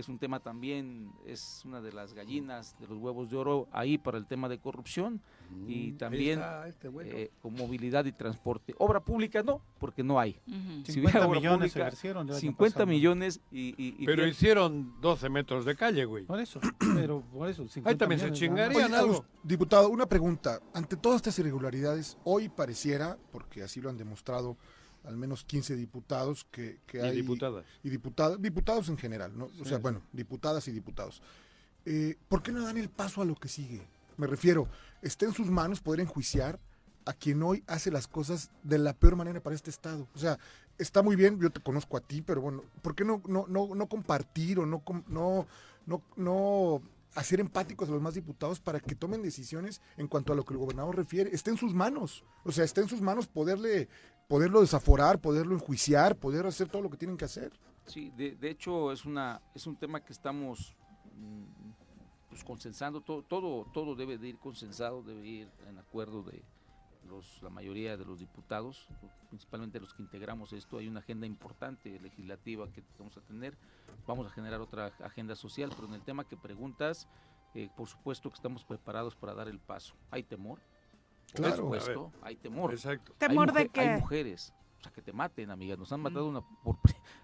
es 0.00 0.08
un 0.08 0.18
tema 0.18 0.40
también, 0.40 1.10
es 1.26 1.62
una 1.64 1.80
de 1.80 1.92
las 1.92 2.12
gallinas 2.14 2.76
de 2.78 2.86
los 2.86 2.98
huevos 2.98 3.30
de 3.30 3.36
oro 3.36 3.68
ahí 3.72 3.98
para 3.98 4.18
el 4.18 4.26
tema 4.26 4.48
de 4.48 4.58
corrupción 4.58 5.20
y 5.68 5.92
Mm, 5.92 5.96
también 5.98 6.40
este 6.66 6.88
bueno. 6.88 7.10
eh, 7.14 7.30
con 7.40 7.54
movilidad 7.54 8.04
y 8.04 8.12
transporte. 8.12 8.74
Obra 8.78 9.00
pública 9.00 9.42
no, 9.42 9.60
porque 9.78 10.02
no 10.02 10.18
hay. 10.18 10.32
Si 10.84 10.92
50 10.92 11.00
hubiera 11.00 11.26
obra 11.28 11.38
millones 11.40 11.72
pública, 11.72 11.86
ejercieron 11.88 12.26
el 12.28 12.32
año 12.34 12.40
50 12.40 12.74
pasado. 12.74 12.86
millones 12.86 13.40
y... 13.52 13.68
y- 13.82 13.96
y 13.98 14.06
Pero 14.06 14.26
hicieron 14.26 15.00
12 15.00 15.28
metros 15.28 15.64
de 15.64 15.76
calle, 15.76 16.04
güey. 16.04 16.24
Por 16.24 16.40
eso, 16.40 16.60
pero 16.94 17.20
por 17.32 17.48
eso. 17.48 17.66
50 17.68 17.88
Ahí 17.90 17.96
también 17.96 18.18
se 18.20 18.26
millones, 18.30 18.40
chingarían 18.40 18.84
Oye, 18.92 18.96
algo. 18.96 19.14
Agus, 19.14 19.26
diputado, 19.44 19.88
una 19.88 20.06
pregunta. 20.06 20.60
Ante 20.74 20.96
todas 20.96 21.16
estas 21.16 21.38
irregularidades, 21.38 22.18
hoy 22.24 22.48
pareciera, 22.48 23.16
porque 23.32 23.62
así 23.62 23.80
lo 23.80 23.88
han 23.88 23.96
demostrado 23.96 24.56
al 25.06 25.16
menos 25.16 25.44
15 25.44 25.76
diputados 25.76 26.46
que, 26.50 26.80
que 26.86 26.98
Y 26.98 27.00
hay... 27.00 27.16
diputadas. 27.16 27.64
Y 27.82 27.90
diputados, 27.90 28.42
diputados 28.42 28.88
en 28.88 28.98
general, 28.98 29.36
¿no? 29.36 29.48
O 29.60 29.64
sea, 29.64 29.78
bueno, 29.78 30.02
diputadas 30.12 30.66
y 30.68 30.72
diputados. 30.72 31.22
Eh, 31.84 32.16
¿Por 32.28 32.42
qué 32.42 32.52
no 32.52 32.62
dan 32.62 32.76
el 32.76 32.88
paso 32.88 33.22
a 33.22 33.24
lo 33.24 33.36
que 33.36 33.48
sigue? 33.48 33.82
Me 34.16 34.26
refiero, 34.26 34.68
está 35.02 35.26
en 35.26 35.32
sus 35.32 35.48
manos 35.48 35.80
poder 35.80 36.00
enjuiciar 36.00 36.58
a 37.04 37.12
quien 37.12 37.42
hoy 37.42 37.62
hace 37.68 37.90
las 37.90 38.08
cosas 38.08 38.50
de 38.64 38.78
la 38.78 38.92
peor 38.92 39.16
manera 39.16 39.40
para 39.40 39.54
este 39.54 39.70
Estado. 39.70 40.08
O 40.14 40.18
sea, 40.18 40.38
está 40.78 41.02
muy 41.02 41.16
bien, 41.16 41.40
yo 41.40 41.50
te 41.50 41.60
conozco 41.60 41.96
a 41.96 42.00
ti, 42.00 42.22
pero 42.22 42.40
bueno, 42.40 42.64
¿por 42.82 42.94
qué 42.94 43.04
no, 43.04 43.22
no, 43.26 43.46
no, 43.48 43.74
no 43.74 43.88
compartir 43.88 44.58
o 44.58 44.66
no, 44.66 44.82
no, 45.06 45.46
no, 45.86 46.02
no 46.16 46.82
hacer 47.14 47.40
empáticos 47.40 47.88
a 47.88 47.92
los 47.92 48.02
más 48.02 48.14
diputados 48.14 48.60
para 48.60 48.80
que 48.80 48.94
tomen 48.94 49.22
decisiones 49.22 49.80
en 49.96 50.08
cuanto 50.08 50.32
a 50.32 50.36
lo 50.36 50.44
que 50.44 50.54
el 50.54 50.58
gobernador 50.58 50.96
refiere? 50.96 51.30
Está 51.32 51.50
en 51.50 51.56
sus 51.56 51.72
manos. 51.72 52.24
O 52.44 52.52
sea, 52.52 52.64
está 52.64 52.80
en 52.80 52.88
sus 52.88 53.00
manos 53.00 53.28
poderle, 53.28 53.88
poderlo 54.28 54.60
desaforar, 54.60 55.20
poderlo 55.20 55.54
enjuiciar, 55.54 56.16
poder 56.16 56.46
hacer 56.46 56.68
todo 56.68 56.82
lo 56.82 56.90
que 56.90 56.96
tienen 56.96 57.16
que 57.16 57.24
hacer. 57.24 57.52
Sí, 57.86 58.10
de, 58.16 58.34
de 58.36 58.50
hecho 58.50 58.92
es 58.92 59.04
una 59.04 59.40
es 59.54 59.66
un 59.66 59.76
tema 59.76 60.00
que 60.00 60.12
estamos 60.12 60.74
mm, 61.14 61.70
pues 62.28 62.42
consensando. 62.44 63.00
Todo 63.00 63.22
todo 63.22 63.66
todo 63.72 63.94
debe 63.94 64.18
de 64.18 64.28
ir 64.28 64.38
consensado 64.38 65.02
debe 65.02 65.26
ir 65.26 65.48
en 65.68 65.78
acuerdo 65.78 66.22
de 66.22 66.42
los 67.08 67.40
la 67.42 67.50
mayoría 67.50 67.96
de 67.96 68.04
los 68.04 68.18
diputados 68.18 68.88
principalmente 69.28 69.78
los 69.78 69.94
que 69.94 70.02
integramos 70.02 70.52
esto. 70.52 70.78
Hay 70.78 70.88
una 70.88 71.00
agenda 71.00 71.26
importante 71.26 72.00
legislativa 72.00 72.70
que 72.72 72.82
vamos 72.98 73.16
a 73.16 73.20
tener. 73.20 73.56
Vamos 74.06 74.26
a 74.26 74.30
generar 74.30 74.60
otra 74.60 74.86
agenda 75.04 75.36
social 75.36 75.70
pero 75.74 75.86
en 75.86 75.94
el 75.94 76.02
tema 76.02 76.24
que 76.24 76.36
preguntas 76.36 77.06
eh, 77.54 77.70
por 77.76 77.88
supuesto 77.88 78.28
que 78.28 78.34
estamos 78.34 78.64
preparados 78.64 79.14
para 79.14 79.34
dar 79.34 79.48
el 79.48 79.60
paso. 79.60 79.94
Hay 80.10 80.24
temor 80.24 80.60
por 81.36 81.46
Claro. 81.46 81.62
supuesto 81.62 82.12
hay 82.22 82.36
temor 82.36 82.72
Exacto. 82.72 83.12
Hay 83.20 83.28
¿Temor 83.28 83.52
de 83.52 83.64
mujer- 83.64 83.70
hay 83.80 83.88
qué? 83.94 84.00
mujeres 84.00 84.52
o 84.78 84.82
sea, 84.82 84.92
que 84.92 85.02
te 85.02 85.12
maten, 85.12 85.50
amiga. 85.50 85.74
Nos 85.76 85.90
han 85.92 86.00
matado 86.00 86.26
una... 86.28 86.40
Por, 86.62 86.76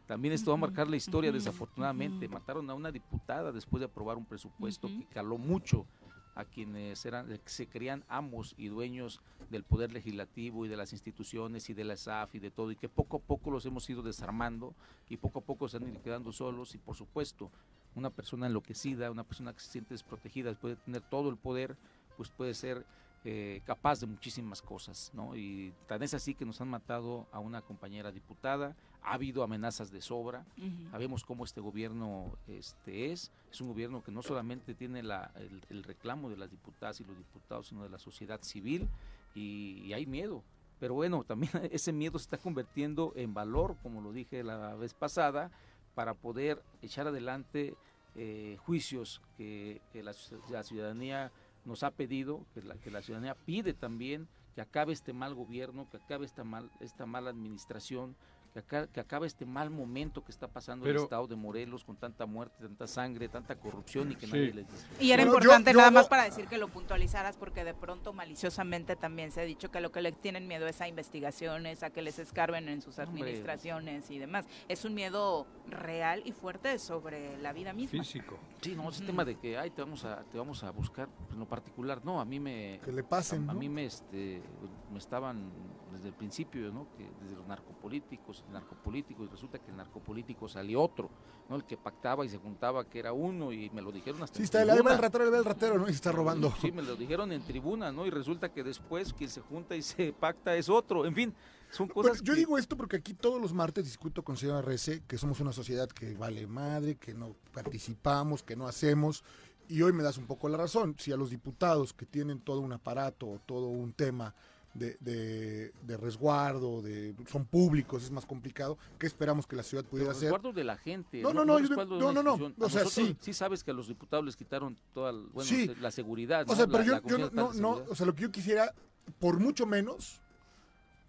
también 0.07 0.35
esto 0.35 0.51
va 0.51 0.57
a 0.57 0.61
marcar 0.61 0.89
la 0.89 0.97
historia, 0.97 1.31
desafortunadamente. 1.31 2.27
Mataron 2.29 2.69
a 2.71 2.75
una 2.75 2.91
diputada 2.91 3.53
después 3.53 3.81
de 3.81 3.85
aprobar 3.87 4.17
un 4.17 4.25
presupuesto 4.25 4.89
que 4.89 5.07
caló 5.07 5.39
mucho 5.39 5.87
a 6.35 6.45
quienes 6.47 7.05
eran, 7.05 7.29
se 7.45 7.67
creían 7.69 8.05
amos 8.09 8.55
y 8.57 8.69
dueños 8.69 9.21
del 9.51 9.65
poder 9.65 9.93
legislativo 9.93 10.65
y 10.65 10.69
de 10.69 10.79
las 10.79 10.93
instituciones 10.95 11.69
y 11.69 11.75
de 11.75 11.85
la 11.85 11.97
SAF 11.99 12.35
y 12.35 12.39
de 12.39 12.51
todo, 12.51 12.73
y 12.73 12.77
que 12.77 12.89
poco 12.89 13.19
a 13.19 13.21
poco 13.21 13.51
los 13.51 13.67
hemos 13.67 13.89
ido 13.91 14.01
desarmando 14.03 14.75
y 15.11 15.19
poco 15.19 15.41
a 15.41 15.43
poco 15.43 15.69
se 15.69 15.77
han 15.77 15.87
ido 15.87 16.01
quedando 16.03 16.33
solos 16.33 16.75
y 16.75 16.79
por 16.79 16.97
supuesto 16.97 17.51
una 17.95 18.09
persona 18.09 18.47
enloquecida, 18.47 19.11
una 19.11 19.25
persona 19.25 19.53
que 19.53 19.61
se 19.61 19.71
siente 19.73 19.93
desprotegida, 19.93 20.55
puede 20.55 20.77
tener 20.77 21.03
todo 21.03 21.29
el 21.29 21.37
poder, 21.37 21.77
pues 22.17 22.31
puede 22.31 22.55
ser 22.55 22.87
eh, 23.25 23.62
capaz 23.64 24.01
de 24.01 24.09
muchísimas 24.09 24.61
cosas, 24.61 25.12
¿no? 25.14 25.37
Y 25.37 25.73
tan 25.87 26.03
es 26.03 26.12
así 26.12 26.35
que 26.35 26.45
nos 26.45 26.61
han 26.61 26.68
matado 26.68 27.29
a 27.31 27.39
una 27.39 27.62
compañera 27.62 28.11
diputada, 28.11 28.75
ha 29.01 29.12
habido 29.12 29.45
amenazas 29.45 29.93
de 29.93 30.01
sobra, 30.01 30.45
sabemos 30.91 31.23
cómo 31.23 31.45
este 31.45 31.61
gobierno 31.61 32.37
este 32.49 33.12
es, 33.12 33.31
es 33.53 33.61
un 33.61 33.68
gobierno 33.68 34.03
que 34.03 34.11
no 34.11 34.23
solamente 34.23 34.75
tiene 34.75 35.05
la, 35.05 35.31
el, 35.70 35.85
reclamo 35.85 36.31
de 36.31 36.37
las 36.37 36.51
diputadas 36.51 37.01
y 37.01 37.05
los 37.05 37.16
diputados, 37.16 37.68
sino 37.68 37.85
de 37.85 37.91
la 37.91 37.99
sociedad 38.01 38.43
civil, 38.43 38.89
y, 39.37 39.93
hay 39.93 40.05
miedo, 40.05 40.43
pero 40.81 40.95
bueno, 40.95 41.23
también 41.23 41.53
ese 41.70 41.93
miedo 41.93 42.18
se 42.18 42.25
está 42.25 42.39
convirtiendo 42.39 43.12
en 43.14 43.35
valor, 43.35 43.77
como 43.85 44.01
lo 44.01 44.12
dije 44.12 44.43
la 44.43 44.75
vez 44.75 44.95
pasada, 44.95 45.53
para 45.95 46.14
poder 46.14 46.61
echar 46.81 47.07
adelante 47.07 47.77
eh, 48.16 48.57
juicios 48.64 49.23
que, 49.37 49.81
la 49.95 50.62
ciudadanía 50.64 51.31
nos 51.65 51.83
ha 51.83 51.91
pedido, 51.91 52.45
que 52.55 52.63
la, 52.63 52.77
que 52.77 52.91
la 52.91 53.03
ciudadanía 53.03 53.35
pide 53.35 53.75
también 53.75 54.29
que 54.55 54.61
acabe 54.61 54.93
este 54.93 55.13
mal 55.13 55.35
gobierno, 55.35 55.89
que 55.91 55.97
acabe 55.97 56.27
esta 56.27 56.45
mal, 56.45 56.71
esta 56.81 57.07
mala 57.07 57.31
administración, 57.31 58.17
que, 58.53 59.00
acabe 59.00 59.26
este 59.26 59.46
mal 59.46 59.70
momento 59.70 60.22
que 60.22 60.30
está 60.30 60.46
pasando 60.46 60.86
el 60.86 60.96
estado 60.96 61.26
de 61.26 61.36
Morelos 61.36 61.84
con 61.84 61.96
tanta 61.96 62.26
muerte, 62.26 62.57
tanta 62.61 62.86
sangre, 62.86 63.28
tanta 63.28 63.57
corrupción 63.57 64.12
y 64.12 64.16
que 64.16 64.26
nadie 64.26 64.53
les 64.53 64.70
dice. 64.70 64.86
Y 65.00 65.12
era 65.12 65.22
importante 65.22 65.72
nada 65.72 65.90
más 65.90 66.07
para 66.09 66.24
decir 66.24 66.46
que 66.46 66.59
lo 66.59 66.68
puntualizaras 66.68 67.36
porque 67.36 67.64
de 67.64 67.72
pronto 67.72 68.12
maliciosamente 68.12 68.94
también 68.94 69.32
se 69.32 69.40
ha 69.40 69.44
dicho 69.44 69.70
que 69.70 69.80
lo 69.80 69.90
que 69.90 70.03
le 70.03 70.12
tienen 70.12 70.46
miedo 70.46 70.66
es 70.66 70.80
a 70.82 70.88
investigaciones, 70.88 71.82
a 71.82 71.90
que 71.90 72.03
les 72.03 72.18
escarben 72.18 72.68
en 72.68 72.82
sus 72.82 72.98
administraciones 72.98 74.11
y 74.11 74.18
demás. 74.18 74.46
Es 74.68 74.84
un 74.84 74.94
miedo 74.94 75.46
real 75.68 76.22
y 76.26 76.32
fuerte 76.32 76.78
sobre 76.78 77.38
la 77.38 77.55
vida 77.55 77.72
misma. 77.72 78.03
Físico. 78.03 78.38
Sí, 78.61 78.74
no, 78.76 78.90
ese 78.90 79.05
tema 79.05 79.24
de 79.24 79.36
que 79.36 79.57
ay, 79.57 79.70
te 79.70 79.80
vamos 79.80 80.05
a 80.05 80.22
te 80.24 80.36
vamos 80.36 80.62
a 80.62 80.70
buscar 80.70 81.09
en 81.32 81.38
lo 81.38 81.46
particular, 81.46 82.05
no, 82.05 82.20
a 82.20 82.24
mí 82.24 82.38
me 82.38 82.80
que 82.84 82.92
le 82.92 83.03
pasen, 83.03 83.48
a, 83.48 83.55
mí 83.55 83.68
me 83.68 83.86
este 83.86 84.42
me 84.90 84.98
estaban 84.98 85.50
desde 85.93 86.09
el 86.09 86.14
principio, 86.14 86.72
¿no? 86.72 86.88
Que 86.97 87.09
desde 87.22 87.36
los 87.36 87.47
narcopolíticos 87.47 88.45
narcopolítico 88.53 89.24
y 89.24 89.28
resulta 89.28 89.59
que 89.59 89.70
el 89.70 89.76
narcopolítico 89.76 90.49
salió 90.49 90.80
otro, 90.80 91.11
¿no? 91.49 91.57
El 91.57 91.64
que 91.64 91.76
pactaba 91.76 92.24
y 92.24 92.28
se 92.28 92.38
juntaba 92.38 92.88
que 92.88 92.99
era 92.99 93.12
uno 93.12 93.53
y 93.53 93.70
me 93.70 93.82
lo 93.82 93.93
dijeron 93.93 94.22
hasta 94.22 94.36
Sí, 94.36 94.45
está 94.45 94.62
el, 94.62 94.70
el 94.70 94.99
ratero, 94.99 95.34
el 95.34 95.45
ratero, 95.45 95.78
¿no? 95.78 95.84
Y 95.84 95.90
se 95.90 95.97
está 95.97 96.12
robando. 96.12 96.53
Sí, 96.61 96.72
me 96.72 96.82
lo 96.82 96.97
dijeron 96.97 97.32
en 97.32 97.43
tribuna, 97.43 97.93
¿no? 97.93 98.07
Y 98.07 98.11
resulta 98.11 98.53
que 98.53 98.62
después 98.62 99.12
quien 99.12 99.30
se 99.30 99.40
junta 99.40 99.76
y 99.76 99.82
se 99.82 100.12
pacta 100.12 100.57
es 100.57 100.68
otro, 100.68 101.05
en 101.07 101.14
fin. 101.14 101.34
Son 101.70 101.88
cosas 101.88 102.22
yo 102.22 102.34
digo 102.34 102.59
esto 102.59 102.76
porque 102.76 102.97
aquí 102.97 103.14
todos 103.14 103.40
los 103.40 103.55
martes 103.55 103.84
discuto 103.84 104.22
con 104.22 104.36
señor 104.36 104.62
RC 104.62 105.05
que 105.07 105.16
somos 105.16 105.40
una 105.40 105.53
sociedad 105.53 105.88
que 105.88 106.14
vale 106.14 106.47
madre, 106.47 106.97
que 106.97 107.14
no 107.14 107.34
participamos, 107.53 108.43
que 108.43 108.57
no 108.57 108.66
hacemos. 108.66 109.24
Y 109.68 109.80
hoy 109.80 109.93
me 109.95 110.03
das 110.03 110.18
un 110.18 110.26
poco 110.26 110.51
la 110.51 110.59
razón. 110.59 110.97
Si 110.99 111.12
a 111.12 111.16
los 111.16 111.30
diputados 111.30 111.95
que 111.95 112.05
tienen 112.05 112.40
todo 112.40 112.61
un 112.61 112.72
aparato 112.72 113.26
o 113.26 113.38
todo 113.38 113.68
un 113.68 113.95
tema 113.95 114.34
de, 114.75 115.73
de, 115.83 115.97
resguardo, 115.97 116.83
de 116.83 117.14
son 117.27 117.45
públicos, 117.45 118.05
es 118.05 118.11
más 118.11 118.27
complicado. 118.27 118.79
¿Qué 118.99 119.07
esperamos 119.07 119.47
que 119.47 119.57
la 119.57 119.62
ciudad 119.62 119.85
pudiera 119.85 120.12
hacer? 120.12 120.25
Resguardo 120.25 120.53
de 120.53 120.64
la 120.64 120.77
gente. 120.77 121.20
No, 121.20 121.33
no, 121.33 121.45
no, 121.45 121.59
no, 121.61 122.12
no, 122.12 122.23
no, 122.23 122.55
O 122.59 122.70
sea, 122.70 122.85
sí. 122.87 123.16
Sí 123.20 123.33
sabes 123.33 123.62
que 123.62 123.70
a 123.70 123.75
los 123.75 123.89
diputados 123.89 124.25
les 124.25 124.37
quitaron 124.37 124.77
toda 124.95 125.12
bueno, 125.12 125.51
la 125.81 125.91
seguridad. 125.91 126.49
O 126.49 126.57
sea, 126.57 126.66
pero 126.66 126.83
yo, 126.83 127.03
yo 127.07 127.31
no, 127.31 127.53
no, 127.53 127.85
o 127.89 127.95
sea, 127.95 128.07
lo 128.07 128.14
que 128.14 128.23
yo 128.23 128.33
quisiera, 128.33 128.75
por 129.18 129.39
mucho 129.39 129.66
menos, 129.66 130.20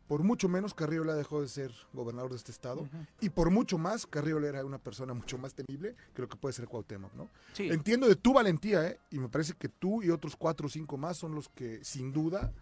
por 0.08 0.24
mucho 0.24 0.50
menos 0.50 0.74
Carriola 0.74 1.16
dejó 1.16 1.42
de 1.42 1.48
ser 1.48 1.72
gobernador 1.94 2.32
de 2.32 2.38
este 2.38 2.52
estado 2.52 2.88
y 3.22 3.30
por 3.30 3.50
mucho 3.50 3.78
más 3.78 4.06
Carriola 4.06 4.48
era 4.48 4.66
una 4.66 4.78
persona 4.78 5.14
mucho 5.14 5.38
más 5.38 5.54
temible 5.54 5.96
que 6.14 6.22
lo 6.22 6.28
que 6.28 6.36
puede 6.36 6.54
ser 6.54 6.68
Cuauhtémoc, 6.68 7.14
¿no? 7.14 7.30
Entiendo 7.58 8.08
de 8.08 8.16
tu 8.16 8.34
valentía, 8.34 8.86
¿eh? 8.88 9.00
Y 9.12 9.20
me 9.20 9.30
parece 9.30 9.54
que 9.54 9.70
tú 9.70 10.04
y 10.04 10.10
otros 10.10 10.36
cuatro 10.36 10.68
o 10.68 10.70
cinco 10.70 10.98
más 10.98 11.18
son 11.18 11.34
los 11.34 11.48
que 11.50 11.84
sin 11.84 12.12
duda 12.12 12.54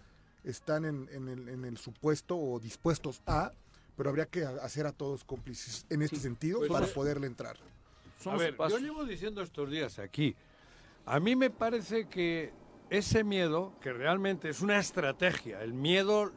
están 0.43 0.85
en, 0.85 1.07
el, 1.27 1.49
en 1.49 1.65
el 1.65 1.77
supuesto 1.77 2.37
o 2.37 2.59
dispuestos 2.59 3.21
a, 3.25 3.51
pero 3.95 4.09
habría 4.09 4.25
que 4.25 4.43
hacer 4.43 4.85
a 4.85 4.91
todos 4.91 5.23
cómplices 5.23 5.85
en 5.89 6.01
este 6.01 6.17
sentido 6.17 6.59
pues 6.59 6.71
para 6.71 6.87
poderle 6.87 7.27
entrar. 7.27 7.57
A 8.25 8.35
ver, 8.35 8.55
yo 8.69 8.77
llevo 8.77 9.05
diciendo 9.05 9.41
estos 9.41 9.69
días 9.69 9.99
aquí, 9.99 10.35
a 11.05 11.19
mí 11.19 11.35
me 11.35 11.49
parece 11.49 12.07
que 12.07 12.53
ese 12.89 13.23
miedo, 13.23 13.73
que 13.81 13.93
realmente 13.93 14.49
es 14.49 14.61
una 14.61 14.77
estrategia, 14.79 15.61
el 15.63 15.73
miedo 15.73 16.31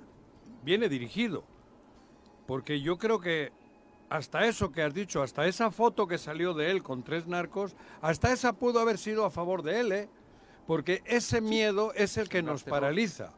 viene 0.63 0.89
dirigido, 0.89 1.45
porque 2.47 2.81
yo 2.81 2.99
creo 2.99 3.21
que 3.21 3.53
hasta 4.09 4.47
eso 4.47 4.71
que 4.71 4.83
has 4.83 4.95
dicho, 4.95 5.23
hasta 5.23 5.47
esa 5.47 5.71
foto 5.71 6.07
que 6.07 6.19
salió 6.19 6.55
de 6.55 6.71
él 6.71 6.83
con 6.83 7.03
tres 7.03 7.27
narcos, 7.27 7.75
hasta 8.01 8.33
esa 8.33 8.53
pudo 8.53 8.81
haber 8.81 8.99
sido 8.99 9.25
a 9.25 9.31
favor 9.31 9.63
de 9.63 9.81
él, 9.81 9.93
¿eh? 9.93 10.09
porque 10.67 11.03
ese 11.05 11.41
miedo 11.41 11.93
es 11.95 12.17
el 12.17 12.29
que 12.29 12.43
nos 12.43 12.63
paraliza. 12.65 13.33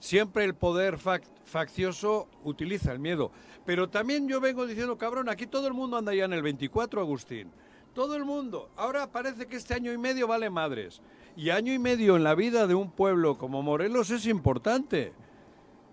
Siempre 0.00 0.44
el 0.44 0.54
poder 0.54 0.98
faccioso 1.44 2.26
utiliza 2.42 2.90
el 2.90 2.98
miedo. 2.98 3.30
Pero 3.66 3.90
también 3.90 4.26
yo 4.26 4.40
vengo 4.40 4.66
diciendo, 4.66 4.96
cabrón, 4.96 5.28
aquí 5.28 5.46
todo 5.46 5.66
el 5.66 5.74
mundo 5.74 5.98
anda 5.98 6.14
ya 6.14 6.24
en 6.24 6.32
el 6.32 6.42
24, 6.42 7.00
Agustín. 7.00 7.52
Todo 7.94 8.16
el 8.16 8.24
mundo. 8.24 8.70
Ahora 8.76 9.12
parece 9.12 9.46
que 9.46 9.56
este 9.56 9.74
año 9.74 9.92
y 9.92 9.98
medio 9.98 10.26
vale 10.26 10.48
madres. 10.48 11.02
Y 11.36 11.50
año 11.50 11.72
y 11.72 11.78
medio 11.78 12.16
en 12.16 12.24
la 12.24 12.34
vida 12.34 12.66
de 12.66 12.74
un 12.74 12.90
pueblo 12.90 13.36
como 13.36 13.62
Morelos 13.62 14.10
es 14.10 14.26
importante. 14.26 15.12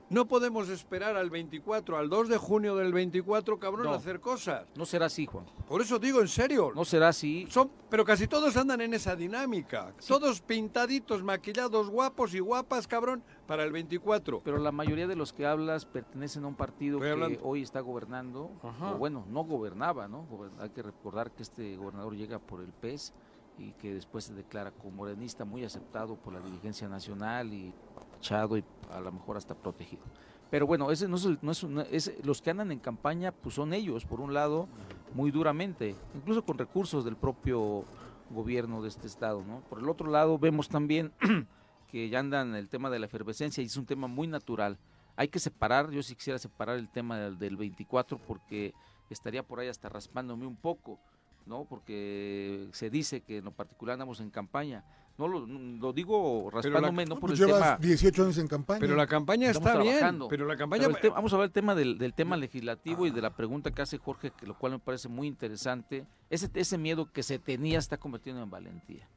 No 0.09 0.25
podemos 0.25 0.69
esperar 0.69 1.17
al 1.17 1.29
24, 1.29 1.97
al 1.97 2.07
2 2.07 2.29
de 2.29 2.37
junio 2.37 2.77
del 2.77 2.93
24, 2.93 3.59
cabrón, 3.59 3.87
a 3.87 3.95
hacer 3.95 4.21
cosas. 4.21 4.65
No 4.75 4.85
será 4.85 5.07
así, 5.07 5.25
Juan. 5.25 5.45
Por 5.67 5.81
eso 5.81 5.99
digo, 5.99 6.21
en 6.21 6.29
serio. 6.29 6.71
No 6.73 6.85
será 6.85 7.09
así. 7.09 7.45
Son, 7.49 7.69
pero 7.89 8.05
casi 8.05 8.25
todos 8.25 8.55
andan 8.55 8.79
en 8.79 8.93
esa 8.93 9.17
dinámica. 9.17 9.93
Todos 10.07 10.39
pintaditos, 10.39 11.23
maquillados, 11.23 11.89
guapos 11.89 12.33
y 12.33 12.39
guapas, 12.39 12.87
cabrón, 12.87 13.21
para 13.47 13.65
el 13.65 13.73
24. 13.73 14.41
Pero 14.45 14.59
la 14.59 14.71
mayoría 14.71 15.07
de 15.07 15.17
los 15.17 15.33
que 15.33 15.45
hablas 15.45 15.85
pertenecen 15.85 16.45
a 16.45 16.47
un 16.47 16.55
partido 16.55 17.01
que 17.01 17.39
hoy 17.43 17.61
está 17.61 17.81
gobernando. 17.81 18.49
O 18.61 18.95
bueno, 18.97 19.25
no 19.29 19.43
gobernaba, 19.43 20.07
¿no? 20.07 20.25
Hay 20.59 20.69
que 20.69 20.83
recordar 20.83 21.31
que 21.31 21.43
este 21.43 21.75
gobernador 21.75 22.15
llega 22.15 22.39
por 22.39 22.61
el 22.61 22.71
PES 22.71 23.13
y 23.57 23.71
que 23.73 23.93
después 23.93 24.23
se 24.23 24.33
declara 24.33 24.71
como 24.71 24.91
morenista 24.97 25.43
muy 25.43 25.65
aceptado 25.65 26.15
por 26.15 26.31
la 26.31 26.39
dirigencia 26.39 26.87
nacional 26.87 27.53
y 27.53 27.73
y 28.21 28.63
a 28.91 28.99
lo 28.99 29.11
mejor 29.11 29.37
hasta 29.37 29.55
protegido. 29.55 30.03
Pero 30.49 30.65
bueno, 30.65 30.91
ese 30.91 31.07
no 31.07 31.17
es, 31.17 31.27
no 31.41 31.81
es, 31.81 32.13
los 32.23 32.41
que 32.41 32.49
andan 32.49 32.71
en 32.71 32.79
campaña, 32.79 33.31
pues 33.31 33.55
son 33.55 33.73
ellos, 33.73 34.05
por 34.05 34.21
un 34.21 34.33
lado, 34.33 34.67
muy 35.13 35.31
duramente, 35.31 35.95
incluso 36.15 36.43
con 36.45 36.57
recursos 36.57 37.03
del 37.03 37.17
propio 37.17 37.83
gobierno 38.29 38.81
de 38.81 38.89
este 38.89 39.07
estado, 39.07 39.43
¿no? 39.43 39.61
Por 39.69 39.79
el 39.79 39.89
otro 39.89 40.09
lado, 40.09 40.39
vemos 40.39 40.69
también 40.69 41.11
que 41.91 42.09
ya 42.09 42.19
andan 42.19 42.55
el 42.55 42.69
tema 42.69 42.89
de 42.89 42.99
la 42.99 43.07
efervescencia 43.07 43.61
y 43.61 43.65
es 43.65 43.77
un 43.77 43.85
tema 43.85 44.07
muy 44.07 44.27
natural. 44.27 44.77
Hay 45.17 45.27
que 45.27 45.39
separar, 45.39 45.89
yo 45.91 46.01
sí 46.03 46.15
quisiera 46.15 46.39
separar 46.39 46.77
el 46.77 46.89
tema 46.89 47.17
del, 47.17 47.37
del 47.37 47.57
24 47.57 48.17
porque 48.17 48.73
estaría 49.09 49.43
por 49.43 49.59
ahí 49.59 49.67
hasta 49.67 49.89
raspándome 49.89 50.45
un 50.45 50.55
poco, 50.55 50.99
¿no? 51.47 51.65
Porque 51.65 52.67
se 52.73 52.89
dice 52.89 53.21
que 53.21 53.37
en 53.37 53.45
lo 53.45 53.51
particular 53.51 53.93
andamos 53.93 54.19
en 54.19 54.29
campaña 54.29 54.83
no 55.17 55.27
lo, 55.27 55.93
digo 55.93 56.49
raspándome, 56.51 57.05
no 57.05 57.19
por 57.19 57.31
el 57.31 57.37
llevas 57.37 57.81
18 57.81 58.23
años 58.23 58.37
en 58.37 58.47
campaña. 58.47 58.79
Pero 58.79 58.95
la 58.95 59.07
campaña 59.07 59.49
está 59.49 59.77
bien. 59.77 60.19
Pero 60.29 60.45
la 60.45 60.55
campaña. 60.55 60.87
vamos 61.09 61.33
a 61.33 61.37
ver 61.37 61.45
el 61.45 61.51
tema 61.51 61.73
del, 61.73 62.13
tema 62.13 62.37
legislativo 62.37 63.07
y 63.07 63.11
de 63.11 63.21
la 63.21 63.35
pregunta 63.35 63.71
que 63.71 63.81
hace 63.81 63.97
Jorge, 63.97 64.31
que 64.31 64.45
lo 64.45 64.57
cual 64.57 64.73
me 64.73 64.79
parece 64.79 65.07
muy 65.07 65.27
interesante. 65.27 66.05
Ese, 66.29 66.49
ese 66.53 66.77
miedo 66.77 67.11
que 67.11 67.23
se 67.23 67.39
tenía 67.39 67.79
está 67.79 67.97
convirtiendo 67.97 68.43
en 68.43 68.51
valentía. 68.51 69.09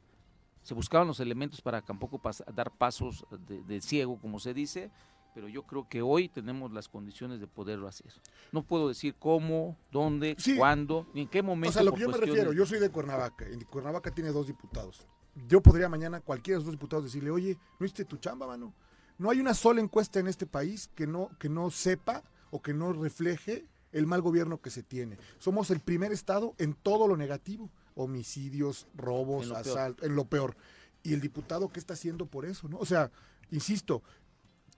Se 0.62 0.72
buscaban 0.72 1.06
los 1.06 1.20
elementos 1.20 1.60
para 1.60 1.82
tampoco 1.82 2.20
dar 2.54 2.70
pasos 2.70 3.26
de, 3.46 3.80
ciego, 3.82 4.18
como 4.18 4.38
se 4.38 4.54
dice, 4.54 4.90
pero 5.34 5.48
yo 5.48 5.62
creo 5.64 5.88
que 5.88 6.02
hoy 6.02 6.28
tenemos 6.28 6.72
las 6.72 6.88
condiciones 6.88 7.40
de 7.40 7.46
poderlo 7.46 7.88
hacer. 7.88 8.12
No 8.52 8.62
puedo 8.62 8.88
decir 8.88 9.14
cómo, 9.18 9.76
dónde, 9.90 10.36
cuándo, 10.56 11.06
ni 11.14 11.22
en 11.22 11.28
qué 11.28 11.42
momento. 11.42 11.70
O 11.70 11.72
sea, 11.72 11.82
lo 11.82 11.92
que 11.92 12.00
yo 12.00 12.08
me 12.08 12.18
refiero, 12.18 12.52
yo 12.52 12.66
soy 12.66 12.78
de 12.78 12.90
Cuernavaca, 12.90 13.46
y 13.48 13.64
Cuernavaca 13.64 14.10
tiene 14.10 14.30
dos 14.30 14.46
diputados 14.46 15.06
yo 15.48 15.60
podría 15.62 15.88
mañana 15.88 16.20
cualquiera 16.20 16.56
de 16.56 16.58
los 16.60 16.66
dos 16.66 16.74
diputados 16.74 17.04
decirle, 17.04 17.30
oye, 17.30 17.58
¿no 17.78 17.86
hiciste 17.86 18.04
tu 18.04 18.16
chamba, 18.16 18.46
mano? 18.46 18.74
No 19.18 19.30
hay 19.30 19.40
una 19.40 19.54
sola 19.54 19.80
encuesta 19.80 20.18
en 20.18 20.28
este 20.28 20.46
país 20.46 20.90
que 20.94 21.06
no, 21.06 21.30
que 21.38 21.48
no 21.48 21.70
sepa 21.70 22.22
o 22.50 22.62
que 22.62 22.74
no 22.74 22.92
refleje 22.92 23.66
el 23.92 24.06
mal 24.06 24.22
gobierno 24.22 24.60
que 24.60 24.70
se 24.70 24.82
tiene. 24.82 25.18
Somos 25.38 25.70
el 25.70 25.80
primer 25.80 26.12
estado 26.12 26.54
en 26.58 26.74
todo 26.74 27.06
lo 27.06 27.16
negativo, 27.16 27.70
homicidios, 27.94 28.86
robos, 28.94 29.50
asaltos, 29.50 30.06
en 30.06 30.16
lo 30.16 30.24
peor. 30.24 30.56
Y 31.02 31.12
el 31.12 31.20
diputado, 31.20 31.68
¿qué 31.68 31.80
está 31.80 31.94
haciendo 31.94 32.26
por 32.26 32.44
eso? 32.44 32.68
¿no? 32.68 32.78
O 32.78 32.86
sea, 32.86 33.10
insisto, 33.50 34.02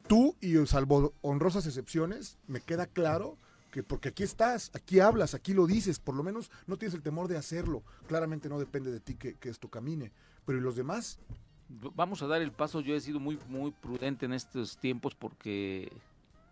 tú 0.07 0.37
y 0.41 0.55
salvo 0.67 1.15
honrosas 1.23 1.67
excepciones, 1.67 2.39
me 2.47 2.61
queda 2.61 2.87
claro 2.87 3.37
que 3.71 3.83
porque 3.83 4.11
aquí 4.11 4.23
estás, 4.23 4.71
aquí 4.75 5.01
hablas, 5.01 5.35
aquí 5.35 5.55
lo 5.55 5.67
dices, 5.67 5.99
por 5.99 6.15
lo 6.15 6.23
menos 6.23 6.51
no 6.67 6.77
tienes 6.77 6.95
el 6.95 7.03
temor 7.03 7.29
de 7.29 7.39
hacerlo. 7.39 7.83
Claramente 8.07 8.49
no 8.49 8.59
depende 8.59 8.93
de 8.93 9.01
ti 9.01 9.15
que, 9.15 9.35
que 9.35 9.49
esto 9.49 9.69
camine. 9.69 10.13
Pero 10.45 10.59
¿y 10.59 10.61
los 10.61 10.77
demás? 10.77 11.19
Vamos 11.69 12.23
a 12.23 12.27
dar 12.27 12.43
el 12.43 12.53
paso. 12.53 12.81
Yo 12.81 12.95
he 12.95 13.01
sido 13.01 13.19
muy, 13.19 13.39
muy 13.49 13.71
prudente 13.71 14.27
en 14.27 14.35
estos 14.35 14.77
tiempos 14.77 15.15
porque 15.15 15.91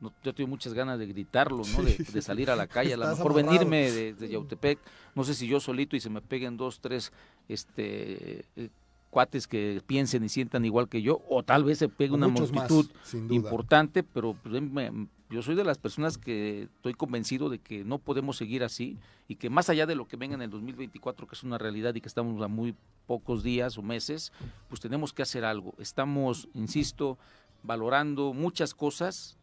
no, 0.01 0.15
yo 0.25 0.35
tengo 0.35 0.49
muchas 0.49 0.73
ganas 0.73 0.99
de 0.99 1.07
gritarlo, 1.07 1.63
¿no? 1.77 1.83
De, 1.83 1.97
de 1.97 2.23
salir 2.23 2.51
a 2.51 2.57
la 2.57 2.67
calle, 2.69 2.95
a 2.95 2.97
lo 2.97 3.07
mejor 3.07 3.33
amarrado. 3.33 3.53
venirme 3.53 3.91
de, 3.91 4.15
de 4.15 4.29
Yautepec, 4.29 4.79
no 5.15 5.25
sé 5.25 5.35
si 5.35 5.47
yo 5.47 5.61
solito 5.61 5.97
y 5.97 6.01
se 6.01 6.09
me 6.09 6.23
peguen 6.23 6.57
dos, 6.57 6.81
tres, 6.81 7.13
este, 7.49 8.47
eh, 8.57 8.71
cuates 9.11 9.47
que 9.49 9.83
piensen 9.87 10.25
y 10.25 10.29
sientan 10.29 10.65
igual 10.65 10.89
que 10.89 11.03
yo, 11.03 11.21
o 11.29 11.43
tal 11.43 11.65
vez 11.65 11.79
se 11.79 11.89
pegue 11.89 12.15
una 12.15 12.29
muchos 12.29 12.53
multitud 12.53 12.89
importante, 13.31 14.03
pero 14.03 14.35
pues, 14.43 14.63
me- 14.63 15.09
yo 15.29 15.43
soy 15.43 15.55
de 15.55 15.63
las 15.65 15.79
personas 15.79 16.17
que 16.19 16.63
estoy 16.63 16.95
convencido 16.95 17.49
de 17.49 17.59
que 17.61 17.85
no 17.85 17.99
podemos 17.99 18.37
seguir 18.37 18.65
así 18.65 18.99
y 19.29 19.37
que 19.37 19.49
más 19.51 19.69
allá 19.69 19.87
de 19.87 19.95
lo 19.95 20.07
que 20.09 20.17
venga 20.17 20.35
en 20.35 20.43
el 20.43 20.51
2024, 20.51 21.27
que 21.29 21.35
es 21.35 21.43
una 21.45 21.57
realidad 21.59 21.95
y 21.95 22.01
que 22.01 22.09
estamos 22.09 22.43
a 22.43 22.49
muy 22.49 22.75
pocos 23.07 23.43
días 23.45 23.79
o 23.79 23.83
meses, 23.83 24.33
pues 24.69 24.81
tenemos 24.81 25.13
que 25.13 25.23
hacer 25.23 25.45
algo. 25.45 25.75
Estamos, 25.79 26.49
insisto, 26.55 27.17
valorando 27.63 28.33
muchas 28.33 28.75
cosas, 28.75 29.37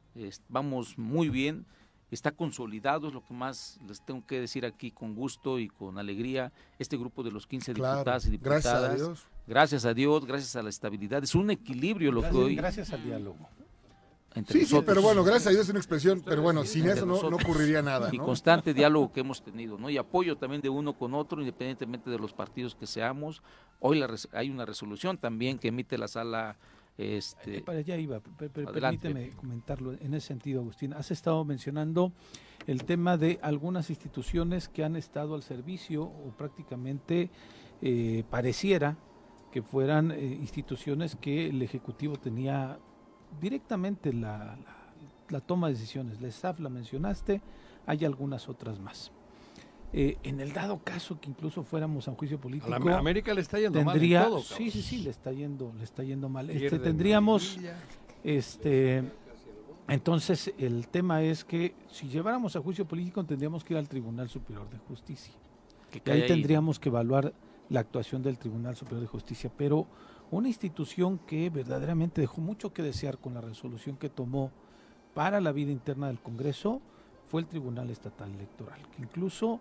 vamos 0.49 0.97
muy 0.97 1.29
bien, 1.29 1.65
está 2.11 2.31
consolidado, 2.31 3.07
es 3.09 3.13
lo 3.13 3.23
que 3.23 3.33
más 3.33 3.79
les 3.87 4.01
tengo 4.01 4.25
que 4.25 4.39
decir 4.41 4.65
aquí 4.65 4.91
con 4.91 5.13
gusto 5.15 5.59
y 5.59 5.67
con 5.69 5.97
alegría, 5.99 6.51
este 6.79 6.97
grupo 6.97 7.23
de 7.23 7.31
los 7.31 7.47
15 7.47 7.73
Claro, 7.73 7.97
diputadas 7.99 8.25
y 8.25 8.31
diputadas. 8.31 8.63
gracias 8.63 8.83
a 8.91 8.95
Dios. 8.95 9.27
Gracias 9.47 9.85
a 9.85 9.93
Dios, 9.93 10.25
gracias 10.25 10.55
a 10.57 10.61
la 10.63 10.69
estabilidad, 10.69 11.23
es 11.23 11.33
un 11.35 11.49
equilibrio 11.49 12.11
lo 12.11 12.21
que 12.21 12.35
hoy 12.35 12.55
gracias 12.55 12.91
al 12.91 13.03
diálogo. 13.03 13.37
entre 14.35 14.59
Sí, 14.59 14.65
sí, 14.65 14.81
pero 14.85 15.01
bueno, 15.01 15.23
gracias 15.23 15.47
a 15.47 15.49
Dios 15.51 15.63
es 15.63 15.69
una 15.69 15.79
expresión, 15.79 16.21
pero 16.25 16.41
bueno, 16.41 16.65
sin 16.65 16.81
Entre 16.81 16.97
eso 16.97 17.05
no, 17.05 17.29
no 17.29 17.37
ocurriría 17.37 17.81
nada, 17.81 18.09
Y 18.11 18.17
¿no? 18.17 18.25
constante 18.25 18.73
diálogo 18.73 19.11
que 19.13 19.21
hemos 19.21 19.41
tenido, 19.41 19.77
¿no? 19.77 19.89
Y 19.89 19.97
apoyo 19.97 20.35
también 20.37 20.61
de 20.61 20.69
uno 20.69 20.93
con 20.97 21.13
otro, 21.13 21.39
independientemente 21.39 22.09
de 22.09 22.19
los 22.19 22.33
partidos 22.33 22.75
que 22.75 22.85
seamos. 22.85 23.41
Hoy 23.79 23.99
la 23.99 24.07
res- 24.07 24.27
hay 24.33 24.49
una 24.49 24.65
resolución 24.65 25.17
también 25.17 25.57
que 25.59 25.69
emite 25.69 25.97
la 25.97 26.07
sala. 26.09 26.57
Este, 26.97 27.57
Eh, 27.59 27.61
Para 27.61 27.77
allá 27.79 27.95
iba, 27.95 28.19
pe- 28.19 28.49
pe- 28.49 28.65
Adelante. 28.67 29.07
permíteme 29.09 29.35
comentarlo 29.37 29.93
en 29.93 30.13
ese 30.15 30.27
sentido, 30.27 30.61
Agustín. 30.61 30.93
Has 30.93 31.11
estado 31.11 31.45
mencionando 31.45 32.11
el 32.65 32.83
tema 32.85 33.17
de 33.17 33.39
algunas 33.43 33.89
instituciones 33.91 34.67
que 34.67 34.83
han 34.83 34.95
estado 34.95 35.35
al 35.35 35.43
servicio 35.43 36.03
o 36.03 36.33
prácticamente 36.35 37.29
eh, 37.83 38.23
pareciera 38.31 38.97
que 39.57 39.63
fueran 39.63 40.11
eh, 40.11 40.23
instituciones 40.39 41.15
que 41.15 41.47
el 41.49 41.63
Ejecutivo 41.63 42.15
tenía 42.17 42.77
directamente 43.41 44.13
la, 44.13 44.37
la- 44.55 44.93
la 45.29 45.39
toma 45.41 45.65
de 45.67 45.73
decisiones. 45.73 46.21
La 46.21 46.29
SAF 46.29 46.59
la 46.59 46.69
mencionaste, 46.69 47.41
hay 47.87 48.05
algunas 48.05 48.47
otras 48.49 48.79
más. 48.79 49.11
Eh, 49.93 50.17
en 50.21 50.39
el 50.41 50.53
dado 50.53 50.77
caso 50.83 51.19
que 51.19 51.27
incluso 51.31 51.63
fuéramos 51.63 52.07
a 52.07 52.11
un 52.11 52.17
juicio 52.17 52.39
político, 52.39 52.71
A 52.71 52.77
la 52.77 52.99
América 52.99 53.33
le 53.33 53.41
está 53.41 53.59
yendo 53.59 53.83
mal 53.83 53.99
en 54.01 54.21
todo, 54.23 54.41
sí, 54.43 54.69
sí, 54.69 54.83
sí, 54.83 54.99
le 54.99 55.09
está 55.09 55.31
yendo, 55.31 55.73
le 55.75 55.83
está 55.85 56.03
yendo 56.03 56.29
mal. 56.29 56.51
Este, 56.51 56.77
tendríamos, 56.77 57.57
este, 58.23 59.03
entonces 59.87 60.53
el 60.59 60.87
tema 60.87 61.23
es 61.23 61.43
que 61.43 61.73
si 61.89 62.07
lleváramos 62.09 62.55
a 62.55 62.61
juicio 62.61 62.85
político 62.87 63.23
tendríamos 63.23 63.63
que 63.63 63.73
ir 63.73 63.79
al 63.79 63.89
Tribunal 63.89 64.29
Superior 64.29 64.69
de 64.69 64.77
Justicia. 64.77 65.33
Que 65.89 65.97
Y 65.97 66.01
cae 66.01 66.15
ahí 66.15 66.21
ahí. 66.21 66.27
tendríamos 66.27 66.79
que 66.79 66.89
evaluar 66.89 67.33
la 67.69 67.81
actuación 67.81 68.23
del 68.23 68.37
Tribunal 68.37 68.75
Superior 68.75 69.01
de 69.01 69.07
Justicia, 69.07 69.51
pero 69.55 69.87
una 70.31 70.47
institución 70.47 71.19
que 71.19 71.49
verdaderamente 71.49 72.21
dejó 72.21 72.41
mucho 72.41 72.73
que 72.73 72.83
desear 72.83 73.17
con 73.17 73.33
la 73.33 73.41
resolución 73.41 73.97
que 73.97 74.09
tomó 74.09 74.51
para 75.13 75.41
la 75.41 75.51
vida 75.51 75.71
interna 75.71 76.07
del 76.07 76.19
Congreso 76.19 76.81
fue 77.29 77.41
el 77.41 77.47
Tribunal 77.47 77.89
Estatal 77.89 78.31
Electoral, 78.33 78.79
que 78.95 79.01
incluso 79.01 79.59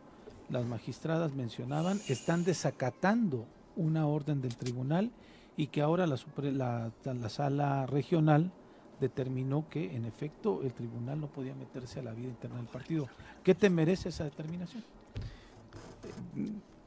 las 0.49 0.65
magistradas 0.65 1.35
mencionaban 1.35 2.01
están 2.09 2.45
desacatando 2.45 3.47
una 3.77 4.07
orden 4.07 4.41
del 4.41 4.57
tribunal 4.57 5.11
y 5.57 5.69
que 5.69 5.83
ahora 5.83 6.07
la, 6.07 7.29
sala 7.29 7.87
regional 7.87 8.53
determinó 9.01 9.69
que 9.69 9.97
en 9.97 10.05
efecto 10.05 10.63
el 10.63 10.73
tribunal 10.73 11.21
no 11.21 11.27
podía 11.27 11.55
meterse 11.55 12.01
a 12.01 12.03
la 12.03 12.13
vida 12.13 12.29
interna 12.29 12.57
del 12.57 12.67
partido. 12.67 13.09
¿Qué 13.43 13.55
te 13.55 13.71
merece 13.71 14.11
esa 14.11 14.25
determinación? 14.25 14.85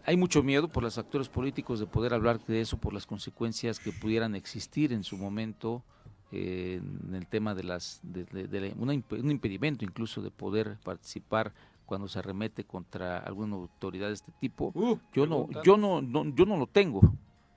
Hay 0.05 0.17
mucho 0.17 0.41
miedo 0.43 0.67
por 0.67 0.83
los 0.83 0.97
actores 0.97 1.29
políticos 1.29 1.79
de 1.79 1.85
poder 1.85 2.13
hablar 2.13 2.39
de 2.45 2.61
eso, 2.61 2.77
por 2.77 2.93
las 2.93 3.05
consecuencias 3.05 3.79
que 3.79 3.91
pudieran 3.91 4.35
existir 4.35 4.91
en 4.93 5.03
su 5.03 5.17
momento 5.17 5.83
eh, 6.31 6.79
en 7.07 7.15
el 7.15 7.25
tema 7.27 7.55
de 7.55 7.63
las 7.63 7.99
de, 8.03 8.23
de- 8.25 8.47
de 8.47 8.73
una 8.77 8.93
un 8.93 9.31
impedimento 9.31 9.83
incluso 9.83 10.21
de 10.21 10.29
poder 10.29 10.77
participar 10.83 11.53
cuando 11.87 12.07
se 12.07 12.19
arremete 12.19 12.63
contra 12.65 13.17
alguna 13.17 13.55
autoridad 13.55 14.07
de 14.07 14.13
este 14.13 14.31
tipo. 14.39 14.71
yo 15.13 15.25
no, 15.25 15.47
yo 15.63 15.75
no, 15.75 16.01
no- 16.03 16.25
yo 16.35 16.45
no 16.45 16.55
lo 16.57 16.67
tengo, 16.67 17.01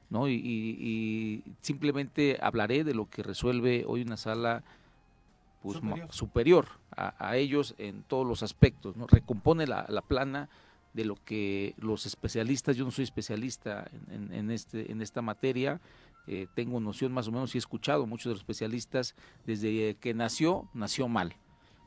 ¿no? 0.08 0.26
Y, 0.26 0.32
y- 0.34 0.78
y 0.80 1.52
simplemente 1.60 2.38
hablaré 2.40 2.82
de 2.82 2.94
lo 2.94 3.10
que 3.10 3.22
resuelve 3.22 3.84
hoy 3.86 4.00
una 4.02 4.16
sala 4.16 4.64
pues, 5.62 5.76
Superior. 5.76 6.12
superior 6.12 6.68
a, 6.96 7.14
a 7.28 7.36
ellos 7.36 7.74
en 7.78 8.02
todos 8.04 8.26
los 8.26 8.42
aspectos, 8.42 8.96
¿no? 8.96 9.06
Recompone 9.06 9.66
la, 9.66 9.84
la 9.88 10.00
plana 10.00 10.48
de 10.92 11.04
lo 11.04 11.16
que 11.16 11.74
los 11.78 12.06
especialistas, 12.06 12.76
yo 12.76 12.84
no 12.84 12.90
soy 12.90 13.04
especialista 13.04 13.90
en, 14.10 14.50
este, 14.50 14.92
en 14.92 15.00
esta 15.00 15.22
materia, 15.22 15.80
eh, 16.26 16.46
tengo 16.54 16.80
noción 16.80 17.12
más 17.12 17.28
o 17.28 17.32
menos 17.32 17.54
y 17.54 17.58
he 17.58 17.60
escuchado 17.60 18.06
muchos 18.06 18.24
de 18.24 18.30
los 18.30 18.40
especialistas, 18.40 19.14
desde 19.46 19.96
que 19.96 20.14
nació, 20.14 20.68
nació 20.74 21.08
mal. 21.08 21.34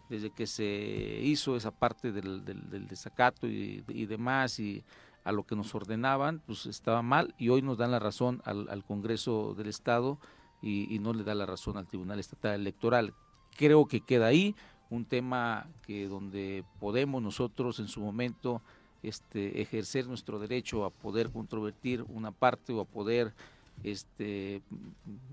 Desde 0.10 0.30
que 0.30 0.46
se 0.46 1.20
hizo 1.24 1.56
esa 1.56 1.72
parte 1.72 2.12
del, 2.12 2.46
del, 2.46 2.88
desacato 2.88 3.48
y, 3.48 3.84
y 3.88 4.06
demás 4.06 4.60
y 4.60 4.84
a 5.24 5.32
lo 5.32 5.48
que 5.48 5.56
nos 5.56 5.74
ordenaban, 5.74 6.44
pues 6.46 6.68
estaba 6.68 7.02
mal 7.02 7.34
y 7.40 7.50
hoy 7.50 7.64
nos 7.64 7.80
dan 7.80 7.90
la 7.90 7.98
razón 7.98 8.42
al, 8.46 8.70
al 8.70 8.86
Congreso 8.86 9.56
del 9.56 9.68
Estado 9.68 10.20
y, 10.62 10.94
y 10.94 11.00
no 11.00 11.14
le 11.14 11.24
da 11.24 11.34
la 11.34 11.48
razón 11.48 11.78
al 11.78 11.88
Tribunal 11.88 12.20
Estatal 12.20 12.54
Electoral. 12.54 13.16
Creo 13.58 13.88
que 13.88 14.02
queda 14.02 14.28
ahí 14.28 14.56
un 14.92 15.06
tema 15.06 15.68
que 15.82 16.08
donde 16.08 16.64
podemos 16.80 17.24
nosotros 17.24 17.80
en 17.80 17.88
su 17.88 18.02
momento 18.02 18.62
este, 19.08 19.62
ejercer 19.62 20.08
nuestro 20.08 20.40
derecho 20.40 20.86
a 20.86 20.90
poder 20.90 21.32
controvertir 21.32 22.04
una 22.10 22.32
parte 22.32 22.74
o 22.74 22.82
a 22.82 22.86
poder 22.86 23.34
este, 23.84 24.62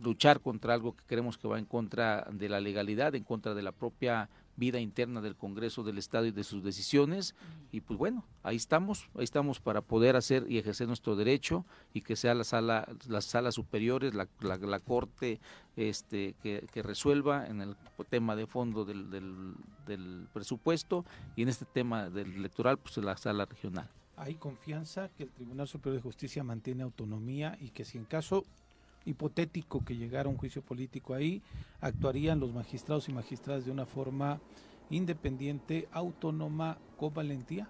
luchar 0.03 0.41
contra 0.41 0.75
algo 0.75 0.97
que 0.97 1.03
creemos 1.07 1.39
que 1.39 1.49
va 1.49 1.59
en 1.59 1.65
contra 1.65 2.27
de 2.31 2.49
la 2.49 2.61
legalidad, 2.61 3.15
en 3.15 3.25
contra 3.25 3.55
de 3.55 3.63
la 3.63 3.73
propia 3.73 4.29
vida 4.57 4.81
interna 4.81 5.21
del 5.21 5.37
Congreso 5.37 5.83
del 5.83 5.99
Estado 5.99 6.27
y 6.27 6.31
de 6.31 6.45
sus 6.45 6.63
decisiones. 6.63 7.35
Y 7.71 7.81
pues 7.81 7.99
bueno, 7.99 8.25
ahí 8.43 8.57
estamos, 8.57 9.09
ahí 9.15 9.25
estamos 9.25 9.61
para 9.61 9.81
poder 9.81 10.17
hacer 10.17 10.45
y 10.49 10.59
ejercer 10.59 10.87
nuestro 10.87 11.17
derecho 11.17 11.65
y 11.95 12.03
que 12.03 12.17
sea 12.17 12.35
la 12.35 12.45
sala, 12.45 12.89
las 13.09 13.25
salas 13.25 13.55
superiores, 13.55 14.15
la, 14.15 14.29
la, 14.41 14.57
la 14.57 14.81
Corte 14.81 15.41
este, 15.77 16.35
que, 16.43 16.67
que 16.73 16.83
resuelva 16.83 17.47
en 17.47 17.61
el 17.61 17.77
tema 18.11 18.37
de 18.37 18.47
fondo 18.47 18.85
del, 18.85 19.11
del, 19.11 19.55
del 19.87 20.29
presupuesto 20.33 21.05
y 21.37 21.43
en 21.43 21.49
este 21.49 21.65
tema 21.65 22.11
del 22.11 22.35
electoral, 22.35 22.79
pues 22.79 22.97
la 22.99 23.17
sala 23.17 23.47
regional. 23.47 23.89
Hay 24.17 24.35
confianza 24.35 25.09
que 25.09 25.25
el 25.25 25.31
Tribunal 25.31 25.67
Superior 25.67 25.97
de 25.97 26.03
Justicia 26.03 26.45
mantiene 26.45 26.83
autonomía 26.83 27.57
y 27.61 27.71
que 27.71 27.85
si 27.85 27.99
en 27.99 28.05
caso 28.05 28.45
hipotético 29.05 29.85
que 29.85 29.97
llegara 29.97 30.29
un 30.29 30.37
juicio 30.37 30.63
político 30.63 31.15
ahí, 31.15 31.43
actuarían 31.81 32.41
los 32.41 32.53
magistrados 32.53 33.09
y 33.09 33.13
magistradas 33.13 33.65
de 33.65 33.71
una 33.71 33.87
forma 33.87 34.41
independiente, 34.91 35.89
autónoma, 35.93 36.79
con 36.97 37.15
valentía. 37.15 37.69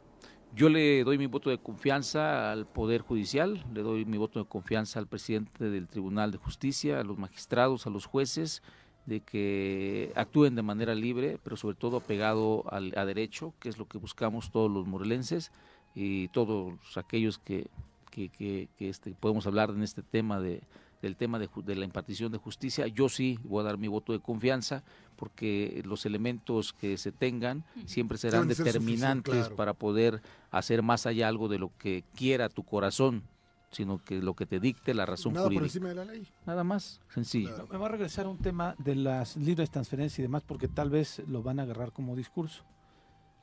Yo 0.54 0.68
le 0.68 1.02
doy 1.02 1.16
mi 1.16 1.26
voto 1.26 1.48
de 1.48 1.56
confianza 1.56 2.52
al 2.52 2.66
Poder 2.66 3.00
Judicial, 3.00 3.64
le 3.72 3.80
doy 3.80 4.04
mi 4.04 4.18
voto 4.18 4.38
de 4.38 4.44
confianza 4.44 4.98
al 4.98 5.06
presidente 5.06 5.70
del 5.70 5.88
Tribunal 5.88 6.30
de 6.30 6.36
Justicia, 6.36 7.00
a 7.00 7.04
los 7.04 7.16
magistrados, 7.16 7.86
a 7.86 7.90
los 7.90 8.04
jueces, 8.04 8.62
de 9.06 9.20
que 9.20 10.12
actúen 10.14 10.54
de 10.54 10.62
manera 10.62 10.94
libre, 10.94 11.38
pero 11.42 11.56
sobre 11.56 11.76
todo 11.76 11.96
apegado 11.96 12.64
al, 12.70 12.92
a 12.96 13.06
derecho, 13.06 13.54
que 13.60 13.70
es 13.70 13.78
lo 13.78 13.86
que 13.86 13.98
buscamos 13.98 14.50
todos 14.50 14.70
los 14.70 14.86
morelenses 14.86 15.52
y 15.94 16.28
todos 16.28 16.74
aquellos 16.96 17.38
que, 17.38 17.68
este, 18.78 19.14
podemos 19.14 19.46
hablar 19.46 19.70
en 19.70 19.82
este 19.82 20.02
tema 20.02 20.38
de, 20.38 20.62
del 21.02 21.16
tema 21.16 21.38
de, 21.38 21.48
la 21.74 21.84
impartición 21.84 22.30
de 22.30 22.38
justicia. 22.38 22.86
Yo 22.86 23.08
sí 23.08 23.38
voy 23.42 23.60
a 23.60 23.64
dar 23.64 23.76
mi 23.76 23.88
voto 23.88 24.12
de 24.12 24.20
confianza 24.20 24.84
porque 25.16 25.82
los 25.84 26.06
elementos 26.06 26.72
que 26.72 26.96
se 26.96 27.10
tengan 27.10 27.64
siempre 27.84 28.16
serán 28.16 28.42
Deben 28.42 28.48
de 28.48 28.54
ser 28.54 28.66
determinantes 28.66 29.34
claro. 29.34 29.56
para 29.56 29.74
poder 29.74 30.22
hacer 30.50 30.82
más 30.82 31.04
allá 31.06 31.28
algo 31.28 31.48
de 31.48 31.58
lo 31.58 31.76
que 31.76 32.04
quiera 32.14 32.48
tu 32.48 32.62
corazón, 32.62 33.24
sino 33.72 33.98
que 33.98 34.22
lo 34.22 34.34
que 34.34 34.46
te 34.46 34.60
dicte 34.60 34.94
la 34.94 35.04
razón 35.04 35.32
Nada 35.32 35.46
por 35.46 35.54
jurídica. 35.54 35.66
encima 35.66 35.88
de 35.88 35.94
la 35.96 36.04
ley. 36.04 36.28
Nada 36.46 36.62
más, 36.62 37.00
sencillo. 37.08 37.66
Me 37.70 37.78
va 37.78 37.86
a 37.86 37.90
regresar 37.90 38.26
a 38.26 38.28
un 38.28 38.38
tema 38.38 38.76
de 38.78 38.94
las 38.94 39.36
libres 39.36 39.70
transferencias 39.70 40.20
y 40.20 40.22
demás 40.22 40.44
porque 40.44 40.68
tal 40.68 40.88
vez 40.88 41.20
lo 41.26 41.42
van 41.42 41.58
a 41.58 41.64
agarrar 41.64 41.92
como 41.92 42.14
discurso. 42.14 42.64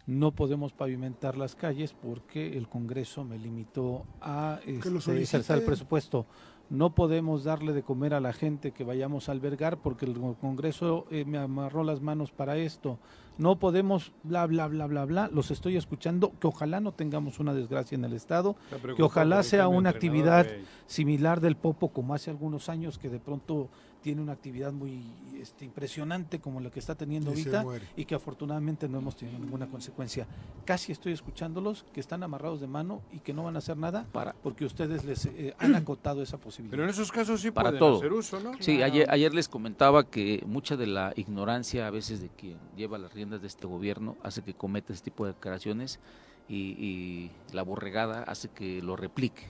No 0.05 0.31
podemos 0.31 0.71
pavimentar 0.73 1.37
las 1.37 1.55
calles 1.55 1.93
porque 1.93 2.57
el 2.57 2.67
Congreso 2.67 3.25
me 3.25 3.37
limitó 3.37 4.07
a 4.21 4.59
este, 4.65 4.89
lo 4.89 4.99
ejercer 4.99 5.57
el 5.57 5.63
presupuesto. 5.63 6.25
No 6.69 6.93
podemos 6.93 7.43
darle 7.43 7.73
de 7.73 7.83
comer 7.83 8.13
a 8.13 8.19
la 8.19 8.33
gente 8.33 8.71
que 8.71 8.83
vayamos 8.83 9.27
a 9.27 9.31
albergar 9.31 9.77
porque 9.77 10.05
el 10.05 10.13
Congreso 10.39 11.05
eh, 11.09 11.25
me 11.25 11.37
amarró 11.37 11.83
las 11.83 12.01
manos 12.01 12.31
para 12.31 12.57
esto. 12.57 12.99
No 13.37 13.57
podemos, 13.57 14.11
bla, 14.23 14.45
bla, 14.45 14.67
bla, 14.67 14.85
bla, 14.85 15.05
bla. 15.05 15.29
Los 15.31 15.49
estoy 15.49 15.77
escuchando, 15.77 16.33
que 16.39 16.47
ojalá 16.47 16.81
no 16.81 16.91
tengamos 16.91 17.39
una 17.39 17.53
desgracia 17.53 17.95
en 17.95 18.03
el 18.03 18.13
Estado, 18.13 18.55
que 18.95 19.01
ojalá 19.01 19.43
sea 19.43 19.67
una 19.67 19.89
actividad 19.89 20.45
similar 20.85 21.39
del 21.39 21.55
Popo 21.55 21.89
como 21.89 22.13
hace 22.13 22.29
algunos 22.29 22.67
años 22.67 22.97
que 22.99 23.09
de 23.09 23.19
pronto 23.19 23.69
tiene 24.01 24.21
una 24.21 24.33
actividad 24.33 24.71
muy 24.71 25.01
este, 25.39 25.65
impresionante 25.65 26.39
como 26.39 26.59
la 26.59 26.69
que 26.69 26.79
está 26.79 26.95
teniendo 26.95 27.31
ahorita 27.31 27.65
y 27.95 28.05
que 28.05 28.15
afortunadamente 28.15 28.87
no 28.87 28.99
hemos 28.99 29.15
tenido 29.15 29.39
ninguna 29.39 29.67
consecuencia. 29.67 30.27
Casi 30.65 30.91
estoy 30.91 31.13
escuchándolos 31.13 31.85
que 31.93 31.99
están 31.99 32.23
amarrados 32.23 32.61
de 32.61 32.67
mano 32.67 33.01
y 33.11 33.19
que 33.19 33.33
no 33.33 33.43
van 33.43 33.55
a 33.55 33.59
hacer 33.59 33.77
nada 33.77 34.05
para, 34.11 34.33
porque 34.33 34.65
ustedes 34.65 35.03
les 35.03 35.25
eh, 35.25 35.53
han 35.59 35.75
acotado 35.75 36.21
esa 36.21 36.37
posibilidad. 36.37 36.71
Pero 36.71 36.83
en 36.83 36.89
esos 36.89 37.11
casos 37.11 37.41
sí 37.41 37.51
para 37.51 37.69
pueden 37.69 37.79
todo. 37.79 37.97
hacer 37.97 38.13
uso, 38.13 38.39
¿no? 38.39 38.51
Sí, 38.59 38.81
ayer, 38.81 39.09
ayer 39.09 39.33
les 39.33 39.47
comentaba 39.47 40.09
que 40.09 40.43
mucha 40.45 40.77
de 40.77 40.87
la 40.87 41.13
ignorancia 41.15 41.87
a 41.87 41.91
veces 41.91 42.21
de 42.21 42.29
quien 42.29 42.57
lleva 42.75 42.97
las 42.97 43.13
riendas 43.13 43.41
de 43.41 43.47
este 43.47 43.67
gobierno 43.67 44.15
hace 44.23 44.41
que 44.41 44.53
cometa 44.53 44.93
este 44.93 45.11
tipo 45.11 45.25
de 45.25 45.33
declaraciones 45.33 45.99
y, 46.47 46.55
y 46.55 47.31
la 47.53 47.63
borregada 47.63 48.23
hace 48.23 48.49
que 48.49 48.81
lo 48.81 48.95
replique. 48.95 49.43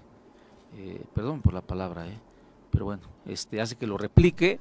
Eh, 0.76 1.04
perdón 1.16 1.42
por 1.42 1.54
la 1.54 1.62
palabra, 1.62 2.08
¿eh? 2.08 2.20
Pero 2.72 2.86
bueno, 2.86 3.04
este 3.26 3.62
hace 3.62 3.76
que 3.76 3.88
lo 3.88 3.98
replique. 3.98 4.60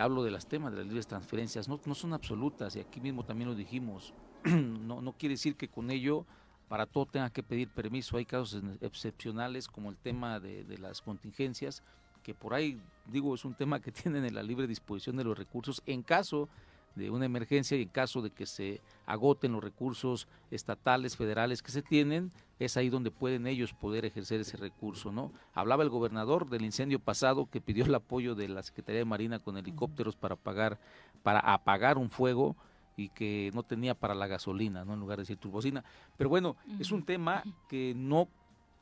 hablo 0.00 0.22
de 0.22 0.30
las 0.30 0.46
temas 0.46 0.72
de 0.72 0.78
las 0.78 0.86
libres 0.86 1.06
transferencias, 1.06 1.68
no, 1.68 1.80
no 1.84 1.94
son 1.94 2.12
absolutas, 2.12 2.76
y 2.76 2.80
aquí 2.80 3.00
mismo 3.00 3.24
también 3.24 3.48
lo 3.48 3.54
dijimos, 3.54 4.12
no, 4.44 5.00
no 5.00 5.12
quiere 5.12 5.34
decir 5.34 5.56
que 5.56 5.68
con 5.68 5.90
ello 5.90 6.26
para 6.68 6.86
todo 6.86 7.06
tenga 7.06 7.30
que 7.30 7.42
pedir 7.42 7.68
permiso, 7.68 8.16
hay 8.16 8.24
casos 8.24 8.62
excepcionales 8.80 9.68
como 9.68 9.90
el 9.90 9.96
tema 9.96 10.40
de 10.40 10.78
las 10.78 11.02
contingencias, 11.02 11.82
que 12.22 12.34
por 12.34 12.54
ahí, 12.54 12.80
digo, 13.06 13.34
es 13.34 13.44
un 13.44 13.54
tema 13.54 13.80
que 13.80 13.92
tienen 13.92 14.24
en 14.24 14.34
la 14.34 14.42
libre 14.42 14.66
disposición 14.66 15.16
de 15.16 15.24
los 15.24 15.36
recursos 15.36 15.82
en 15.86 16.02
caso 16.02 16.48
de 16.94 17.10
una 17.10 17.26
emergencia 17.26 17.76
y 17.76 17.82
en 17.82 17.88
caso 17.88 18.22
de 18.22 18.30
que 18.30 18.46
se 18.46 18.80
agoten 19.06 19.52
los 19.52 19.62
recursos 19.62 20.28
estatales, 20.50 21.16
federales 21.16 21.62
que 21.62 21.70
se 21.70 21.82
tienen, 21.82 22.30
es 22.58 22.76
ahí 22.76 22.88
donde 22.88 23.10
pueden 23.10 23.46
ellos 23.46 23.72
poder 23.72 24.04
ejercer 24.04 24.40
ese 24.40 24.56
recurso, 24.56 25.10
¿no? 25.10 25.32
Hablaba 25.54 25.82
el 25.82 25.88
gobernador 25.88 26.48
del 26.48 26.64
incendio 26.64 26.98
pasado 26.98 27.48
que 27.50 27.60
pidió 27.60 27.84
el 27.84 27.94
apoyo 27.94 28.34
de 28.34 28.48
la 28.48 28.62
Secretaría 28.62 29.00
de 29.00 29.04
Marina 29.04 29.38
con 29.38 29.56
helicópteros 29.56 30.16
para 30.16 30.34
apagar, 30.34 30.78
para 31.22 31.40
apagar 31.40 31.98
un 31.98 32.10
fuego 32.10 32.56
y 32.96 33.08
que 33.08 33.50
no 33.54 33.62
tenía 33.62 33.94
para 33.94 34.14
la 34.14 34.26
gasolina, 34.26 34.84
¿no? 34.84 34.94
En 34.94 35.00
lugar 35.00 35.18
de 35.18 35.22
decir 35.22 35.38
turbocina. 35.38 35.82
Pero 36.16 36.30
bueno, 36.30 36.56
es 36.78 36.92
un 36.92 37.04
tema 37.04 37.42
que 37.68 37.94
no 37.96 38.28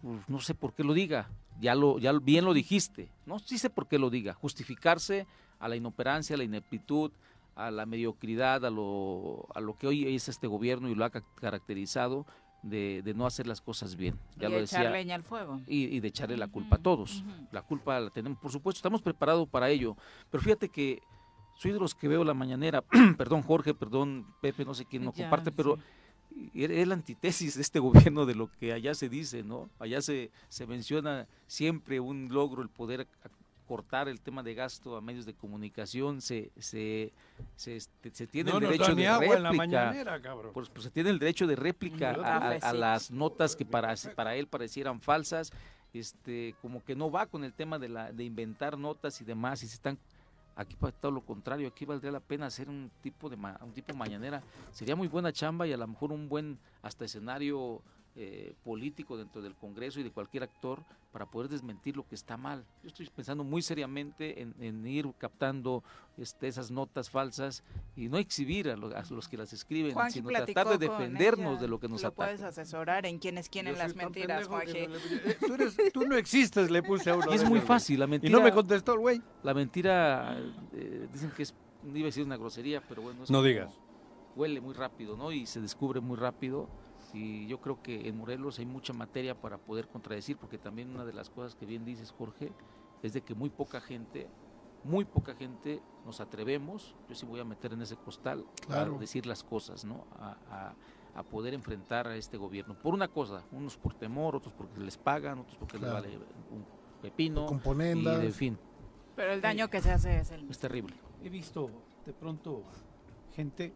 pues, 0.03 0.29
no 0.29 0.41
sé 0.41 0.55
por 0.55 0.75
qué 0.75 0.83
lo 0.83 0.95
diga, 0.95 1.29
ya 1.61 1.75
lo 1.75 1.99
ya 1.99 2.13
bien 2.13 2.45
lo 2.45 2.55
dijiste, 2.55 3.11
no 3.27 3.39
sí 3.39 3.59
sé 3.59 3.69
por 3.69 3.87
qué 3.87 3.99
lo 3.99 4.11
diga, 4.11 4.33
justificarse 4.33 5.27
a 5.59 5.69
la 5.69 5.77
inoperancia, 5.77 6.35
a 6.35 6.39
la 6.39 6.45
ineptitud, 6.45 7.13
a 7.67 7.71
la 7.71 7.87
mediocridad, 7.87 8.65
a 8.65 8.71
lo, 8.71 9.47
a 9.55 9.61
lo 9.61 9.77
que 9.77 9.87
hoy 9.87 10.15
es 10.15 10.29
este 10.29 10.47
gobierno 10.47 10.89
y 10.89 10.95
lo 10.95 11.05
ha 11.05 11.11
caracterizado 11.11 12.27
de, 12.63 13.03
de 13.03 13.15
no 13.15 13.27
hacer 13.27 13.47
las 13.47 13.61
cosas 13.61 13.97
bien. 13.97 14.19
Ya 14.37 14.49
y 14.49 14.51
lo 14.51 14.57
de 14.57 14.61
decía. 14.63 14.81
echar 14.81 14.93
leña 14.93 15.15
al 15.15 15.23
fuego. 15.23 15.61
Y, 15.67 15.85
y 15.97 16.01
de 16.01 16.09
echarle 16.09 16.37
la 16.37 16.49
culpa 16.49 16.77
a 16.77 16.79
todos. 16.79 17.25
La 17.53 17.63
culpa 17.63 17.99
la 18.01 18.11
tenemos, 18.11 18.39
por 18.39 18.51
supuesto, 18.51 18.79
estamos 18.79 19.03
preparados 19.03 19.49
para 19.49 19.71
ello. 19.71 19.97
Pero 20.31 20.43
fíjate 20.43 20.69
que 20.69 21.01
soy 21.57 21.73
de 21.73 21.79
los 21.79 21.95
que 21.95 22.09
veo 22.09 22.25
la 22.25 22.35
mañanera, 22.35 22.83
perdón 23.19 23.43
Jorge, 23.43 23.75
perdón 23.75 24.27
Pepe, 24.41 24.65
no 24.65 24.75
sé 24.75 24.87
quién 24.87 25.05
no 25.05 25.13
Ya, 25.13 25.25
comparte, 25.25 25.53
pero 25.53 25.79
es 26.55 26.71
es 26.71 26.89
la 26.89 26.95
antítesis 26.95 27.57
de 27.57 27.63
este 27.63 27.79
gobierno 27.81 28.25
de 28.27 28.35
lo 28.35 28.51
que 28.53 28.73
allá 28.73 28.95
se 28.95 29.09
dice, 29.09 29.43
¿no? 29.43 29.69
Allá 29.79 30.01
se, 30.01 30.31
se 30.49 30.67
menciona 30.67 31.27
siempre 31.47 32.01
un 32.01 32.29
logro, 32.31 32.63
el 32.63 32.69
poder 32.71 33.07
cortar 33.71 34.09
el 34.09 34.21
tema 34.21 34.43
de 34.43 34.53
gasto 34.53 34.97
a 34.97 35.01
medios 35.01 35.25
de 35.27 35.33
comunicación, 35.33 36.21
se, 36.21 36.51
se, 36.59 37.13
se, 37.55 37.77
este, 37.77 38.11
se 38.11 38.27
tiene 38.27 38.51
No 38.51 38.59
el 38.59 38.65
derecho 38.65 38.97
de 38.97 39.07
agua 39.07 39.37
en 39.37 39.43
la 39.45 39.51
réplica. 39.51 39.57
mañanera, 39.85 40.21
cabrón. 40.21 40.51
Pues, 40.53 40.69
pues 40.69 40.83
se 40.83 40.91
tiene 40.91 41.11
el 41.11 41.21
derecho 41.21 41.47
de 41.47 41.55
réplica 41.55 42.11
a, 42.11 42.73
las 42.73 43.13
notas 43.13 43.55
que 43.55 43.65
para, 43.65 43.95
para 44.17 44.35
él 44.35 44.49
parecieran 44.49 45.01
falsas, 45.01 45.53
este, 45.95 46.57
como 46.61 46.83
que 46.85 46.97
no 46.97 47.13
va 47.13 47.27
con 47.27 47.45
el 47.45 47.53
tema 47.53 47.79
de, 47.79 47.89
la, 47.91 48.11
de 48.11 48.25
inventar 48.25 48.77
notas 48.77 49.21
y 49.21 49.25
demás, 49.25 49.63
y 49.63 49.69
se 49.69 49.77
están 49.77 49.97
aquí 50.57 50.75
para 50.75 50.91
todo 50.93 51.13
lo 51.13 51.21
contrario, 51.21 51.69
aquí 51.69 51.85
valdría 51.85 52.11
la 52.11 52.19
pena 52.19 52.47
hacer 52.47 52.69
un 52.69 52.91
tipo 53.03 53.31
de 53.31 53.37
ma- 53.37 53.57
un 53.63 53.71
tipo 53.73 53.95
mañanera, 53.95 54.43
sería 54.73 54.97
muy 54.97 55.07
buena 55.07 55.33
chamba 55.33 55.65
y 55.69 55.73
a 55.73 55.77
lo 55.77 55.87
mejor 55.87 56.11
un 56.11 56.29
buen 56.29 56.59
hasta 56.83 57.05
escenario 57.05 57.81
eh, 58.17 58.55
político 58.65 59.17
dentro 59.17 59.41
del 59.41 59.55
Congreso 59.55 60.01
y 60.01 60.03
de 60.03 60.11
cualquier 60.11 60.43
actor 60.43 60.83
para 61.13 61.27
poder 61.27 61.49
desmentir 61.49 61.97
lo 61.97 62.07
que 62.07 62.15
está 62.17 62.37
mal. 62.37 62.65
Yo 62.83 62.89
estoy 62.89 63.09
pensando 63.15 63.45
muy 63.45 63.63
seriamente 63.63 64.43
en, 64.43 64.55
en 64.61 64.87
ir 64.87 65.09
captando 65.19 65.83
este, 66.19 66.49
esas 66.49 66.71
notas 66.71 67.09
falsas 67.09 67.63
y 67.97 68.09
no 68.09 68.19
exhibir 68.19 68.69
a, 68.69 68.77
lo- 68.77 68.95
a 68.97 69.03
los 69.11 69.29
que 69.29 69.37
las 69.37 69.53
escriben, 69.53 69.93
Juanji 69.95 70.13
sino 70.21 70.29
tratar 70.29 70.69
de 70.69 70.79
defendernos 70.79 71.53
ella. 71.53 71.61
de 71.63 71.69
lo 71.69 71.79
que 71.81 71.89
nos 71.89 72.03
Lo 72.03 72.09
ataca. 72.09 72.25
puedes 72.27 72.43
asesorar 72.43 73.07
en 73.07 73.19
quienes 73.19 73.49
quieren 73.49 73.79
las 73.79 73.95
mentiras, 73.95 74.47
Juanji. 74.49 74.87
no 74.87 74.95
le- 74.95 75.31
Eh, 75.31 75.37
tú, 75.47 75.55
eres- 75.55 75.77
tú 75.93 76.07
no 76.07 76.17
existes, 76.17 76.71
le 76.71 76.83
puse 76.83 77.11
a 77.11 77.17
uno. 77.17 77.31
Y 77.33 77.35
es 77.37 77.49
muy 77.49 77.61
fácil, 77.61 78.01
la 78.01 78.07
mentira. 78.07 78.31
Y 78.31 78.33
no 78.33 78.43
me 78.43 78.53
contestó 78.53 78.93
el 78.95 78.99
güey. 79.01 79.23
La 79.43 79.55
mentira, 79.55 80.37
eh, 80.73 81.09
dicen 81.13 81.31
que 81.37 81.45
es, 81.45 81.55
iba 81.87 82.03
a 82.03 82.07
decir 82.07 82.25
una 82.25 82.37
grosería, 82.37 82.83
pero 82.89 83.03
bueno. 83.03 83.23
es 83.25 83.31
No 83.31 83.39
como- 83.39 83.47
digas. 83.49 83.73
Huele 84.37 84.61
muy 84.61 84.75
rápido, 84.75 85.17
¿no? 85.17 85.33
Y 85.33 85.47
se 85.47 85.61
descubre 85.61 86.01
muy 86.01 86.17
rápido. 86.17 86.69
Y 87.13 87.47
yo 87.47 87.61
creo 87.61 87.83
que 87.83 88.09
en 88.09 88.17
Morelos 88.17 88.59
hay 88.59 88.67
mucha 88.67 88.93
materia 88.93 89.35
para 89.41 89.59
poder 89.59 89.89
contradecir, 89.89 90.37
porque 90.37 90.59
también 90.59 90.91
una 90.91 91.05
de 91.05 91.13
las 91.13 91.31
cosas 91.31 91.55
que 91.55 91.67
bien 91.67 91.85
dices, 91.85 92.13
Jorge, 92.13 92.53
es 93.03 93.13
de 93.13 93.23
que 93.23 93.35
muy 93.35 93.51
poca 93.51 93.81
gente, 93.81 94.29
muy 94.85 95.05
poca 95.05 95.35
gente 95.35 95.81
nos 96.07 96.21
atrevemos, 96.21 96.95
yo 97.09 97.15
sí 97.15 97.27
voy 97.27 97.41
a 97.41 97.45
meter 97.45 97.73
en 97.73 97.83
ese 97.83 97.97
costal, 97.97 98.45
Claro. 98.67 98.97
a 98.97 98.99
decir 98.99 99.27
las 99.27 99.43
cosas, 99.43 99.85
¿no? 99.85 100.07
A, 100.19 100.37
a- 100.51 100.75
a 101.13 101.23
poder 101.25 101.55
enfrentar 101.55 102.07
a 102.07 102.15
este 102.17 102.37
gobierno. 102.37 102.75
Por 102.79 102.95
una 102.95 103.09
cosa, 103.09 103.43
unos 103.51 103.77
por 103.77 103.95
temor, 103.95 104.37
otros 104.37 104.55
porque 104.55 104.79
les 104.81 104.97
pagan, 104.97 105.41
otros 105.41 105.57
porque 105.59 105.77
Claro. 105.77 106.01
les 106.01 106.05
vale 106.19 106.25
un 106.53 106.65
pepino. 107.03 107.47
Componendas. 107.47 108.23
Y, 108.23 108.27
en 108.27 108.33
fin, 108.33 108.59
Pero 109.17 109.33
el 109.33 109.41
daño 109.41 109.69
que 109.69 109.81
se 109.83 109.91
hace 109.91 110.21
es 110.21 110.31
el 110.31 110.49
es 110.49 110.59
terrible. 110.61 110.95
He 111.25 111.29
visto 111.29 111.69
de 112.07 112.13
pronto 112.13 112.63
gente 113.35 113.75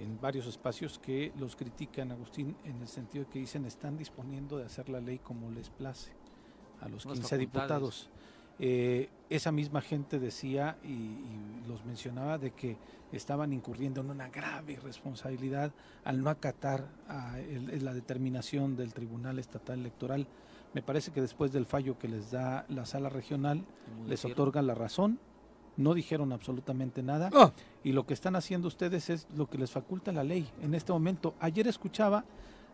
en 0.00 0.20
varios 0.20 0.46
espacios 0.46 0.98
que 0.98 1.32
los 1.38 1.56
critican, 1.56 2.10
Agustín, 2.12 2.56
en 2.64 2.80
el 2.80 2.88
sentido 2.88 3.24
de 3.24 3.30
que 3.30 3.38
dicen 3.40 3.64
están 3.66 3.96
disponiendo 3.96 4.56
de 4.56 4.64
hacer 4.64 4.88
la 4.88 5.00
ley 5.00 5.18
como 5.18 5.50
les 5.50 5.70
place 5.70 6.10
a 6.80 6.88
los 6.88 7.04
Unas 7.04 7.18
15 7.20 7.36
facultades. 7.36 7.38
diputados. 7.40 8.10
Eh, 8.62 9.08
esa 9.30 9.52
misma 9.52 9.80
gente 9.80 10.18
decía 10.18 10.76
y, 10.84 10.88
y 10.88 11.62
los 11.66 11.84
mencionaba 11.86 12.36
de 12.36 12.50
que 12.50 12.76
estaban 13.12 13.52
incurriendo 13.54 14.02
en 14.02 14.10
una 14.10 14.28
grave 14.28 14.78
responsabilidad 14.82 15.72
al 16.04 16.22
no 16.22 16.28
acatar 16.30 16.86
a 17.08 17.38
el- 17.40 17.82
la 17.84 17.94
determinación 17.94 18.76
del 18.76 18.92
Tribunal 18.92 19.38
Estatal 19.38 19.78
Electoral. 19.80 20.26
Me 20.74 20.82
parece 20.82 21.10
que 21.10 21.20
después 21.22 21.52
del 21.52 21.64
fallo 21.66 21.98
que 21.98 22.06
les 22.08 22.30
da 22.30 22.64
la 22.68 22.84
sala 22.86 23.08
regional, 23.08 23.64
les 24.06 24.24
otorga 24.24 24.62
la 24.62 24.74
razón, 24.74 25.18
no 25.80 25.94
dijeron 25.94 26.32
absolutamente 26.32 27.02
nada 27.02 27.30
Ah. 27.34 27.52
y 27.82 27.92
lo 27.92 28.06
que 28.06 28.14
están 28.14 28.36
haciendo 28.36 28.68
ustedes 28.68 29.10
es 29.10 29.26
lo 29.34 29.48
que 29.48 29.58
les 29.58 29.70
faculta 29.70 30.12
la 30.12 30.24
ley 30.24 30.48
en 30.62 30.74
este 30.74 30.92
momento. 30.92 31.34
Ayer 31.40 31.66
escuchaba 31.66 32.24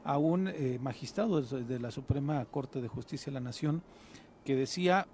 a 0.05 0.19
un 0.19 0.49
eh, 0.49 0.79
magistrado 0.81 1.41
de, 1.43 1.65
de 1.65 1.81
la 1.81 1.91
Suprema 1.91 2.45
Corte 2.47 2.81
de 2.81 2.89
Justicia 2.89 3.27
de 3.27 3.35
la 3.35 3.41
Nación 3.41 3.83
que 4.45 4.55
decía, 4.55 5.07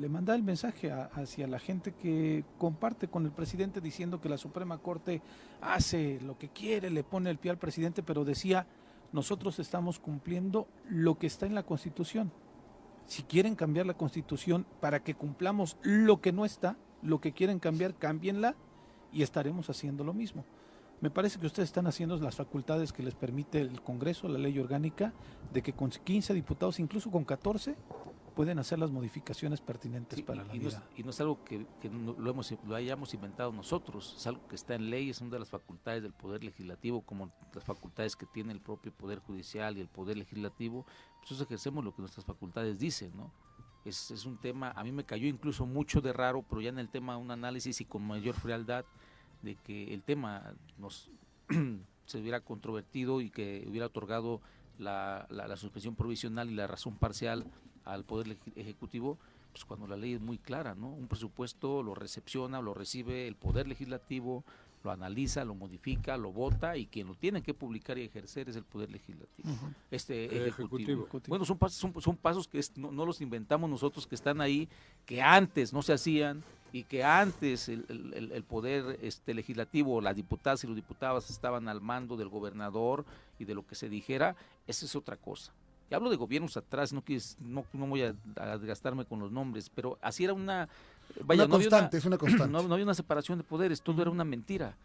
le 0.00 0.08
mandaba 0.08 0.36
el 0.36 0.42
mensaje 0.42 0.90
a- 0.90 1.04
hacia 1.14 1.46
la 1.46 1.58
gente 1.58 1.92
que 1.92 2.44
comparte 2.58 3.08
con 3.08 3.24
el 3.24 3.30
presidente 3.32 3.80
diciendo 3.80 4.20
que 4.20 4.28
la 4.28 4.38
Suprema 4.38 4.78
Corte 4.78 5.20
hace 5.60 6.18
lo 6.22 6.38
que 6.38 6.48
quiere, 6.48 6.90
le 6.90 7.04
pone 7.04 7.30
el 7.30 7.38
pie 7.38 7.50
al 7.50 7.58
presidente, 7.58 8.02
pero 8.02 8.24
decía, 8.24 8.66
nosotros 9.12 9.58
estamos 9.58 9.98
cumpliendo 9.98 10.66
lo 10.88 11.18
que 11.18 11.26
está 11.26 11.46
en 11.46 11.54
la 11.54 11.62
Constitución. 11.64 12.32
Si 13.06 13.22
quieren 13.24 13.54
cambiar 13.54 13.84
la 13.86 13.94
Constitución 13.94 14.64
para 14.80 15.02
que 15.04 15.14
cumplamos 15.14 15.76
lo 15.82 16.20
que 16.20 16.32
no 16.32 16.44
está, 16.44 16.76
lo 17.02 17.20
que 17.20 17.32
quieren 17.32 17.58
cambiar, 17.58 17.94
cámbienla 17.94 18.54
y 19.12 19.22
estaremos 19.22 19.68
haciendo 19.70 20.04
lo 20.04 20.12
mismo. 20.14 20.44
Me 21.00 21.10
parece 21.10 21.40
que 21.40 21.46
ustedes 21.46 21.68
están 21.68 21.86
haciendo 21.88 22.16
las 22.18 22.36
facultades 22.36 22.92
que 22.92 23.02
les 23.02 23.14
permite 23.14 23.60
el 23.60 23.82
Congreso, 23.82 24.28
la 24.28 24.38
ley 24.38 24.56
orgánica, 24.58 25.12
de 25.52 25.60
que 25.62 25.72
con 25.72 25.90
15 25.90 26.32
diputados, 26.32 26.78
incluso 26.78 27.10
con 27.10 27.24
14, 27.24 27.74
pueden 28.36 28.58
hacer 28.60 28.78
las 28.78 28.90
modificaciones 28.92 29.60
pertinentes 29.60 30.16
Sí, 30.18 30.22
para 30.22 30.42
y, 30.44 30.46
la 30.46 30.54
y 30.56 30.58
no 30.60 30.68
es, 30.68 30.74
vida. 30.76 30.88
y 30.96 31.02
no 31.02 31.10
es 31.10 31.20
algo 31.20 31.42
que, 31.44 31.66
que 31.80 31.90
no- 31.90 32.12
lo, 32.16 32.30
hemos, 32.30 32.54
lo 32.66 32.74
hayamos 32.76 33.12
inventado 33.14 33.52
nosotros, 33.52 34.14
es 34.16 34.26
algo 34.28 34.46
que 34.48 34.54
está 34.54 34.74
en 34.76 34.88
ley, 34.90 35.10
es 35.10 35.20
una 35.20 35.30
de 35.32 35.40
las 35.40 35.50
facultades 35.50 36.02
del 36.04 36.12
Poder 36.14 36.42
Legislativo, 36.44 37.02
como 37.02 37.30
las 37.52 37.64
facultades 37.64 38.14
que 38.16 38.24
tiene 38.26 38.52
el 38.52 38.60
propio 38.60 38.92
Poder 38.92 39.18
Judicial 39.18 39.76
y 39.76 39.80
el 39.80 39.88
Poder 39.88 40.16
Legislativo, 40.16 40.84
pues 40.84 41.22
nosotros 41.32 41.42
ejercemos 41.48 41.84
lo 41.84 41.94
que 41.94 42.00
nuestras 42.00 42.24
facultades 42.24 42.78
dicen, 42.78 43.12
¿no? 43.16 43.32
Es, 43.84 44.10
es 44.12 44.26
un 44.26 44.36
tema, 44.38 44.70
a 44.76 44.84
mí 44.84 44.92
me 44.92 45.04
cayó 45.04 45.26
incluso 45.26 45.66
mucho 45.66 46.00
de 46.00 46.12
raro, 46.12 46.44
pero 46.48 46.60
ya 46.60 46.68
en 46.68 46.78
el 46.78 46.88
tema 46.88 47.16
un 47.16 47.30
análisis 47.30 47.80
y 47.80 47.84
con 47.84 48.02
mayor 48.06 48.34
frialdad 48.34 48.84
de 49.42 49.56
que 49.56 49.92
el 49.92 50.02
tema 50.02 50.52
nos 50.78 51.10
se 52.06 52.18
hubiera 52.20 52.40
controvertido 52.40 53.20
y 53.20 53.30
que 53.30 53.64
hubiera 53.68 53.86
otorgado 53.86 54.40
la, 54.78 55.26
la- 55.30 55.48
la 55.48 55.56
suspensión 55.56 55.96
provisional 55.96 56.50
y 56.50 56.54
la 56.54 56.66
razón 56.68 56.94
parcial 56.96 57.44
al 57.84 58.04
Poder 58.04 58.36
Ejecutivo, 58.54 59.18
pues 59.50 59.64
cuando 59.64 59.86
la 59.88 59.96
ley 59.96 60.14
es 60.14 60.20
muy 60.20 60.38
clara, 60.38 60.74
¿no? 60.76 60.88
Un 60.88 61.08
presupuesto 61.08 61.82
lo 61.82 61.94
recepciona, 61.96 62.62
lo 62.62 62.74
recibe 62.74 63.26
el 63.26 63.34
Poder 63.34 63.66
Legislativo, 63.66 64.44
lo 64.84 64.90
analiza, 64.90 65.44
lo 65.44 65.54
modifica, 65.54 66.16
lo 66.16 66.32
vota 66.32 66.76
y 66.76 66.86
quien 66.86 67.06
lo 67.06 67.14
tiene 67.14 67.42
que 67.42 67.54
publicar 67.54 67.98
y 67.98 68.02
ejercer 68.02 68.48
es 68.48 68.56
el 68.56 68.64
Poder 68.64 68.90
Legislativo. 68.90 69.48
Este 69.90 70.24
El 70.36 70.48
ejecutivo. 70.48 71.02
Ejecutivo. 71.02 71.28
Bueno, 71.30 71.44
son 71.44 71.58
pasos, 71.58 71.78
son, 71.78 72.00
son 72.02 72.16
pasos 72.16 72.48
que 72.48 72.58
es- 72.58 72.76
no, 72.76 72.90
no 72.92 73.06
los 73.06 73.20
inventamos 73.20 73.68
nosotros, 73.70 74.06
que 74.06 74.14
están 74.14 74.40
ahí, 74.40 74.68
que 75.06 75.22
antes 75.22 75.72
no 75.72 75.82
se 75.82 75.92
hacían 75.92 76.42
y 76.72 76.84
que 76.84 77.04
antes 77.04 77.68
el, 77.68 77.84
el- 77.88 78.14
el- 78.14 78.32
el 78.32 78.42
poder 78.44 78.98
este, 79.02 79.34
legislativo, 79.34 80.00
las 80.00 80.16
diputadas 80.16 80.64
y 80.64 80.66
los 80.66 80.76
diputados 80.76 81.28
estaban 81.30 81.68
al 81.68 81.80
mando 81.80 82.16
del 82.16 82.28
gobernador 82.28 83.04
y 83.38 83.44
de 83.44 83.54
lo 83.54 83.66
que 83.66 83.74
se 83.74 83.88
dijera, 83.88 84.36
esa 84.66 84.86
es 84.86 84.96
otra 84.96 85.16
cosa. 85.16 85.52
Y 85.90 85.94
hablo 85.94 86.08
de 86.08 86.16
gobiernos 86.16 86.56
atrás, 86.56 86.92
no, 86.94 87.04
no, 87.40 87.64
no 87.74 87.86
voy 87.86 88.02
a, 88.02 88.14
a 88.36 88.56
desgastarme 88.56 89.04
con 89.04 89.20
los 89.20 89.30
nombres, 89.30 89.68
pero 89.68 89.98
así 90.00 90.24
era 90.24 90.32
una... 90.32 90.68
Una 91.26 91.36
no 91.36 91.48
constante, 91.48 91.96
es 91.98 92.04
una 92.04 92.18
constante. 92.18 92.52
No, 92.52 92.62
no 92.62 92.74
había 92.74 92.84
una 92.84 92.94
separación 92.94 93.38
de 93.38 93.44
poderes, 93.44 93.82
todo 93.82 94.02
era 94.02 94.10
una 94.10 94.24
mentira. 94.24 94.76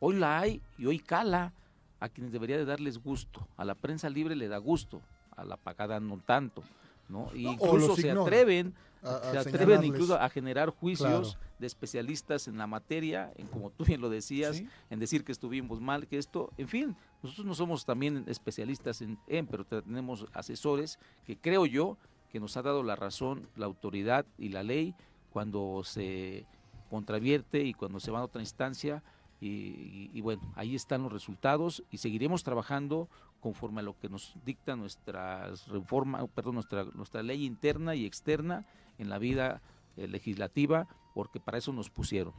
Hoy 0.00 0.16
la 0.16 0.38
hay 0.40 0.60
y 0.78 0.86
hoy 0.86 0.98
cala 0.98 1.52
a 2.00 2.08
quienes 2.08 2.32
debería 2.32 2.56
de 2.58 2.64
darles 2.64 3.02
gusto. 3.02 3.46
A 3.56 3.64
la 3.64 3.74
prensa 3.74 4.08
libre 4.10 4.36
le 4.36 4.48
da 4.48 4.58
gusto, 4.58 5.00
a 5.36 5.44
la 5.44 5.56
pagada 5.56 6.00
no 6.00 6.18
tanto. 6.24 6.62
¿no? 7.08 7.30
Y 7.34 7.46
o 7.46 7.52
incluso 7.52 7.94
se 7.96 8.10
atreven, 8.10 8.74
a- 9.02 9.16
a 9.16 9.32
se 9.42 9.48
atreven 9.48 9.84
incluso 9.84 10.18
a 10.20 10.28
generar 10.28 10.70
juicios 10.70 11.34
Claro. 11.36 11.46
de 11.60 11.66
especialistas 11.68 12.48
en 12.48 12.58
la 12.58 12.66
materia, 12.66 13.32
en 13.36 13.46
como 13.46 13.70
tú 13.70 13.84
bien 13.84 14.00
lo 14.00 14.10
decías, 14.10 14.62
en 14.90 14.98
decir 14.98 15.22
que 15.24 15.30
estuvimos 15.30 15.80
mal, 15.80 16.08
que 16.08 16.18
esto, 16.18 16.50
en 16.58 16.66
fin, 16.66 16.96
nosotros 17.22 17.46
no 17.46 17.54
somos 17.54 17.84
también 17.86 18.24
especialistas 18.26 19.02
en, 19.02 19.18
en, 19.28 19.46
pero 19.46 19.64
tenemos 19.64 20.26
asesores 20.32 20.98
que 21.24 21.36
creo 21.38 21.64
yo 21.64 21.96
que 22.32 22.40
nos 22.40 22.56
ha 22.56 22.62
dado 22.62 22.82
la 22.82 22.96
razón 22.96 23.48
la 23.54 23.66
autoridad 23.66 24.26
y 24.36 24.48
la 24.48 24.64
ley 24.64 24.92
cuando 25.36 25.82
se 25.84 26.46
contravierte 26.88 27.62
y 27.62 27.74
cuando 27.74 28.00
se 28.00 28.10
va 28.10 28.20
a 28.20 28.24
otra 28.24 28.40
instancia 28.40 29.02
y, 29.38 30.18
bueno, 30.22 30.40
ahí 30.54 30.74
están 30.74 31.02
los 31.02 31.12
resultados 31.12 31.84
y 31.90 31.98
seguiremos 31.98 32.42
trabajando 32.42 33.10
conforme 33.40 33.80
a 33.80 33.82
lo 33.82 33.98
que 33.98 34.08
nos 34.08 34.34
dicta 34.46 34.76
nuestra 34.76 35.52
reforma, 35.66 36.26
perdón, 36.28 36.54
nuestra, 36.54 36.84
nuestra 36.84 37.22
ley 37.22 37.44
interna 37.44 37.94
y 37.94 38.06
externa 38.06 38.64
en 38.96 39.10
la 39.10 39.18
vida 39.18 39.60
eh, 39.98 40.08
legislativa, 40.08 40.88
porque 41.14 41.38
para 41.38 41.58
eso 41.58 41.70
nos 41.70 41.90
pusieron. 41.90 42.32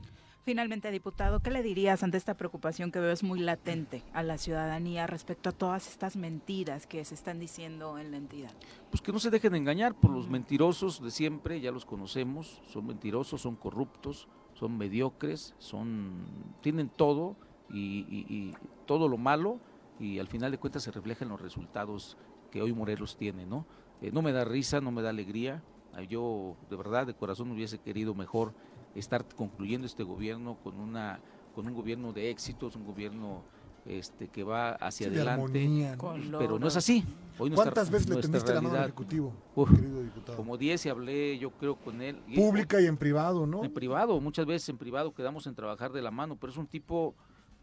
Finalmente, 0.52 0.90
diputado, 0.92 1.42
¿qué 1.42 1.52
le 1.52 1.62
dirías 1.62 2.04
ante 2.04 2.16
esta 2.16 2.38
preocupación 2.38 2.90
que 2.90 3.02
veo 3.02 3.12
es 3.12 3.22
muy 3.22 3.42
latente 3.42 4.06
a 4.14 4.24
la 4.24 4.38
ciudadanía 4.38 5.06
respecto 5.06 5.50
a 5.50 5.52
todas 5.52 5.90
estas 5.90 6.16
mentiras 6.16 6.88
que 6.88 7.04
se 7.04 7.16
están 7.16 7.38
diciendo 7.38 7.98
en 7.98 8.12
la 8.12 8.18
entidad? 8.18 8.52
Pues 8.90 9.02
que 9.02 9.12
no 9.12 9.20
se 9.20 9.30
dejen 9.30 9.56
engañar 9.56 9.94
por 9.94 10.10
los 10.10 10.30
mentirosos 10.30 11.04
de 11.04 11.12
siempre, 11.12 11.60
ya 11.60 11.70
los 11.74 11.84
conocemos, 11.84 12.62
son 12.66 12.88
mentirosos, 12.88 13.42
son 13.42 13.58
corruptos, 13.58 14.30
son 14.54 14.78
mediocres, 14.78 15.54
son 15.58 16.24
tienen 16.62 16.88
todo 16.88 17.36
y, 17.70 18.06
y- 18.10 18.26
y 18.34 18.54
todo 18.86 19.10
lo 19.10 19.18
malo 19.18 19.60
y 20.00 20.18
al 20.20 20.30
final 20.30 20.52
de 20.52 20.60
cuentas 20.60 20.82
se 20.84 20.92
refleja 20.92 21.26
en 21.26 21.30
los 21.30 21.42
resultados 21.42 22.16
que 22.52 22.62
hoy 22.62 22.72
Morelos 22.72 23.18
tiene, 23.18 23.46
¿no? 23.46 23.66
Eh, 24.02 24.12
no 24.14 24.22
me 24.22 24.32
da 24.32 24.46
risa, 24.46 24.80
no 24.80 24.94
me 24.94 25.02
da 25.02 25.10
alegría. 25.10 25.62
Yo 26.10 26.56
de 26.70 26.76
verdad 26.78 27.06
de 27.08 27.16
corazón 27.16 27.52
hubiese 27.52 27.80
querido 27.80 28.14
mejor 28.14 28.54
estar 29.00 29.26
concluyendo 29.36 29.86
este 29.88 30.04
gobierno 30.04 30.58
con 30.64 30.80
una 30.80 31.20
con 31.56 31.66
un 31.68 31.74
gobierno 31.74 32.14
de 32.14 32.30
éxitos, 32.30 32.76
un 32.76 32.86
gobierno 32.86 33.42
este 33.86 34.28
que 34.28 34.44
va 34.44 34.72
hacia 34.74 35.08
Sí, 35.08 35.14
de 35.14 35.22
adelante, 35.22 35.42
armonía, 35.44 35.96
¿no? 36.30 36.38
Pero 36.40 36.60
no 36.60 36.68
es 36.68 36.76
así. 36.76 37.04
Hoy 37.40 37.50
nuestra- 37.50 37.72
¿Cuántas 37.72 37.90
veces 37.90 38.08
le 38.10 38.14
nuestra 38.16 38.32
tendiste 38.32 38.54
la 38.54 38.62
mano 38.62 38.68
al 38.68 38.74
realidad- 38.74 38.90
Ejecutivo, 38.90 39.34
Uf, 39.56 39.72
querido 39.76 40.04
diputado? 40.04 40.38
como 40.38 40.58
10 40.58 40.86
y 40.86 40.90
hablé 40.90 41.38
yo 41.40 41.50
creo 41.52 41.76
con 41.78 42.02
él. 42.02 42.22
Y- 42.28 42.36
Pública 42.36 42.80
y 42.82 42.86
en 42.86 42.98
privado, 42.98 43.48
¿no? 43.48 43.64
En 43.64 43.74
privado, 43.74 44.20
muchas 44.20 44.46
veces 44.46 44.70
en 44.70 44.78
privado 44.78 45.14
quedamos 45.16 45.48
en 45.48 45.56
trabajar 45.56 45.92
de 45.92 46.02
la 46.02 46.12
mano, 46.12 46.36
pero 46.36 46.52
es 46.52 46.58
un 46.58 46.68
tipo, 46.68 47.16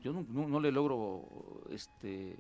yo 0.03 0.13
no, 0.13 0.25
no- 0.29 0.49
no 0.49 0.59
le 0.61 0.73
logro 0.73 1.23
este, 1.71 2.37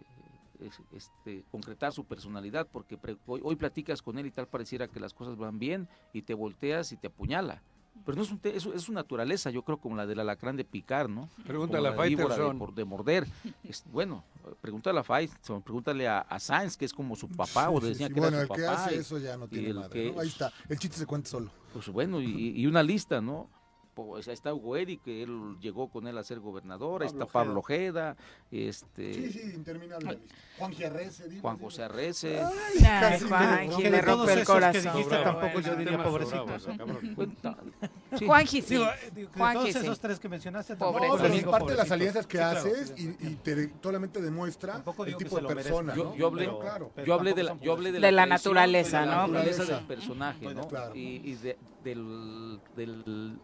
es- 0.60 0.80
este, 0.92 1.44
concretar 1.50 1.92
su 1.92 2.04
personalidad, 2.04 2.66
porque 2.70 2.96
pre- 2.96 3.16
hoy, 3.26 3.40
hoy 3.44 3.54
platicas 3.56 4.00
con 4.02 4.18
él 4.18 4.26
y 4.26 4.30
tal 4.30 4.48
pareciera 4.48 4.88
que 4.88 4.98
las 4.98 5.12
cosas 5.14 5.36
van 5.36 5.58
bien 5.58 5.88
y 6.12 6.22
te 6.22 6.34
volteas 6.34 6.90
y 6.92 6.96
te 6.96 7.08
apuñala. 7.08 7.62
Pero 8.04 8.16
no 8.16 8.22
es, 8.22 8.30
un 8.30 8.38
te- 8.38 8.54
es, 8.56 8.66
es 8.66 8.82
su 8.82 8.92
naturaleza, 8.92 9.50
yo 9.50 9.62
creo, 9.62 9.78
como 9.78 9.96
la 9.96 10.04
del 10.06 10.20
alacrán 10.20 10.56
de 10.56 10.64
picar, 10.64 11.08
¿no? 11.08 11.28
Pregúntale 11.46 11.88
Como 11.88 12.00
a 12.02 12.04
la 12.04 12.08
víbora 12.08 12.36
de, 12.36 12.54
por- 12.58 12.74
de 12.74 12.84
morder. 12.84 13.26
Es- 13.62 13.84
bueno, 13.90 14.24
pregúntale 14.60 14.98
a 15.00 15.02
Faitelson, 15.04 15.62
pregúntale 15.62 16.06
a, 16.08 16.18
a 16.20 16.38
Sainz, 16.38 16.76
que 16.76 16.84
es 16.84 16.92
como 16.92 17.16
su 17.16 17.28
papá, 17.28 17.70
o 17.70 17.80
le 17.80 17.94
sí, 17.94 18.04
que 18.06 18.12
Bueno, 18.14 18.36
era 18.38 18.42
el 18.42 18.48
su 18.48 18.54
que 18.54 18.62
papá. 18.62 18.84
hace 18.84 18.96
y- 18.96 18.98
eso 18.98 19.18
ya 19.18 19.36
no 19.36 19.48
tiene 19.48 19.68
el 19.68 19.74
madre, 19.76 19.90
que- 20.08 20.12
¿no? 20.12 20.20
Ahí 20.20 20.28
está, 20.28 20.52
el 20.68 20.78
chiste 20.78 20.98
se 20.98 21.06
cuenta 21.06 21.30
solo. 21.30 21.50
pues 21.72 21.88
bueno, 21.88 22.20
y, 22.20 22.50
y 22.60 22.66
una 22.66 22.82
lista, 22.82 23.20
¿no? 23.20 23.48
Pues 23.94 24.26
está 24.28 24.52
Hugo 24.52 24.76
Eri, 24.76 24.96
que 24.98 25.22
él 25.22 25.56
llegó 25.60 25.88
con 25.88 26.06
él 26.08 26.18
a 26.18 26.24
ser 26.24 26.40
gobernador, 26.40 27.02
Pablo 27.04 27.06
está 27.22 27.26
Pablo 27.32 27.60
Ojeda, 27.60 28.16
este, 28.50 29.14
Sí, 29.14 29.30
sí, 29.32 29.40
interminable. 29.54 30.18
Juan 30.58 30.72
Giarrese, 30.72 31.28
dime, 31.28 31.40
Juan. 31.40 31.58
José 31.58 31.82
Arrece. 31.84 32.40
Ay, 32.42 32.80
casi 32.82 33.24
Juan, 33.28 33.68
quien 33.70 33.92
le 33.92 34.00
rompe 34.02 34.32
el 34.32 34.38
que 34.40 34.44
corazón. 34.44 34.82
dijiste, 34.92 35.16
tampoco 35.22 35.60
yo 35.60 35.76
diría 35.76 35.96
¿no? 35.98 36.04
sí. 38.18 38.26
Sí. 38.62 38.74
Digo, 38.74 38.84
eh, 38.86 39.10
digo, 39.14 39.30
de 39.30 39.36
Juanji 39.38 39.58
todos 39.58 39.72
sí. 39.72 39.78
esos 39.78 40.00
tres 40.00 40.20
que 40.20 40.28
mencionaste, 40.28 40.76
Pobre. 40.76 41.00
tampoco 41.08 41.22
No, 41.28 41.34
digo 41.34 41.50
parte 41.50 41.72
de 41.72 41.78
las 41.78 41.90
alianzas 41.90 42.26
que 42.26 42.36
Sí, 42.36 42.42
claro, 42.42 42.58
haces 42.60 42.94
y, 42.96 43.08
y 43.26 43.36
te 43.42 43.72
solamente 43.82 44.20
demuestra 44.20 44.82
el 45.06 45.16
tipo 45.16 45.40
de 45.40 45.54
persona, 45.54 45.94
Yo, 45.94 46.04
¿no? 46.04 46.16
yo 46.16 46.26
hablé, 46.28 46.44
Pero 46.46 46.58
claro. 46.60 46.90
yo 47.06 47.14
hablé 47.14 47.32
de 47.34 47.42
la, 47.44 47.58
yo 47.60 47.72
hablé 47.72 47.92
de 47.92 48.00
De 48.00 48.12
la 48.12 48.26
naturaleza, 48.26 49.00
de 49.00 49.06
la 49.06 49.14
¿no? 49.14 49.22
naturaleza 49.28 49.64
del 49.64 49.86
personaje, 49.86 50.54
¿no? 50.54 50.68
Y, 50.94 51.20
y 51.30 51.34
de- 51.34 51.58
del, 51.84 52.60
del, 52.76 53.38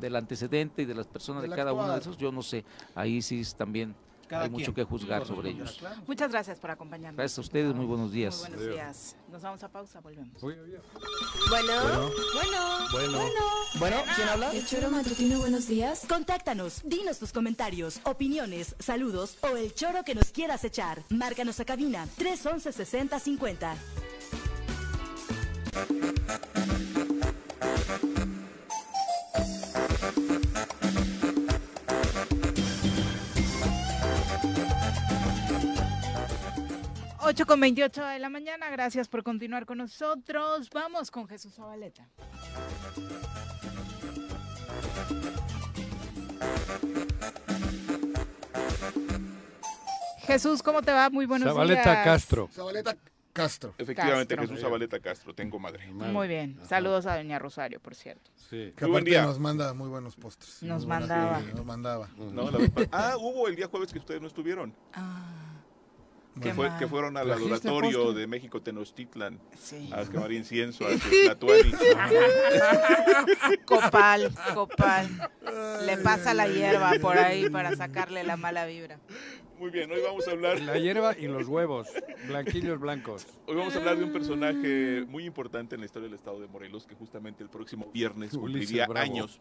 del 0.00 0.16
antecedente 0.16 0.82
y 0.82 0.84
de 0.84 0.94
las 0.94 1.06
personas 1.06 1.42
de 1.42 1.48
cada 1.50 1.72
uno 1.72 1.92
de 1.92 1.98
esos, 2.00 2.16
yo 2.16 2.30
no 2.32 2.42
sé. 2.42 2.64
Ahí 2.94 3.20
sí 3.22 3.40
es 3.40 3.54
también 3.54 3.94
Cada 4.28 4.44
hay 4.44 4.50
mucho 4.50 4.74
que 4.74 4.84
juzgar 4.84 5.24
sobre 5.26 5.50
ellos. 5.50 5.76
claro. 5.78 6.02
Muchas 6.06 6.30
gracias 6.30 6.58
por 6.58 6.70
acompañarnos. 6.70 7.16
Gracias 7.16 7.38
a 7.38 7.40
ustedes, 7.40 7.74
muy 7.74 7.86
buenos 7.86 8.08
Muy 8.10 8.16
días. 8.18 8.38
buenos 8.40 8.58
Adiós. 8.60 8.74
días. 8.74 9.16
Nos 9.30 9.42
vamos 9.42 9.62
a 9.62 9.68
pausa, 9.70 10.00
volvemos. 10.00 10.42
Oye. 10.42 10.56
Bueno, 11.48 11.72
bueno, 12.34 12.78
Bueno. 12.92 13.18
Bueno, 13.78 13.96
¿quién 14.16 14.28
habla? 14.28 14.52
El 14.52 14.66
choro 14.66 14.90
matutino, 14.90 15.38
buenos 15.38 15.66
días. 15.68 16.04
Contáctanos, 16.08 16.82
dinos 16.84 17.18
tus 17.18 17.32
comentarios, 17.32 18.00
opiniones, 18.04 18.76
saludos 18.78 19.38
o 19.42 19.56
el 19.56 19.74
choro 19.74 20.04
que 20.04 20.14
nos 20.14 20.30
quieras 20.30 20.62
echar. 20.64 21.02
Márcanos 21.10 21.58
a 21.60 21.64
cabina 21.64 22.06
311 22.16 22.72
6050. 22.72 23.76
Ocho 37.28 37.44
con 37.44 37.60
28 37.60 38.06
de 38.06 38.18
la 38.20 38.30
mañana, 38.30 38.70
gracias 38.70 39.06
por 39.06 39.22
continuar 39.22 39.66
con 39.66 39.76
nosotros. 39.76 40.70
Vamos 40.72 41.10
con 41.10 41.28
Jesús 41.28 41.52
Zabaleta. 41.54 42.08
Jesús, 50.20 50.62
¿cómo 50.62 50.80
te 50.80 50.90
va? 50.90 51.10
Muy 51.10 51.26
buenos 51.26 51.48
Zabaleta 51.48 51.82
días. 51.82 52.04
Castro. 52.06 52.48
Zabaleta 52.50 52.96
Castro. 53.34 53.74
Efectivamente, 53.76 54.34
Castro. 54.34 54.48
Jesús 54.48 54.62
Zabaleta 54.62 54.98
Castro, 54.98 55.34
tengo 55.34 55.58
madre. 55.58 55.86
Muy 55.92 56.28
bien. 56.28 56.58
Saludos 56.66 57.04
a 57.04 57.18
Doña 57.18 57.38
Rosario, 57.38 57.78
por 57.78 57.94
cierto. 57.94 58.30
Sí. 58.48 58.72
Que 58.74 58.86
Muy 58.86 58.92
buen 58.92 59.04
día. 59.04 59.24
nos 59.26 59.38
manda 59.38 59.74
muy 59.74 59.90
buenos 59.90 60.16
postres. 60.16 60.62
Nos 60.62 60.86
mandaba. 60.86 61.40
sí, 61.40 61.52
Nos 61.54 61.66
mandaba. 61.66 62.08
No, 62.16 62.50
la 62.50 62.58
ah, 62.90 63.16
hubo 63.18 63.48
el 63.48 63.56
día 63.56 63.66
jueves 63.68 63.92
que 63.92 63.98
ustedes 63.98 64.22
no 64.22 64.28
estuvieron, 64.28 64.74
Ah, 64.94 65.47
que, 66.40 66.48
qué 66.50 66.54
fue, 66.54 66.70
que 66.78 66.86
fueron 66.88 67.16
al 67.16 67.26
¿Trajiste 67.26 67.50
laboratorio 67.68 68.04
postre? 68.04 68.20
de 68.20 68.26
México 68.26 68.62
Tenochtitlan 68.62 69.38
Sí. 69.58 69.90
a 69.92 70.04
quemar 70.04 70.32
incienso 70.32 70.84
a 70.86 70.90
Tlatuani. 70.90 71.72
Copal, 73.64 74.32
copal. 74.54 75.30
Le 75.84 75.96
pasa 75.98 76.34
la 76.34 76.46
hierba 76.48 76.92
por 77.00 77.18
ahí 77.18 77.48
para 77.50 77.74
sacarle 77.76 78.24
la 78.24 78.36
mala 78.36 78.66
vibra. 78.66 78.98
Muy 79.58 79.70
bien, 79.70 79.90
hoy 79.90 80.00
vamos 80.00 80.28
a 80.28 80.30
hablar 80.30 80.60
La 80.60 80.78
hierba 80.78 81.16
y 81.18 81.26
los 81.26 81.48
huevos, 81.48 81.88
blanquillos 82.28 82.78
blancos. 82.78 83.26
Hoy 83.46 83.56
vamos 83.56 83.74
a 83.74 83.78
hablar 83.78 83.98
de 83.98 84.04
un 84.04 84.12
personaje 84.12 85.04
muy 85.08 85.24
importante 85.24 85.74
en 85.74 85.80
la 85.80 85.86
historia 85.86 86.08
del 86.08 86.14
estado 86.14 86.40
de 86.40 86.46
Morelos 86.46 86.86
que 86.86 86.94
justamente 86.94 87.42
el 87.42 87.48
próximo 87.48 87.90
viernes 87.92 88.30
cumpliría 88.36 88.86
años. 88.94 89.40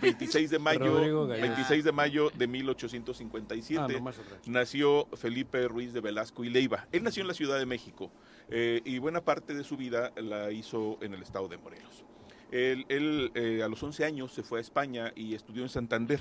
26 0.00 0.50
de 0.50 0.58
mayo, 0.58 0.94
Rodrigo 0.94 1.26
Gallardo. 1.26 1.48
26 1.54 1.84
de 1.84 1.92
mayo 1.92 2.30
de 2.30 2.46
1857 2.46 3.80
Ah, 3.80 3.84
otra. 3.86 4.38
nació 4.46 5.06
Felipe 5.14 5.68
Ruiz 5.68 5.92
de 5.92 6.00
Velasco 6.00 6.42
y 6.42 6.48
Leiva. 6.48 6.86
Él 6.90 7.02
nació 7.02 7.20
en 7.22 7.28
la 7.28 7.34
Ciudad 7.34 7.58
de 7.58 7.66
México 7.66 8.10
eh, 8.48 8.80
y 8.84 8.98
buena 8.98 9.20
parte 9.20 9.52
de 9.54 9.62
su 9.64 9.76
vida 9.76 10.12
la 10.16 10.50
hizo 10.52 10.96
en 11.02 11.12
el 11.12 11.22
estado 11.22 11.48
de 11.48 11.58
Morelos. 11.58 12.04
Él, 12.50 12.86
él, 12.88 13.30
eh, 13.34 13.62
a 13.62 13.68
los 13.68 13.82
11 13.82 14.04
años 14.06 14.32
se 14.32 14.42
fue 14.42 14.58
a 14.58 14.62
España 14.62 15.12
y 15.14 15.34
estudió 15.34 15.62
en 15.62 15.68
Santander 15.68 16.18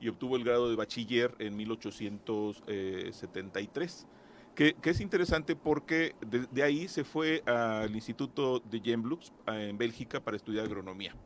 y 0.00 0.08
obtuvo 0.08 0.36
el 0.36 0.44
grado 0.44 0.70
de 0.70 0.76
bachiller 0.76 1.34
en 1.38 1.56
1873. 1.56 4.06
que, 4.54 4.74
que 4.74 4.90
es 4.90 5.00
interesante 5.00 5.56
porque 5.56 6.14
de, 6.26 6.46
de 6.50 6.62
ahí 6.62 6.88
se 6.88 7.04
fue 7.04 7.42
al 7.46 7.94
Instituto 7.94 8.60
de 8.60 8.80
Gembloux 8.80 9.32
eh, 9.46 9.68
en 9.70 9.78
Bélgica 9.78 10.20
para 10.20 10.36
estudiar 10.36 10.66
agronomía. 10.66 11.16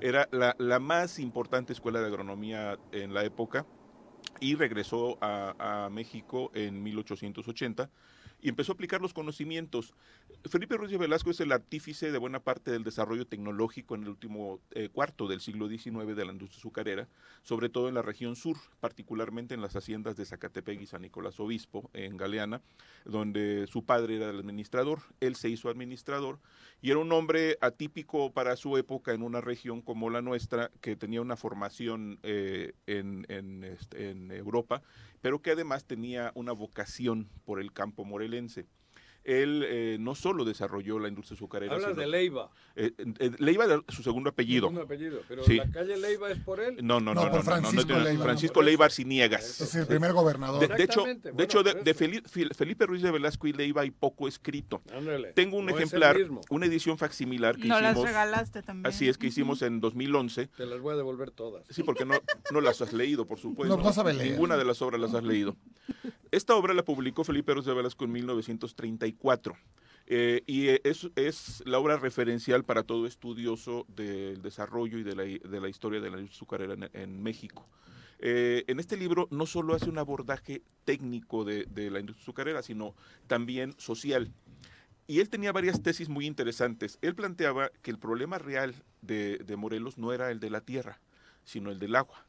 Era 0.00 0.28
la, 0.30 0.54
la 0.58 0.78
más 0.78 1.18
importante 1.18 1.72
escuela 1.72 2.00
de 2.00 2.06
agronomía 2.06 2.78
en 2.92 3.12
la 3.12 3.24
época 3.24 3.66
y 4.40 4.54
regresó 4.54 5.18
a, 5.20 5.86
a 5.86 5.90
México 5.90 6.52
en 6.54 6.80
1880 6.82 7.90
y 8.42 8.48
empezó 8.48 8.72
a 8.72 8.74
aplicar 8.74 9.00
los 9.00 9.14
conocimientos. 9.14 9.94
Felipe 10.48 10.76
Ruiz 10.76 10.96
Velasco 10.98 11.30
es 11.30 11.40
el 11.40 11.52
artífice 11.52 12.10
de 12.10 12.18
buena 12.18 12.40
parte 12.40 12.70
del 12.70 12.84
desarrollo 12.84 13.26
tecnológico 13.26 13.94
en 13.94 14.02
el 14.02 14.08
último 14.10 14.60
eh, 14.72 14.88
cuarto 14.88 15.28
del 15.28 15.40
siglo 15.40 15.68
XIX 15.68 16.14
de 16.14 16.24
la 16.24 16.32
industria 16.32 16.58
azucarera, 16.58 17.08
sobre 17.42 17.68
todo 17.68 17.88
en 17.88 17.94
la 17.94 18.02
región 18.02 18.36
sur, 18.36 18.56
particularmente 18.80 19.54
en 19.54 19.60
las 19.60 19.76
haciendas 19.76 20.16
de 20.16 20.24
Zacatepec 20.24 20.80
y 20.80 20.86
San 20.86 21.02
Nicolás 21.02 21.38
Obispo, 21.40 21.90
en 21.92 22.16
Galeana, 22.16 22.60
donde 23.04 23.66
su 23.66 23.84
padre 23.84 24.16
era 24.16 24.30
el 24.30 24.38
administrador, 24.38 25.00
él 25.20 25.36
se 25.36 25.48
hizo 25.48 25.68
administrador 25.68 26.38
y 26.80 26.90
era 26.90 26.98
un 26.98 27.12
hombre 27.12 27.56
atípico 27.60 28.32
para 28.32 28.56
su 28.56 28.76
época 28.76 29.12
en 29.12 29.22
una 29.22 29.40
región 29.40 29.80
como 29.80 30.10
la 30.10 30.22
nuestra, 30.22 30.70
que 30.80 30.96
tenía 30.96 31.20
una 31.20 31.36
formación 31.36 32.18
eh, 32.22 32.72
este, 32.86 34.10
en 34.10 34.30
Europa, 34.32 34.82
pero 35.20 35.40
que 35.40 35.52
además 35.52 35.84
tenía 35.84 36.32
una 36.34 36.52
vocación 36.52 37.28
por 37.44 37.60
el 37.60 37.72
campo 37.72 38.04
morelense. 38.04 38.66
Él 39.24 39.64
eh, 39.66 39.96
no 40.00 40.14
solo 40.14 40.44
desarrolló 40.44 40.98
la 40.98 41.08
industria 41.08 41.36
azucarera. 41.36 41.74
Hablas 41.74 41.90
sino- 41.90 42.00
de 42.00 42.06
Leiva. 42.08 42.50
Eh, 42.74 42.92
eh, 42.96 43.30
Leiva 43.38 43.64
era 43.66 43.80
su 43.88 44.02
segundo 44.02 44.30
apellido. 44.30 44.62
Segundo 44.68 44.82
apellido. 44.82 45.20
Pero 45.28 45.44
Sí. 45.44 45.56
la 45.56 45.70
calle 45.70 45.96
Leiva 45.96 46.30
es 46.30 46.38
por 46.40 46.58
él. 46.60 46.76
No, 46.82 46.98
no, 47.00 47.14
no, 47.14 47.20
No, 47.22 47.26
no, 47.26 47.30
por 47.30 47.30
no, 47.30 47.36
no, 47.36 47.42
Francisco 47.42 47.92
no, 47.92 47.98
no, 47.98 48.04
Leiva. 48.04 48.24
Francisco 48.24 48.62
Leiva 48.62 48.84
Arciniegas. 48.86 49.60
Es 49.60 49.74
el 49.76 49.86
primer 49.86 50.12
gobernador. 50.12 50.60
De, 50.60 50.66
de 50.68 50.74
hecho, 50.82 51.06
Exactamente, 51.06 51.32
de, 51.32 51.44
hecho, 51.44 51.62
bueno, 51.62 51.80
de, 51.84 51.92
de 51.94 52.54
Felipe 52.54 52.86
Ruiz 52.86 53.02
de 53.02 53.10
Velasco 53.10 53.46
y 53.46 53.52
Leiva 53.52 53.82
hay 53.82 53.90
poco 53.90 54.26
escrito. 54.26 54.82
Ándale. 54.92 55.32
Tengo 55.34 55.56
un 55.58 55.70
ejemplar, 55.70 56.16
una 56.50 56.66
edición 56.66 56.98
facsimilar 56.98 57.56
que 57.56 57.68
No 57.68 57.80
las 57.80 57.92
hicimos. 57.92 58.08
regalaste 58.08 58.62
también. 58.62 58.86
Así 58.86 59.08
es 59.08 59.18
que 59.18 59.28
hicimos 59.28 59.62
en 59.62 59.80
2011. 59.80 60.48
Te 60.48 60.66
las 60.66 60.80
voy 60.80 60.94
a 60.94 60.96
devolver 60.96 61.30
todas. 61.30 61.64
Sí, 61.70 61.82
porque 61.82 62.04
no, 62.04 62.14
no 62.52 62.60
las 62.60 62.80
has 62.82 62.92
leído, 62.92 63.26
por 63.26 63.38
supuesto. 63.38 63.76
No, 63.76 63.82
no 63.82 63.92
sabe 63.92 64.14
leer. 64.14 64.32
Ninguna 64.32 64.56
de 64.56 64.64
las 64.64 64.82
obras 64.82 65.00
las 65.00 65.14
has 65.14 65.22
leído. 65.22 65.56
Esta 66.32 66.56
obra 66.56 66.72
la 66.72 66.82
publicó 66.82 67.24
Felipe 67.24 67.52
Ruiz 67.52 67.66
de 67.66 67.74
Velasco 67.74 68.06
en 68.06 68.12
1934. 68.12 69.54
eh, 70.06 70.42
y 70.46 70.68
es, 70.68 71.10
es 71.14 71.62
la 71.66 71.78
obra 71.78 71.98
referencial 71.98 72.64
para 72.64 72.84
todo 72.84 73.06
estudioso 73.06 73.84
del 73.88 74.40
desarrollo 74.40 74.98
y 74.98 75.02
de 75.02 75.14
la, 75.14 75.68
historia 75.68 76.00
de 76.00 76.10
la 76.10 76.16
azucarera 76.16 76.74
en, 76.94 77.22
México. 77.22 77.68
Eh, 78.18 78.64
en 78.66 78.80
este 78.80 78.96
libro 78.96 79.28
no 79.30 79.44
solo 79.44 79.74
hace 79.74 79.90
un 79.90 79.98
abordaje 79.98 80.62
técnico 80.86 81.44
de, 81.44 81.66
de 81.66 81.90
la 81.90 82.00
industria 82.00 82.22
azucarera, 82.22 82.62
sino 82.62 82.94
también 83.26 83.74
social. 83.76 84.32
Y 85.06 85.20
él 85.20 85.28
tenía 85.28 85.52
varias 85.52 85.82
tesis 85.82 86.08
muy 86.08 86.24
interesantes. 86.24 86.98
Él 87.02 87.14
planteaba 87.14 87.70
que 87.82 87.90
el 87.90 87.98
problema 87.98 88.38
real 88.38 88.74
de, 89.02 89.36
de 89.36 89.56
Morelos 89.56 89.98
no 89.98 90.14
era 90.14 90.30
el 90.30 90.40
de 90.40 90.48
la 90.48 90.62
tierra, 90.62 90.98
sino 91.44 91.70
el 91.70 91.78
del 91.78 91.94
agua. 91.94 92.24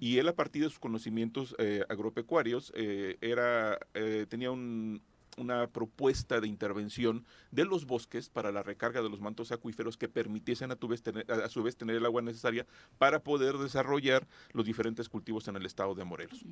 Y 0.00 0.18
él, 0.18 0.28
a 0.28 0.34
partir 0.34 0.62
de 0.62 0.70
sus 0.70 0.78
conocimientos 0.78 1.54
eh, 1.58 1.84
agropecuarios, 1.88 2.72
eh, 2.74 3.18
era, 3.20 3.78
eh, 3.94 4.26
tenía 4.28 4.50
un- 4.50 5.02
una 5.36 5.68
propuesta 5.68 6.40
de 6.40 6.48
intervención 6.48 7.24
de 7.52 7.64
los 7.64 7.86
bosques 7.86 8.28
para 8.28 8.50
la 8.50 8.62
recarga 8.64 9.00
de 9.00 9.08
los 9.08 9.20
mantos 9.20 9.52
acuíferos 9.52 9.96
que 9.96 10.08
permitiesen 10.08 10.70
a, 10.72 10.76
tu 10.76 10.88
vez 10.88 11.02
tener- 11.02 11.24
a- 11.30 11.48
su 11.48 11.62
vez 11.62 11.76
tener 11.76 11.96
el 11.96 12.04
agua 12.04 12.20
necesaria 12.20 12.66
para 12.98 13.22
poder 13.22 13.56
desarrollar 13.56 14.26
los 14.52 14.66
diferentes 14.66 15.08
cultivos 15.08 15.46
en 15.48 15.56
el 15.56 15.64
estado 15.64 15.94
de 15.94 16.04
Morelos. 16.04 16.44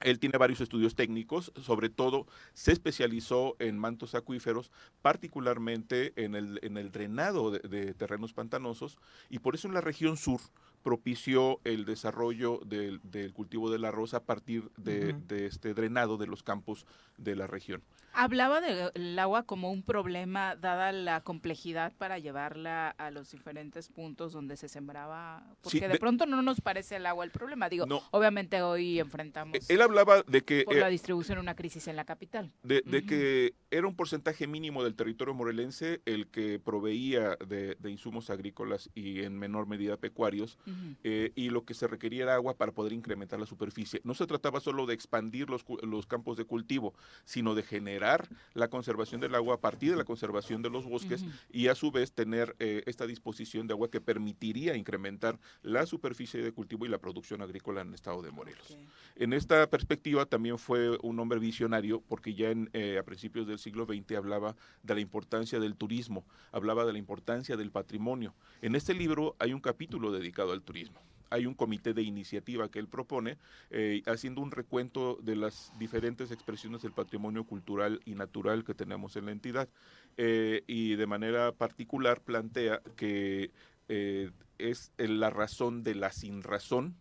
Él 0.00 0.18
tiene 0.20 0.38
varios 0.38 0.60
estudios 0.60 0.94
técnicos, 0.94 1.52
sobre 1.60 1.88
todo 1.90 2.26
se 2.54 2.72
especializó 2.72 3.56
en 3.58 3.78
mantos 3.78 4.14
acuíferos, 4.14 4.70
particularmente 5.02 6.12
en 6.16 6.34
el, 6.34 6.60
en 6.62 6.76
el 6.76 6.92
drenado 6.92 7.50
de, 7.50 7.58
de 7.60 7.94
terrenos 7.94 8.32
pantanosos, 8.32 8.96
y 9.28 9.40
por 9.40 9.54
eso 9.54 9.66
en 9.68 9.74
la 9.74 9.80
región 9.80 10.16
sur 10.16 10.40
propició 10.84 11.60
el 11.64 11.86
desarrollo 11.86 12.60
del, 12.64 13.00
del 13.02 13.32
cultivo 13.32 13.70
del 13.70 13.84
arroz 13.86 14.14
a 14.14 14.22
partir 14.22 14.70
de, 14.76 15.16
este 15.46 15.74
drenado 15.74 16.18
de 16.18 16.26
los 16.28 16.42
campos 16.44 16.86
de 17.16 17.34
la 17.34 17.46
región. 17.48 17.82
Hablaba 18.16 18.60
del 18.60 19.18
agua 19.18 19.42
como 19.42 19.72
un 19.72 19.82
problema, 19.82 20.54
dada 20.54 20.92
la 20.92 21.22
complejidad 21.22 21.92
para 21.98 22.20
llevarla 22.20 22.90
a 22.90 23.10
los 23.10 23.32
diferentes 23.32 23.88
puntos 23.88 24.32
donde 24.32 24.56
se 24.56 24.68
sembraba, 24.68 25.42
porque 25.62 25.78
Sí, 25.78 25.80
de, 25.80 25.88
de- 25.88 25.98
pronto 25.98 26.24
no 26.24 26.40
nos 26.42 26.60
parece 26.60 26.94
el 26.96 27.06
agua 27.06 27.24
el 27.24 27.32
problema. 27.32 27.68
Digo, 27.68 27.86
No. 27.86 28.02
obviamente 28.12 28.62
hoy 28.62 29.00
enfrentamos 29.00 29.58
Él 29.68 29.82
hablaba 29.82 30.22
de 30.22 30.42
que... 30.42 30.62
por 30.64 30.76
eh, 30.76 30.80
la 30.80 30.88
distribución 30.90 31.38
una 31.38 31.56
crisis 31.56 31.88
en 31.88 31.96
la 31.96 32.04
capital. 32.04 32.52
de, 32.62 32.82
de 32.82 33.04
que 33.04 33.54
era 33.72 33.88
un 33.88 33.96
porcentaje 33.96 34.46
mínimo 34.46 34.84
del 34.84 34.94
territorio 34.94 35.34
morelense 35.34 36.00
el 36.04 36.28
que 36.28 36.60
proveía 36.60 37.36
de, 37.48 37.74
de 37.80 37.90
insumos 37.90 38.30
agrícolas 38.30 38.90
y 38.94 39.22
en 39.22 39.36
menor 39.38 39.66
medida 39.66 39.96
pecuarios, 39.96 40.56
Ujú. 40.74 40.96
eh, 41.04 41.32
y 41.34 41.50
lo 41.50 41.64
que 41.64 41.74
se 41.74 41.86
requería 41.86 42.24
era 42.24 42.34
agua 42.34 42.56
para 42.56 42.72
poder 42.72 42.92
incrementar 42.92 43.38
la 43.40 43.46
superficie. 43.46 44.00
No 44.04 44.14
se 44.14 44.26
trataba 44.26 44.60
solo 44.60 44.86
de 44.86 44.94
expandir 44.94 45.48
los, 45.50 45.64
los 45.82 46.06
campos 46.06 46.36
de 46.36 46.44
cultivo, 46.44 46.94
sino 47.24 47.54
de 47.54 47.62
generar 47.62 48.28
la 48.54 48.68
conservación 48.68 49.20
del 49.20 49.34
agua 49.34 49.56
a 49.56 49.60
partir 49.60 49.90
de 49.90 49.96
la 49.96 50.04
conservación 50.04 50.62
de 50.62 50.70
los 50.70 50.84
bosques 50.84 51.22
Ujú. 51.22 51.30
y 51.52 51.68
a 51.68 51.74
su 51.74 51.90
vez 51.90 52.12
tener 52.12 52.54
eh, 52.58 52.82
esta 52.86 53.06
disposición 53.06 53.66
de 53.66 53.74
agua 53.74 53.90
que 53.90 54.00
permitiría 54.00 54.76
incrementar 54.76 55.38
la 55.62 55.86
superficie 55.86 56.42
de 56.42 56.52
cultivo 56.52 56.86
y 56.86 56.88
la 56.88 56.98
producción 56.98 57.42
agrícola 57.42 57.80
en 57.80 57.88
el 57.88 57.94
estado 57.94 58.22
de 58.22 58.30
Morelos. 58.30 58.76
En 59.16 59.32
esta 59.32 59.68
perspectiva 59.70 60.26
también 60.26 60.58
fue 60.58 60.98
un 61.02 61.18
hombre 61.20 61.38
visionario 61.38 62.02
porque 62.08 62.34
ya 62.34 62.50
en, 62.50 62.68
eh, 62.72 62.98
a 62.98 63.02
principios 63.04 63.46
del 63.46 63.58
siglo 63.58 63.86
XX 63.86 64.16
hablaba 64.16 64.56
de 64.82 64.94
la 64.94 65.00
importancia 65.00 65.60
del 65.60 65.76
turismo, 65.76 66.24
hablaba 66.52 66.84
de 66.84 66.92
la 66.92 66.98
importancia 66.98 67.56
del 67.56 67.70
patrimonio. 67.70 68.34
En 68.62 68.74
este 68.74 68.94
libro 68.94 69.36
hay 69.38 69.52
un 69.52 69.60
capítulo 69.60 70.10
dedicado 70.10 70.52
al 70.52 70.62
turismo. 70.64 71.00
Hay 71.30 71.46
un 71.46 71.54
comité 71.54 71.94
de 71.94 72.02
iniciativa 72.02 72.68
que 72.68 72.78
él 72.78 72.86
propone, 72.86 73.38
eh, 73.70 74.02
haciendo 74.06 74.40
un 74.40 74.50
recuento 74.50 75.18
de 75.22 75.36
las 75.36 75.72
diferentes 75.78 76.30
expresiones 76.30 76.82
del 76.82 76.92
patrimonio 76.92 77.44
cultural 77.44 78.00
y 78.04 78.14
natural 78.14 78.64
que 78.64 78.74
tenemos 78.74 79.16
en 79.16 79.26
la 79.26 79.32
entidad. 79.32 79.68
Eh, 80.16 80.62
y 80.66 80.94
de 80.94 81.06
manera 81.06 81.52
particular 81.52 82.20
plantea 82.20 82.80
que 82.96 83.50
eh, 83.88 84.30
es 84.58 84.92
la 84.96 85.30
razón 85.30 85.82
de 85.82 85.96
la 85.96 86.12
sin 86.12 86.42
razón 86.42 86.94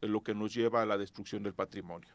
lo 0.00 0.22
que 0.22 0.34
nos 0.34 0.54
lleva 0.54 0.82
a 0.82 0.86
la 0.86 0.98
destrucción 0.98 1.42
del 1.42 1.54
patrimonio. 1.54 2.12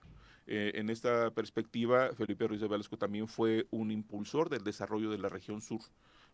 En 0.51 0.89
esta 0.89 1.29
perspectiva, 1.29 2.09
Felipe 2.15 2.47
Ruiz 2.47 2.59
de 2.59 2.67
Velasco 2.67 2.97
también 2.97 3.27
fue 3.27 3.67
un 3.69 3.91
impulsor 3.91 4.49
del 4.49 4.63
desarrollo 4.63 5.11
de 5.11 5.19
la 5.19 5.29
región 5.29 5.61
sur. 5.61 5.81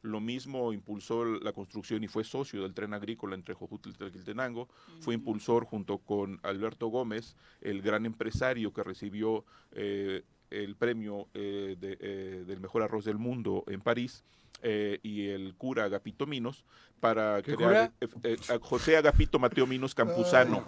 Lo 0.05 0.19
mismo 0.19 0.71
impulsó 0.71 1.25
la 1.25 1.51
construcción 1.51 2.03
y 2.03 2.07
fue 2.07 2.23
socio 2.23 2.61
del 2.61 2.75
tren 2.75 2.93
agrícola 2.93 3.33
entre 3.33 3.55
Jojutla 3.55 3.91
y 3.91 3.95
Tlaquiltenango. 3.95 4.67
Fue 4.99 5.15
impulsor 5.15 5.65
junto 5.65 5.97
con 5.97 6.39
Alberto 6.43 6.87
Gómez, 6.87 7.35
el 7.61 7.81
gran 7.81 8.05
empresario 8.05 8.71
que 8.71 8.83
recibió 8.83 9.43
eh, 9.71 10.23
el 10.51 10.75
premio 10.75 11.27
eh, 11.33 11.75
de, 11.79 11.97
eh, 11.99 12.43
del 12.45 12.59
mejor 12.59 12.83
arroz 12.83 13.05
del 13.05 13.17
mundo 13.17 13.63
en 13.67 13.81
París. 13.81 14.23
Eh, 14.61 14.99
y 15.03 15.27
el 15.29 15.55
cura 15.55 15.85
Agapito 15.85 16.25
Minos 16.25 16.65
para 16.99 17.41
¿Qué 17.41 17.55
crear 17.55 17.91
eh, 18.01 18.07
eh, 18.23 18.37
a 18.49 18.57
José 18.59 18.97
Agapito 18.97 19.37
Mateo 19.37 19.67
Minos 19.67 19.93
Campuzano, 19.93 20.63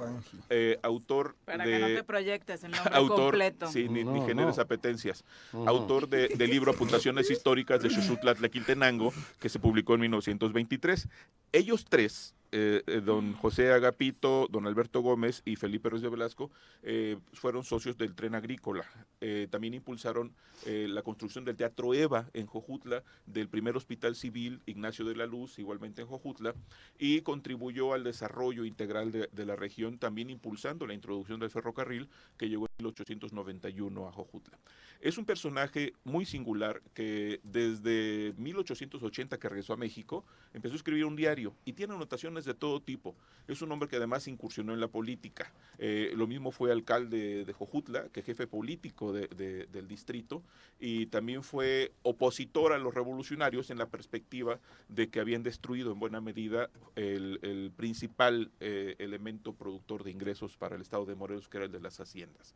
eh, 0.50 0.78
autor 0.84 1.36
Para 1.46 1.66
de 1.66 1.72
que 1.72 1.80
no 1.80 1.88
te 1.88 2.04
proyectes 2.04 2.64
el 2.64 2.72
nombre 2.72 2.96
autor, 2.96 3.18
completo. 3.32 3.68
sí, 3.68 3.88
ni, 3.90 4.04
generes 4.26 4.58
no. 4.58 4.64
apetencias. 4.64 5.24
Autor 5.66 6.10
de- 6.10 6.28
del 6.30 6.50
libro 6.50 6.72
Apuntaciones 6.72 7.32
Históricas 7.32 7.82
de 7.82 7.90
Xochutla 7.90 8.36
Tlaquiltenango, 8.36 9.14
que 9.40 9.50
se 9.50 9.58
publicó 9.60 9.96
en 9.96 10.02
1923. 10.02 11.08
Ellos 11.54 11.86
tres, 11.90 12.36
eh, 12.52 12.84
eh, 12.88 13.02
don 13.04 13.34
José 13.34 13.72
Agapito, 13.72 14.48
don 14.50 14.68
Alberto 14.68 15.02
Gómez 15.02 15.42
y 15.46 15.56
Felipe 15.56 15.90
Ruiz 15.90 16.02
de 16.02 16.10
Velasco, 16.10 16.52
eh, 16.84 17.18
fueron 17.34 17.64
socios 17.64 17.98
del 17.98 18.16
tren 18.16 18.36
agrícola. 18.36 18.86
Eh, 19.22 19.48
también 19.50 19.74
impulsaron 19.74 20.34
eh, 20.66 20.88
la 20.90 21.02
construcción 21.04 21.46
del 21.46 21.56
Teatro 21.56 21.94
Eva 21.94 22.30
en 22.34 22.46
Jojutla, 22.48 23.04
del 23.26 23.48
primer 23.50 23.76
hospital 23.78 24.16
civil 24.16 24.62
Ignacio 24.66 25.06
de 25.06 25.16
la 25.16 25.26
Luz, 25.26 25.60
igualmente 25.60 26.02
en 26.02 26.08
Jojutla, 26.08 26.54
y 27.00 27.22
contribuyó 27.22 27.94
al 27.94 28.04
desarrollo 28.04 28.66
integral 28.66 29.12
de, 29.12 29.46
la 29.46 29.56
región, 29.56 29.98
también 29.98 30.30
impulsando 30.30 30.86
la 30.86 30.94
introducción 30.94 31.40
del 31.40 31.50
ferrocarril 31.50 32.10
que 32.38 32.50
llegó 32.50 32.66
en 32.66 32.86
1891 32.86 34.08
a 34.08 34.12
Jojutla. 34.12 34.58
Es 35.02 35.18
un 35.18 35.26
personaje 35.26 35.94
muy 36.04 36.26
singular 36.26 36.82
que 36.94 37.40
desde 37.44 38.34
1880 38.38 39.38
que 39.38 39.50
regresó 39.50 39.74
a 39.74 39.78
México 39.78 40.26
empezó 40.54 40.74
a 40.74 40.78
escribir 40.78 41.06
un 41.06 41.16
diario 41.16 41.54
y 41.66 41.74
tiene 41.74 41.94
anotaciones 41.94 42.46
de 42.46 42.54
todo 42.54 42.82
tipo. 42.82 43.16
Es 43.48 43.62
un 43.62 43.72
hombre 43.72 43.88
que 43.88 43.96
además 43.98 44.28
incursionó 44.28 44.74
en 44.74 44.80
la 44.80 44.88
política. 44.88 45.52
Eh, 45.78 46.12
lo 46.16 46.26
mismo 46.28 46.52
fue 46.52 46.72
alcalde 46.72 47.46
de 47.46 47.54
Jojutla, 47.54 48.10
que 48.10 48.24
jefe 48.24 48.48
político 48.48 49.14
de- 49.14 49.28
de- 49.28 49.68
del 49.68 49.88
distrito, 49.88 50.42
y 50.80 51.06
también 51.08 51.44
fue 51.44 51.92
opositor 52.04 52.74
a 52.74 52.78
los 52.78 52.94
revolucionarios 52.94 53.70
en 53.70 53.78
la 53.78 53.88
perspectiva 53.88 54.60
de 54.90 55.10
que 55.10 55.20
habían 55.20 55.44
destruido 55.44 55.92
en 55.92 56.00
buena 56.00 56.22
medida 56.22 56.70
el, 56.96 57.40
el 57.44 57.72
principal 57.76 58.52
eh, 58.60 58.96
elemento 59.00 59.54
productor 59.54 60.04
de 60.04 60.12
ingresos 60.12 60.58
para 60.58 60.76
el 60.76 60.82
estado 60.82 61.06
de 61.06 61.16
Morelos, 61.16 61.48
que 61.48 61.58
era 61.58 61.66
el 61.68 61.72
de 61.72 61.80
las 61.80 62.00
haciendas. 62.00 62.56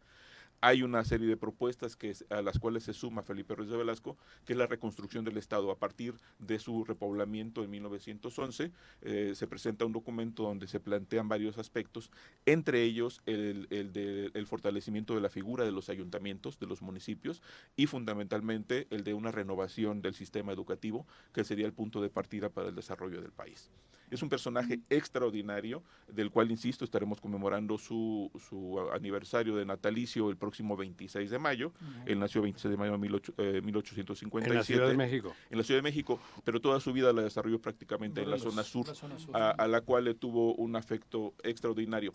Hay 0.61 0.83
una 0.83 1.03
serie 1.03 1.27
de 1.27 1.37
propuestas 1.37 1.95
que, 1.95 2.15
a 2.29 2.41
las 2.41 2.59
cuales 2.59 2.83
se 2.83 2.93
suma 2.93 3.23
Felipe 3.23 3.55
Ruiz 3.55 3.69
de 3.69 3.77
Velasco, 3.77 4.17
que 4.45 4.53
es 4.53 4.59
la 4.59 4.67
reconstrucción 4.67 5.25
del 5.25 5.37
Estado. 5.37 5.71
A 5.71 5.79
partir 5.79 6.13
de 6.39 6.59
su 6.59 6.85
repoblamiento 6.85 7.63
en 7.63 7.71
1911, 7.71 8.71
eh, 9.01 9.33
se 9.35 9.47
presenta 9.47 9.85
un 9.85 9.91
documento 9.91 10.43
donde 10.43 10.67
se 10.67 10.79
plantean 10.79 11.27
varios 11.27 11.57
aspectos, 11.57 12.11
entre 12.45 12.83
ellos 12.83 13.21
el, 13.25 13.67
el, 13.71 14.31
el 14.33 14.47
fortalecimiento 14.47 15.15
de 15.15 15.21
la 15.21 15.29
figura 15.29 15.65
de 15.65 15.71
los 15.71 15.89
ayuntamientos, 15.89 16.59
de 16.59 16.67
los 16.67 16.81
municipios, 16.83 17.41
y 17.75 17.87
fundamentalmente 17.87 18.87
el 18.91 19.03
de 19.03 19.15
una 19.15 19.31
renovación 19.31 20.01
del 20.01 20.13
sistema 20.13 20.51
educativo, 20.51 21.07
que 21.33 21.43
sería 21.43 21.65
el 21.65 21.73
punto 21.73 22.01
de 22.01 22.09
partida 22.09 22.49
para 22.49 22.69
el 22.69 22.75
desarrollo 22.75 23.21
del 23.21 23.31
país. 23.31 23.71
Es 24.11 24.21
un 24.21 24.29
personaje 24.29 24.81
extraordinario, 24.89 25.81
del 26.09 26.29
cual, 26.31 26.51
insisto, 26.51 26.83
estaremos 26.83 27.21
conmemorando 27.21 27.77
su, 27.77 28.29
su 28.47 28.77
aniversario 28.93 29.55
de 29.55 29.65
natalicio 29.65 30.29
el 30.29 30.35
próximo 30.35 30.75
26 30.75 31.31
de 31.31 31.39
mayo. 31.39 31.71
Él 32.05 32.19
nació 32.19 32.41
26 32.41 32.71
de 32.71 32.77
mayo 32.77 32.91
de 32.91 33.61
1857. 33.61 34.51
En 34.51 34.57
la 34.57 34.63
Ciudad 34.63 34.89
de 34.89 34.97
México. 34.97 35.33
En 35.49 35.57
la 35.57 35.63
Ciudad 35.63 35.79
de 35.79 35.83
México, 35.83 36.19
pero 36.43 36.59
toda 36.59 36.81
su 36.81 36.91
vida 36.91 37.13
la 37.13 37.21
desarrolló 37.21 37.59
prácticamente 37.59 38.21
en 38.21 38.29
la 38.29 38.37
zona 38.37 38.63
sur, 38.63 38.85
A, 39.33 39.67
la 39.67 39.79
cual 39.79 40.03
le 40.03 40.13
tuvo 40.13 40.55
un 40.55 40.75
afecto 40.75 41.33
extraordinario. 41.43 42.13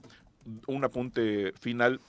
Un 0.67 0.85
apunte 0.85 1.53
final. 1.59 2.01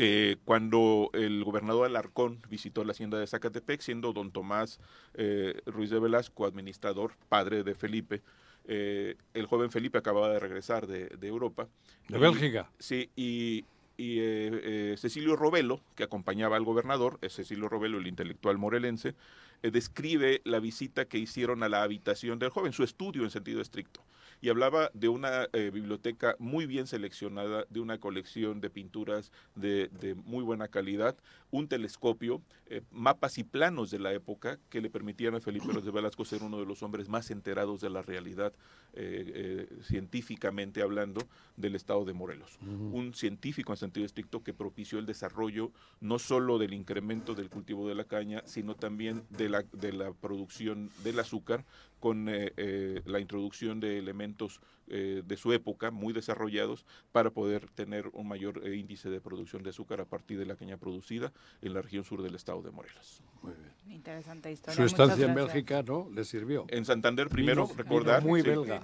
Eh, 0.00 0.36
cuando 0.44 1.10
el 1.12 1.42
gobernador 1.42 1.84
Alarcón 1.84 2.40
visitó 2.48 2.84
la 2.84 2.92
hacienda 2.92 3.18
de 3.18 3.26
Zacatepec, 3.26 3.80
siendo 3.80 4.12
don 4.12 4.30
Tomás 4.30 4.78
eh, 5.14 5.60
Ruiz 5.66 5.90
de 5.90 5.98
Velasco 5.98 6.46
administrador, 6.46 7.14
padre 7.28 7.64
de 7.64 7.74
Felipe, 7.74 8.22
eh, 8.68 9.16
el 9.32 9.46
joven 9.46 9.70
Felipe 9.70 9.98
acababa 9.98 10.30
de 10.30 10.38
regresar 10.38 10.86
de, 10.86 11.08
Europa. 11.26 11.68
De 12.06 12.18
Bélgica. 12.18 12.70
Sí, 12.78 13.10
y, 13.16 13.64
eh, 13.96 14.60
eh, 14.62 14.94
Cecilio 14.98 15.36
Robelo, 15.36 15.80
que 15.96 16.04
acompañaba 16.04 16.56
al 16.56 16.64
gobernador, 16.64 17.18
es 17.22 17.34
Cecilio 17.34 17.68
Robelo, 17.68 17.98
el 17.98 18.06
intelectual 18.06 18.58
morelense, 18.58 19.14
describe 19.62 20.40
la 20.44 20.60
visita 20.60 21.06
que 21.06 21.18
hicieron 21.18 21.64
a 21.64 21.68
la 21.68 21.82
habitación 21.82 22.38
del 22.38 22.50
joven, 22.50 22.72
su 22.72 22.84
estudio 22.84 23.24
en 23.24 23.30
sentido 23.30 23.60
estricto 23.60 24.04
y 24.40 24.48
hablaba 24.48 24.90
de 24.94 25.08
una 25.08 25.48
eh, 25.52 25.70
biblioteca 25.72 26.36
muy 26.38 26.66
bien 26.66 26.86
seleccionada, 26.86 27.64
de 27.68 27.80
una 27.80 27.98
colección 27.98 28.60
de 28.60 28.70
pinturas 28.70 29.32
de, 29.54 29.88
muy 30.24 30.44
buena 30.44 30.68
calidad, 30.68 31.16
un 31.50 31.68
telescopio, 31.68 32.42
eh, 32.66 32.82
mapas 32.90 33.38
y 33.38 33.44
planos 33.44 33.90
de 33.90 33.98
la 33.98 34.12
época 34.12 34.58
que 34.68 34.80
le 34.80 34.90
permitían 34.90 35.34
a 35.34 35.40
Felipe 35.40 35.72
de 35.72 35.90
Velasco 35.90 36.24
ser 36.24 36.42
uno 36.42 36.58
de 36.58 36.66
los 36.66 36.82
hombres 36.82 37.08
más 37.08 37.30
enterados 37.30 37.80
de 37.80 37.90
la 37.90 38.02
realidad 38.02 38.52
eh, 38.94 39.68
científicamente 39.82 40.82
hablando 40.82 41.20
del 41.56 41.74
estado 41.74 42.04
de 42.04 42.12
Morelos. 42.12 42.58
Un 42.62 43.14
científico 43.14 43.72
en 43.72 43.76
sentido 43.76 44.06
estricto 44.06 44.42
que 44.42 44.54
propició 44.54 44.98
el 44.98 45.06
desarrollo 45.06 45.72
no 46.00 46.18
solo 46.18 46.58
del 46.58 46.74
incremento 46.74 47.34
del 47.34 47.50
cultivo 47.50 47.88
de 47.88 47.94
la 47.94 48.04
caña, 48.04 48.42
sino 48.46 48.74
también 48.74 49.24
de 49.30 49.48
la, 49.48 49.64
de 49.72 49.92
la 49.92 50.12
producción 50.12 50.90
del 51.04 51.18
azúcar, 51.20 51.64
con 51.98 52.28
eh, 52.28 52.52
eh, 52.56 53.02
la 53.06 53.20
introducción 53.20 53.80
de 53.80 53.98
elementos 53.98 54.60
eh, 54.90 55.22
de 55.26 55.36
su 55.36 55.52
época 55.52 55.90
muy 55.90 56.14
desarrollados 56.14 56.86
para 57.12 57.30
poder 57.30 57.68
tener 57.70 58.08
un 58.14 58.26
mayor 58.26 58.66
índice 58.66 59.10
de 59.10 59.20
producción 59.20 59.62
de 59.62 59.70
azúcar 59.70 60.00
a 60.00 60.06
partir 60.06 60.38
de 60.38 60.46
la 60.46 60.56
caña 60.56 60.78
producida 60.78 61.32
en 61.60 61.74
la 61.74 61.82
región 61.82 62.04
sur 62.04 62.22
del 62.22 62.34
estado 62.34 62.62
de 62.62 62.70
Morelos. 62.70 63.22
Muy 63.42 63.52
bien. 63.52 63.94
Interesante 63.94 64.50
historia. 64.50 64.76
Su 64.76 64.84
estancia 64.84 65.26
en 65.26 65.34
Bélgica, 65.34 65.82
¿no? 65.82 66.08
Le 66.10 66.24
sirvió. 66.24 66.64
En 66.68 66.84
Santander 66.84 67.28
primero, 67.28 67.68
recordar. 67.76 68.22
Muy 68.22 68.42
belga. 68.42 68.80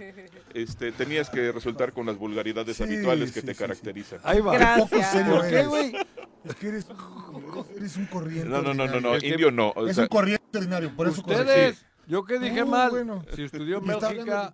Este, 0.53 0.93
tenías 0.93 1.31
que 1.31 1.53
resultar 1.53 1.93
con 1.93 2.07
las 2.07 2.19
vulgaridades 2.19 2.81
habituales 2.81 3.33
que 3.33 3.43
te 3.43 3.55
caracterizan. 3.55 4.21
Ahí 4.25 4.41
va. 4.41 4.55
Gracias. 4.55 5.17
¿Por 5.27 5.49
qué, 5.49 5.65
güey? 5.65 5.95
Es 6.45 6.55
que 6.57 6.69
eres, 6.69 6.87
eres 7.77 7.97
un 7.97 8.07
corriente. 8.07 8.49
No, 8.49 8.61
no, 8.61 8.75
no, 8.75 8.87
no, 8.87 9.01
no, 9.01 9.17
indio 9.17 9.51
no. 9.51 9.73
es 9.89 9.97
un 9.97 10.09
corriente 10.09 10.59
ordinario, 10.59 10.95
por 10.95 11.09
eso 11.09 11.21
Ustedes 11.21 11.87
yo 12.07 12.25
qué 12.25 12.39
dije 12.39 12.65
mal. 12.65 12.93
Si 13.35 13.43
estudió 13.43 13.79
en 13.79 13.87
Bélgica. 13.87 14.53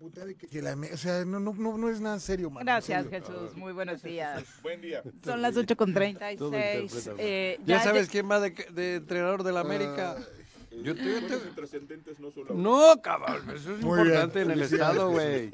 o 0.92 0.96
sea, 0.96 1.24
no, 1.24 1.40
no, 1.40 1.52
no, 1.52 1.88
es 1.88 2.00
nada 2.00 2.18
serio, 2.18 2.50
man, 2.50 2.64
Gracias, 2.64 3.08
Jesús. 3.08 3.56
Muy 3.56 3.72
buenos 3.72 4.02
días. 4.02 4.44
Buen 4.62 4.80
día. 4.80 5.02
Son 5.24 5.42
las 5.42 5.56
8 5.56 5.76
con 5.76 5.94
36. 5.94 7.10
Eh, 7.18 7.58
ya, 7.60 7.76
ya, 7.76 7.82
sabes 7.82 8.08
quién 8.08 8.30
va 8.30 8.40
de, 8.40 8.50
de 8.50 8.96
entrenador 8.96 9.42
de 9.42 9.52
la 9.52 9.60
América. 9.60 10.16
Uh, 10.18 10.39
yo 10.70 10.94
te, 10.94 11.36
trascendentes 11.54 12.20
no 12.20 12.30
solo. 12.30 12.54
No, 12.54 13.00
cabrón, 13.02 13.50
eso 13.54 13.74
es 13.74 13.82
importante 13.82 14.42
en 14.42 14.50
el 14.50 14.62
estado, 14.62 15.10
güey. 15.10 15.50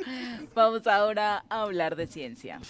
Vamos 0.55 0.86
ahora 0.86 1.44
a 1.48 1.62
hablar 1.62 1.97
de 1.97 2.06
ciencia. 2.06 2.60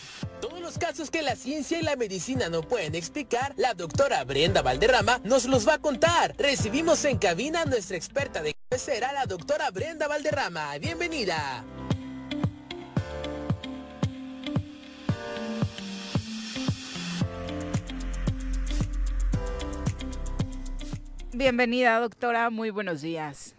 Todos 0.40 0.60
los 0.60 0.78
casos 0.78 1.10
que 1.10 1.22
la 1.22 1.36
ciencia 1.36 1.78
y 1.78 1.82
la 1.82 1.96
medicina 1.96 2.48
no 2.48 2.62
pueden 2.62 2.94
explicar, 2.94 3.52
la 3.56 3.74
doctora 3.74 4.24
Brenda 4.24 4.62
Valderrama 4.62 5.20
nos 5.24 5.46
los 5.46 5.66
va 5.66 5.74
a 5.74 5.78
contar. 5.78 6.34
Recibimos 6.38 7.04
en 7.04 7.18
cabina 7.18 7.62
a 7.62 7.64
nuestra 7.64 7.96
experta 7.96 8.42
de 8.42 8.54
cabecera, 8.68 9.12
la 9.12 9.26
doctora 9.26 9.70
Brenda 9.70 10.08
Valderrama. 10.08 10.78
Bienvenida. 10.78 11.64
Bienvenida, 21.40 22.00
doctora. 22.00 22.48
Muy 22.48 22.70
buenos 22.70 23.02
días. 23.02 23.54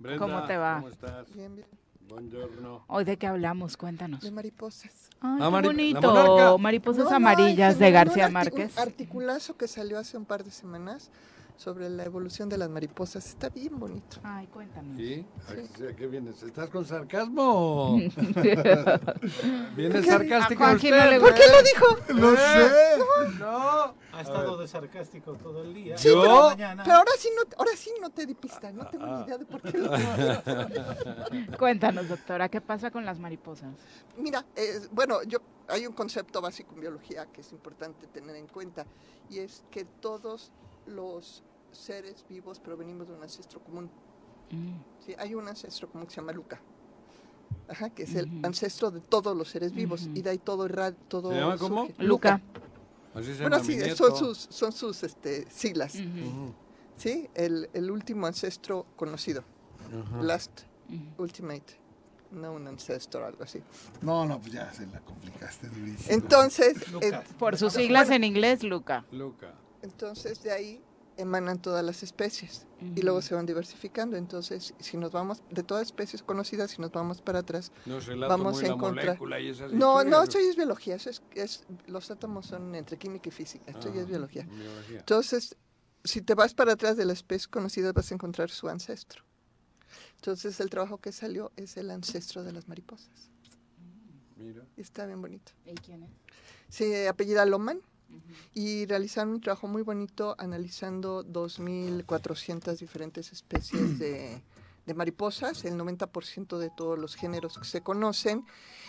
Brenda, 0.00 0.18
¿Cómo 0.18 0.42
te 0.46 0.56
va? 0.56 0.76
¿Cómo 0.78 0.88
estás? 0.88 1.32
Bien, 1.32 1.54
bien. 1.54 1.68
Buongiorno. 2.08 2.84
Hoy 2.88 3.04
de 3.04 3.16
qué 3.16 3.28
hablamos, 3.28 3.76
cuéntanos. 3.76 4.20
De 4.20 4.32
mariposas. 4.32 5.10
Ay, 5.20 5.38
Ah, 5.40 5.44
qué 5.44 5.50
mari- 5.50 5.68
bonito. 5.68 6.58
Mariposas 6.58 7.04
No, 7.04 7.10
no, 7.10 7.16
amarillas 7.16 7.74
ay, 7.74 7.80
de 7.80 7.90
García 7.92 8.26
un 8.26 8.32
Márquez. 8.32 8.72
Un 8.76 8.82
articulazo 8.82 9.56
que 9.56 9.68
salió 9.68 9.96
hace 10.00 10.16
un 10.16 10.24
par 10.24 10.42
de 10.42 10.50
semanas 10.50 11.12
sobre 11.56 11.88
la 11.88 12.04
evolución 12.04 12.48
de 12.48 12.58
las 12.58 12.68
mariposas. 12.68 13.26
Está 13.26 13.48
bien 13.48 13.78
bonito. 13.78 14.18
Ay, 14.22 14.46
cuéntanos. 14.48 14.96
¿Sí? 14.96 15.24
¿A 15.88 15.94
qué 15.94 16.06
vienes? 16.06 16.42
¿Estás 16.42 16.68
con 16.68 16.84
sarcasmo? 16.84 17.96
¿Viene 19.76 20.02
sarcástica 20.02 20.64
A 20.64 20.68
Juanji 20.68 20.88
usted? 20.92 21.04
no 21.04 21.10
le 21.10 21.20
¿Por 21.20 21.34
qué 21.34 21.42
lo 21.50 21.62
dijo? 21.62 21.86
No 22.14 22.32
¿Eh? 22.32 22.36
sé. 22.36 23.38
No. 23.38 23.94
Ha 24.12 24.20
estado 24.20 24.56
de 24.58 24.68
sarcástico 24.68 25.34
todo 25.34 25.62
el 25.62 25.74
día. 25.74 25.96
Sí, 25.98 26.08
¿Yo? 26.08 26.20
pero, 26.22 26.48
Mañana. 26.50 26.82
pero 26.84 26.96
ahora 26.96 27.10
sí 27.18 27.28
no, 27.36 27.42
ahora 27.58 27.72
sí 27.76 27.90
no 28.00 28.10
te 28.10 28.26
di 28.26 28.34
pista. 28.34 28.70
No 28.72 28.86
tengo 28.86 29.04
Ah. 29.06 29.18
ni 29.18 29.24
idea 29.24 29.38
de 29.38 29.44
por 29.46 29.60
qué 29.62 29.78
lo 29.78 29.96
dijo. 29.96 30.12
Cuéntanos, 31.58 32.08
doctora, 32.08 32.48
¿qué 32.48 32.60
pasa 32.60 32.90
con 32.90 33.04
las 33.04 33.18
mariposas? 33.18 33.70
Mira, 34.18 34.44
eh, 34.56 34.80
bueno, 34.92 35.22
yo 35.24 35.38
hay 35.68 35.86
un 35.86 35.92
concepto 35.94 36.40
básico 36.40 36.74
en 36.74 36.80
biología 36.82 37.26
que 37.26 37.40
es 37.40 37.52
importante 37.52 38.06
tener 38.08 38.36
en 38.36 38.46
cuenta 38.46 38.86
y 39.30 39.38
es 39.38 39.64
que 39.70 39.84
todos 39.84 40.52
los 40.86 41.42
seres 41.72 42.24
vivos 42.28 42.60
provenimos 42.60 43.08
de 43.08 43.14
un 43.14 43.22
ancestro 43.22 43.60
común. 43.60 43.90
Mm. 44.50 45.04
Sí, 45.04 45.14
hay 45.18 45.34
un 45.34 45.48
ancestro 45.48 45.88
común 45.88 46.06
que 46.06 46.14
se 46.14 46.20
llama 46.20 46.32
Luca. 46.32 46.60
Ajá, 47.68 47.90
que 47.90 48.02
es 48.02 48.14
el 48.14 48.28
ancestro 48.44 48.90
de 48.90 49.00
todos 49.00 49.36
los 49.36 49.48
seres 49.48 49.72
vivos 49.72 50.08
y 50.14 50.22
de 50.22 50.30
ahí 50.30 50.38
todo 50.38 50.68
todo 51.08 51.30
¿Se 51.30 51.36
llama 51.36 51.56
cómo? 51.56 51.88
Luca. 51.98 52.40
Así 53.14 53.34
se 53.34 53.42
Bueno, 53.42 53.62
sí, 53.62 53.78
son 53.94 54.16
sus 54.16 54.38
son 54.50 54.72
sus 54.72 55.02
este 55.02 55.50
siglas. 55.50 55.94
Sí, 56.96 57.28
el, 57.34 57.68
el 57.72 57.90
último 57.90 58.26
ancestro 58.26 58.86
conocido. 58.96 59.44
Ajá. 59.88 60.22
Last 60.22 60.62
ultimate 61.18 61.78
known 62.30 62.66
ancestor 62.68 63.22
algo 63.22 63.44
así. 63.44 63.62
No, 64.02 64.24
no, 64.26 64.40
pues 64.40 64.52
ya 64.52 64.72
se 64.72 64.86
la 64.86 65.00
complicaste 65.00 65.68
durísimo. 65.68 66.12
Entonces, 66.12 66.76
eh, 67.00 67.20
Por 67.38 67.56
sus 67.56 67.72
siglas 67.72 68.10
en 68.10 68.24
inglés, 68.24 68.62
Luca. 68.62 69.04
Luca. 69.12 69.54
Entonces 69.84 70.42
de 70.42 70.50
ahí 70.50 70.82
emanan 71.16 71.62
todas 71.62 71.84
las 71.84 72.02
especies 72.02 72.66
y 72.96 73.02
luego 73.02 73.22
se 73.22 73.36
van 73.36 73.46
diversificando. 73.46 74.16
Entonces, 74.16 74.74
si 74.80 74.96
nos 74.96 75.12
vamos 75.12 75.42
de 75.48 75.62
todas 75.62 75.86
especies 75.86 76.24
conocidas, 76.24 76.72
si 76.72 76.82
nos 76.82 76.90
vamos 76.90 77.20
para 77.22 77.38
atrás, 77.38 77.70
No 77.86 78.00
se 78.00 78.16
la 78.16 78.26
Vamos 78.26 78.54
muy 78.56 78.64
a 78.64 78.72
encontrar- 78.72 79.06
molécula 79.06 79.38
y 79.38 79.48
esas 79.50 79.72
no, 79.72 80.02
no, 80.02 80.22
esto 80.24 80.40
ya 80.40 80.48
es 80.50 80.56
biología. 80.56 80.96
Eso 80.96 81.10
es, 81.10 81.22
es- 81.34 81.64
los 81.86 82.10
átomos 82.10 82.46
son 82.46 82.74
entre 82.74 82.98
química 82.98 83.28
y 83.28 83.32
física. 83.32 83.64
Esto 83.70 83.92
ya 83.94 84.00
es 84.00 84.06
Ah, 84.06 84.08
biología. 84.08 84.42
biología. 84.42 84.98
Entonces, 84.98 85.56
si 86.02 86.20
te 86.20 86.34
vas 86.34 86.52
para 86.52 86.72
atrás 86.72 86.96
de 86.96 87.04
la 87.04 87.12
especie 87.12 87.48
conocida, 87.48 87.92
vas 87.92 88.10
a 88.10 88.14
encontrar 88.14 88.50
su 88.50 88.68
ancestro. 88.68 89.22
Entonces, 90.16 90.58
el 90.58 90.68
trabajo 90.68 90.98
que 90.98 91.12
salió 91.12 91.52
es 91.56 91.76
el 91.76 91.90
ancestro 91.92 92.42
de 92.42 92.50
las 92.52 92.66
mariposas. 92.66 93.30
Mira. 94.36 94.66
Y 94.76 94.80
está 94.80 95.06
bien 95.06 95.20
bonito. 95.22 95.52
¿Y 95.64 95.74
quién 95.74 96.02
es? 96.02 96.10
Se 96.68 97.08
apellida 97.08 97.46
Loman 97.46 97.80
y 98.54 98.86
realizaron 98.86 99.34
un 99.34 99.40
trabajo 99.40 99.66
muy 99.68 99.82
bonito 99.82 100.34
analizando 100.38 101.24
2.400 101.24 102.78
diferentes 102.78 103.32
especies 103.32 103.98
de, 103.98 104.42
de 104.86 104.94
mariposas, 104.94 105.64
el 105.64 105.74
90% 105.78 106.58
de 106.58 106.70
todos 106.76 106.98
los 106.98 107.14
géneros 107.16 107.58
que 107.58 107.64
se 107.64 107.80
conocen, 107.82 108.44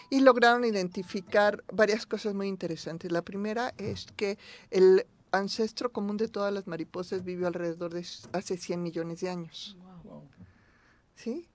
y 0.10 0.20
lograron 0.20 0.66
identificar 0.66 1.64
varias 1.74 2.06
cosas 2.06 2.34
muy 2.36 2.48
interesantes. 2.48 3.12
La 3.12 3.24
primera 3.24 3.74
es 3.78 4.08
que 4.16 4.38
el 4.72 5.06
ancestro 5.32 5.92
común 5.92 6.18
de 6.18 6.28
todas 6.28 6.54
las 6.54 6.68
mariposas 6.68 7.24
vivió 7.24 7.48
alrededor 7.48 7.94
de 7.94 8.06
hace 8.34 8.58
100 8.58 8.82
millones 8.84 9.20
de 9.22 9.30
años. 9.30 9.76
¿Sí? 11.16 11.48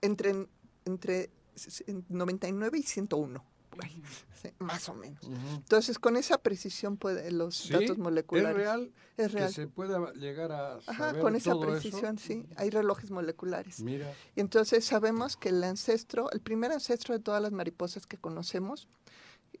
Entre, 0.00 0.48
entre 0.84 1.30
s- 1.54 1.68
s- 1.68 1.84
99 2.08 2.78
y 2.78 2.82
101. 2.82 3.44
Más 4.58 4.88
o 4.88 4.94
menos. 4.94 5.20
Entonces, 5.54 5.98
con 6.00 6.16
esa 6.16 6.38
precisión 6.38 6.96
puede, 6.96 7.30
los 7.30 7.56
Sí, 7.56 7.72
datos 7.72 7.96
moleculares. 7.98 8.50
¿Es 8.50 8.56
real, 8.56 8.92
Es 9.16 9.32
real. 9.32 9.46
que 9.48 9.52
se 9.54 9.66
pueda 9.68 10.12
llegar 10.14 10.50
a 10.50 10.74
Ajá, 10.86 11.06
saber 11.10 11.20
con 11.22 11.36
esa 11.36 11.52
todo 11.52 11.62
eso? 11.64 11.72
precisión, 11.80 12.18
sí. 12.18 12.46
Hay 12.56 12.70
relojes 12.70 13.10
moleculares. 13.12 13.80
Mira. 13.80 14.12
Y 14.34 14.40
entonces 14.40 14.84
sabemos 14.84 15.36
que 15.36 15.50
el 15.50 15.62
ancestro, 15.62 16.30
el 16.32 16.40
primer 16.40 16.72
ancestro 16.72 17.14
de 17.16 17.20
todas 17.20 17.40
las 17.40 17.52
mariposas 17.52 18.06
que 18.06 18.18
conocemos, 18.18 18.88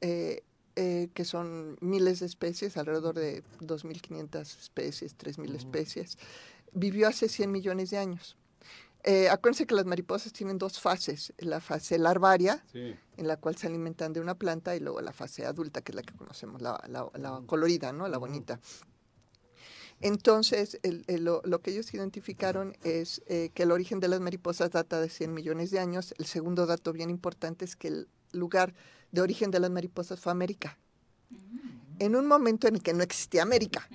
eh, 0.00 0.42
eh, 0.74 1.10
que 1.14 1.24
son 1.24 1.76
miles 1.80 2.18
de 2.20 2.26
especies, 2.26 2.76
alrededor 2.76 3.14
de 3.14 3.44
2.500 3.60 4.40
especies, 4.40 5.16
3.000 5.16 5.54
especies, 5.54 6.18
vivió 6.72 7.06
hace 7.06 7.28
100 7.28 7.52
millones 7.52 7.90
de 7.90 7.98
años. 7.98 8.36
Eh, 9.04 9.28
acuérdense 9.28 9.66
que 9.66 9.74
las 9.74 9.84
mariposas 9.84 10.32
tienen 10.32 10.58
dos 10.58 10.78
fases, 10.78 11.32
la 11.38 11.60
fase 11.60 11.98
larvaria, 11.98 12.62
Sí. 12.72 12.94
en 13.16 13.26
la 13.26 13.36
cual 13.36 13.56
se 13.56 13.66
alimentan 13.66 14.12
de 14.12 14.20
una 14.20 14.36
planta, 14.36 14.76
y 14.76 14.80
luego 14.80 15.00
la 15.00 15.12
fase 15.12 15.44
adulta, 15.44 15.80
que 15.82 15.90
es 15.90 15.96
la 15.96 16.02
que 16.02 16.14
conocemos, 16.14 16.62
la, 16.62 16.80
la- 16.88 17.10
la 17.18 17.42
colorida, 17.46 17.92
¿no? 17.92 18.06
La 18.06 18.18
bonita. 18.18 18.60
Entonces, 20.00 20.78
el- 20.82 21.04
el- 21.06 21.24
lo, 21.24 21.42
lo 21.44 21.60
que 21.60 21.70
ellos 21.70 21.92
identificaron 21.94 22.76
es 22.82 23.22
eh, 23.26 23.50
que 23.54 23.62
el 23.64 23.70
origen 23.70 24.00
de 24.00 24.08
las 24.08 24.20
mariposas 24.20 24.70
data 24.70 25.00
de 25.00 25.08
100 25.08 25.32
millones 25.32 25.70
de 25.70 25.78
años. 25.78 26.14
El 26.18 26.26
segundo 26.26 26.66
dato 26.66 26.92
bien 26.92 27.10
importante 27.10 27.64
es 27.64 27.76
que 27.76 27.88
el 27.88 28.08
lugar 28.32 28.74
de 29.12 29.20
origen 29.20 29.50
de 29.50 29.60
las 29.60 29.70
mariposas 29.70 30.18
fue 30.20 30.32
América. 30.32 30.78
En 31.98 32.16
un 32.16 32.26
momento 32.26 32.66
en 32.66 32.76
el 32.76 32.82
que 32.82 32.92
no 32.94 33.02
existía 33.02 33.42
América. 33.42 33.88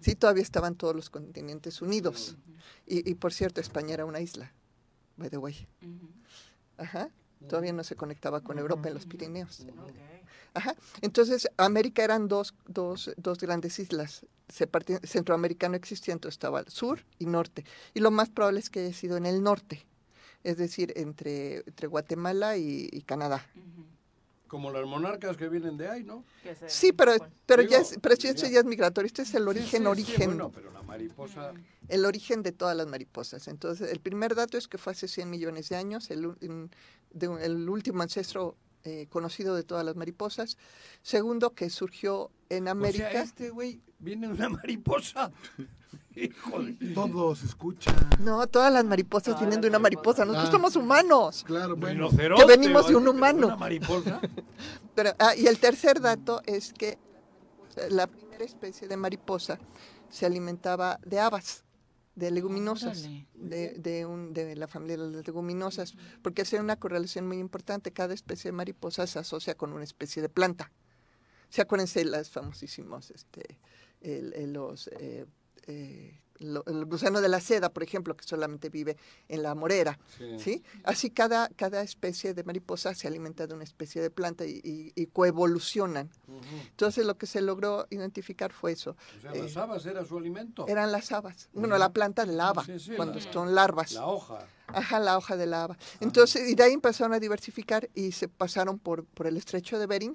Sí, 0.00 0.14
todavía 0.16 0.42
estaban 0.42 0.74
todos 0.74 0.94
los 0.96 1.08
continentes 1.08 1.80
unidos. 1.82 2.36
Y, 2.86 3.08
y, 3.10 3.14
por 3.14 3.32
cierto, 3.32 3.60
España 3.60 3.94
era 3.94 4.04
una 4.04 4.20
isla, 4.20 4.52
by 5.16 5.30
the 5.30 5.38
way. 5.38 5.66
Ajá. 6.76 7.08
Todavía 7.48 7.72
no 7.72 7.84
se 7.84 7.94
conectaba 7.96 8.40
con 8.40 8.58
Europa 8.58 8.88
en 8.88 8.94
los 8.94 9.06
Pirineos. 9.06 9.66
Ajá. 10.54 10.74
Entonces, 11.02 11.48
América 11.56 12.02
eran 12.04 12.28
dos, 12.28 12.54
dos, 12.66 13.10
dos 13.16 13.38
grandes 13.38 13.78
islas. 13.78 14.24
Se 14.48 14.66
partía- 14.66 15.00
Centroamérica 15.02 15.68
no 15.68 15.76
existía, 15.76 16.12
entonces 16.14 16.34
estaba 16.36 16.60
al 16.60 16.68
sur 16.68 17.04
y 17.18 17.26
norte. 17.26 17.64
Y 17.92 18.00
lo 18.00 18.10
más 18.10 18.30
probable 18.30 18.60
es 18.60 18.70
que 18.70 18.80
haya 18.80 18.94
sido 18.94 19.16
en 19.16 19.26
el 19.26 19.42
norte, 19.42 19.84
es 20.42 20.56
decir, 20.56 20.92
entre, 20.96 21.56
entre 21.66 21.86
Guatemala 21.86 22.56
y, 22.56 22.88
y 22.92 23.02
Canadá. 23.02 23.44
Como 24.46 24.70
las 24.70 24.86
monarcas 24.86 25.36
que 25.36 25.48
vienen 25.48 25.76
de 25.76 25.88
ahí, 25.88 26.04
¿no? 26.04 26.24
Sí, 26.68 26.92
pero, 26.92 27.12
pero, 27.46 27.62
ya 27.62 27.78
es, 27.78 27.98
pero 28.00 28.14
sí, 28.14 28.32
ya. 28.34 28.48
ya 28.48 28.60
es 28.60 28.64
migratorio. 28.64 29.06
Este 29.06 29.22
es 29.22 29.34
el 29.34 29.42
Sí, 29.42 29.48
origen, 29.48 29.68
sí, 29.70 29.78
sí, 29.78 29.86
origen. 29.86 30.26
bueno, 30.26 30.50
pero 30.54 30.70
la 30.70 30.82
mariposa... 30.82 31.52
el 31.88 32.04
origen 32.04 32.42
de 32.42 32.52
todas 32.52 32.76
las 32.76 32.86
mariposas. 32.86 33.48
Entonces, 33.48 33.90
el 33.92 34.00
primer 34.00 34.34
dato 34.34 34.56
es 34.58 34.68
que 34.68 34.78
fue 34.78 34.92
hace 34.92 35.08
100 35.08 35.28
millones 35.30 35.68
de 35.68 35.76
años, 35.76 36.10
el, 36.10 36.34
de 37.12 37.28
un- 37.28 37.40
el 37.40 37.68
último 37.68 38.02
ancestro 38.02 38.56
eh, 38.84 39.06
conocido 39.08 39.54
de 39.54 39.62
todas 39.62 39.84
las 39.84 39.96
mariposas. 39.96 40.58
Segundo, 41.02 41.54
que 41.54 41.70
surgió 41.70 42.30
en 42.50 42.68
América. 42.68 43.08
O 43.08 43.10
sea, 43.12 43.22
este 43.22 43.50
güey 43.50 43.80
viene 43.98 44.26
de 44.28 44.34
una 44.34 44.48
mariposa. 44.60 45.30
Hijo 46.16 46.62
de... 46.62 46.74
Todo 46.94 47.34
se 47.34 47.46
escucha. 47.46 47.92
No, 48.20 48.46
todas 48.46 48.72
las 48.72 48.84
mariposas 48.84 49.38
vienen 49.40 49.60
de 49.60 49.68
una 49.68 49.78
mariposa. 49.80 50.24
Nosotros 50.24 50.50
somos 50.50 50.76
humanos. 50.76 51.42
Claro, 51.44 51.76
bueno. 51.76 52.08
Que 52.10 52.44
venimos 52.46 52.86
de 52.88 52.94
un 52.94 53.02
¿Una 53.02 53.10
humano. 53.10 53.56
mariposa? 53.56 54.20
Pero, 54.94 55.10
ah, 55.18 55.34
y 55.34 55.46
el 55.48 55.58
tercer 55.58 56.00
dato 56.00 56.40
es 56.46 56.72
que 56.72 56.98
la 57.90 58.06
primera 58.06 58.44
especie 58.44 58.86
de 58.86 58.96
mariposa 58.96 59.58
se 60.08 60.24
alimentaba 60.26 61.00
de 61.04 61.18
habas, 61.18 61.64
de 62.14 62.30
leguminosas, 62.30 63.02
de, 63.34 63.70
de, 63.78 64.06
un- 64.06 64.32
de 64.32 64.54
la 64.56 64.68
familia 64.68 64.96
de 64.96 65.10
las 65.10 65.26
leguminosas, 65.26 65.94
porque 66.22 66.42
hace 66.42 66.60
una 66.60 66.76
correlación 66.76 67.26
muy 67.26 67.38
importante. 67.38 67.92
Cada 67.92 68.14
especie 68.14 68.48
de 68.50 68.52
mariposa 68.56 69.06
se 69.06 69.18
asocia 69.18 69.54
con 69.56 69.72
una 69.72 69.84
especie 69.84 70.22
de 70.22 70.28
planta. 70.28 70.70
¿Se 71.48 71.60
acuérdense 71.62 72.04
las 72.04 72.30
famosísimos, 72.30 73.10
este, 73.10 73.58
el- 74.00 74.32
el- 74.34 74.52
los, 74.52 74.88
eh, 74.98 75.26
eh, 75.66 76.20
lo- 76.38 76.64
el 76.66 76.84
gusano 76.86 77.20
de 77.20 77.28
la 77.28 77.40
seda, 77.40 77.72
por 77.72 77.82
ejemplo, 77.82 78.16
que 78.16 78.24
solamente 78.24 78.68
vive 78.68 78.96
en 79.28 79.42
la 79.42 79.54
morera, 79.54 79.98
Sí. 80.18 80.38
¿sí? 80.38 80.64
Así 80.82 81.10
cada, 81.10 81.48
cada 81.50 81.82
especie 81.82 82.34
de 82.34 82.42
mariposa 82.44 82.94
se 82.94 83.06
alimenta 83.06 83.46
de 83.46 83.54
una 83.54 83.64
especie 83.64 84.02
de 84.02 84.10
planta 84.10 84.44
y, 84.44 84.60
y- 84.64 84.92
y 84.96 85.06
coevolucionan. 85.06 86.10
Entonces 86.70 87.06
lo 87.06 87.16
que 87.16 87.26
se 87.26 87.40
logró 87.40 87.86
identificar 87.90 88.52
fue 88.52 88.72
eso. 88.72 88.96
O 89.18 89.20
sea, 89.20 89.32
Eh, 89.32 89.42
las 89.44 89.56
habas 89.56 89.86
era 89.86 90.04
su 90.04 90.18
alimento. 90.18 90.66
eran 90.68 90.90
las 90.92 91.12
habas. 91.12 91.48
Bueno, 91.52 91.78
la 91.78 91.92
planta 91.92 92.24
de 92.24 92.32
la 92.32 92.48
haba, 92.48 92.64
Sí, 92.64 92.78
sí, 92.78 92.92
cuando 92.96 93.18
la- 93.20 93.32
son 93.32 93.54
larvas. 93.54 93.92
La 93.92 94.06
hoja. 94.06 94.46
Ajá, 94.66 94.98
la 94.98 95.16
hoja 95.16 95.36
de 95.36 95.46
la 95.46 95.64
haba. 95.64 95.78
Entonces, 96.00 96.48
y 96.50 96.54
de 96.54 96.64
ahí 96.64 96.72
empezaron 96.72 97.12
a 97.12 97.20
diversificar 97.20 97.88
y 97.94 98.12
se 98.12 98.28
pasaron 98.28 98.78
por, 98.78 99.04
por 99.04 99.26
el 99.26 99.36
estrecho 99.36 99.78
de 99.78 99.86
Bering 99.86 100.14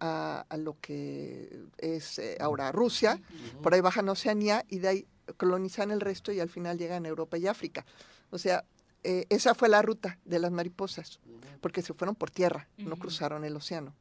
a, 0.00 0.44
a 0.48 0.56
lo 0.56 0.76
que 0.80 1.64
es 1.78 2.18
eh, 2.18 2.36
ahora 2.40 2.72
Rusia, 2.72 3.20
por 3.62 3.74
ahí 3.74 3.80
bajan 3.80 4.08
Oceanía 4.08 4.64
y 4.68 4.78
de 4.78 4.88
ahí 4.88 5.06
colonizan 5.36 5.90
el 5.90 6.00
resto 6.00 6.32
y 6.32 6.40
al 6.40 6.48
final 6.48 6.78
llegan 6.78 7.04
a 7.04 7.08
Europa 7.08 7.38
y 7.38 7.46
África. 7.46 7.84
O 8.30 8.38
sea, 8.38 8.64
eh, 9.04 9.26
esa 9.28 9.54
fue 9.54 9.68
la 9.68 9.82
ruta 9.82 10.18
de 10.24 10.38
las 10.38 10.50
mariposas, 10.50 11.20
porque 11.60 11.82
se 11.82 11.94
fueron 11.94 12.14
por 12.14 12.30
tierra, 12.30 12.68
no 12.78 12.96
cruzaron 12.96 13.44
el 13.44 13.56
océano. 13.56 13.94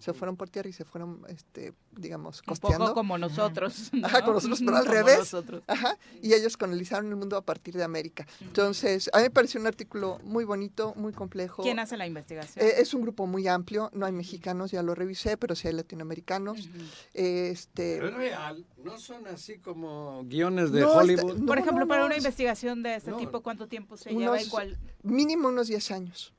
Se 0.00 0.12
fueron 0.12 0.36
por 0.36 0.50
tierra 0.50 0.68
y 0.68 0.72
se 0.72 0.84
fueron, 0.84 1.22
este, 1.28 1.72
digamos, 1.92 2.40
Un 2.40 2.44
costeando. 2.46 2.78
poco 2.86 2.94
como 2.94 3.16
nosotros. 3.18 3.90
Ajá, 4.02 4.18
¿no? 4.20 4.24
con 4.26 4.34
nosotros, 4.34 4.60
pero 4.64 4.76
al 4.76 4.82
Como 4.84 4.94
revés. 4.94 5.18
nosotros. 5.18 5.62
Ajá, 5.66 5.96
y 6.22 6.34
ellos 6.34 6.56
colonizaron 6.56 7.06
el 7.08 7.16
mundo 7.16 7.36
a 7.36 7.42
partir 7.42 7.74
de 7.74 7.84
América. 7.84 8.26
Entonces, 8.40 9.08
a 9.12 9.18
mí 9.18 9.22
me 9.24 9.30
pareció 9.30 9.60
un 9.60 9.66
artículo 9.66 10.18
muy 10.24 10.44
bonito, 10.44 10.92
muy 10.96 11.12
complejo. 11.12 11.62
¿Quién 11.62 11.78
hace 11.78 11.96
la 11.96 12.06
investigación? 12.06 12.64
Eh, 12.64 12.74
es 12.78 12.92
un 12.94 13.02
grupo 13.02 13.26
muy 13.26 13.46
amplio, 13.48 13.90
no 13.94 14.04
hay 14.06 14.12
mexicanos, 14.12 14.70
ya 14.70 14.82
lo 14.82 14.94
revisé, 14.94 15.36
pero 15.36 15.54
sí 15.54 15.68
hay 15.68 15.74
latinoamericanos. 15.74 16.68
Este, 17.14 17.96
Pero 17.96 18.08
es 18.08 18.14
real. 18.14 18.66
No 18.84 18.98
son 18.98 19.26
así 19.28 19.58
como 19.58 20.24
guiones 20.26 20.72
de 20.72 20.80
No, 20.80 20.88
está- 20.88 20.98
Hollywood. 21.00 21.36
no, 21.38 21.46
Por 21.46 21.58
ejemplo, 21.58 21.84
no, 21.84 21.88
para 21.88 22.04
una 22.04 22.14
es- 22.14 22.22
investigación 22.22 22.82
de 22.82 22.96
este 22.96 23.10
No. 23.10 23.16
tipo, 23.16 23.40
¿cuánto 23.42 23.66
tiempo 23.68 23.96
se 23.96 24.10
unos- 24.10 24.20
lleva 24.20 24.42
y 24.42 24.48
cuál? 24.48 24.78
mínimo 25.02 25.48
unos 25.48 25.68
10 25.68 25.90
años. 25.90 26.32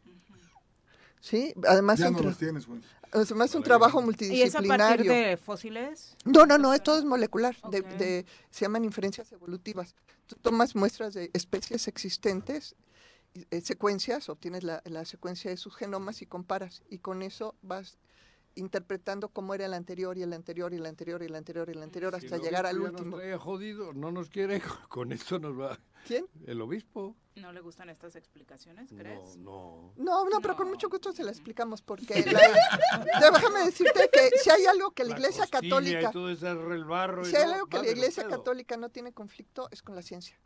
¿Sí? 1.19 1.53
Además, 1.67 1.99
Ya 1.99 2.07
un 2.09 2.13
no 2.13 2.21
los 2.21 2.37
tienes, 2.37 2.67
Juan. 3.11 3.23
además 3.23 3.55
un 3.55 3.63
trabajo 3.63 3.97
¿Y 3.97 3.99
es 3.99 4.03
a 4.03 4.05
multidisciplinario. 4.05 5.05
partir 5.05 5.11
de 5.11 5.37
fósiles? 5.37 6.15
No, 6.25 6.45
no, 6.45 6.57
no, 6.57 6.73
es 6.73 6.81
todo 6.83 6.97
es 6.99 7.05
molecular. 7.05 7.55
de- 7.71 7.81
de- 7.81 8.25
se 8.51 8.65
llaman 8.65 8.83
inferencias 8.85 9.31
evolutivas. 9.31 9.95
Tú 10.25 10.35
tomas 10.41 10.75
muestras 10.75 11.13
de 11.13 11.29
especies 11.33 11.87
existentes, 11.87 12.75
eh, 13.51 13.61
secuencias, 13.61 14.29
obtienes 14.29 14.63
la, 14.63 14.81
la 14.85 15.05
secuencia 15.05 15.49
de 15.51 15.57
sus 15.57 15.75
genomas 15.75 16.21
y 16.21 16.25
comparas. 16.25 16.81
Y 16.89 16.97
con 16.99 17.21
eso 17.21 17.55
vas 17.61 17.97
interpretando 18.57 19.29
cómo 19.29 19.53
era 19.53 19.65
el 19.65 19.73
anterior 19.73 20.17
y 20.17 20.23
el 20.23 20.33
anterior 20.33 20.73
y 20.73 20.77
el 20.77 20.85
anterior 20.85 21.21
y 21.21 21.25
el 21.25 21.35
anterior 21.35 21.69
y 21.69 21.71
el 21.71 21.83
anterior 21.83 22.15
hasta 22.15 22.35
el 22.35 22.41
llegar 22.41 22.65
al 22.65 22.79
último. 22.79 23.11
Nos 23.11 23.19
trae 23.19 23.37
jodido, 23.37 23.93
no 23.93 24.11
nos 24.11 24.29
quiere, 24.29 24.61
con 24.89 25.11
esto 25.11 25.39
nos 25.39 25.59
va. 25.59 25.79
¿Quién? 26.05 26.25
El 26.45 26.61
obispo. 26.61 27.15
¿No 27.35 27.51
le 27.51 27.61
gustan 27.61 27.89
estas 27.89 28.15
explicaciones, 28.15 28.89
crees? 28.95 29.37
No, 29.37 29.93
no. 29.97 30.23
No, 30.23 30.29
no, 30.29 30.41
pero 30.41 30.55
con 30.55 30.67
mucho 30.69 30.89
gusto 30.89 31.11
se 31.11 31.23
la 31.23 31.31
explicamos 31.31 31.81
porque 31.81 32.23
la- 32.31 33.31
déjame 33.31 33.65
decirte 33.65 34.09
que 34.11 34.31
si 34.37 34.49
hay 34.49 34.65
algo 34.65 34.91
que 34.91 35.03
la, 35.03 35.13
Iglesia 35.13 35.45
costilla 35.45 35.69
Católica 35.75 36.09
Y 36.09 36.13
todo 36.13 36.29
ese 36.29 36.53
barro. 36.53 37.21
y 37.21 37.25
si 37.29 37.35
hay 37.35 37.45
no, 37.45 37.53
algo 37.53 37.67
que 37.67 37.77
la 37.77 37.89
Iglesia. 37.89 38.27
Católica 38.27 38.77
no 38.77 38.89
tiene 38.89 39.11
conflicto 39.13 39.67
es 39.71 39.81
con 39.81 39.95
la 39.95 40.01
ciencia. 40.01 40.39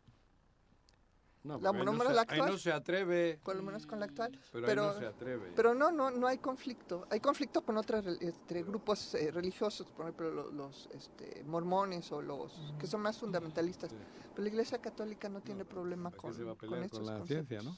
No, 1.44 1.58
la 1.58 1.70
ahí 1.70 1.84
no 1.84 1.92
se- 1.92 2.04
la 2.14 2.20
Ahí 2.22 2.26
actual. 2.28 2.50
no 2.52 2.58
se 2.58 2.72
atreve. 2.72 3.40
por 3.42 3.56
lo 3.56 3.62
menos 3.64 3.86
con 3.86 3.98
la 3.98 4.06
actual. 4.06 4.30
Pero, 4.52 4.66
Pero, 4.66 4.82
ahí 4.82 4.88
no 4.94 4.98
se 5.00 5.06
atreve. 5.06 5.52
pero 5.56 5.74
no, 5.74 5.90
no, 5.90 6.10
no 6.10 6.26
hay 6.28 6.38
conflicto. 6.38 7.06
Hay 7.10 7.18
conflicto 7.20 7.62
con 7.62 7.76
otros 7.76 8.06
este, 8.20 8.62
grupos 8.62 9.14
eh, 9.14 9.30
religiosos, 9.32 9.88
por 9.88 10.04
ejemplo, 10.06 10.30
lo- 10.30 10.50
los, 10.52 10.88
este, 10.94 11.42
mormones 11.44 12.12
o 12.12 12.22
los 12.22 12.52
que 12.78 12.86
son 12.86 13.00
más 13.00 13.18
fundamentalistas. 13.18 13.90
Pero 14.34 14.42
la 14.44 14.48
Iglesia 14.48 14.78
Católica 14.78 15.28
no 15.28 15.40
tiene 15.40 15.64
problema 15.64 16.10
¿Para 16.10 16.20
con, 16.22 16.30
qué 16.30 16.36
se 16.36 16.44
va 16.44 16.52
a 16.52 16.54
con 16.54 16.68
pelear 16.68 16.84
estos 16.84 17.00
con 17.00 17.06
la 17.06 17.18
conceptos. 17.18 17.48
ciencia, 17.48 17.70
no? 17.70 17.76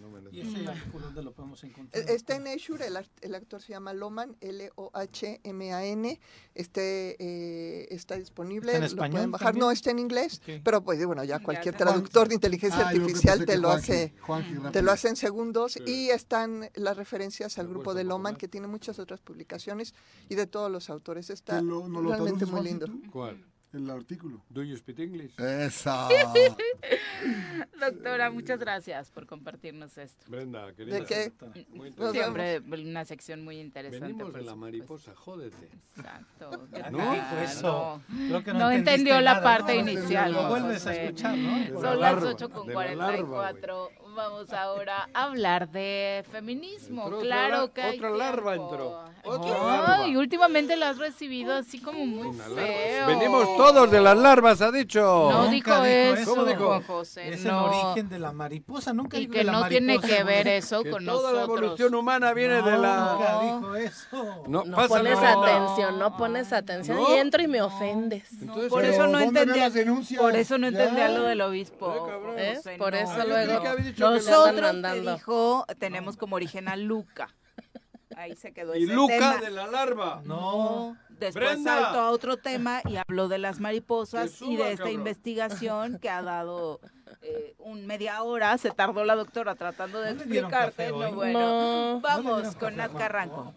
No 0.00 0.08
me 0.08 0.20
¿Y 0.32 0.40
ese 0.40 0.66
artículo 0.66 1.06
dónde 1.06 1.22
lo 1.22 1.32
podemos 1.32 1.62
encontrar? 1.64 2.02
Eh, 2.02 2.14
Está 2.14 2.36
en 2.36 2.48
Azure, 2.48 2.86
el, 2.86 2.96
art- 2.96 3.10
el 3.20 3.34
actor 3.34 3.60
se 3.60 3.72
llama 3.72 3.92
Loman, 3.92 4.36
L-O-H-M-A-N. 4.40 6.20
Este, 6.54 7.16
eh, 7.18 7.88
está 7.90 8.16
disponible, 8.16 8.72
¿Está 8.72 8.76
en 8.76 8.80
lo 8.82 8.86
español 8.86 9.12
pueden 9.12 9.30
bajar. 9.30 9.46
también? 9.48 9.60
No, 9.66 9.70
está 9.70 9.90
en 9.90 9.98
inglés, 9.98 10.40
pero 10.64 10.82
pues 10.82 11.04
bueno, 11.04 11.24
ya 11.24 11.38
cualquier 11.40 11.76
traductor 11.76 12.28
de 12.28 12.34
inteligencia 12.34 12.80
Ah, 12.86 12.88
artificial 12.88 13.44
te 13.44 13.58
lo 13.58 13.70
hace 13.70 14.14
te 14.72 14.82
lo 14.82 14.92
hace 14.92 15.08
en 15.08 15.16
segundos 15.16 15.72
Sí. 15.72 15.82
y 15.86 16.10
están 16.10 16.70
las 16.74 16.96
referencias 16.96 17.58
al 17.58 17.66
¿Me 17.66 17.74
grupo 17.74 17.94
de 17.94 18.04
Loman 18.04 18.36
que 18.36 18.48
tiene 18.48 18.66
muchas 18.66 18.98
otras 18.98 19.20
publicaciones 19.20 19.94
y 20.28 20.34
de 20.34 20.46
todos 20.46 20.70
los 20.70 20.90
autores. 20.90 21.30
Está 21.30 21.58
¿Que 21.58 21.64
lo- 21.64 21.88
no 21.88 22.00
lo 22.00 22.10
realmente 22.10 22.46
muy 22.46 22.62
lindo. 22.62 22.86
¿Cuál? 23.12 23.44
El 23.72 23.88
artículo. 23.88 24.42
¿Do 24.48 24.64
you 24.64 24.76
speak 24.76 24.98
English? 24.98 25.38
Esa. 25.38 26.08
Doctora, 27.80 28.30
muchas 28.30 28.58
gracias 28.58 29.12
por 29.12 29.26
compartirnos 29.26 29.96
esto. 29.96 30.24
Brenda, 30.28 30.72
querida. 30.74 30.98
¿De 30.98 31.04
qué? 31.04 31.32
Muy 31.68 31.88
interesante. 31.88 32.18
Siempre 32.18 32.60
una 32.82 33.04
sección 33.04 33.44
muy 33.44 33.60
interesante. 33.60 34.08
Venimos 34.08 34.32
de 34.32 34.42
la 34.42 34.56
mariposa, 34.56 35.14
jódete. 35.14 35.70
Exacto. 35.96 36.50
¿No? 36.90 36.98
te 36.98 37.14
dijo 37.14 37.36
eso. 37.44 38.02
Creo 38.08 38.42
que 38.42 38.52
no, 38.52 38.58
No 38.58 38.70
entendió 38.72 39.20
la 39.20 39.34
nada, 39.34 39.42
parte 39.44 39.74
¿no? 39.80 39.88
inicial. 39.88 40.32
Lo 40.32 40.48
vuelves 40.48 40.86
a 40.88 40.94
escuchar, 40.96 41.38
¿no? 41.38 41.80
Son 41.80 42.00
las 42.00 42.14
larva, 42.14 42.28
8 42.30 42.50
con 42.50 42.66
de 42.66 42.74
la 42.74 42.94
larva, 42.94 43.28
44 43.28 43.90
Vamos 44.14 44.52
ahora 44.52 45.08
a 45.14 45.24
hablar 45.24 45.68
de 45.70 46.24
feminismo. 46.32 47.04
Entró 47.04 47.20
claro 47.20 47.56
lar- 47.66 47.70
que 47.72 47.82
hay 47.82 47.96
otra 47.98 48.10
larva 48.10 48.54
entró. 48.54 48.98
Otra 49.22 49.50
larva. 49.64 50.08
y 50.08 50.16
últimamente 50.16 50.76
la 50.76 50.90
has 50.90 50.98
recibido 50.98 51.54
así 51.54 51.78
como 51.80 52.04
muy 52.06 52.36
feo. 52.36 53.06
Venimos 53.06 53.44
todos 53.56 53.90
de 53.90 54.00
las 54.00 54.16
larvas, 54.16 54.60
ha 54.62 54.72
dicho. 54.72 55.00
No 55.30 55.46
dijo 55.48 55.74
eso, 55.84 56.30
¿Cómo 56.30 56.44
dijo? 56.44 56.66
Juan 56.66 56.82
José, 56.82 57.34
Es 57.34 57.44
no. 57.44 57.68
el 57.68 57.74
origen 57.86 58.08
de 58.08 58.18
la 58.18 58.32
mariposa, 58.32 58.92
nunca 58.92 59.16
Y 59.16 59.20
dijo 59.20 59.32
que 59.32 59.38
de 59.38 59.44
la 59.44 59.52
no 59.52 59.68
tiene 59.68 59.98
que 60.00 60.24
ver 60.24 60.48
eso 60.48 60.82
Que 60.82 60.90
con 60.90 61.04
toda 61.04 61.32
la 61.32 61.40
nosotros. 61.40 61.58
evolución 61.64 61.94
humana 61.94 62.32
viene 62.32 62.62
de 62.62 62.78
la... 62.78 63.12
Nunca 63.12 63.40
dijo 63.60 63.74
eso. 63.76 64.44
No, 64.48 64.64
No 64.64 64.88
pones 64.88 65.20
la- 65.20 65.32
atención, 65.32 65.98
no 65.98 66.16
pones 66.16 66.52
atención 66.52 66.96
No. 66.96 67.14
y 67.14 67.18
entro 67.18 67.42
y 67.42 67.46
me 67.48 67.62
ofendes. 67.62 68.24
Por 68.68 68.84
eso 68.84 69.06
no 69.06 69.18
entendía, 69.20 69.70
por 70.18 70.34
eso 70.36 70.58
no 70.58 70.66
entendía 70.68 71.08
lo 71.10 71.22
del 71.24 71.40
obispo. 71.42 72.08
Por 72.78 72.94
eso 72.94 73.24
luego 73.26 73.62
que 74.08 74.18
que 74.24 74.30
nosotros 74.30 74.54
le 74.54 74.60
te 74.60 74.66
andan 74.66 74.72
mandando. 74.72 75.10
te 75.12 75.16
dijo, 75.18 75.66
tenemos 75.78 76.16
como 76.16 76.36
origen 76.36 76.68
a 76.68 76.76
Luca. 76.76 77.34
Ahí 78.16 78.34
se 78.36 78.52
quedó 78.52 78.74
Y 78.76 78.84
ese 78.84 78.92
Luca 78.92 79.14
tema. 79.14 79.36
de 79.38 79.50
la 79.50 79.66
larva. 79.68 80.20
No. 80.24 80.96
Después 81.08 81.52
Brenda. 81.52 81.82
saltó 81.82 82.00
a 82.00 82.10
otro 82.10 82.36
tema 82.38 82.80
y 82.88 82.96
habló 82.96 83.28
de 83.28 83.38
las 83.38 83.60
mariposas 83.60 84.32
Que 84.38 84.44
y 84.46 84.56
de 84.56 84.62
esta 84.72 84.84
cabrón. 84.84 84.94
investigación 84.94 85.98
que 85.98 86.08
ha 86.10 86.22
dado 86.22 86.80
eh, 87.22 87.54
un 87.58 87.86
media 87.86 88.22
hora. 88.22 88.56
Se 88.58 88.70
tardó 88.70 89.04
la 89.04 89.14
doctora 89.16 89.54
tratando 89.54 90.00
de 90.00 90.12
explicarte. 90.12 90.90
No, 90.90 91.12
bueno, 91.12 91.38
No. 91.94 92.00
vamos 92.00 92.56
con 92.56 92.76
Nat. 92.76 92.92
Carranco. 92.96 93.54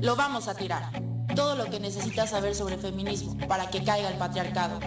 Lo 0.00 0.16
vamos 0.16 0.48
a 0.48 0.54
tirar. 0.54 0.84
Todo 1.34 1.54
lo 1.54 1.66
que 1.66 1.80
necesitas 1.80 2.30
saber 2.30 2.54
sobre 2.54 2.78
feminismo 2.78 3.36
para 3.48 3.68
que 3.70 3.84
caiga 3.84 4.08
el 4.10 4.18
patriarcado. 4.18 4.80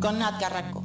Con 0.00 0.18
Nat 0.18 0.38
Carranco. 0.40 0.84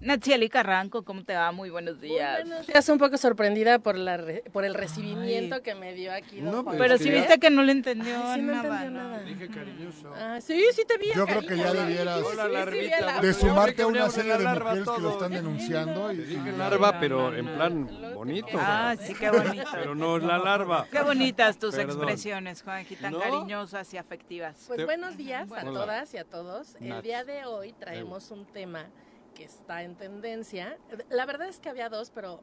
Natsieli 0.00 0.48
Carranco, 0.48 1.02
¿cómo 1.04 1.24
te 1.24 1.34
va? 1.34 1.52
Muy 1.52 1.68
buenos 1.68 2.00
días. 2.00 2.40
Estoy 2.68 2.92
un 2.94 2.98
poco 2.98 3.18
sorprendida 3.18 3.80
por, 3.80 3.98
la 3.98 4.16
re- 4.16 4.42
por 4.50 4.64
el 4.64 4.72
recibimiento 4.72 5.62
que 5.62 5.74
me 5.74 5.92
dio 5.92 6.10
aquí. 6.14 6.40
No. 6.40 6.64
Pero 6.64 6.96
si 6.96 7.04
que- 7.04 7.16
viste 7.16 7.38
que 7.38 7.50
no 7.50 7.62
le 7.62 7.72
entendió 7.72 8.16
Ay, 8.24 8.40
sí, 8.40 8.46
no 8.46 8.54
nada. 8.54 8.76
entendió 8.82 8.90
nada. 9.02 9.18
Dije 9.24 9.48
cariñoso. 9.48 10.10
Ah, 10.16 10.38
sí, 10.40 10.64
sí 10.72 10.84
te 10.88 10.96
vi. 10.96 11.08
Yo 11.14 11.26
creo 11.26 11.42
que 11.42 11.54
ya 11.54 11.70
sí, 11.72 11.76
debieras 11.76 12.18
sí, 12.20 12.24
sí, 12.30 12.90
sí, 13.20 13.26
de 13.26 13.34
sumarte 13.34 13.82
a 13.82 13.86
una 13.88 14.08
serie 14.08 14.38
de 14.38 14.46
mujeres 14.46 14.88
que 14.88 15.02
lo 15.02 15.10
están 15.10 15.32
denunciando. 15.32 16.12
Y, 16.12 16.16
Dije 16.16 16.52
larva, 16.52 16.98
pero 16.98 17.34
en 17.36 17.46
plan 17.46 18.14
bonito. 18.14 18.48
Ah, 18.54 18.94
sí, 18.98 19.12
qué 19.14 19.30
bonito. 19.30 19.68
Pero 19.70 19.94
no 19.94 20.16
es 20.16 20.22
la 20.22 20.38
larva. 20.38 20.86
Qué 20.90 21.02
bonitas 21.02 21.58
tus 21.58 21.74
Perdón. 21.74 21.96
expresiones, 21.98 22.62
Juanqui, 22.62 22.96
tan 22.96 23.12
¿No? 23.12 23.18
cariñosas 23.20 23.92
y 23.92 23.98
afectivas. 23.98 24.64
Pues 24.66 24.78
Te- 24.78 24.84
buenos 24.86 25.18
días 25.18 25.52
a 25.52 25.60
todas 25.62 26.14
y 26.14 26.16
a 26.16 26.24
todos. 26.24 26.76
El 26.80 27.02
día 27.02 27.22
de 27.24 27.44
hoy 27.44 27.74
traemos 27.74 28.30
un 28.30 28.46
tema 28.46 28.86
que 29.34 29.44
está 29.44 29.82
en 29.82 29.96
tendencia. 29.96 30.78
La 31.08 31.26
verdad 31.26 31.48
es 31.48 31.58
que 31.60 31.68
había 31.68 31.88
dos, 31.88 32.10
pero 32.10 32.42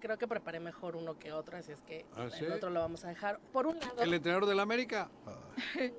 creo 0.00 0.18
que 0.18 0.26
preparé 0.28 0.60
mejor 0.60 0.96
uno 0.96 1.18
que 1.18 1.32
otro, 1.32 1.56
así 1.56 1.72
es 1.72 1.80
que 1.82 2.04
¿Ah, 2.16 2.28
sí? 2.30 2.44
el 2.44 2.52
otro 2.52 2.70
lo 2.70 2.80
vamos 2.80 3.04
a 3.04 3.08
dejar. 3.08 3.40
Por 3.52 3.66
un 3.66 3.78
lado, 3.80 4.02
¿El 4.02 4.12
entrenador 4.14 4.46
del 4.46 4.60
América? 4.60 5.10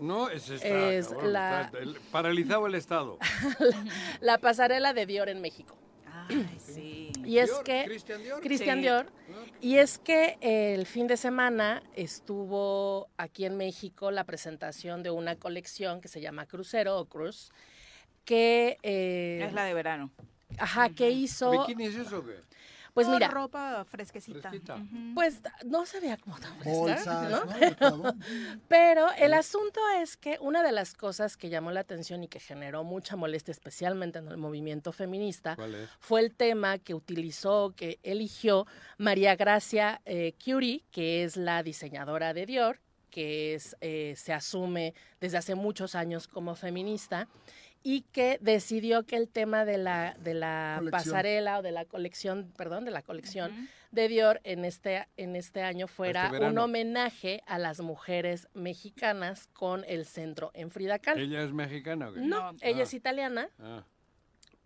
No, 0.00 0.28
ese 0.28 0.56
está, 0.56 0.92
Es 0.92 1.08
cabrón, 1.08 1.32
la- 1.32 1.62
está 1.62 1.78
el- 1.78 1.94
paralizado 2.10 2.66
el 2.66 2.74
Estado. 2.74 3.16
la 4.20 4.38
pasarela 4.38 4.92
de 4.92 5.06
Dior 5.06 5.28
en 5.28 5.40
México. 5.40 5.76
Ay, 6.28 6.56
sí. 6.58 7.12
Y 7.24 7.38
es 7.38 7.46
Dior, 7.50 7.64
que 7.64 7.84
Christian 7.86 8.22
Dior. 8.22 8.40
Christian 8.40 8.76
Sí. 8.78 8.82
Dior. 8.82 9.06
Y 9.60 9.76
es 9.78 9.98
que 9.98 10.36
el 10.40 10.84
fin 10.86 11.06
de 11.06 11.16
semana 11.16 11.82
estuvo 11.94 13.08
aquí 13.16 13.44
en 13.46 13.56
México 13.56 14.10
la 14.10 14.24
presentación 14.24 15.02
de 15.04 15.10
una 15.10 15.36
colección 15.36 16.00
que 16.00 16.08
se 16.08 16.20
llama 16.20 16.44
Crucero 16.46 16.98
o 16.98 17.04
Cruz, 17.06 17.50
que 18.24 18.78
eh, 18.82 19.44
Es 19.46 19.52
la 19.52 19.64
de 19.64 19.74
verano. 19.74 20.10
ajá, 20.58 20.88
que 20.90 21.10
hizo, 21.10 21.50
¿Bikini 21.50 21.86
es 21.86 21.96
eso 21.96 22.18
o 22.18 22.24
qué? 22.24 22.36
pues 22.94 23.08
mira, 23.08 23.26
ropa 23.26 23.84
fresquecita. 23.84 24.50
Fresquita. 24.50 24.76
Ujú. 24.76 25.14
pues 25.14 25.40
no 25.66 25.84
se 25.84 25.98
veía 25.98 26.16
como 26.16 26.38
tan 26.38 26.56
fresca, 26.58 27.42
Bolsas. 27.50 28.14
Pero 28.68 29.08
el 29.18 29.34
asunto 29.34 29.80
es 30.00 30.16
que 30.16 30.38
una 30.40 30.62
de 30.62 30.70
las 30.70 30.94
cosas 30.94 31.36
que 31.36 31.48
llamó 31.48 31.72
la 31.72 31.80
atención 31.80 32.22
y 32.22 32.28
que 32.28 32.38
generó 32.38 32.84
mucha 32.84 33.16
molestia, 33.16 33.50
especialmente 33.50 34.20
en 34.20 34.28
el 34.28 34.36
movimiento 34.36 34.92
feminista, 34.92 35.56
fue 35.98 36.20
el 36.20 36.34
tema 36.34 36.78
que 36.78 36.94
utilizó, 36.94 37.74
que 37.76 37.98
eligió 38.04 38.66
María 38.96 39.34
Gracia 39.34 40.00
eh, 40.04 40.34
Curie, 40.42 40.84
que 40.92 41.24
es 41.24 41.36
la 41.36 41.64
diseñadora 41.64 42.32
de 42.32 42.46
Dior, 42.46 42.78
que 43.10 43.54
es, 43.54 43.76
eh, 43.80 44.14
se 44.16 44.32
asume 44.32 44.94
desde 45.20 45.38
hace 45.38 45.54
muchos 45.56 45.94
años 45.94 46.26
como 46.28 46.54
feminista 46.54 47.28
y 47.86 48.00
que 48.12 48.38
decidió 48.40 49.04
que 49.04 49.14
el 49.16 49.28
tema 49.28 49.64
de 49.64 49.76
la, 49.78 50.16
de 50.18 50.34
la 50.34 50.76
Colección. 50.78 50.90
pasarela 51.12 51.58
o 51.58 51.62
de 51.62 51.70
la 51.70 51.84
colección, 51.84 52.50
perdón, 52.56 52.84
de 52.86 52.90
la 52.90 53.02
colección 53.02 53.68
de 53.92 54.08
Dior 54.08 54.40
en 54.42 54.64
este, 54.64 55.06
en 55.16 55.36
este 55.36 55.62
año 55.62 55.86
fuera 55.86 56.24
un 56.26 56.32
verano. 56.32 56.64
homenaje 56.64 57.42
a 57.46 57.58
las 57.58 57.80
mujeres 57.80 58.48
mexicanas 58.54 59.46
con 59.52 59.84
el 59.86 60.06
centro 60.06 60.50
en 60.54 60.70
Frida 60.70 60.98
Kahlo. 60.98 61.22
¿Ella 61.22 61.42
es 61.44 61.52
mexicana 61.52 62.08
o 62.08 62.14
qué? 62.14 62.20
No, 62.20 62.52
No. 62.52 62.58
ella 62.62 62.80
Ah. 62.80 62.82
es 62.84 62.94
italiana, 62.94 63.48
Ah, 63.60 63.84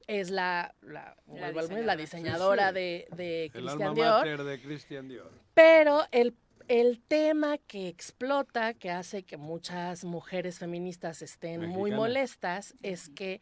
es 0.07 0.31
la, 0.31 0.75
la, 0.81 1.15
La 1.27 1.51
diseñadora. 1.53 1.85
la 1.87 1.97
diseñadora 1.97 2.69
Sí, 2.69 2.75
sí. 2.75 2.75
de, 2.75 3.09
de 3.17 3.45
el 3.47 3.51
Christian 3.53 3.83
alma 3.83 3.95
Dior, 3.95 4.19
mater 4.21 4.43
de 4.45 4.61
Christian 4.63 5.09
Dior. 5.09 5.31
pero 5.53 6.05
el, 6.13 6.35
el 6.69 7.01
tema 7.01 7.59
que 7.59 7.89
explota, 7.89 8.75
que 8.75 8.91
hace 8.91 9.23
que 9.23 9.37
muchas 9.37 10.05
mujeres 10.05 10.59
feministas 10.59 11.23
estén 11.23 11.67
muy 11.67 11.91
molestas, 11.91 12.75
es 12.83 13.09
que 13.09 13.41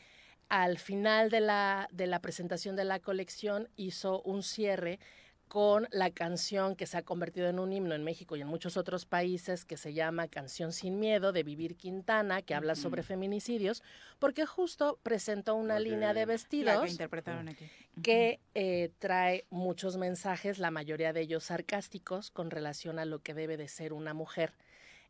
al 0.48 0.78
final 0.78 1.28
de 1.28 1.40
la, 1.40 1.89
de 1.93 2.07
la 2.07 2.20
presentación 2.20 2.77
de 2.77 2.85
la 2.85 3.01
colección 3.01 3.69
hizo 3.77 4.23
un 4.23 4.43
cierre 4.44 5.01
con 5.48 5.86
la 5.93 6.10
canción 6.10 6.74
que 6.74 6.86
se 6.86 6.98
ha 6.98 7.02
convertido 7.02 7.48
en 7.48 7.59
un 7.59 7.73
himno 7.73 7.94
en 7.94 8.02
México 8.02 8.36
y 8.36 8.40
en 8.40 8.48
muchos 8.48 8.77
otros 8.77 9.06
países 9.06 9.64
que 9.64 9.77
se 9.77 9.94
llama 9.94 10.28
Canción 10.28 10.73
sin 10.73 10.98
Miedo 10.98 11.32
de 11.32 11.43
Vivir 11.43 11.77
Quintana, 11.77 12.43
que 12.43 12.55
habla 12.55 12.74
sobre 12.74 13.02
feminicidios, 13.02 13.82
porque 14.18 14.44
justo 14.44 14.98
presentó 15.02 15.55
una 15.55 15.78
línea 15.78 16.14
de 16.14 16.27
vestidos 16.27 16.85
que 16.85 16.90
interpretaron 16.90 17.48
aquí. 17.48 17.66
que 18.02 18.40
eh, 18.55 18.90
trae 18.98 19.47
muchos 19.51 19.97
mensajes, 19.97 20.59
la 20.59 20.70
mayoría 20.70 21.12
de 21.12 21.20
ellos 21.20 21.44
sarcásticos, 21.44 22.31
con 22.31 22.51
relación 22.51 22.98
a 22.98 23.05
lo 23.05 23.20
que 23.20 23.35
debe 23.35 23.56
de 23.56 23.68
ser 23.68 23.93
una 23.93 24.14
mujer. 24.14 24.52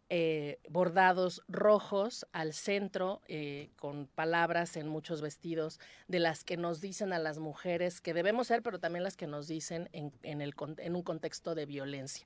Eh, 0.09 0.61
bordados 0.69 1.43
rojos 1.49 2.27
al 2.31 2.53
centro, 2.53 3.23
eh, 3.27 3.71
con 3.77 4.07
palabras 4.07 4.77
en 4.77 4.87
muchos 4.87 5.21
vestidos, 5.21 5.81
de 6.07 6.21
las 6.21 6.45
que 6.45 6.57
nos 6.57 6.81
dicen 6.81 7.13
a 7.13 7.19
las 7.19 7.39
mujeres 7.41 8.01
que 8.01 8.15
debemos 8.15 8.47
ser, 8.47 8.63
pero 8.63 8.79
también 8.79 9.03
las 9.03 9.17
que 9.17 9.27
nos 9.27 9.49
dicen 9.49 9.89
en, 9.93 10.13
en 10.23 10.43
el, 10.43 10.55
con- 10.55 10.77
en 10.79 10.95
un 10.95 11.03
contexto 11.03 11.57
de 11.57 11.67
violencia. 11.67 12.25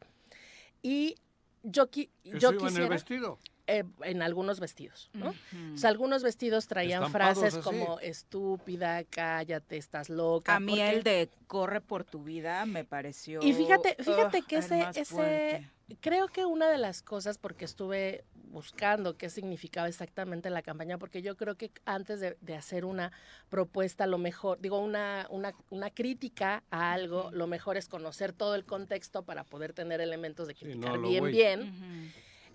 Y 0.83 1.15
yo, 1.63 1.91
qui- 1.91 2.11
¿Eso 2.25 2.37
yo 2.39 2.51
iba 2.53 2.59
en 2.61 2.65
el 2.65 2.69
quisiera... 2.69 2.89
vestido? 2.91 3.39
eh, 3.67 3.85
en 4.03 4.21
algunos 4.21 4.59
vestidos, 4.59 5.11
¿no? 5.13 5.33
O 5.73 5.77
sea, 5.79 5.91
algunos 5.91 6.23
vestidos 6.25 6.67
traían 6.67 7.05
Estampados 7.05 7.39
frases 7.39 7.55
así. 7.61 7.63
como 7.65 8.01
estúpida, 8.01 9.05
cállate, 9.05 9.77
estás 9.77 10.09
loca. 10.11 10.57
A 10.57 10.61
mí 10.61 10.73
porque- 10.73 10.91
el 10.91 11.03
de 11.05 11.31
corre 11.47 11.81
por 11.81 12.05
tu 12.05 12.25
vida 12.25 12.67
me 12.67 12.85
pareció. 12.85 13.41
Y 13.43 13.53
fíjate, 13.53 13.97
fíjate 14.03 14.43
que 14.43 14.57
ese. 14.57 15.69
Creo 16.01 16.29
que 16.29 16.45
una 16.47 16.69
de 16.71 16.79
las 16.79 17.03
cosas, 17.03 17.39
porque 17.39 17.65
estuve 17.65 18.25
buscando 18.51 19.17
qué 19.17 19.31
significaba 19.31 19.87
exactamente 19.89 20.51
la 20.51 20.63
campaña, 20.63 20.99
porque 20.99 21.23
yo 21.23 21.37
creo 21.37 21.57
que 21.57 21.71
antes 21.85 22.19
de, 22.21 22.37
de 22.41 22.57
hacer 22.57 22.85
una 22.85 23.13
propuesta, 23.49 24.07
lo 24.07 24.19
mejor, 24.19 24.61
digo, 24.61 24.79
una, 24.81 25.27
una, 25.31 25.55
una 25.71 25.91
crítica 25.91 26.65
a 26.71 26.93
algo, 26.93 27.31
lo 27.33 27.47
mejor 27.47 27.77
es 27.77 27.89
conocer 27.89 28.33
todo 28.33 28.55
el 28.57 28.65
contexto 28.65 29.23
para 29.25 29.45
poder 29.45 29.73
tener 29.73 30.01
elementos 30.01 30.49
de 30.49 30.55
criticar 30.55 30.99
bien, 30.99 31.23
bien. 31.33 31.73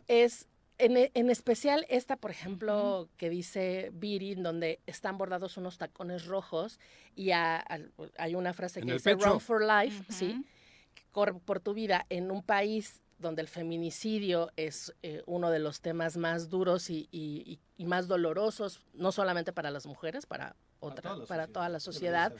Es 0.07 0.47
en, 0.77 0.97
e- 0.97 1.11
en 1.13 1.29
especial 1.29 1.85
esta, 1.89 2.17
por 2.17 2.31
ejemplo, 2.31 3.07
que 3.17 3.29
dice 3.29 3.89
Viri, 3.93 4.33
en 4.33 4.43
donde 4.43 4.81
están 4.87 5.17
bordados 5.17 5.55
unos 5.57 5.77
tacones 5.77 6.25
rojos 6.25 6.79
y 7.15 7.31
a- 7.31 7.55
al- 7.57 7.91
hay 8.17 8.35
una 8.35 8.53
frase 8.53 8.81
que 8.81 8.87
dice 8.93 9.15
pecho. 9.15 9.29
Run 9.31 9.39
for 9.39 9.61
Life, 9.63 10.03
sí, 10.11 10.43
corre 11.11 11.33
por 11.35 11.61
tu 11.61 11.73
vida 11.73 12.05
en 12.09 12.29
un 12.29 12.43
país 12.43 13.01
donde 13.17 13.41
el 13.41 13.47
feminicidio 13.47 14.51
es 14.55 14.93
eh, 15.03 15.23
uno 15.25 15.49
de 15.49 15.59
los 15.59 15.81
temas 15.81 16.17
más 16.17 16.49
duros 16.49 16.89
y, 16.89 17.07
y- 17.11 17.43
y- 17.45 17.59
y 17.77 17.85
más 17.85 18.07
dolorosos, 18.07 18.81
no 18.93 19.11
solamente 19.11 19.51
para 19.53 19.71
las 19.71 19.85
mujeres, 19.85 20.25
para, 20.25 20.55
otra, 20.79 21.01
toda 21.01 21.15
la 21.17 21.25
para 21.25 21.47
toda 21.47 21.69
la 21.69 21.79
sociedad. 21.79 22.33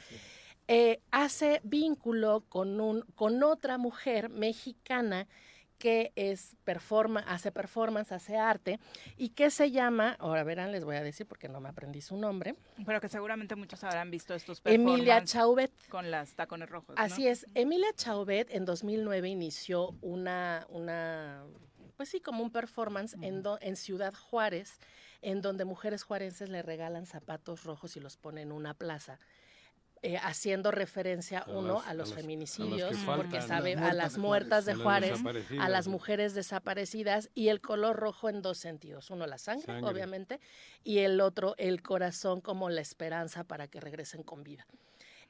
eh, 0.68 1.00
hace 1.12 1.62
vínculo 1.64 2.44
con, 2.50 2.80
un, 2.82 3.02
con 3.16 3.42
otra 3.44 3.78
mujer 3.78 4.30
mexicana 4.30 5.28
que 5.78 6.12
es 6.16 6.56
performa, 6.64 7.20
hace 7.28 7.52
performance, 7.52 8.12
hace 8.12 8.38
arte, 8.38 8.80
y 9.18 9.30
que 9.30 9.50
se 9.50 9.72
llama, 9.72 10.16
ahora 10.20 10.44
verán, 10.44 10.72
les 10.72 10.84
voy 10.86 10.96
a 10.96 11.04
decir 11.04 11.26
porque 11.28 11.48
no 11.50 11.60
me 11.60 11.70
aprendí 11.70 12.02
su 12.02 12.18
nombre, 12.18 12.56
Pero 12.86 13.02
que 13.02 13.10
seguramente 13.10 13.56
muchos 13.56 13.84
habrán 13.84 14.10
visto 14.12 14.34
estos 14.34 14.62
Emilia 14.66 15.24
Chauvet. 15.24 15.72
con 15.90 16.10
las 16.12 16.34
tacones 16.36 16.70
rojos. 16.70 16.96
¿no? 16.98 17.02
Así 17.04 17.28
es, 17.28 17.46
Emilia 17.56 17.88
Chauvet 17.96 18.50
en 18.52 18.66
2009 18.66 19.28
inició 19.30 19.96
una, 20.02 20.66
una 20.70 21.44
pues 21.98 22.10
sí, 22.10 22.20
como 22.20 22.44
un 22.44 22.52
performance 22.52 23.16
en, 23.22 23.42
do- 23.44 23.58
en 23.62 23.76
Ciudad 23.76 24.14
Juárez, 24.14 24.80
en 25.22 25.42
donde 25.42 25.66
mujeres 25.66 26.04
juarenses 26.04 26.50
le 26.50 26.62
regalan 26.62 27.06
zapatos 27.06 27.64
rojos 27.64 27.96
y 27.96 28.00
los 28.00 28.18
ponen 28.18 28.50
en 28.50 28.52
una 28.52 28.74
plaza. 28.74 29.20
Eh, 30.06 30.18
haciendo 30.22 30.70
referencia 30.72 31.40
A 31.40 31.50
uno 31.52 31.76
las- 31.76 31.88
a 31.88 31.90
a 31.90 31.94
los 31.96 32.10
las- 32.10 32.18
a 32.18 32.22
feminicidios, 32.22 32.96
faltan, 32.98 33.16
porque 33.18 33.36
las 33.38 33.48
sabe 33.48 33.74
a 33.76 33.92
las 33.94 34.18
muertas 34.20 34.66
de 34.66 34.76
Juárez, 34.76 35.20
a 35.60 35.68
las 35.70 35.88
mujeres 35.88 36.36
desaparecidas 36.36 37.30
y 37.34 37.48
el 37.50 37.60
color 37.60 37.96
rojo 37.96 38.30
en 38.30 38.42
dos 38.44 38.58
sentidos. 38.60 39.10
Uno, 39.10 39.26
la 39.26 39.38
sangre, 39.40 39.66
Sangre. 39.66 39.90
obviamente, 39.92 40.40
y 40.84 41.00
el 41.00 41.20
otro, 41.22 41.56
el 41.58 41.82
corazón 41.82 42.40
como 42.42 42.70
la 42.70 42.82
esperanza 42.82 43.44
para 43.44 43.68
que 43.68 43.80
regresen 43.80 44.22
con 44.24 44.44
vida. 44.44 44.68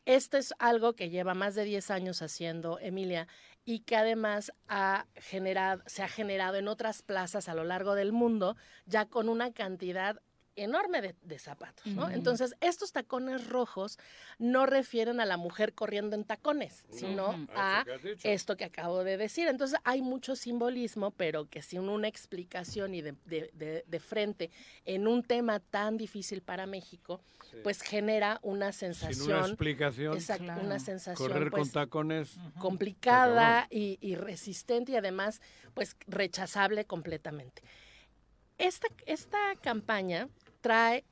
Esto 0.06 0.38
es 0.38 0.53
algo 0.60 0.93
que 0.93 1.10
lleva 1.10 1.34
más 1.34 1.56
de 1.56 1.64
10 1.64 1.89
años 1.89 2.22
haciendo 2.22 2.77
Emilia 2.80 3.27
y 3.64 3.80
que 3.80 3.95
además 3.95 4.52
ha 4.68 5.07
generado, 5.15 5.81
se 5.88 6.03
ha 6.03 6.07
generado 6.07 6.57
en 6.57 6.68
otras 6.68 7.02
plazas 7.02 7.49
a 7.49 7.56
lo 7.56 7.64
largo 7.64 7.95
del 7.95 8.11
mundo, 8.11 8.56
ya 8.85 9.06
con 9.06 9.30
una 9.30 9.52
cantidad 9.52 10.22
enorme 10.56 11.02
de, 11.02 11.15
de 11.22 11.40
zapatos, 11.40 11.86
¿no? 11.88 12.10
Entonces, 12.10 12.56
estos 12.61 12.91
tacones 12.91 13.48
rojos 13.48 13.98
no 14.40 14.65
refieren 14.65 15.19
a 15.19 15.26
la 15.26 15.38
mujer 15.38 15.73
corriendo 15.73 16.15
en 16.15 16.23
tacones, 16.23 16.86
No, 16.91 16.98
sino 16.98 17.48
a 17.56 17.86
que 18.22 18.34
esto 18.34 18.56
que 18.57 18.65
acabo 18.65 19.03
de 19.03 19.18
decir. 19.18 19.48
Entonces, 19.48 19.80
hay 19.84 20.02
mucho 20.02 20.36
simbolismo, 20.36 21.11
pero 21.11 21.49
que 21.49 21.61
sin 21.61 21.90
una 21.90 22.07
explicación 22.07 22.94
y 22.95 23.02
de, 23.02 23.15
de- 23.26 23.52
de- 23.53 23.84
de 23.86 23.99
frente 23.99 24.52
en 24.86 25.07
un 25.07 25.23
tema 25.23 25.60
tan 25.60 25.98
difícil 25.98 26.41
para 26.41 26.65
México, 26.65 27.22
Sí. 27.52 27.57
pues 27.64 27.82
genera 27.82 28.40
una 28.41 28.72
sensación. 28.72 29.26
Sin 29.27 29.36
una 29.36 29.45
explicación. 29.45 30.14
Exacto, 30.15 30.52
una 30.64 30.80
sensación 30.80 31.30
Correr 31.32 31.52
pues, 31.52 31.64
con 31.64 31.72
tacones. 31.72 32.38
complicada 32.57 33.68
y, 33.69 33.99
y 34.02 34.15
resistente 34.15 34.94
y 34.94 34.95
además 34.95 35.41
pues 35.76 35.95
rechazable 36.07 36.86
completamente. 36.86 37.61
Esta, 38.57 38.88
esta 39.06 39.38
campaña 39.61 40.30
trae 40.66 41.04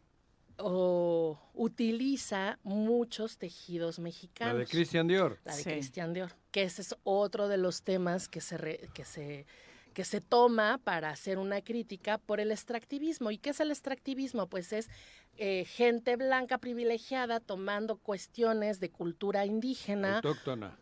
o 0.58 1.38
utiliza 1.54 2.60
muchos 2.64 3.38
tejidos 3.38 4.00
mexicanos. 4.00 4.54
La 4.54 4.60
de 4.60 4.66
Christian 4.68 5.08
Dior. 5.08 5.40
La 5.44 5.56
de 5.56 5.64
Sí. 5.64 5.70
Christian 5.70 6.14
Dior, 6.14 6.32
que 6.52 6.64
ese 6.64 6.82
es 6.82 6.96
otro 7.04 7.48
de 7.48 7.58
los 7.58 7.84
temas 7.84 8.28
que 8.30 8.42
se, 8.42 8.58
re- 8.58 8.90
que 8.94 9.06
se 9.06 9.46
que 9.94 10.06
se 10.06 10.22
toma 10.22 10.80
para 10.84 11.12
hacer 11.12 11.38
una 11.38 11.62
crítica 11.62 12.18
por 12.18 12.40
el 12.40 12.52
extractivismo. 12.52 13.30
¿Y 13.30 13.38
qué 13.38 13.52
es 13.52 13.60
el 13.60 13.70
extractivismo? 13.70 14.48
Pues 14.48 14.74
es 14.74 14.90
eh, 15.38 15.66
gente 15.66 16.16
blanca 16.16 16.58
privilegiada 16.58 17.40
tomando 17.40 17.98
cuestiones 17.98 18.80
de 18.80 18.90
cultura 18.90 19.46
indígena 19.46 20.16
Autóctona. 20.16 20.80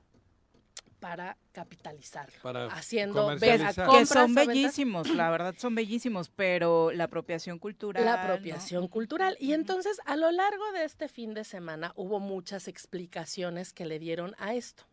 Para 1.02 1.36
capitalizar. 1.52 2.30
Para 2.42 2.68
haciendo 2.68 3.24
comercializar. 3.24 3.88
ve- 3.92 3.98
Que 4.00 4.06
son 4.06 4.34
bellísimos, 4.36 5.10
la 5.10 5.30
verdad 5.32 5.56
son 5.58 5.76
bellísimos, 5.76 6.30
pero 6.30 6.92
la 6.92 7.06
apropiación 7.06 7.60
cultural. 7.60 8.06
La 8.06 8.16
¿no? 8.18 8.22
apropiación 8.24 8.88
cultural. 8.88 9.36
Y 9.40 9.52
entonces, 9.54 10.00
a 10.06 10.16
lo 10.16 10.32
largo 10.32 10.72
de 10.74 10.86
este 10.86 11.10
fin 11.10 11.34
de 11.34 11.44
semana, 11.44 11.92
hubo 11.96 12.20
muchas 12.20 12.68
explicaciones 12.70 13.74
que 13.74 13.86
le 13.86 13.98
dieron 14.00 14.36
a 14.38 14.54
esto. 14.54 14.84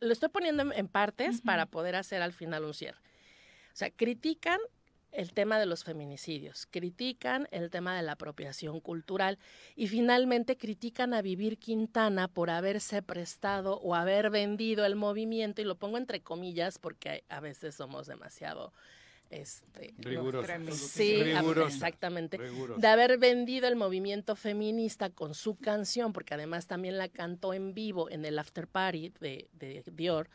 Lo 0.00 0.12
estoy 0.12 0.30
poniendo 0.30 0.62
en, 0.62 0.72
en 0.72 0.88
partes 0.88 1.42
para 1.42 1.66
poder 1.66 1.94
hacer 1.94 2.22
al 2.22 2.32
final 2.32 2.64
un 2.64 2.72
cierre. 2.74 2.98
O 3.72 3.76
sea, 3.76 3.90
critican 3.90 4.58
el 5.14 5.32
tema 5.32 5.58
de 5.58 5.66
los 5.66 5.84
feminicidios, 5.84 6.66
critican 6.70 7.48
el 7.50 7.70
tema 7.70 7.96
de 7.96 8.02
la 8.02 8.12
apropiación 8.12 8.80
cultural 8.80 9.38
y 9.76 9.88
finalmente 9.88 10.56
critican 10.56 11.14
a 11.14 11.22
Vivir 11.22 11.58
Quintana 11.58 12.28
por 12.28 12.50
haberse 12.50 13.02
prestado 13.02 13.78
o 13.80 13.94
haber 13.94 14.30
vendido 14.30 14.84
el 14.84 14.96
movimiento, 14.96 15.62
y 15.62 15.64
lo 15.64 15.76
pongo 15.76 15.98
entre 15.98 16.20
comillas 16.20 16.78
porque 16.78 17.24
a 17.28 17.40
veces 17.40 17.74
somos 17.76 18.06
demasiado 18.06 18.72
este, 19.30 19.94
no, 19.98 20.10
Rigurosos. 20.10 20.76
Sí, 20.76 21.14
exactamente. 21.66 22.38
De 22.76 22.86
haber 22.86 23.18
vendido 23.18 23.66
el 23.66 23.74
movimiento 23.74 24.36
feminista 24.36 25.10
con 25.10 25.34
su 25.34 25.56
canción, 25.56 26.12
porque 26.12 26.34
además 26.34 26.66
también 26.66 26.98
la 26.98 27.08
cantó 27.08 27.52
en 27.54 27.74
vivo 27.74 28.10
en 28.10 28.24
el 28.24 28.38
after 28.38 28.68
party 28.68 29.12
de, 29.20 29.48
de 29.52 29.82
Dior, 29.92 30.28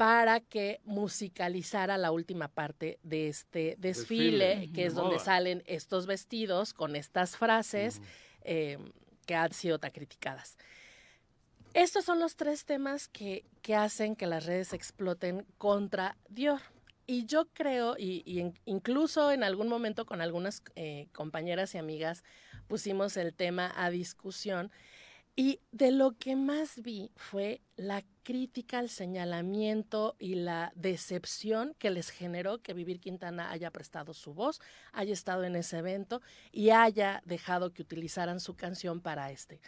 para 0.00 0.40
que 0.40 0.80
musicalizara 0.84 1.98
la 1.98 2.10
última 2.10 2.48
parte 2.48 2.98
de 3.02 3.28
este 3.28 3.76
desfile, 3.78 4.46
Desfile. 4.46 4.72
que 4.72 4.86
es 4.86 4.94
De 4.94 5.02
donde 5.02 5.18
salen 5.18 5.62
estos 5.66 6.06
vestidos 6.06 6.72
con 6.72 6.96
estas 6.96 7.36
frases 7.36 8.00
eh, 8.40 8.78
que 9.26 9.34
han 9.34 9.52
sido 9.52 9.78
tan 9.78 9.90
criticadas. 9.90 10.56
Estos 11.74 12.06
son 12.06 12.18
los 12.18 12.36
tres 12.36 12.64
temas 12.64 13.08
que, 13.08 13.44
que 13.60 13.76
hacen 13.76 14.16
que 14.16 14.26
las 14.26 14.46
redes 14.46 14.72
exploten 14.72 15.44
contra 15.58 16.16
Dior. 16.30 16.62
Y 17.06 17.26
yo 17.26 17.48
creo, 17.52 17.94
y, 17.98 18.54
incluso 18.64 19.30
en 19.30 19.44
algún 19.44 19.68
momento 19.68 20.06
con 20.06 20.22
algunas 20.22 20.62
eh, 20.76 21.08
compañeras 21.12 21.74
y 21.74 21.78
amigas 21.78 22.24
pusimos 22.68 23.18
el 23.18 23.34
tema 23.34 23.70
a 23.76 23.90
discusión, 23.90 24.72
y 25.36 25.60
de 25.72 25.90
lo 25.90 26.12
que 26.18 26.36
más 26.36 26.82
vi 26.82 27.10
fue 27.16 27.62
la 27.76 28.04
crítica, 28.22 28.80
el 28.80 28.90
señalamiento 28.90 30.16
y 30.18 30.34
la 30.34 30.72
decepción 30.74 31.74
que 31.78 31.90
les 31.90 32.10
generó 32.10 32.58
que 32.58 32.74
Vivir 32.74 33.00
Quintana 33.00 33.50
haya 33.50 33.70
prestado 33.70 34.12
su 34.12 34.34
voz, 34.34 34.60
haya 34.92 35.12
estado 35.12 35.44
en 35.44 35.56
ese 35.56 35.78
evento 35.78 36.20
y 36.52 36.70
haya 36.70 37.22
dejado 37.24 37.72
que 37.72 37.82
utilizaran 37.82 38.40
su 38.40 38.54
canción 38.54 39.00
para 39.00 39.30
este. 39.30 39.60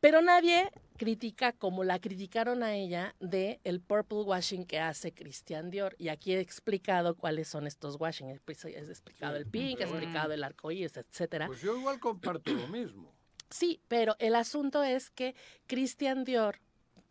Pero 0.00 0.20
nadie 0.20 0.70
critica 0.98 1.52
como 1.52 1.82
la 1.82 1.98
criticaron 1.98 2.62
a 2.62 2.74
ella 2.74 3.14
de 3.18 3.60
el 3.64 3.80
purple 3.80 4.22
washing 4.22 4.66
que 4.66 4.78
hace 4.78 5.12
Christian 5.12 5.70
Dior. 5.70 5.96
Y 5.98 6.08
aquí 6.08 6.34
he 6.34 6.40
explicado 6.40 7.16
cuáles 7.16 7.48
son 7.48 7.66
estos 7.66 7.96
washing. 7.98 8.28
He 8.28 8.40
he 8.46 8.78
explicado 8.78 9.36
el 9.36 9.46
pink, 9.46 9.80
he 9.80 9.84
explicado 9.84 10.32
el 10.32 10.44
arcoíris, 10.44 10.96
etcétera. 10.98 11.46
Pues 11.46 11.62
yo 11.62 11.76
igual 11.76 11.98
comparto 11.98 12.52
lo 12.52 12.68
mismo. 12.68 13.15
Sí, 13.50 13.80
pero 13.88 14.16
el 14.18 14.34
asunto 14.34 14.82
es 14.82 15.10
que 15.10 15.34
Christian 15.66 16.24
Dior 16.24 16.60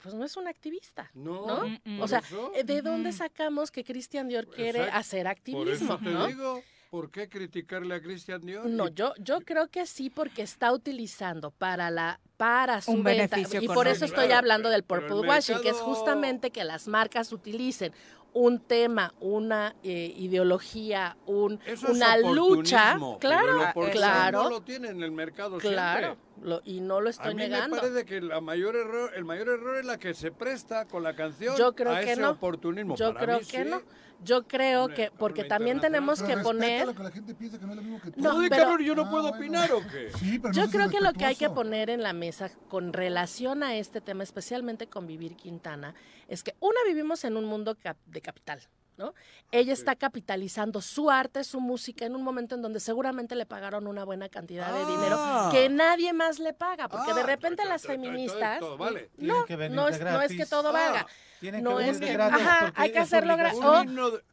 pues 0.02 0.14
no 0.14 0.24
es 0.24 0.38
un 0.38 0.48
activista, 0.48 1.10
No, 1.16 1.48
¿no? 1.48 1.68
mm, 1.84 1.98
O 1.98 2.02
por 2.02 2.10
sea, 2.10 2.20
eso. 2.20 2.52
eh, 2.54 2.64
¿de 2.64 2.82
dónde 2.84 3.12
sacamos 3.12 3.72
que 3.72 3.84
Christian 3.84 4.28
Dior 4.28 4.46
quiere 4.48 4.80
Exacto. 4.80 4.98
hacer 5.00 5.24
Por 5.24 5.32
activismo, 5.32 5.94
eso 5.94 5.98
te 5.98 6.10
¿no? 6.12 6.28
digo, 6.28 6.64
¿por 6.92 7.10
qué 7.10 7.28
criticarle 7.28 7.96
a 7.96 8.02
Christian 8.02 8.42
Dior? 8.46 8.68
No, 8.68 8.88
yo, 8.90 9.14
yo 9.18 9.42
creo 9.42 9.68
que 9.70 9.86
sí, 9.88 10.10
porque 10.12 10.44
está 10.44 10.72
utilizando 10.74 11.50
para 11.52 11.90
la 11.90 12.20
para 12.38 12.82
su 12.82 12.92
Un 12.92 13.04
venta, 13.04 13.38
beneficio 13.38 13.62
y 13.62 13.68
por 13.68 13.88
eso 13.88 14.04
estoy 14.06 14.26
Claro, 14.26 14.40
hablando 14.40 14.70
del 14.70 14.84
purple 14.84 15.22
washing, 15.22 15.62
que 15.62 15.70
es 15.70 15.80
justamente 15.82 16.52
que 16.52 16.64
las 16.66 16.88
marcas 16.88 17.32
utilicen 17.32 17.94
un 18.36 18.60
tema, 18.60 19.14
una 19.22 19.76
eh, 19.82 20.14
ideología, 20.18 21.16
un, 21.26 21.60
Eso 21.66 21.88
es 21.88 21.96
una 21.96 22.18
lucha, 22.18 22.96
oportunismo, 22.98 23.20
claro, 23.20 23.60
pero 23.74 23.92
claro, 23.92 24.50
lo 24.50 24.62
tiene 24.62 24.90
en 24.90 25.02
el 25.02 25.12
mercado 25.12 25.58
claro, 25.58 26.18
siempre. 26.36 26.50
lo- 26.50 26.62
y 26.66 26.82
no 26.82 27.00
lo 27.00 27.10
estoy 27.10 27.32
a 27.32 27.36
mí 27.36 27.42
negando. 27.44 27.76
me 27.78 27.82
parece 27.82 28.06
que 28.06 28.20
la 28.20 28.42
mayor 28.42 28.76
error, 28.76 29.12
el 29.16 29.24
mayor 29.24 29.48
error 29.48 29.78
es 29.78 29.86
la 29.86 29.98
que 29.98 30.14
se 30.14 30.32
presta 30.32 30.86
con 30.86 31.02
la 31.02 31.16
canción 31.16 31.56
Yo 31.56 31.74
creo 31.76 31.94
a 31.94 32.02
que 32.02 32.12
ese 32.12 32.22
no. 32.22 32.32
oportunismo. 32.32 32.96
Yo 32.98 33.14
Para 33.14 33.26
creo 33.26 33.40
mí 33.40 33.46
que 33.46 33.64
sí. 33.64 33.70
no. 33.70 33.82
Yo 34.24 34.48
creo 34.48 34.86
Hombre, 34.86 34.96
que, 34.96 35.12
porque 35.12 35.42
hombre, 35.42 35.50
también 35.50 35.82
tenemos 35.82 36.22
Pero 36.22 36.38
que 36.38 36.44
poner... 36.44 36.88
lo 36.88 36.96
que 36.96 37.04
la 37.04 37.12
gente 37.12 37.36
piensa 37.36 37.60
que 37.60 37.66
no 37.66 37.72
es 37.74 37.76
lo 37.78 37.84
mismo 37.84 38.02
que 38.02 38.12
tú. 38.12 38.22
No, 38.22 38.38
pero- 38.50 38.64
cabrón, 38.64 38.84
yo 38.86 38.96
no 38.96 39.04
Ah, 39.04 39.10
puedo 39.12 39.24
bueno. 39.24 39.38
opinar 39.38 39.72
o 39.74 39.80
qué. 39.82 40.10
Sí, 40.18 40.40
pero 40.40 40.54
no 40.54 40.56
Yo 40.56 40.62
seas 40.64 40.70
creo 40.72 40.90
que 40.90 41.02
lo 41.02 41.14
que 41.14 41.26
hay 41.26 41.36
que 41.36 41.50
poner 41.50 41.90
en 41.90 42.02
la 42.02 42.14
mesa 42.14 42.50
con 42.70 42.94
relación 42.94 43.62
a 43.62 43.76
este 43.76 44.00
tema, 44.00 44.24
especialmente 44.24 44.88
con 44.88 45.06
Vivir 45.06 45.36
Quintana, 45.36 45.96
es 46.28 46.44
que 46.44 46.56
una 46.60 46.80
vivimos 46.88 47.24
en 47.24 47.38
un 47.38 47.46
mundo 47.46 47.76
cap- 47.76 47.98
de 48.06 48.22
capital, 48.22 48.62
¿no? 48.98 49.14
Ella 49.52 49.74
está 49.74 49.96
capitalizando 49.96 50.82
su 50.82 51.10
arte, 51.12 51.44
su 51.44 51.60
música 51.60 52.06
en 52.06 52.16
un 52.16 52.24
momento 52.24 52.56
en 52.56 52.62
donde 52.62 52.80
seguramente 52.80 53.36
le 53.36 53.46
pagaron 53.46 53.88
una 53.88 54.04
buena 54.06 54.30
cantidad 54.30 54.72
de 54.74 54.80
dinero 54.92 55.18
Ah. 55.20 55.50
que 55.52 55.70
nadie 55.70 56.14
más 56.14 56.40
le 56.40 56.54
paga, 56.54 56.88
porque 56.88 57.14
de 57.14 57.22
Ah, 57.22 57.26
repente 57.26 57.66
las 57.66 57.84
feministas 57.84 58.60
todo 58.60 58.78
vale. 58.78 59.10
no, 59.18 59.46
que 59.46 59.56
venir 59.56 59.76
no 59.76 59.88
es, 59.90 60.00
no 60.02 60.22
es 60.22 60.32
que 60.34 60.46
todo 60.46 60.72
valga. 60.72 61.06
Ah, 61.08 61.60
no 61.62 61.78
que 61.78 61.90
es 61.90 62.00
que, 62.00 62.14
gratis 62.14 62.42
ajá, 62.46 62.74
hay 62.76 62.92
que 62.92 63.00
hacerlo 63.00 63.36
gratis. 63.38 63.60
obligación. 63.60 63.88
Un 63.88 63.90
himno 63.94 64.12
de- 64.12 64.24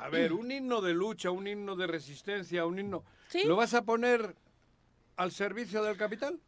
a 0.00 0.08
ver, 0.08 0.32
un 0.32 0.50
himno 0.50 0.80
de 0.80 0.92
lucha, 0.92 1.30
un 1.30 1.46
himno 1.46 1.76
de 1.76 1.86
resistencia, 1.86 2.66
un 2.66 2.78
himno. 2.78 3.04
Sí. 3.28 3.44
¿Lo 3.44 3.54
vas 3.56 3.72
a 3.74 3.82
poner 3.82 4.34
al 5.16 5.30
servicio 5.32 5.82
del 5.84 5.96
capital? 5.96 6.38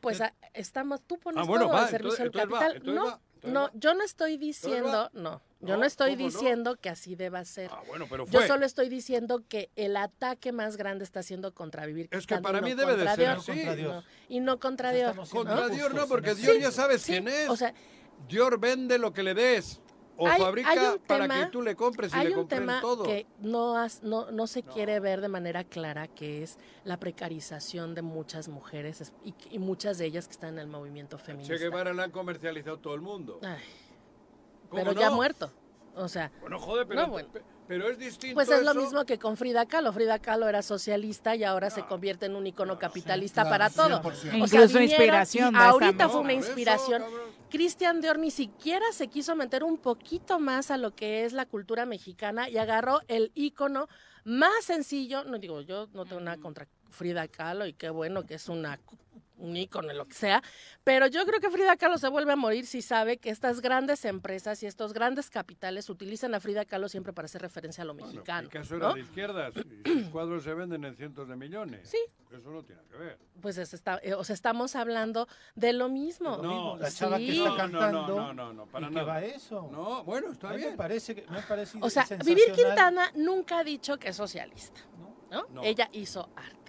Pues 0.00 0.20
a- 0.20 0.34
estamos, 0.52 1.00
tú 1.02 1.18
pones 1.18 1.42
Ah, 1.42 1.46
bueno, 1.46 1.64
todo 1.64 1.74
va, 1.74 1.84
al 1.84 1.88
servicio 1.90 2.24
entonces- 2.26 2.32
del 2.48 2.52
entonces 2.52 2.74
capital. 2.74 2.94
no, 2.94 3.04
va, 3.06 3.20
no, 3.46 3.70
yo 3.74 3.94
no 3.94 4.02
estoy 4.04 4.36
diciendo, 4.36 5.10
no, 5.12 5.40
yo 5.60 5.74
No, 5.74 5.76
no 5.78 5.84
estoy 5.84 6.16
diciendo 6.16 6.76
que 6.76 6.88
así 6.90 7.14
deba 7.16 7.44
ser. 7.44 7.70
Ah, 7.72 7.82
bueno, 7.86 8.06
pero 8.10 8.26
Yo 8.26 8.38
fue. 8.40 8.46
solo 8.46 8.66
estoy 8.66 8.88
diciendo 8.88 9.42
que 9.48 9.70
el 9.76 9.96
ataque 9.96 10.52
más 10.52 10.76
grande 10.76 11.04
está 11.04 11.22
siendo 11.22 11.54
contra 11.54 11.86
Vivir 11.86 12.08
Es 12.10 12.26
que 12.26 12.38
para 12.38 12.60
no 12.60 12.66
mí 12.66 12.74
debe 12.74 12.96
de 12.96 13.08
ser 13.14 13.28
así. 13.28 13.52
Contra 13.52 13.74
Dios. 13.74 13.94
No, 13.94 14.04
y 14.28 14.40
no 14.40 14.58
contra 14.60 14.92
siendo 14.92 15.30
Contra 15.30 15.54
¿no? 15.56 15.68
Dior 15.70 15.94
no, 15.94 16.06
porque 16.06 16.34
eso. 16.52 16.60
ya 16.60 16.70
sabes 16.70 17.02
Sí, 17.02 17.12
quién 17.12 17.28
es. 17.28 17.48
O 17.48 17.56
sea, 17.56 17.72
Dior 18.28 18.58
vende 18.60 18.98
lo 18.98 19.12
que 19.12 19.22
le 19.22 19.34
des. 19.34 19.80
O 20.18 20.26
Hay- 20.26 20.40
fabrica 20.40 20.70
hay 20.70 20.78
un 20.78 20.98
para 21.00 21.24
tema- 21.24 21.44
que 21.44 21.50
tú 21.50 21.60
le 21.62 21.76
compres 21.76 22.12
y 22.12 22.16
hay 22.16 22.28
le 22.28 22.36
un 22.36 22.48
tema 22.48 22.80
todo. 22.80 23.02
que 23.04 23.26
no, 23.40 23.76
has- 23.76 24.02
no, 24.02 24.30
no 24.30 24.46
se 24.46 24.62
quiere 24.62 24.98
ver 24.98 25.20
de 25.20 25.28
manera 25.28 25.62
clara, 25.64 26.08
que 26.08 26.42
es 26.42 26.58
la 26.84 26.98
precarización 26.98 27.94
de 27.94 28.00
muchas 28.02 28.48
mujeres 28.48 29.00
es- 29.02 29.12
y, 29.24 29.34
y 29.50 29.58
muchas 29.58 29.98
de 29.98 30.06
ellas 30.06 30.26
que 30.26 30.32
están 30.32 30.54
en 30.54 30.60
el 30.60 30.66
movimiento 30.68 31.18
feminista. 31.18 31.54
Che 31.54 31.60
Guevara 31.62 31.92
la 31.92 32.04
han 32.04 32.10
comercializado 32.12 32.78
todo 32.78 32.94
el 32.94 33.02
mundo. 33.02 33.40
Ay, 33.42 33.58
¿Cómo 34.70 34.84
pero 34.84 34.92
ya 34.98 35.10
no? 35.10 35.16
muerto. 35.16 35.52
O 35.94 36.08
sea, 36.08 36.30
Bueno, 36.40 36.58
joder, 36.58 36.86
pero, 36.86 37.02
no, 37.02 37.08
bueno. 37.08 37.28
pe- 37.32 37.42
pero 37.68 37.88
es 37.90 37.98
distinto 37.98 38.34
Pues 38.34 38.48
es 38.50 38.62
lo 38.62 38.74
mismo 38.74 39.04
que 39.06 39.18
con 39.18 39.36
Frida 39.36 39.64
Kahlo. 39.66 39.92
Frida 39.92 40.18
Kahlo 40.18 40.48
era 40.48 40.62
socialista 40.62 41.34
y 41.36 41.42
ahora 41.44 41.70
se 41.70 41.84
convierte 41.86 42.26
en 42.26 42.36
un 42.36 42.46
icono 42.46 42.78
capitalista 42.78 43.42
claro, 43.42 43.50
para 43.54 43.70
todo. 43.70 44.02
100%. 44.02 44.32
O 44.32 44.36
Incluso 44.36 44.56
vinieron 44.78 44.82
inspiración 44.82 45.56
ahorita 45.56 46.08
fue 46.08 46.20
una 46.20 46.32
eso, 46.34 46.48
Cristian 47.50 48.00
Dior 48.00 48.18
ni 48.18 48.30
siquiera 48.30 48.84
se 48.92 49.06
quiso 49.08 49.36
meter 49.36 49.62
un 49.62 49.78
poquito 49.78 50.40
más 50.40 50.70
a 50.70 50.76
lo 50.76 50.94
que 50.94 51.24
es 51.24 51.32
la 51.32 51.46
cultura 51.46 51.86
mexicana 51.86 52.48
y 52.48 52.58
agarró 52.58 53.00
el 53.06 53.30
icono 53.34 53.88
más 54.24 54.64
sencillo. 54.64 55.24
No 55.24 55.38
digo, 55.38 55.60
yo 55.60 55.88
no 55.94 56.04
tengo 56.04 56.20
nada 56.20 56.38
contra 56.38 56.66
Frida 56.90 57.28
Kahlo 57.28 57.66
y 57.66 57.72
qué 57.72 57.90
bueno 57.90 58.26
que 58.26 58.34
es 58.34 58.48
una 58.48 58.80
un 59.38 59.56
ícono, 59.56 59.92
lo 59.92 60.06
que 60.06 60.14
sea, 60.14 60.42
pero 60.84 61.06
yo 61.06 61.24
creo 61.26 61.40
que 61.40 61.50
Frida 61.50 61.76
Kahlo 61.76 61.98
se 61.98 62.08
vuelve 62.08 62.32
a 62.32 62.36
morir 62.36 62.66
si 62.66 62.80
sabe 62.82 63.18
que 63.18 63.30
estas 63.30 63.60
grandes 63.60 64.04
empresas 64.04 64.62
y 64.62 64.66
estos 64.66 64.92
grandes 64.92 65.28
capitales 65.30 65.90
utilizan 65.90 66.34
a 66.34 66.40
Frida 66.40 66.64
Kahlo 66.64 66.88
siempre 66.88 67.12
para 67.12 67.26
hacer 67.26 67.42
referencia 67.42 67.82
a 67.82 67.84
lo 67.84 67.94
mexicano. 67.94 68.48
Picasso 68.48 68.76
era 68.76 68.88
¿no? 68.88 68.94
de 68.94 69.00
izquierdas 69.00 69.54
y 69.56 69.88
sus 70.00 70.08
cuadros 70.12 70.42
se 70.44 70.54
venden 70.54 70.84
en 70.84 70.96
cientos 70.96 71.28
de 71.28 71.36
millones. 71.36 71.88
Sí. 71.88 71.98
Eso 72.36 72.50
no 72.50 72.62
tiene 72.64 72.82
que 72.90 72.96
ver. 72.96 73.18
Pues 73.40 73.56
es- 73.58 73.72
está, 73.72 74.00
eh, 74.02 74.14
o 74.14 74.24
sea, 74.24 74.34
estamos 74.34 74.74
hablando 74.74 75.28
de 75.54 75.72
lo 75.72 75.88
mismo. 75.88 76.36
No, 76.38 76.76
la 76.76 76.90
chava 76.90 77.18
que 77.18 77.26
Sí. 77.32 77.38
está 77.38 77.50
no, 77.50 77.56
cantando. 77.56 78.06
no, 78.08 78.16
no, 78.16 78.32
no, 78.34 78.52
no, 78.52 78.66
para 78.66 78.86
y 78.86 78.88
que 78.90 78.94
nada. 78.96 79.06
va 79.06 79.22
eso. 79.22 79.68
No, 79.72 80.02
bueno, 80.04 80.32
está 80.32 80.48
A 80.48 80.52
mí 80.52 80.58
bien. 80.58 80.70
Me 80.72 80.76
parece, 80.76 81.14
que- 81.14 81.26
me 81.30 81.40
parece 81.42 81.78
O 81.80 81.88
sea, 81.88 82.04
Vivir. 82.24 82.52
Quintana 82.52 83.10
nunca 83.14 83.58
ha 83.58 83.64
dicho 83.64 83.96
que 83.98 84.08
es 84.08 84.16
socialista, 84.16 84.80
¿no? 85.30 85.46
No. 85.50 85.62
Ella 85.62 85.88
hizo 85.92 86.28
arte. 86.34 86.65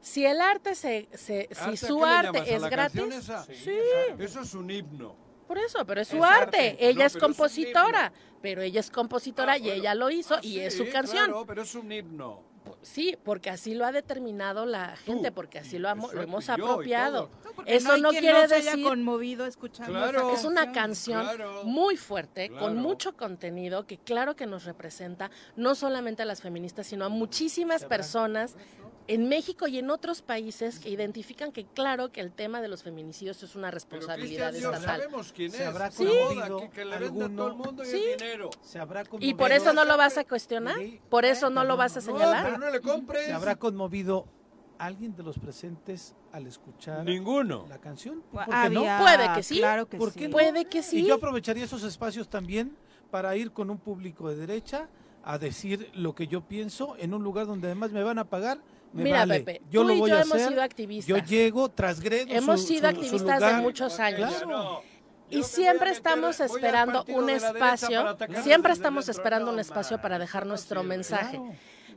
Si 0.00 0.24
el 0.24 0.40
arte 0.40 0.74
se, 0.74 1.08
se 1.12 1.48
si 1.52 1.60
¿Arte 1.60 1.72
a 1.72 1.76
su 1.88 2.04
arte 2.04 2.54
es 2.54 2.62
gratis, 2.64 3.02
esa? 3.14 3.44
sí. 3.44 3.70
Eso 4.18 4.40
es 4.40 4.54
un 4.54 4.70
himno. 4.70 5.14
Por 5.46 5.58
eso, 5.58 5.84
pero 5.84 6.00
es 6.00 6.08
su 6.08 6.16
Es 6.18 6.22
arte. 6.22 6.70
arte. 6.70 6.76
Ella 6.88 7.00
No, 7.00 7.06
es 7.06 7.16
compositora, 7.16 8.12
pero 8.40 8.62
ella 8.62 8.80
es 8.80 8.90
compositora 8.90 9.58
y 9.58 9.68
ella 9.70 9.94
lo 9.94 10.08
hizo 10.10 10.38
y 10.42 10.60
es 10.60 10.76
su 10.76 10.84
Sí, 10.84 10.90
canción. 10.90 11.24
Claro, 11.26 11.44
pero 11.46 11.62
es 11.62 11.74
un 11.74 11.90
himno. 11.92 12.48
Sí, 12.82 13.16
porque 13.24 13.50
así 13.50 13.74
lo 13.74 13.84
ha 13.84 13.90
determinado 13.90 14.64
la 14.64 14.94
gente, 14.96 15.32
porque 15.32 15.58
así 15.58 15.78
lo, 15.78 15.88
hamo- 15.88 16.12
lo 16.12 16.22
hemos 16.22 16.48
apropiado. 16.50 17.28
Eso 17.66 17.96
no 17.96 18.10
quiere 18.10 18.46
se 18.48 18.54
haya 18.54 18.70
decir 18.70 18.84
conmovido 18.84 19.44
escuchando 19.46 19.92
Claro. 19.92 20.30
es 20.32 20.44
una 20.44 20.70
canción 20.70 21.22
Claro. 21.22 21.64
muy 21.64 21.96
fuerte, 21.96 22.48
Claro. 22.48 22.64
con 22.64 22.76
mucho 22.76 23.16
contenido, 23.16 23.86
que 23.86 23.98
claro 23.98 24.36
que 24.36 24.46
nos 24.46 24.64
representa 24.64 25.30
no 25.56 25.74
solamente 25.74 26.22
a 26.22 26.26
las 26.26 26.42
feministas, 26.42 26.86
sino 26.86 27.04
a 27.06 27.08
muchísimas 27.08 27.84
personas 27.86 28.54
en 29.08 29.28
México 29.28 29.66
y 29.66 29.78
en 29.78 29.90
otros 29.90 30.22
países 30.22 30.78
que 30.78 30.88
identifican 30.90 31.50
que 31.52 31.64
claro 31.64 32.12
que 32.12 32.20
el 32.20 32.32
tema 32.32 32.60
de 32.60 32.68
los 32.68 32.82
feminicidios 32.82 33.42
es 33.42 33.54
una 33.56 33.68
Pero 33.68 33.74
responsabilidad 33.74 34.52
Dior 34.52 34.74
estatal. 34.74 35.00
sabemos 35.00 35.32
quién 35.32 35.50
Se 35.50 35.62
es. 35.62 35.68
habrá 35.68 35.90
que, 35.90 36.70
que 36.72 36.84
le 36.84 36.98
vende 36.98 37.24
a 37.24 37.28
todo 37.28 37.48
el 37.48 37.54
mundo 37.54 37.82
y 37.82 37.86
Sí. 37.86 37.96
el 38.12 38.18
dinero. 38.18 38.50
Se 38.62 38.78
habrá 38.78 39.02
¿Y 39.18 39.34
por 39.34 39.50
eso 39.52 39.72
no 39.72 39.84
lo 39.84 39.96
vas 39.96 40.16
a 40.18 40.24
cuestionar? 40.24 40.76
¿Por 41.08 41.24
eso 41.24 41.50
no 41.50 41.64
lo 41.64 41.76
vas 41.76 41.96
a 41.96 42.00
No, 42.00 42.06
señalar? 42.06 42.44
pero 42.44 42.58
no 42.58 42.70
le 42.70 42.80
compres. 42.80 43.26
¿Se 43.26 43.32
habrá 43.32 43.56
conmovido 43.56 44.26
alguien 44.78 45.14
de 45.16 45.22
los 45.22 45.38
presentes 45.38 46.14
al 46.32 46.46
escuchar 46.46 47.04
Ninguno. 47.04 47.66
la 47.68 47.78
canción? 47.78 48.22
¿Por 48.30 48.44
qué 48.44 48.70
no? 48.70 48.82
Puede 48.98 49.32
que 49.34 49.42
sí. 49.42 49.58
Claro 49.58 49.88
que 49.88 49.98
¿Por 49.98 50.12
sí. 50.12 50.18
qué 50.20 50.28
no? 50.28 50.32
Puede 50.32 50.64
que 50.66 50.82
sí. 50.82 51.00
Y 51.00 51.06
yo 51.06 51.14
aprovecharía 51.16 51.64
esos 51.64 51.82
espacios 51.82 52.28
también 52.28 52.76
para 53.10 53.34
ir 53.36 53.50
con 53.50 53.70
un 53.70 53.78
público 53.78 54.28
de 54.28 54.36
derecha 54.36 54.88
a 55.24 55.36
decir 55.36 55.90
lo 55.94 56.14
que 56.14 56.28
yo 56.28 56.42
pienso 56.42 56.96
en 56.96 57.12
un 57.12 57.22
lugar 57.24 57.46
donde 57.46 57.66
además 57.66 57.90
me 57.90 58.02
van 58.04 58.18
a 58.18 58.24
pagar. 58.30 58.58
Me 58.92 59.04
Mira, 59.04 59.18
vale. 59.20 59.40
Pepe, 59.40 59.62
yo 59.70 59.82
tú 59.82 59.88
lo 59.88 59.94
y 59.94 59.98
voy 60.00 60.10
yo 60.10 60.16
a 60.16 60.22
hemos 60.22 60.34
hacer. 60.34 60.48
sido 60.48 60.62
activistas. 60.62 61.06
Yo 61.08 61.16
llego, 61.24 61.68
trasgredo 61.68 62.26
Hemos 62.28 62.60
su- 62.62 62.66
sido 62.66 62.88
su- 62.90 62.94
su 62.96 63.00
activistas 63.02 63.40
de 63.40 63.52
muchos 63.62 64.00
años. 64.00 64.34
Claro. 64.42 64.82
Y 65.30 65.44
siempre 65.44 65.90
estamos 65.90 66.40
esperando 66.40 67.04
un 67.08 67.30
espacio, 67.30 68.16
siempre 68.42 68.72
estamos 68.72 69.08
esperando 69.08 69.52
un 69.52 69.60
espacio 69.60 70.00
para 70.00 70.18
dejar 70.18 70.44
nuestro 70.44 70.82
mensaje. 70.82 71.40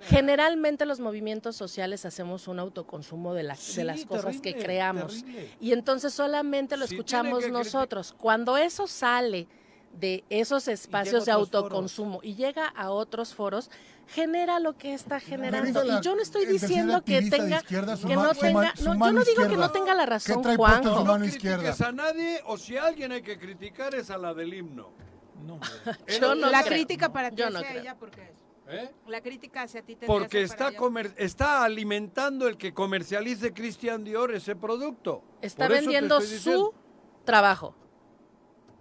Generalmente 0.08 0.86
los 0.86 1.00
movimientos 1.00 1.56
sociales 1.56 2.06
hacemos 2.06 2.48
un 2.48 2.60
autoconsumo 2.60 3.34
de, 3.34 3.44
la- 3.44 3.56
Sí, 3.56 3.78
de 3.78 3.84
las 3.86 4.06
cosas 4.06 4.42
que 4.42 4.54
creamos. 4.56 5.22
terrible. 5.24 5.50
Y 5.62 5.72
entonces 5.72 6.14
solamente 6.14 6.76
lo 6.78 6.86
escuchamos 6.86 7.48
nosotros. 7.50 8.14
Cuando 8.18 8.58
eso 8.58 8.86
sale 8.86 9.48
de 9.94 10.24
esos 10.30 10.68
espacios 10.68 11.26
de 11.26 11.32
autoconsumo 11.32 12.20
y 12.24 12.36
llega 12.36 12.68
a 12.68 12.90
otros 12.90 13.34
foros, 13.34 13.70
genera 14.08 14.60
lo 14.60 14.76
que 14.78 14.94
está 14.94 15.20
generando. 15.20 15.84
La- 15.84 16.00
Y 16.00 16.02
yo 16.02 16.16
no 16.16 16.22
estoy 16.22 16.46
diciendo 16.46 17.04
que 17.04 17.22
tenga, 17.30 17.58
izquierda, 17.58 17.96
que 17.98 18.16
no 18.16 18.34
tenga, 18.34 18.74
no, 18.84 18.96
yo 18.96 19.12
no 19.14 19.24
digo 19.24 19.48
que 19.48 19.56
no 19.58 19.72
tenga 19.72 19.94
la 19.94 20.04
¿Qué 20.06 20.10
razón, 20.10 20.42
trae 20.42 20.56
Juanjo. 20.58 21.06
mano 21.06 21.18
No 21.20 21.26
izquierda? 21.26 21.58
critiques 21.58 21.82
a 21.82 21.92
nadie 21.92 22.42
o 22.46 22.58
si 22.58 22.76
a 22.78 22.86
alguien 22.86 23.12
hay 23.12 23.22
que 23.22 23.38
criticar 23.38 23.94
es 23.96 24.10
a 24.10 24.18
la 24.18 24.34
del 24.34 24.54
himno. 24.54 24.90
No, 25.46 25.60
Yo 26.22 26.36
no 26.36 26.50
la 26.50 26.62
creo. 26.64 26.74
crítica 26.74 27.12
para 27.12 27.30
ti 27.30 27.38
Yo 27.38 27.50
no 27.50 27.60
hacia 27.60 27.70
creo. 27.70 27.82
ella, 27.82 27.96
¿por 27.96 28.12
qué 28.12 28.22
es? 28.24 28.38
¿eh? 28.70 28.92
La 29.08 29.22
crítica 29.22 29.64
hacia 29.64 29.82
ti 29.84 29.98
Porque 30.08 30.42
está, 30.42 30.74
comer- 30.76 31.14
está 31.18 31.64
alimentando 31.64 32.48
el 32.48 32.58
que 32.58 32.74
comercialice 32.74 33.54
Christian 33.54 34.04
Dior 34.04 34.34
ese 34.34 34.56
producto. 34.56 35.22
Está 35.42 35.68
Por 35.68 35.76
vendiendo 35.76 36.20
diciendo. 36.20 36.68
su 36.68 36.74
trabajo. 37.26 37.76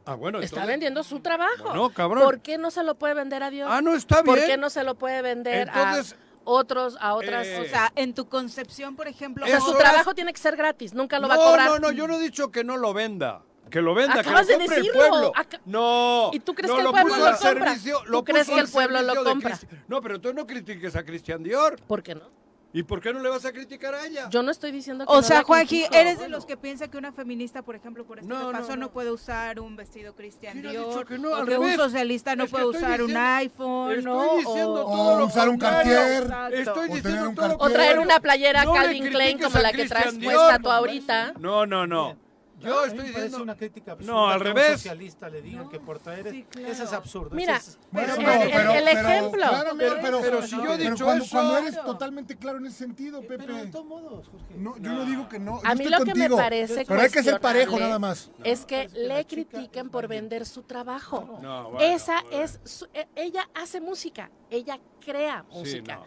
Ah, 0.05 0.15
bueno, 0.15 0.39
Está 0.41 0.57
entonces- 0.57 0.69
vendiendo 0.69 1.03
su 1.05 1.21
trabajo. 1.21 1.65
Bueno, 1.65 1.91
cabrón. 1.91 2.25
¿Por 2.25 2.41
qué 2.41 2.59
no 2.59 2.71
se 2.71 2.83
lo 2.83 2.97
puede 2.97 3.15
vender 3.15 3.43
a 3.43 3.51
Dios? 3.51 3.69
Ah, 3.71 3.81
no, 3.81 3.95
está 3.95 4.23
¿Por 4.25 4.37
bien. 4.37 4.49
qué 4.51 4.57
no 4.57 4.69
se 4.71 4.83
lo 4.83 4.97
puede 4.97 5.23
vender 5.23 5.69
Entonces, 5.69 6.15
a 6.15 6.17
otros, 6.45 6.97
a 7.01 7.15
otras? 7.15 7.47
eh, 7.47 7.61
O 7.61 7.69
sea, 7.69 7.93
en 7.95 8.13
tu 8.15 8.29
concepción, 8.29 8.97
por 8.97 9.07
ejemplo, 9.07 9.45
o 9.45 9.49
sea, 9.49 9.59
¿cómo- 9.61 9.73
su 9.73 9.79
trabajo 9.79 10.15
tiene 10.15 10.33
que 10.33 10.41
ser 10.41 10.57
gratis, 10.57 10.93
nunca 10.93 11.19
lo 11.21 11.29
va 11.29 11.35
a 11.35 11.37
no, 11.37 11.43
cobrar. 11.45 11.69
no, 11.69 11.79
no, 11.79 11.93
yo 11.93 12.09
no 12.09 12.17
he 12.17 12.21
dicho 12.21 12.51
que 12.51 12.65
no 12.65 12.77
lo 12.77 12.93
venda. 12.93 13.43
Que 13.71 13.81
lo 13.81 13.95
venda, 13.95 14.21
Acabas 14.21 14.43
que 14.47 14.47
de 14.49 14.53
lo 14.55 14.59
compre 14.59 14.77
el 14.77 14.83
decirlo. 14.83 15.09
pueblo. 15.09 15.33
Aca- 15.35 15.61
No. 15.65 16.31
¿Y 16.35 16.41
tú 16.41 16.53
crees 16.53 16.69
no, 16.69 16.75
que 16.75 16.81
el 16.81 16.85
lo 16.85 16.91
pueblo 16.91 17.09
puso 17.15 17.21
lo 17.31 17.37
compra? 17.39 17.49
servicio- 17.71 17.99
¿Tú 18.05 18.11
lo 18.11 18.25
crees 18.25 18.45
puso 18.47 18.55
que 18.57 18.61
el 18.61 18.69
pueblo 18.71 19.03
lo 19.03 19.15
de 19.15 19.23
compra? 19.31 19.59
No, 19.89 20.03
pero 20.03 20.21
tú 20.21 20.35
no 20.35 20.47
critiques 20.47 20.95
a 20.97 21.05
Christian 21.05 21.43
Dior. 21.43 21.81
¿Por 21.87 22.03
qué 22.03 22.15
no? 22.17 22.29
¿Y 22.75 22.83
por 22.85 23.03
qué 23.03 23.13
no 23.13 23.21
le 23.21 23.29
vas 23.29 23.45
a 23.45 23.53
criticar 23.53 23.95
a 23.95 24.07
ella? 24.07 24.31
Yo 24.31 24.43
no 24.43 24.51
estoy 24.51 24.73
diciendo 24.73 25.05
que 25.05 25.13
O 25.13 25.17
no 25.17 25.23
sea, 25.23 25.39
la 25.39 25.45
Juanji, 25.45 25.67
critico. 25.83 25.95
eres 25.95 26.19
de 26.19 26.29
los 26.31 26.47
que 26.47 26.57
piensa 26.57 26.89
que 26.89 26.97
una 26.97 27.13
feminista, 27.13 27.61
por 27.63 27.77
ejemplo, 27.77 28.07
por 28.07 28.19
esto 28.19 28.29
No, 28.33 28.39
que 28.47 28.47
no, 28.47 28.53
pasó, 28.53 28.71
no, 28.71 28.77
no. 28.87 28.91
puede 28.93 29.11
usar 29.13 29.61
un 29.61 29.77
vestido 29.77 30.15
Cristian 30.15 30.55
¿Quién 30.55 30.67
ha 30.69 30.71
Dior, 30.71 31.07
que 31.07 31.19
no? 31.19 31.33
o 31.33 31.45
que 31.45 31.59
un 31.59 31.75
socialista 31.77 32.35
no 32.35 32.45
Es 32.45 32.51
puede 32.51 32.65
usar 32.65 33.03
un 33.03 33.09
diciendo- 33.09 33.21
iPhone, 33.37 33.91
Estoy 33.93 34.05
¿no? 34.05 34.37
diciendo 34.39 34.87
O- 34.87 34.91
todo 34.97 35.15
o 35.15 35.19
lo 35.19 35.27
usar 35.27 35.49
un. 35.51 35.59
Cartier. 35.59 36.23
Exacto. 36.23 36.57
Estoy 36.57 36.91
O 36.91 36.95
diciendo 36.95 37.29
un 37.29 37.35
todo 37.35 37.49
lo 37.49 37.55
O 37.57 37.71
traer 37.71 37.99
una 37.99 38.21
playera 38.21 38.65
Calvin 38.65 39.07
Klein 39.11 39.39
como 39.39 39.59
la 39.59 39.73
que 39.73 39.87
traes 39.87 40.15
puesta 40.15 40.59
tú 40.59 40.71
ahorita. 40.71 41.35
No, 41.39 41.67
no, 41.67 41.87
no. 41.87 42.17
Yo 42.63 42.85
estoy 42.85 43.07
diciendo... 43.09 43.43
una 43.43 43.57
crítica 43.57 43.97
No, 44.01 44.29
absurda 44.29 44.35
al 44.35 44.43
que 44.43 44.49
a 44.49 44.51
un 44.53 44.57
revés. 44.57 44.73
socialista 44.73 45.29
le 45.29 45.43
digan 45.43 45.69
que 45.69 45.81
por 45.81 45.99
traer 45.99 46.31
sí, 46.31 46.47
eso 46.59 46.71
es 46.71 46.77
claro. 46.79 46.97
absurdo. 46.97 47.37
Mira, 47.37 47.57
eso 47.57 47.71
es- 47.71 47.79
Bueno, 47.91 48.15
el- 48.15 48.25
pero- 48.25 48.33
el- 48.43 48.51
pero- 48.51 48.73
el 48.73 48.85
pero- 48.85 49.09
ejemplo. 49.09 49.49
claramente, 49.49 49.85
Pero- 49.85 50.03
pero, 50.03 50.21
pero 50.21 50.43
si 50.43 50.57
yo 50.57 50.73
he 50.75 50.79
dicho 50.79 51.05
cuando, 51.05 51.25
eso- 51.25 51.37
cuando 51.37 51.59
eres 51.59 51.83
totalmente 51.83 52.37
claro 52.37 52.59
en 52.59 52.67
ese 52.67 52.79
sentido, 52.79 53.21
Pepe. 53.23 53.39
Pero 53.39 53.55
de 53.57 53.67
todos 53.67 53.85
modos, 53.87 54.29
Jorge. 54.29 54.55
No, 54.57 54.77
yo 54.79 54.93
no 54.93 55.05
digo 55.05 55.29
que 55.29 55.39
no. 55.39 55.61
A 55.65 55.71
yo 55.73 55.77
mí 55.79 55.85
estoy 55.85 55.91
lo 55.91 56.05
que 56.05 56.15
me 56.15 56.31
parece 56.31 56.85
Pero 56.87 57.01
hay 57.01 57.11
que 57.11 57.23
ser 57.23 57.41
parejo 57.41 57.79
nada 57.79 57.99
más. 57.99 58.31
Es 58.45 58.65
que 58.67 58.83
es 58.83 58.93
que 58.93 58.99
le 59.01 59.25
critiquen 59.27 59.91
por 59.91 60.09
vender 60.09 60.47
su 60.47 60.63
trabajo. 60.63 61.39
No, 61.43 61.71
bueno, 61.71 61.81
Esa 61.95 62.23
bueno. 62.23 62.39
es, 62.45 62.61
su- 62.65 62.87
e- 62.95 63.09
ella 63.17 63.49
hace 63.55 63.81
música, 63.81 64.31
ella 64.51 64.79
crea 65.05 65.45
Sí, 65.51 65.59
música. 65.59 65.97
no. 65.97 66.05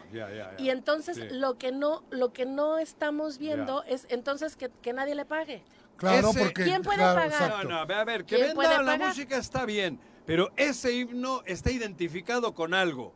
Y 0.58 0.70
entonces 0.70 1.16
Sí. 1.16 1.22
lo 1.30 1.58
que 1.58 1.70
no, 1.72 2.02
lo 2.10 2.32
que 2.32 2.46
no 2.46 2.78
estamos 2.78 3.38
viendo 3.38 3.82
es 3.84 4.06
entonces 4.08 4.56
que, 4.56 4.70
que 4.82 4.92
nadie 4.92 5.14
le 5.14 5.24
pague. 5.24 5.62
Claro, 5.96 6.30
Ese- 6.30 6.38
porque. 6.38 6.64
¿Quién 6.64 6.82
puede 6.82 6.98
claro, 6.98 7.14
pagar? 7.20 7.40
No, 7.40 7.46
exacto. 7.46 7.68
no, 7.68 7.86
ve 7.86 7.94
a 7.94 8.04
ver, 8.04 8.24
que 8.24 8.36
¿Quién 8.36 8.54
puede 8.54 8.76
venda 8.76 8.96
la 8.98 9.06
música 9.08 9.36
está 9.38 9.64
bien, 9.64 9.98
pero 10.26 10.52
ese 10.56 10.92
himno 10.92 11.42
está 11.46 11.70
identificado 11.70 12.54
con 12.54 12.74
algo. 12.74 13.14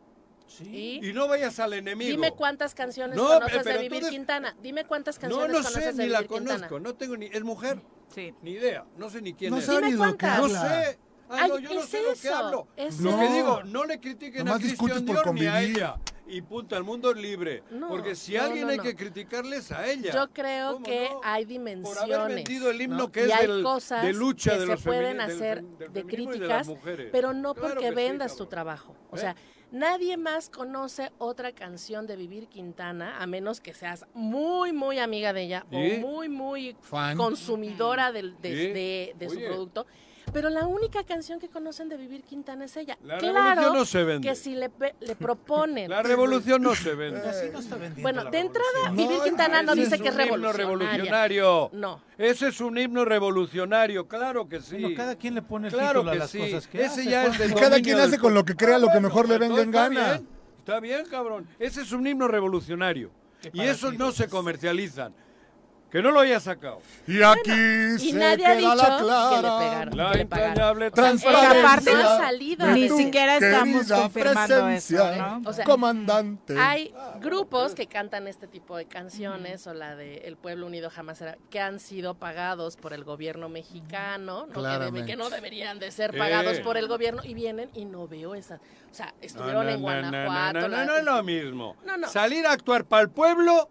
¿Y? 0.64 1.08
Y 1.08 1.12
no 1.12 1.28
vayas 1.28 1.60
al 1.60 1.74
enemigo. 1.74 2.10
Dime 2.10 2.32
cuántas 2.32 2.74
canciones 2.74 3.16
No, 3.16 3.24
conoces 3.28 3.58
pero 3.62 3.64
de 3.64 3.70
Vivir 3.82 3.92
entonces- 3.98 4.10
Quintana. 4.10 4.56
Dime 4.62 4.84
cuántas 4.84 5.16
No, 5.16 5.20
canciones 5.20 5.48
no 5.50 5.56
conoces 5.58 5.84
sé, 5.84 5.92
de 5.92 6.02
ni 6.04 6.08
la 6.10 6.20
Vivir 6.22 6.36
Quintana. 6.38 6.68
conozco, 6.68 6.80
no 6.80 6.94
tengo 6.96 7.16
ni... 7.16 7.26
¿Es 7.26 7.42
mujer? 7.44 7.80
Sí. 8.12 8.34
Ni 8.42 8.50
idea, 8.52 8.84
no 8.96 9.08
sé 9.10 9.22
ni 9.22 9.32
quién 9.34 9.52
No 9.52 9.58
es. 9.58 9.64
sabe 9.66 9.86
Dime 9.86 9.98
cuántas. 9.98 10.38
No 10.38 10.44
habla. 10.46 10.60
sé. 10.84 10.98
Ah, 11.30 11.36
Ay, 11.42 11.48
no, 11.50 11.58
yo 11.60 11.74
no 11.74 11.80
es 11.80 11.86
sé 11.88 12.02
lo 12.02 12.08
que 12.08 12.12
eso, 12.28 12.34
hablo. 12.36 12.68
es 12.76 13.00
Lo 13.00 13.10
eso. 13.10 13.18
que 13.20 13.24
No. 13.28 13.32
digo, 13.34 13.62
no 13.62 13.84
le 13.84 14.00
critiquen 14.00 14.44
Nomás 14.44 14.64
a 14.72 14.76
por 14.76 15.04
Dior 15.04 15.34
ni 15.34 15.46
a 15.46 15.62
ella. 15.62 15.96
Y 16.30 16.42
punto, 16.42 16.76
el 16.76 16.84
mundo 16.84 17.12
libre. 17.12 17.64
No, 17.70 17.88
Porque 17.88 18.14
si 18.14 18.34
no, 18.34 18.42
alguien 18.44 18.66
no, 18.66 18.72
hay 18.72 18.78
que 18.78 18.94
criticarles 18.94 19.72
a 19.72 19.86
ella. 19.90 20.12
Yo 20.12 20.28
creo 20.32 20.74
¿Cómo 20.74 20.84
que 20.86 21.08
hay 21.24 21.42
Por 21.44 21.48
dimensiones. 21.48 22.14
haber 22.16 22.34
vendido 22.36 22.70
el 22.70 22.80
himno 22.80 22.96
¿no? 22.98 23.12
que 23.12 23.26
y 23.26 23.30
es 23.30 23.34
hay 23.34 23.46
del- 23.48 23.62
cosas 23.64 24.04
de 24.04 24.12
lucha 24.12 24.52
que 24.52 24.58
de 24.66 24.76
se 24.76 24.84
pueden 24.84 25.16
del 25.18 25.20
hacer 25.20 25.62
del 25.64 25.92
de 25.92 26.04
críticas, 26.06 26.70
pero 27.10 27.32
no 27.32 27.52
Claro 27.54 27.74
porque 27.74 27.88
sí, 27.88 27.94
vendas 27.94 28.36
tu 28.36 28.46
trabajo. 28.46 28.94
O 29.10 29.16
¿Eh? 29.16 29.20
sea, 29.20 29.34
nadie 29.72 30.16
más 30.16 30.50
conoce 30.50 31.10
otra 31.18 31.50
canción 31.52 32.06
de 32.06 32.14
Vivir 32.14 32.46
Quintana, 32.46 33.20
a 33.20 33.26
menos 33.26 33.60
que 33.60 33.74
seas 33.74 34.06
muy, 34.14 34.72
muy 34.72 35.00
amiga 35.00 35.32
de 35.32 35.42
ella 35.42 35.66
¿Sí? 35.68 35.76
o 35.76 36.06
muy, 36.06 36.28
muy 36.28 36.76
Fan. 36.80 37.16
consumidora 37.16 38.12
del- 38.12 38.40
de, 38.40 38.50
¿Sí? 38.50 38.72
de- 38.72 39.14
de 39.18 39.28
su 39.30 39.40
producto. 39.40 39.86
Pero 40.32 40.50
la 40.50 40.66
única 40.66 41.04
canción 41.04 41.38
que 41.40 41.48
conocen 41.48 41.88
de 41.88 41.96
Vivir 41.96 42.22
Quintana 42.22 42.64
es 42.64 42.76
ella. 42.76 42.96
La 43.04 43.18
claro 43.18 43.60
revolución 43.60 43.74
no 43.74 43.84
se 43.84 44.04
vende. 44.04 44.28
que 44.28 44.34
si 44.34 44.54
le, 44.54 44.68
pe- 44.70 44.94
le 45.00 45.16
proponen... 45.16 45.90
La 45.90 46.02
revolución 46.02 46.62
no 46.62 46.74
se 46.74 46.94
vende. 46.94 47.20
Bueno, 48.02 48.24
de 48.30 48.38
entrada, 48.38 48.88
No, 48.88 48.92
Vivir 48.94 49.20
Quintana 49.24 49.62
no 49.62 49.74
dice 49.74 49.96
es 49.96 50.02
que 50.02 50.08
es 50.08 50.14
un 50.14 50.20
himno 50.20 50.52
revolucionaria. 50.52 50.96
revolucionario. 50.96 51.70
No. 51.72 52.00
Ese 52.18 52.48
es 52.48 52.60
un 52.60 52.78
himno 52.78 53.04
revolucionario, 53.04 54.06
claro 54.08 54.48
que 54.48 54.60
sí. 54.60 54.78
Bueno, 54.80 54.96
cada 54.96 55.16
quien 55.16 55.34
le 55.34 55.42
pone 55.42 55.68
el 55.68 55.74
claro 55.74 56.00
título 56.00 56.10
a 56.10 56.14
las 56.14 56.30
sí. 56.30 56.38
cosas 56.38 56.66
que 56.66 56.78
Ese 56.78 56.86
hace, 57.00 57.04
ya 57.10 57.26
es 57.26 57.38
del 57.38 57.54
cada 57.60 57.80
quien 57.80 57.98
hace 57.98 58.18
con 58.18 58.34
lo 58.34 58.44
que 58.44 58.54
crea 58.56 58.78
lo 58.78 58.88
que 58.90 59.00
mejor 59.00 59.28
le 59.28 59.38
venga 59.38 59.60
en 59.62 59.68
Está 59.68 59.88
gana. 59.88 60.12
bien, 60.12 60.28
Está 60.58 60.80
bien, 60.80 61.04
cabrón. 61.10 61.48
Ese 61.58 61.82
es 61.82 61.92
un 61.92 62.06
himno 62.06 62.28
revolucionario. 62.28 63.10
Y 63.52 63.62
esos 63.62 63.96
no 63.96 64.12
se 64.12 64.28
comercializan. 64.28 65.14
Que 65.90 66.00
no 66.02 66.12
lo 66.12 66.20
haya 66.20 66.38
sacado. 66.38 66.80
Y 67.08 67.20
aquí 67.20 67.50
y 67.50 68.12
se 68.12 68.16
nadie 68.16 68.46
ha 68.46 68.54
dicho 68.54 68.74
la 68.76 69.30
que 69.30 69.36
le 69.36 69.48
pegaron. 69.58 69.96
La 69.96 70.10
que 70.10 70.16
le 70.16 70.22
entrañable 70.22 70.90
transparencia 70.92 72.30
no 72.58 72.72
Ni 72.74 72.88
siquiera 72.88 73.36
estamos 73.36 73.88
confirmando 73.90 74.54
eso, 74.54 74.64
presencia, 74.66 75.16
¿no? 75.16 75.42
O 75.48 75.52
sea, 75.52 75.64
comandante. 75.64 76.56
Hay 76.58 76.94
grupos 77.20 77.74
que 77.74 77.86
cantan 77.86 78.28
este 78.28 78.46
tipo 78.46 78.76
de 78.76 78.84
canciones 78.86 79.66
o 79.66 79.74
la 79.74 79.96
de 79.96 80.18
El 80.18 80.36
Pueblo 80.36 80.66
Unido 80.66 80.90
Jamás 80.90 81.18
Será, 81.18 81.36
que 81.50 81.60
han 81.60 81.80
sido 81.80 82.14
pagados 82.14 82.76
por 82.76 82.92
el 82.92 83.02
gobierno 83.04 83.48
mexicano, 83.48 84.46
¿no? 84.46 84.52
que, 84.52 84.52
debe- 84.52 84.62
Claramente. 84.62 85.06
que 85.10 85.16
no 85.16 85.28
deberían 85.28 85.78
de 85.80 85.90
ser 85.90 86.14
Eh. 86.14 86.18
pagados 86.18 86.60
por 86.60 86.76
el 86.76 86.86
gobierno 86.88 87.22
y 87.24 87.34
vienen 87.34 87.68
y 87.74 87.84
no 87.84 88.06
veo 88.06 88.34
esa. 88.36 88.56
O 88.90 88.94
sea, 88.94 89.12
estuvieron 89.20 89.68
en 89.68 89.80
Guanajuato. 89.80 90.60
No, 90.60 90.68
no, 90.68 90.68
la- 90.68 90.84
no, 90.84 90.96
es 90.96 91.04
lo 91.04 91.22
mismo. 91.24 91.76
No, 91.84 91.96
no. 91.96 92.08
Salir 92.08 92.46
a 92.46 92.52
actuar 92.52 92.84
para 92.84 93.02
el 93.02 93.10
pueblo 93.10 93.68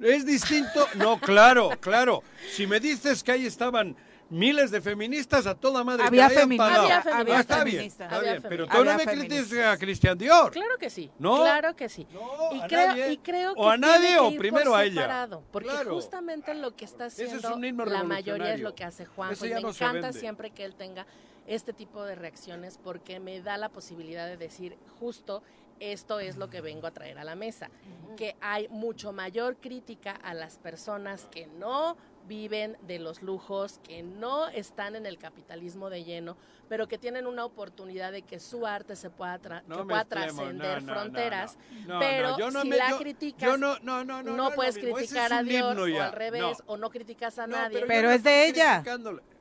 es 0.00 0.24
distinto. 0.26 0.86
No, 0.94 1.18
claro, 1.20 1.70
claro. 1.80 2.22
Si 2.52 2.66
me 2.66 2.80
dices 2.80 3.22
que 3.22 3.32
ahí 3.32 3.46
estaban 3.46 3.96
miles 4.30 4.70
de 4.70 4.80
feministas 4.80 5.46
a 5.46 5.54
toda 5.56 5.82
madre 5.82 6.06
Había 6.06 6.28
que 6.28 6.34
feministas. 6.36 6.78
Había 6.78 7.02
feministas. 7.02 7.36
Ah, 7.36 7.40
está 7.40 7.64
bien, 7.64 7.76
feministas. 7.76 8.12
está 8.12 8.20
bien. 8.22 8.42
Pero 8.48 8.66
tú 8.68 8.84
no 8.84 8.94
me 8.96 9.04
critiques 9.04 9.58
a 9.58 9.76
Cristian 9.76 10.16
Dior. 10.16 10.52
Claro 10.52 10.78
que 10.78 10.88
sí. 10.90 11.10
¿No? 11.18 11.36
Claro 11.42 11.74
que 11.76 11.88
sí. 11.88 12.06
No, 12.12 12.54
y, 12.54 12.60
a 12.60 12.66
creo, 12.66 12.86
nadie. 12.86 13.12
y 13.12 13.16
creo 13.18 13.54
que 13.54 13.60
O 13.60 13.68
a 13.68 13.76
nadie 13.76 14.18
o 14.18 14.36
primero 14.36 14.74
a 14.74 14.84
ella. 14.84 15.02
separado, 15.02 15.42
Porque 15.50 15.68
Claro. 15.68 15.94
justamente 15.94 16.54
lo 16.54 16.76
que 16.76 16.84
está 16.84 17.06
es 17.06 17.14
haciendo 17.20 17.84
la 17.86 18.04
mayoría 18.04 18.54
es 18.54 18.60
lo 18.60 18.74
que 18.74 18.84
hace 18.84 19.02
y 19.02 19.48
ya 19.48 19.56
me 19.56 19.62
no 19.62 19.70
encanta 19.70 20.12
siempre 20.12 20.50
que 20.50 20.64
él 20.64 20.74
tenga 20.76 21.06
este 21.46 21.72
tipo 21.72 22.04
de 22.04 22.14
reacciones 22.14 22.78
porque 22.82 23.18
me 23.18 23.40
da 23.40 23.56
la 23.56 23.68
posibilidad 23.70 24.26
de 24.28 24.36
decir 24.36 24.76
justo 25.00 25.42
esto 25.80 26.20
es 26.20 26.36
lo 26.36 26.48
que 26.50 26.60
vengo 26.60 26.86
a 26.86 26.90
traer 26.92 27.18
a 27.18 27.24
la 27.24 27.34
mesa. 27.34 27.70
Que 28.16 28.36
hay 28.40 28.68
mucho 28.68 29.12
mayor 29.12 29.56
crítica 29.56 30.12
a 30.12 30.34
las 30.34 30.58
personas 30.58 31.26
que 31.30 31.46
no 31.46 31.96
viven 32.28 32.76
de 32.82 32.98
los 33.00 33.22
lujos, 33.22 33.80
que 33.82 34.02
no 34.02 34.48
están 34.48 34.94
en 34.94 35.06
el 35.06 35.18
capitalismo 35.18 35.90
de 35.90 36.04
lleno, 36.04 36.36
pero 36.68 36.86
que 36.86 36.98
tienen 36.98 37.26
una 37.26 37.44
oportunidad 37.44 38.12
de 38.12 38.22
que 38.22 38.38
su 38.38 38.66
arte 38.66 38.94
se 38.94 39.10
pueda, 39.10 39.40
tra- 39.40 39.62
No 39.66 39.78
que 39.78 39.84
pueda 39.84 40.04
trascender 40.04 40.82
no, 40.82 40.86
no, 40.88 41.00
fronteras. 41.00 41.56
no, 41.70 41.78
no. 41.88 41.94
No, 41.94 41.98
pero 42.00 42.30
no, 42.32 42.38
yo 42.38 42.50
no 42.52 42.62
si 42.62 42.68
me- 42.68 42.76
la 42.76 42.90
yo- 42.90 42.98
criticas, 42.98 43.42
yo 43.50 43.56
no, 43.56 43.78
no, 43.80 44.04
no, 44.04 44.22
no, 44.22 44.22
no 44.22 44.36
no 44.36 44.44
es 44.44 44.50
lo 44.50 44.54
puedes 44.54 44.78
criticar 44.78 45.26
es 45.26 45.38
a 45.38 45.42
Dios 45.42 45.76
o 45.76 46.02
al 46.02 46.12
revés, 46.12 46.40
No. 46.42 46.52
o 46.66 46.76
no 46.76 46.90
criticas 46.90 47.38
a 47.38 47.46
No, 47.48 47.56
nadie. 47.56 47.84
Pero 47.86 48.08
no 48.08 48.14
es 48.14 48.22
de 48.22 48.46
ella. 48.46 48.84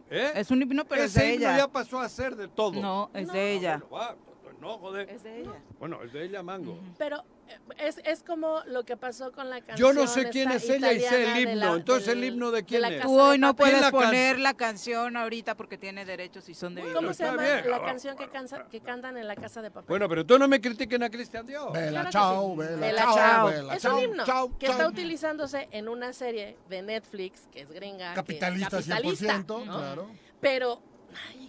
¿Eh? 0.09 0.31
Es 0.35 0.49
un 0.49 0.61
himno, 0.63 0.85
pero 0.85 1.03
es 1.03 1.15
Ese 1.15 1.25
de 1.25 1.33
himno 1.35 1.49
ella. 1.49 1.57
ya 1.57 1.67
pasó 1.67 1.99
a 1.99 2.09
ser 2.09 2.35
de 2.35 2.47
todo. 2.47 2.81
No, 2.81 3.11
es 3.13 3.27
No, 3.27 3.33
de 3.33 3.53
ella. 3.53 3.83
Bueno, 3.87 3.95
va, 4.07 4.15
no, 4.61 4.77
joder. 4.77 5.09
Es 5.09 5.23
de 5.23 5.41
ella. 5.41 5.61
Bueno, 5.79 6.01
es 6.03 6.11
de 6.13 6.25
ella, 6.25 6.43
Mango. 6.43 6.77
Pero 6.97 7.23
eh, 7.47 7.57
es, 7.79 7.99
es 8.03 8.23
como 8.23 8.61
lo 8.67 8.83
que 8.83 8.97
pasó 8.97 9.31
con 9.31 9.49
la 9.49 9.61
canción. 9.61 9.77
Yo 9.77 9.93
no 10.01 10.05
sé 10.07 10.29
quién 10.29 10.51
es 10.51 10.69
ella 10.69 10.91
y 10.93 10.99
sé 10.99 11.23
el 11.23 11.33
de 11.33 11.41
himno. 11.53 11.65
la- 11.71 11.73
Entonces, 11.77 12.07
del- 12.07 12.17
¿el 12.23 12.23
himno 12.33 12.51
de 12.51 12.57
de 12.59 12.65
quién 12.65 12.81
la 12.81 12.89
es? 12.89 13.01
Tú 13.01 13.15
de 13.15 13.21
hoy 13.21 13.37
no 13.37 13.55
puedes 13.55 13.75
la 13.81 13.91
can- 13.91 14.01
poner 14.01 14.39
la 14.39 14.53
canción 14.53 15.15
ahorita 15.17 15.55
porque 15.55 15.77
tiene 15.77 16.03
derechos 16.05 16.47
y 16.49 16.53
son 16.53 16.75
de 16.75 16.91
¿Cómo 16.93 17.13
se 17.13 17.23
llama 17.23 17.41
bien. 17.43 17.69
la 17.71 17.81
canción 17.81 18.17
que, 18.17 18.27
cansa- 18.29 18.67
que 18.69 18.81
cantan 18.81 19.17
en 19.17 19.27
la 19.27 19.35
casa 19.35 19.61
de 19.61 19.71
papel? 19.71 19.87
Bueno, 19.87 20.09
pero 20.09 20.25
tú 20.25 20.37
no 20.37 20.47
me 20.47 20.59
critiquen 20.61 21.03
a 21.03 21.09
Cristian 21.09 21.45
Dios. 21.47 21.71
Vela, 21.71 21.91
Claro 21.91 22.09
chao, 22.11 22.51
sí. 22.51 22.57
vela, 22.59 22.77
Vela, 22.77 23.01
chao, 23.01 23.15
chao. 23.15 23.47
vela, 23.47 23.75
es 23.75 23.81
chao, 23.81 23.97
un 23.97 24.03
himno 24.03 24.25
chao, 24.25 24.57
que 24.59 24.65
chao. 24.67 24.75
está 24.75 24.87
utilizándose 24.89 25.67
en 25.71 25.87
una 25.89 26.13
serie 26.13 26.57
de 26.69 26.81
Netflix 26.81 27.47
que 27.51 27.61
es 27.61 27.71
gringa, 27.71 28.09
que- 28.09 28.15
Capitalista, 28.15 28.69
capitalista, 28.77 29.33
100%, 29.45 29.65
¿no? 29.65 29.77
claro. 29.77 30.07
Pero 30.41 30.81
nadie 31.11 31.48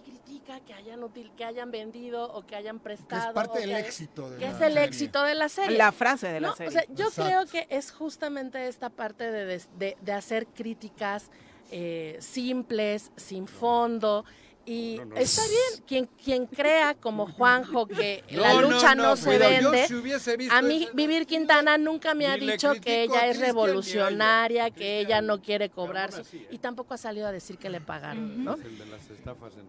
que 0.65 0.73
hayan 0.73 1.01
util- 1.01 1.31
que 1.35 1.45
hayan 1.45 1.71
vendido 1.71 2.31
o 2.33 2.45
que 2.45 2.55
hayan 2.55 2.79
prestado. 2.79 3.33
parte 3.33 3.57
o 3.59 3.61
del 3.61 3.69
que- 3.71 3.79
éxito 3.79 4.29
de 4.29 4.37
que 4.37 4.45
la 4.45 4.51
es 4.51 4.61
el 4.61 4.73
serie. 4.73 4.83
éxito 4.83 5.23
de 5.23 5.35
la 5.35 5.49
serie. 5.49 5.77
La 5.77 5.91
frase 5.91 6.27
de 6.27 6.39
la 6.41 6.49
No, 6.49 6.55
serie. 6.55 6.69
O 6.69 6.71
sea, 6.71 6.85
yo 6.89 7.07
Exacto. 7.07 7.23
creo 7.29 7.45
que 7.47 7.67
es 7.75 7.91
justamente 7.91 8.67
esta 8.67 8.89
parte 8.89 9.31
de- 9.31 9.97
de 10.01 10.11
hacer 10.13 10.47
críticas 10.47 11.29
eh, 11.73 12.17
simples, 12.19 13.11
sin 13.15 13.47
fondo. 13.47 14.25
Y 14.65 14.97
No, 14.99 15.05
no. 15.05 15.15
está 15.15 15.41
bien, 15.47 15.83
quien, 15.87 16.05
quien 16.23 16.45
crea 16.45 16.93
como 16.93 17.25
Juanjo 17.31 17.87
que 17.87 18.23
No, 18.31 18.41
la 18.41 18.53
lucha 18.61 18.93
no, 18.93 19.15
se 19.15 19.37
vende, 19.39 19.87
si 19.87 20.47
a 20.49 20.61
mí 20.61 20.87
Vivir 20.93 21.25
Quintana 21.25 21.79
nunca 21.79 22.13
me 22.13 22.27
ha 22.27 22.37
dicho 22.37 22.73
que 22.79 23.03
ella 23.03 23.27
es 23.27 23.37
ella. 23.37 23.47
revolucionaria, 23.47 24.69
que 24.69 24.99
ella 24.99 25.21
no 25.21 25.41
quiere 25.41 25.69
cobrar, 25.69 26.11
aún 26.13 26.13
su- 26.13 26.21
así, 26.21 26.37
¿eh? 26.37 26.47
y 26.51 26.57
tampoco 26.59 26.93
ha 26.93 26.97
salido 26.97 27.25
a 27.27 27.31
decir 27.31 27.57
que 27.57 27.69
le 27.69 27.81
pagaron, 27.81 28.43
¿no? 28.43 28.55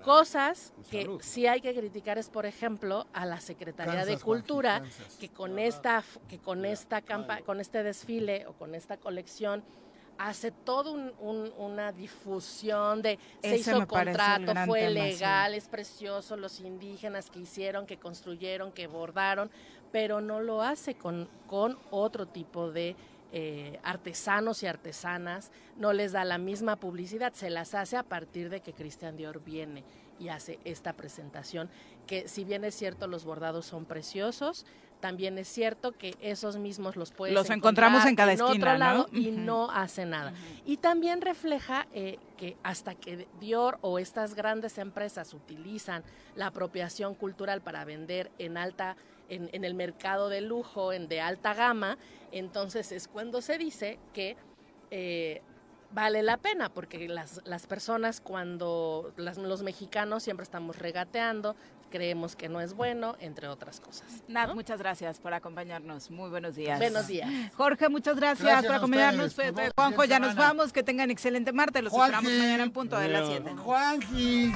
Cosas 0.04 0.72
que 0.90 1.08
sí 1.20 1.46
hay 1.46 1.60
que 1.60 1.74
criticar 1.74 2.18
es, 2.18 2.28
por 2.28 2.46
ejemplo, 2.46 3.06
a 3.12 3.24
la 3.24 3.40
Secretaría 3.40 4.04
de 4.04 4.18
Cultura, 4.18 4.78
Juanji, 4.80 5.18
que 5.20 5.28
con 5.30 5.58
esta, 5.58 6.04
que 6.28 6.38
con 6.38 6.64
esta 6.64 7.00
campa 7.00 7.40
con 7.40 7.60
este 7.60 7.82
desfile 7.82 8.46
o 8.46 8.52
con 8.52 8.74
esta 8.74 8.96
colección 8.96 9.62
hace 10.18 10.50
todo 10.52 10.92
un- 10.92 11.12
un- 11.20 11.52
una 11.58 11.92
difusión 11.92 13.02
de 13.02 13.18
se 13.42 13.48
Ese 13.56 13.70
hizo 13.70 13.86
contrato, 13.86 14.52
fue 14.66 14.80
legal, 14.90 15.54
es 15.54 15.68
precioso, 15.68 16.36
los 16.36 16.60
indígenas 16.60 17.30
que 17.30 17.40
hicieron, 17.40 17.86
que 17.86 17.96
construyeron, 17.98 18.72
que 18.72 18.86
bordaron, 18.86 19.50
pero 19.90 20.20
no 20.20 20.40
lo 20.40 20.62
hace 20.62 20.94
con, 20.94 21.28
con 21.46 21.78
otro 21.90 22.26
tipo 22.26 22.70
de 22.70 22.96
eh, 23.34 23.80
artesanos 23.82 24.62
y 24.62 24.66
artesanas, 24.66 25.50
no 25.78 25.94
les 25.94 26.12
da 26.12 26.22
la 26.22 26.36
misma 26.36 26.76
publicidad, 26.76 27.32
se 27.32 27.48
las 27.48 27.74
hace 27.74 27.96
a 27.96 28.02
partir 28.02 28.50
de 28.50 28.60
que 28.60 28.74
Cristian 28.74 29.16
Dior 29.16 29.42
viene 29.42 29.84
y 30.20 30.28
hace 30.28 30.58
esta 30.64 30.92
presentación, 30.92 31.70
que 32.06 32.28
si 32.28 32.44
bien 32.44 32.62
es 32.64 32.74
cierto 32.74 33.06
los 33.06 33.24
bordados 33.24 33.64
son 33.64 33.86
preciosos, 33.86 34.66
también 35.02 35.36
es 35.36 35.48
cierto 35.48 35.92
que 35.92 36.14
esos 36.22 36.56
mismos 36.56 36.96
los 36.96 37.10
puedes 37.12 37.34
Los 37.34 37.50
encontramos 37.50 38.06
en 38.06 38.16
cada 38.16 38.32
esquina, 38.32 38.48
y 39.12 39.30
no 39.32 39.70
hace 39.70 40.06
nada. 40.06 40.32
Y 40.64 40.78
también 40.78 41.20
refleja 41.20 41.86
eh, 41.92 42.18
que 42.38 42.56
hasta 42.62 42.94
que 42.94 43.26
Dior 43.38 43.78
o 43.82 43.98
estas 43.98 44.34
grandes 44.34 44.78
empresas 44.78 45.34
utilizan 45.34 46.04
la 46.36 46.46
apropiación 46.46 47.14
cultural 47.14 47.60
para 47.60 47.84
vender 47.84 48.30
en 48.38 48.56
alta 48.56 48.96
en, 49.28 49.50
en 49.52 49.64
el 49.64 49.74
mercado 49.74 50.28
de 50.28 50.40
lujo, 50.40 50.92
en 50.92 51.08
de 51.08 51.20
alta 51.20 51.52
gama, 51.54 51.98
entonces 52.30 52.92
es 52.92 53.08
cuando 53.08 53.40
se 53.42 53.58
dice 53.58 53.98
que 54.14 54.36
eh, 54.90 55.42
vale 55.90 56.22
la 56.22 56.36
pena, 56.36 56.68
porque 56.68 57.08
las, 57.08 57.40
las 57.44 57.66
personas 57.66 58.20
cuando 58.20 59.12
las- 59.16 59.38
los 59.38 59.62
mexicanos 59.62 60.22
siempre 60.22 60.44
estamos 60.44 60.78
regateando, 60.78 61.54
creemos 61.92 62.34
que 62.34 62.48
no 62.48 62.60
es 62.60 62.74
bueno, 62.74 63.14
entre 63.20 63.46
otras 63.46 63.78
cosas. 63.78 64.24
Nat, 64.26 64.52
muchas 64.54 64.80
gracias 64.80 65.20
por 65.20 65.32
acompañarnos. 65.34 66.10
Muy 66.10 66.30
buenos 66.30 66.56
días. 66.56 66.78
Buenos 66.80 67.06
días. 67.06 67.30
Jorge, 67.54 67.88
muchas 67.88 68.16
gracias, 68.16 68.44
Gracias 68.44 68.66
por 68.66 68.74
acompañarnos. 68.76 69.26
ustedes. 69.26 69.70
Juanjo, 69.76 70.04
ya 70.04 70.18
nos 70.18 70.34
vamos. 70.34 70.72
Que 70.72 70.82
tengan 70.82 71.10
excelente 71.10 71.52
martes. 71.52 71.84
Los 71.84 71.92
Juanji. 71.92 72.16
esperamos 72.16 72.38
mañana 72.42 72.62
en 72.64 72.72
punto 72.72 72.98
de 72.98 73.08
las 73.08 73.22
Adiós. 73.28 73.42
7. 73.44 73.56
Juanji. 73.62 74.52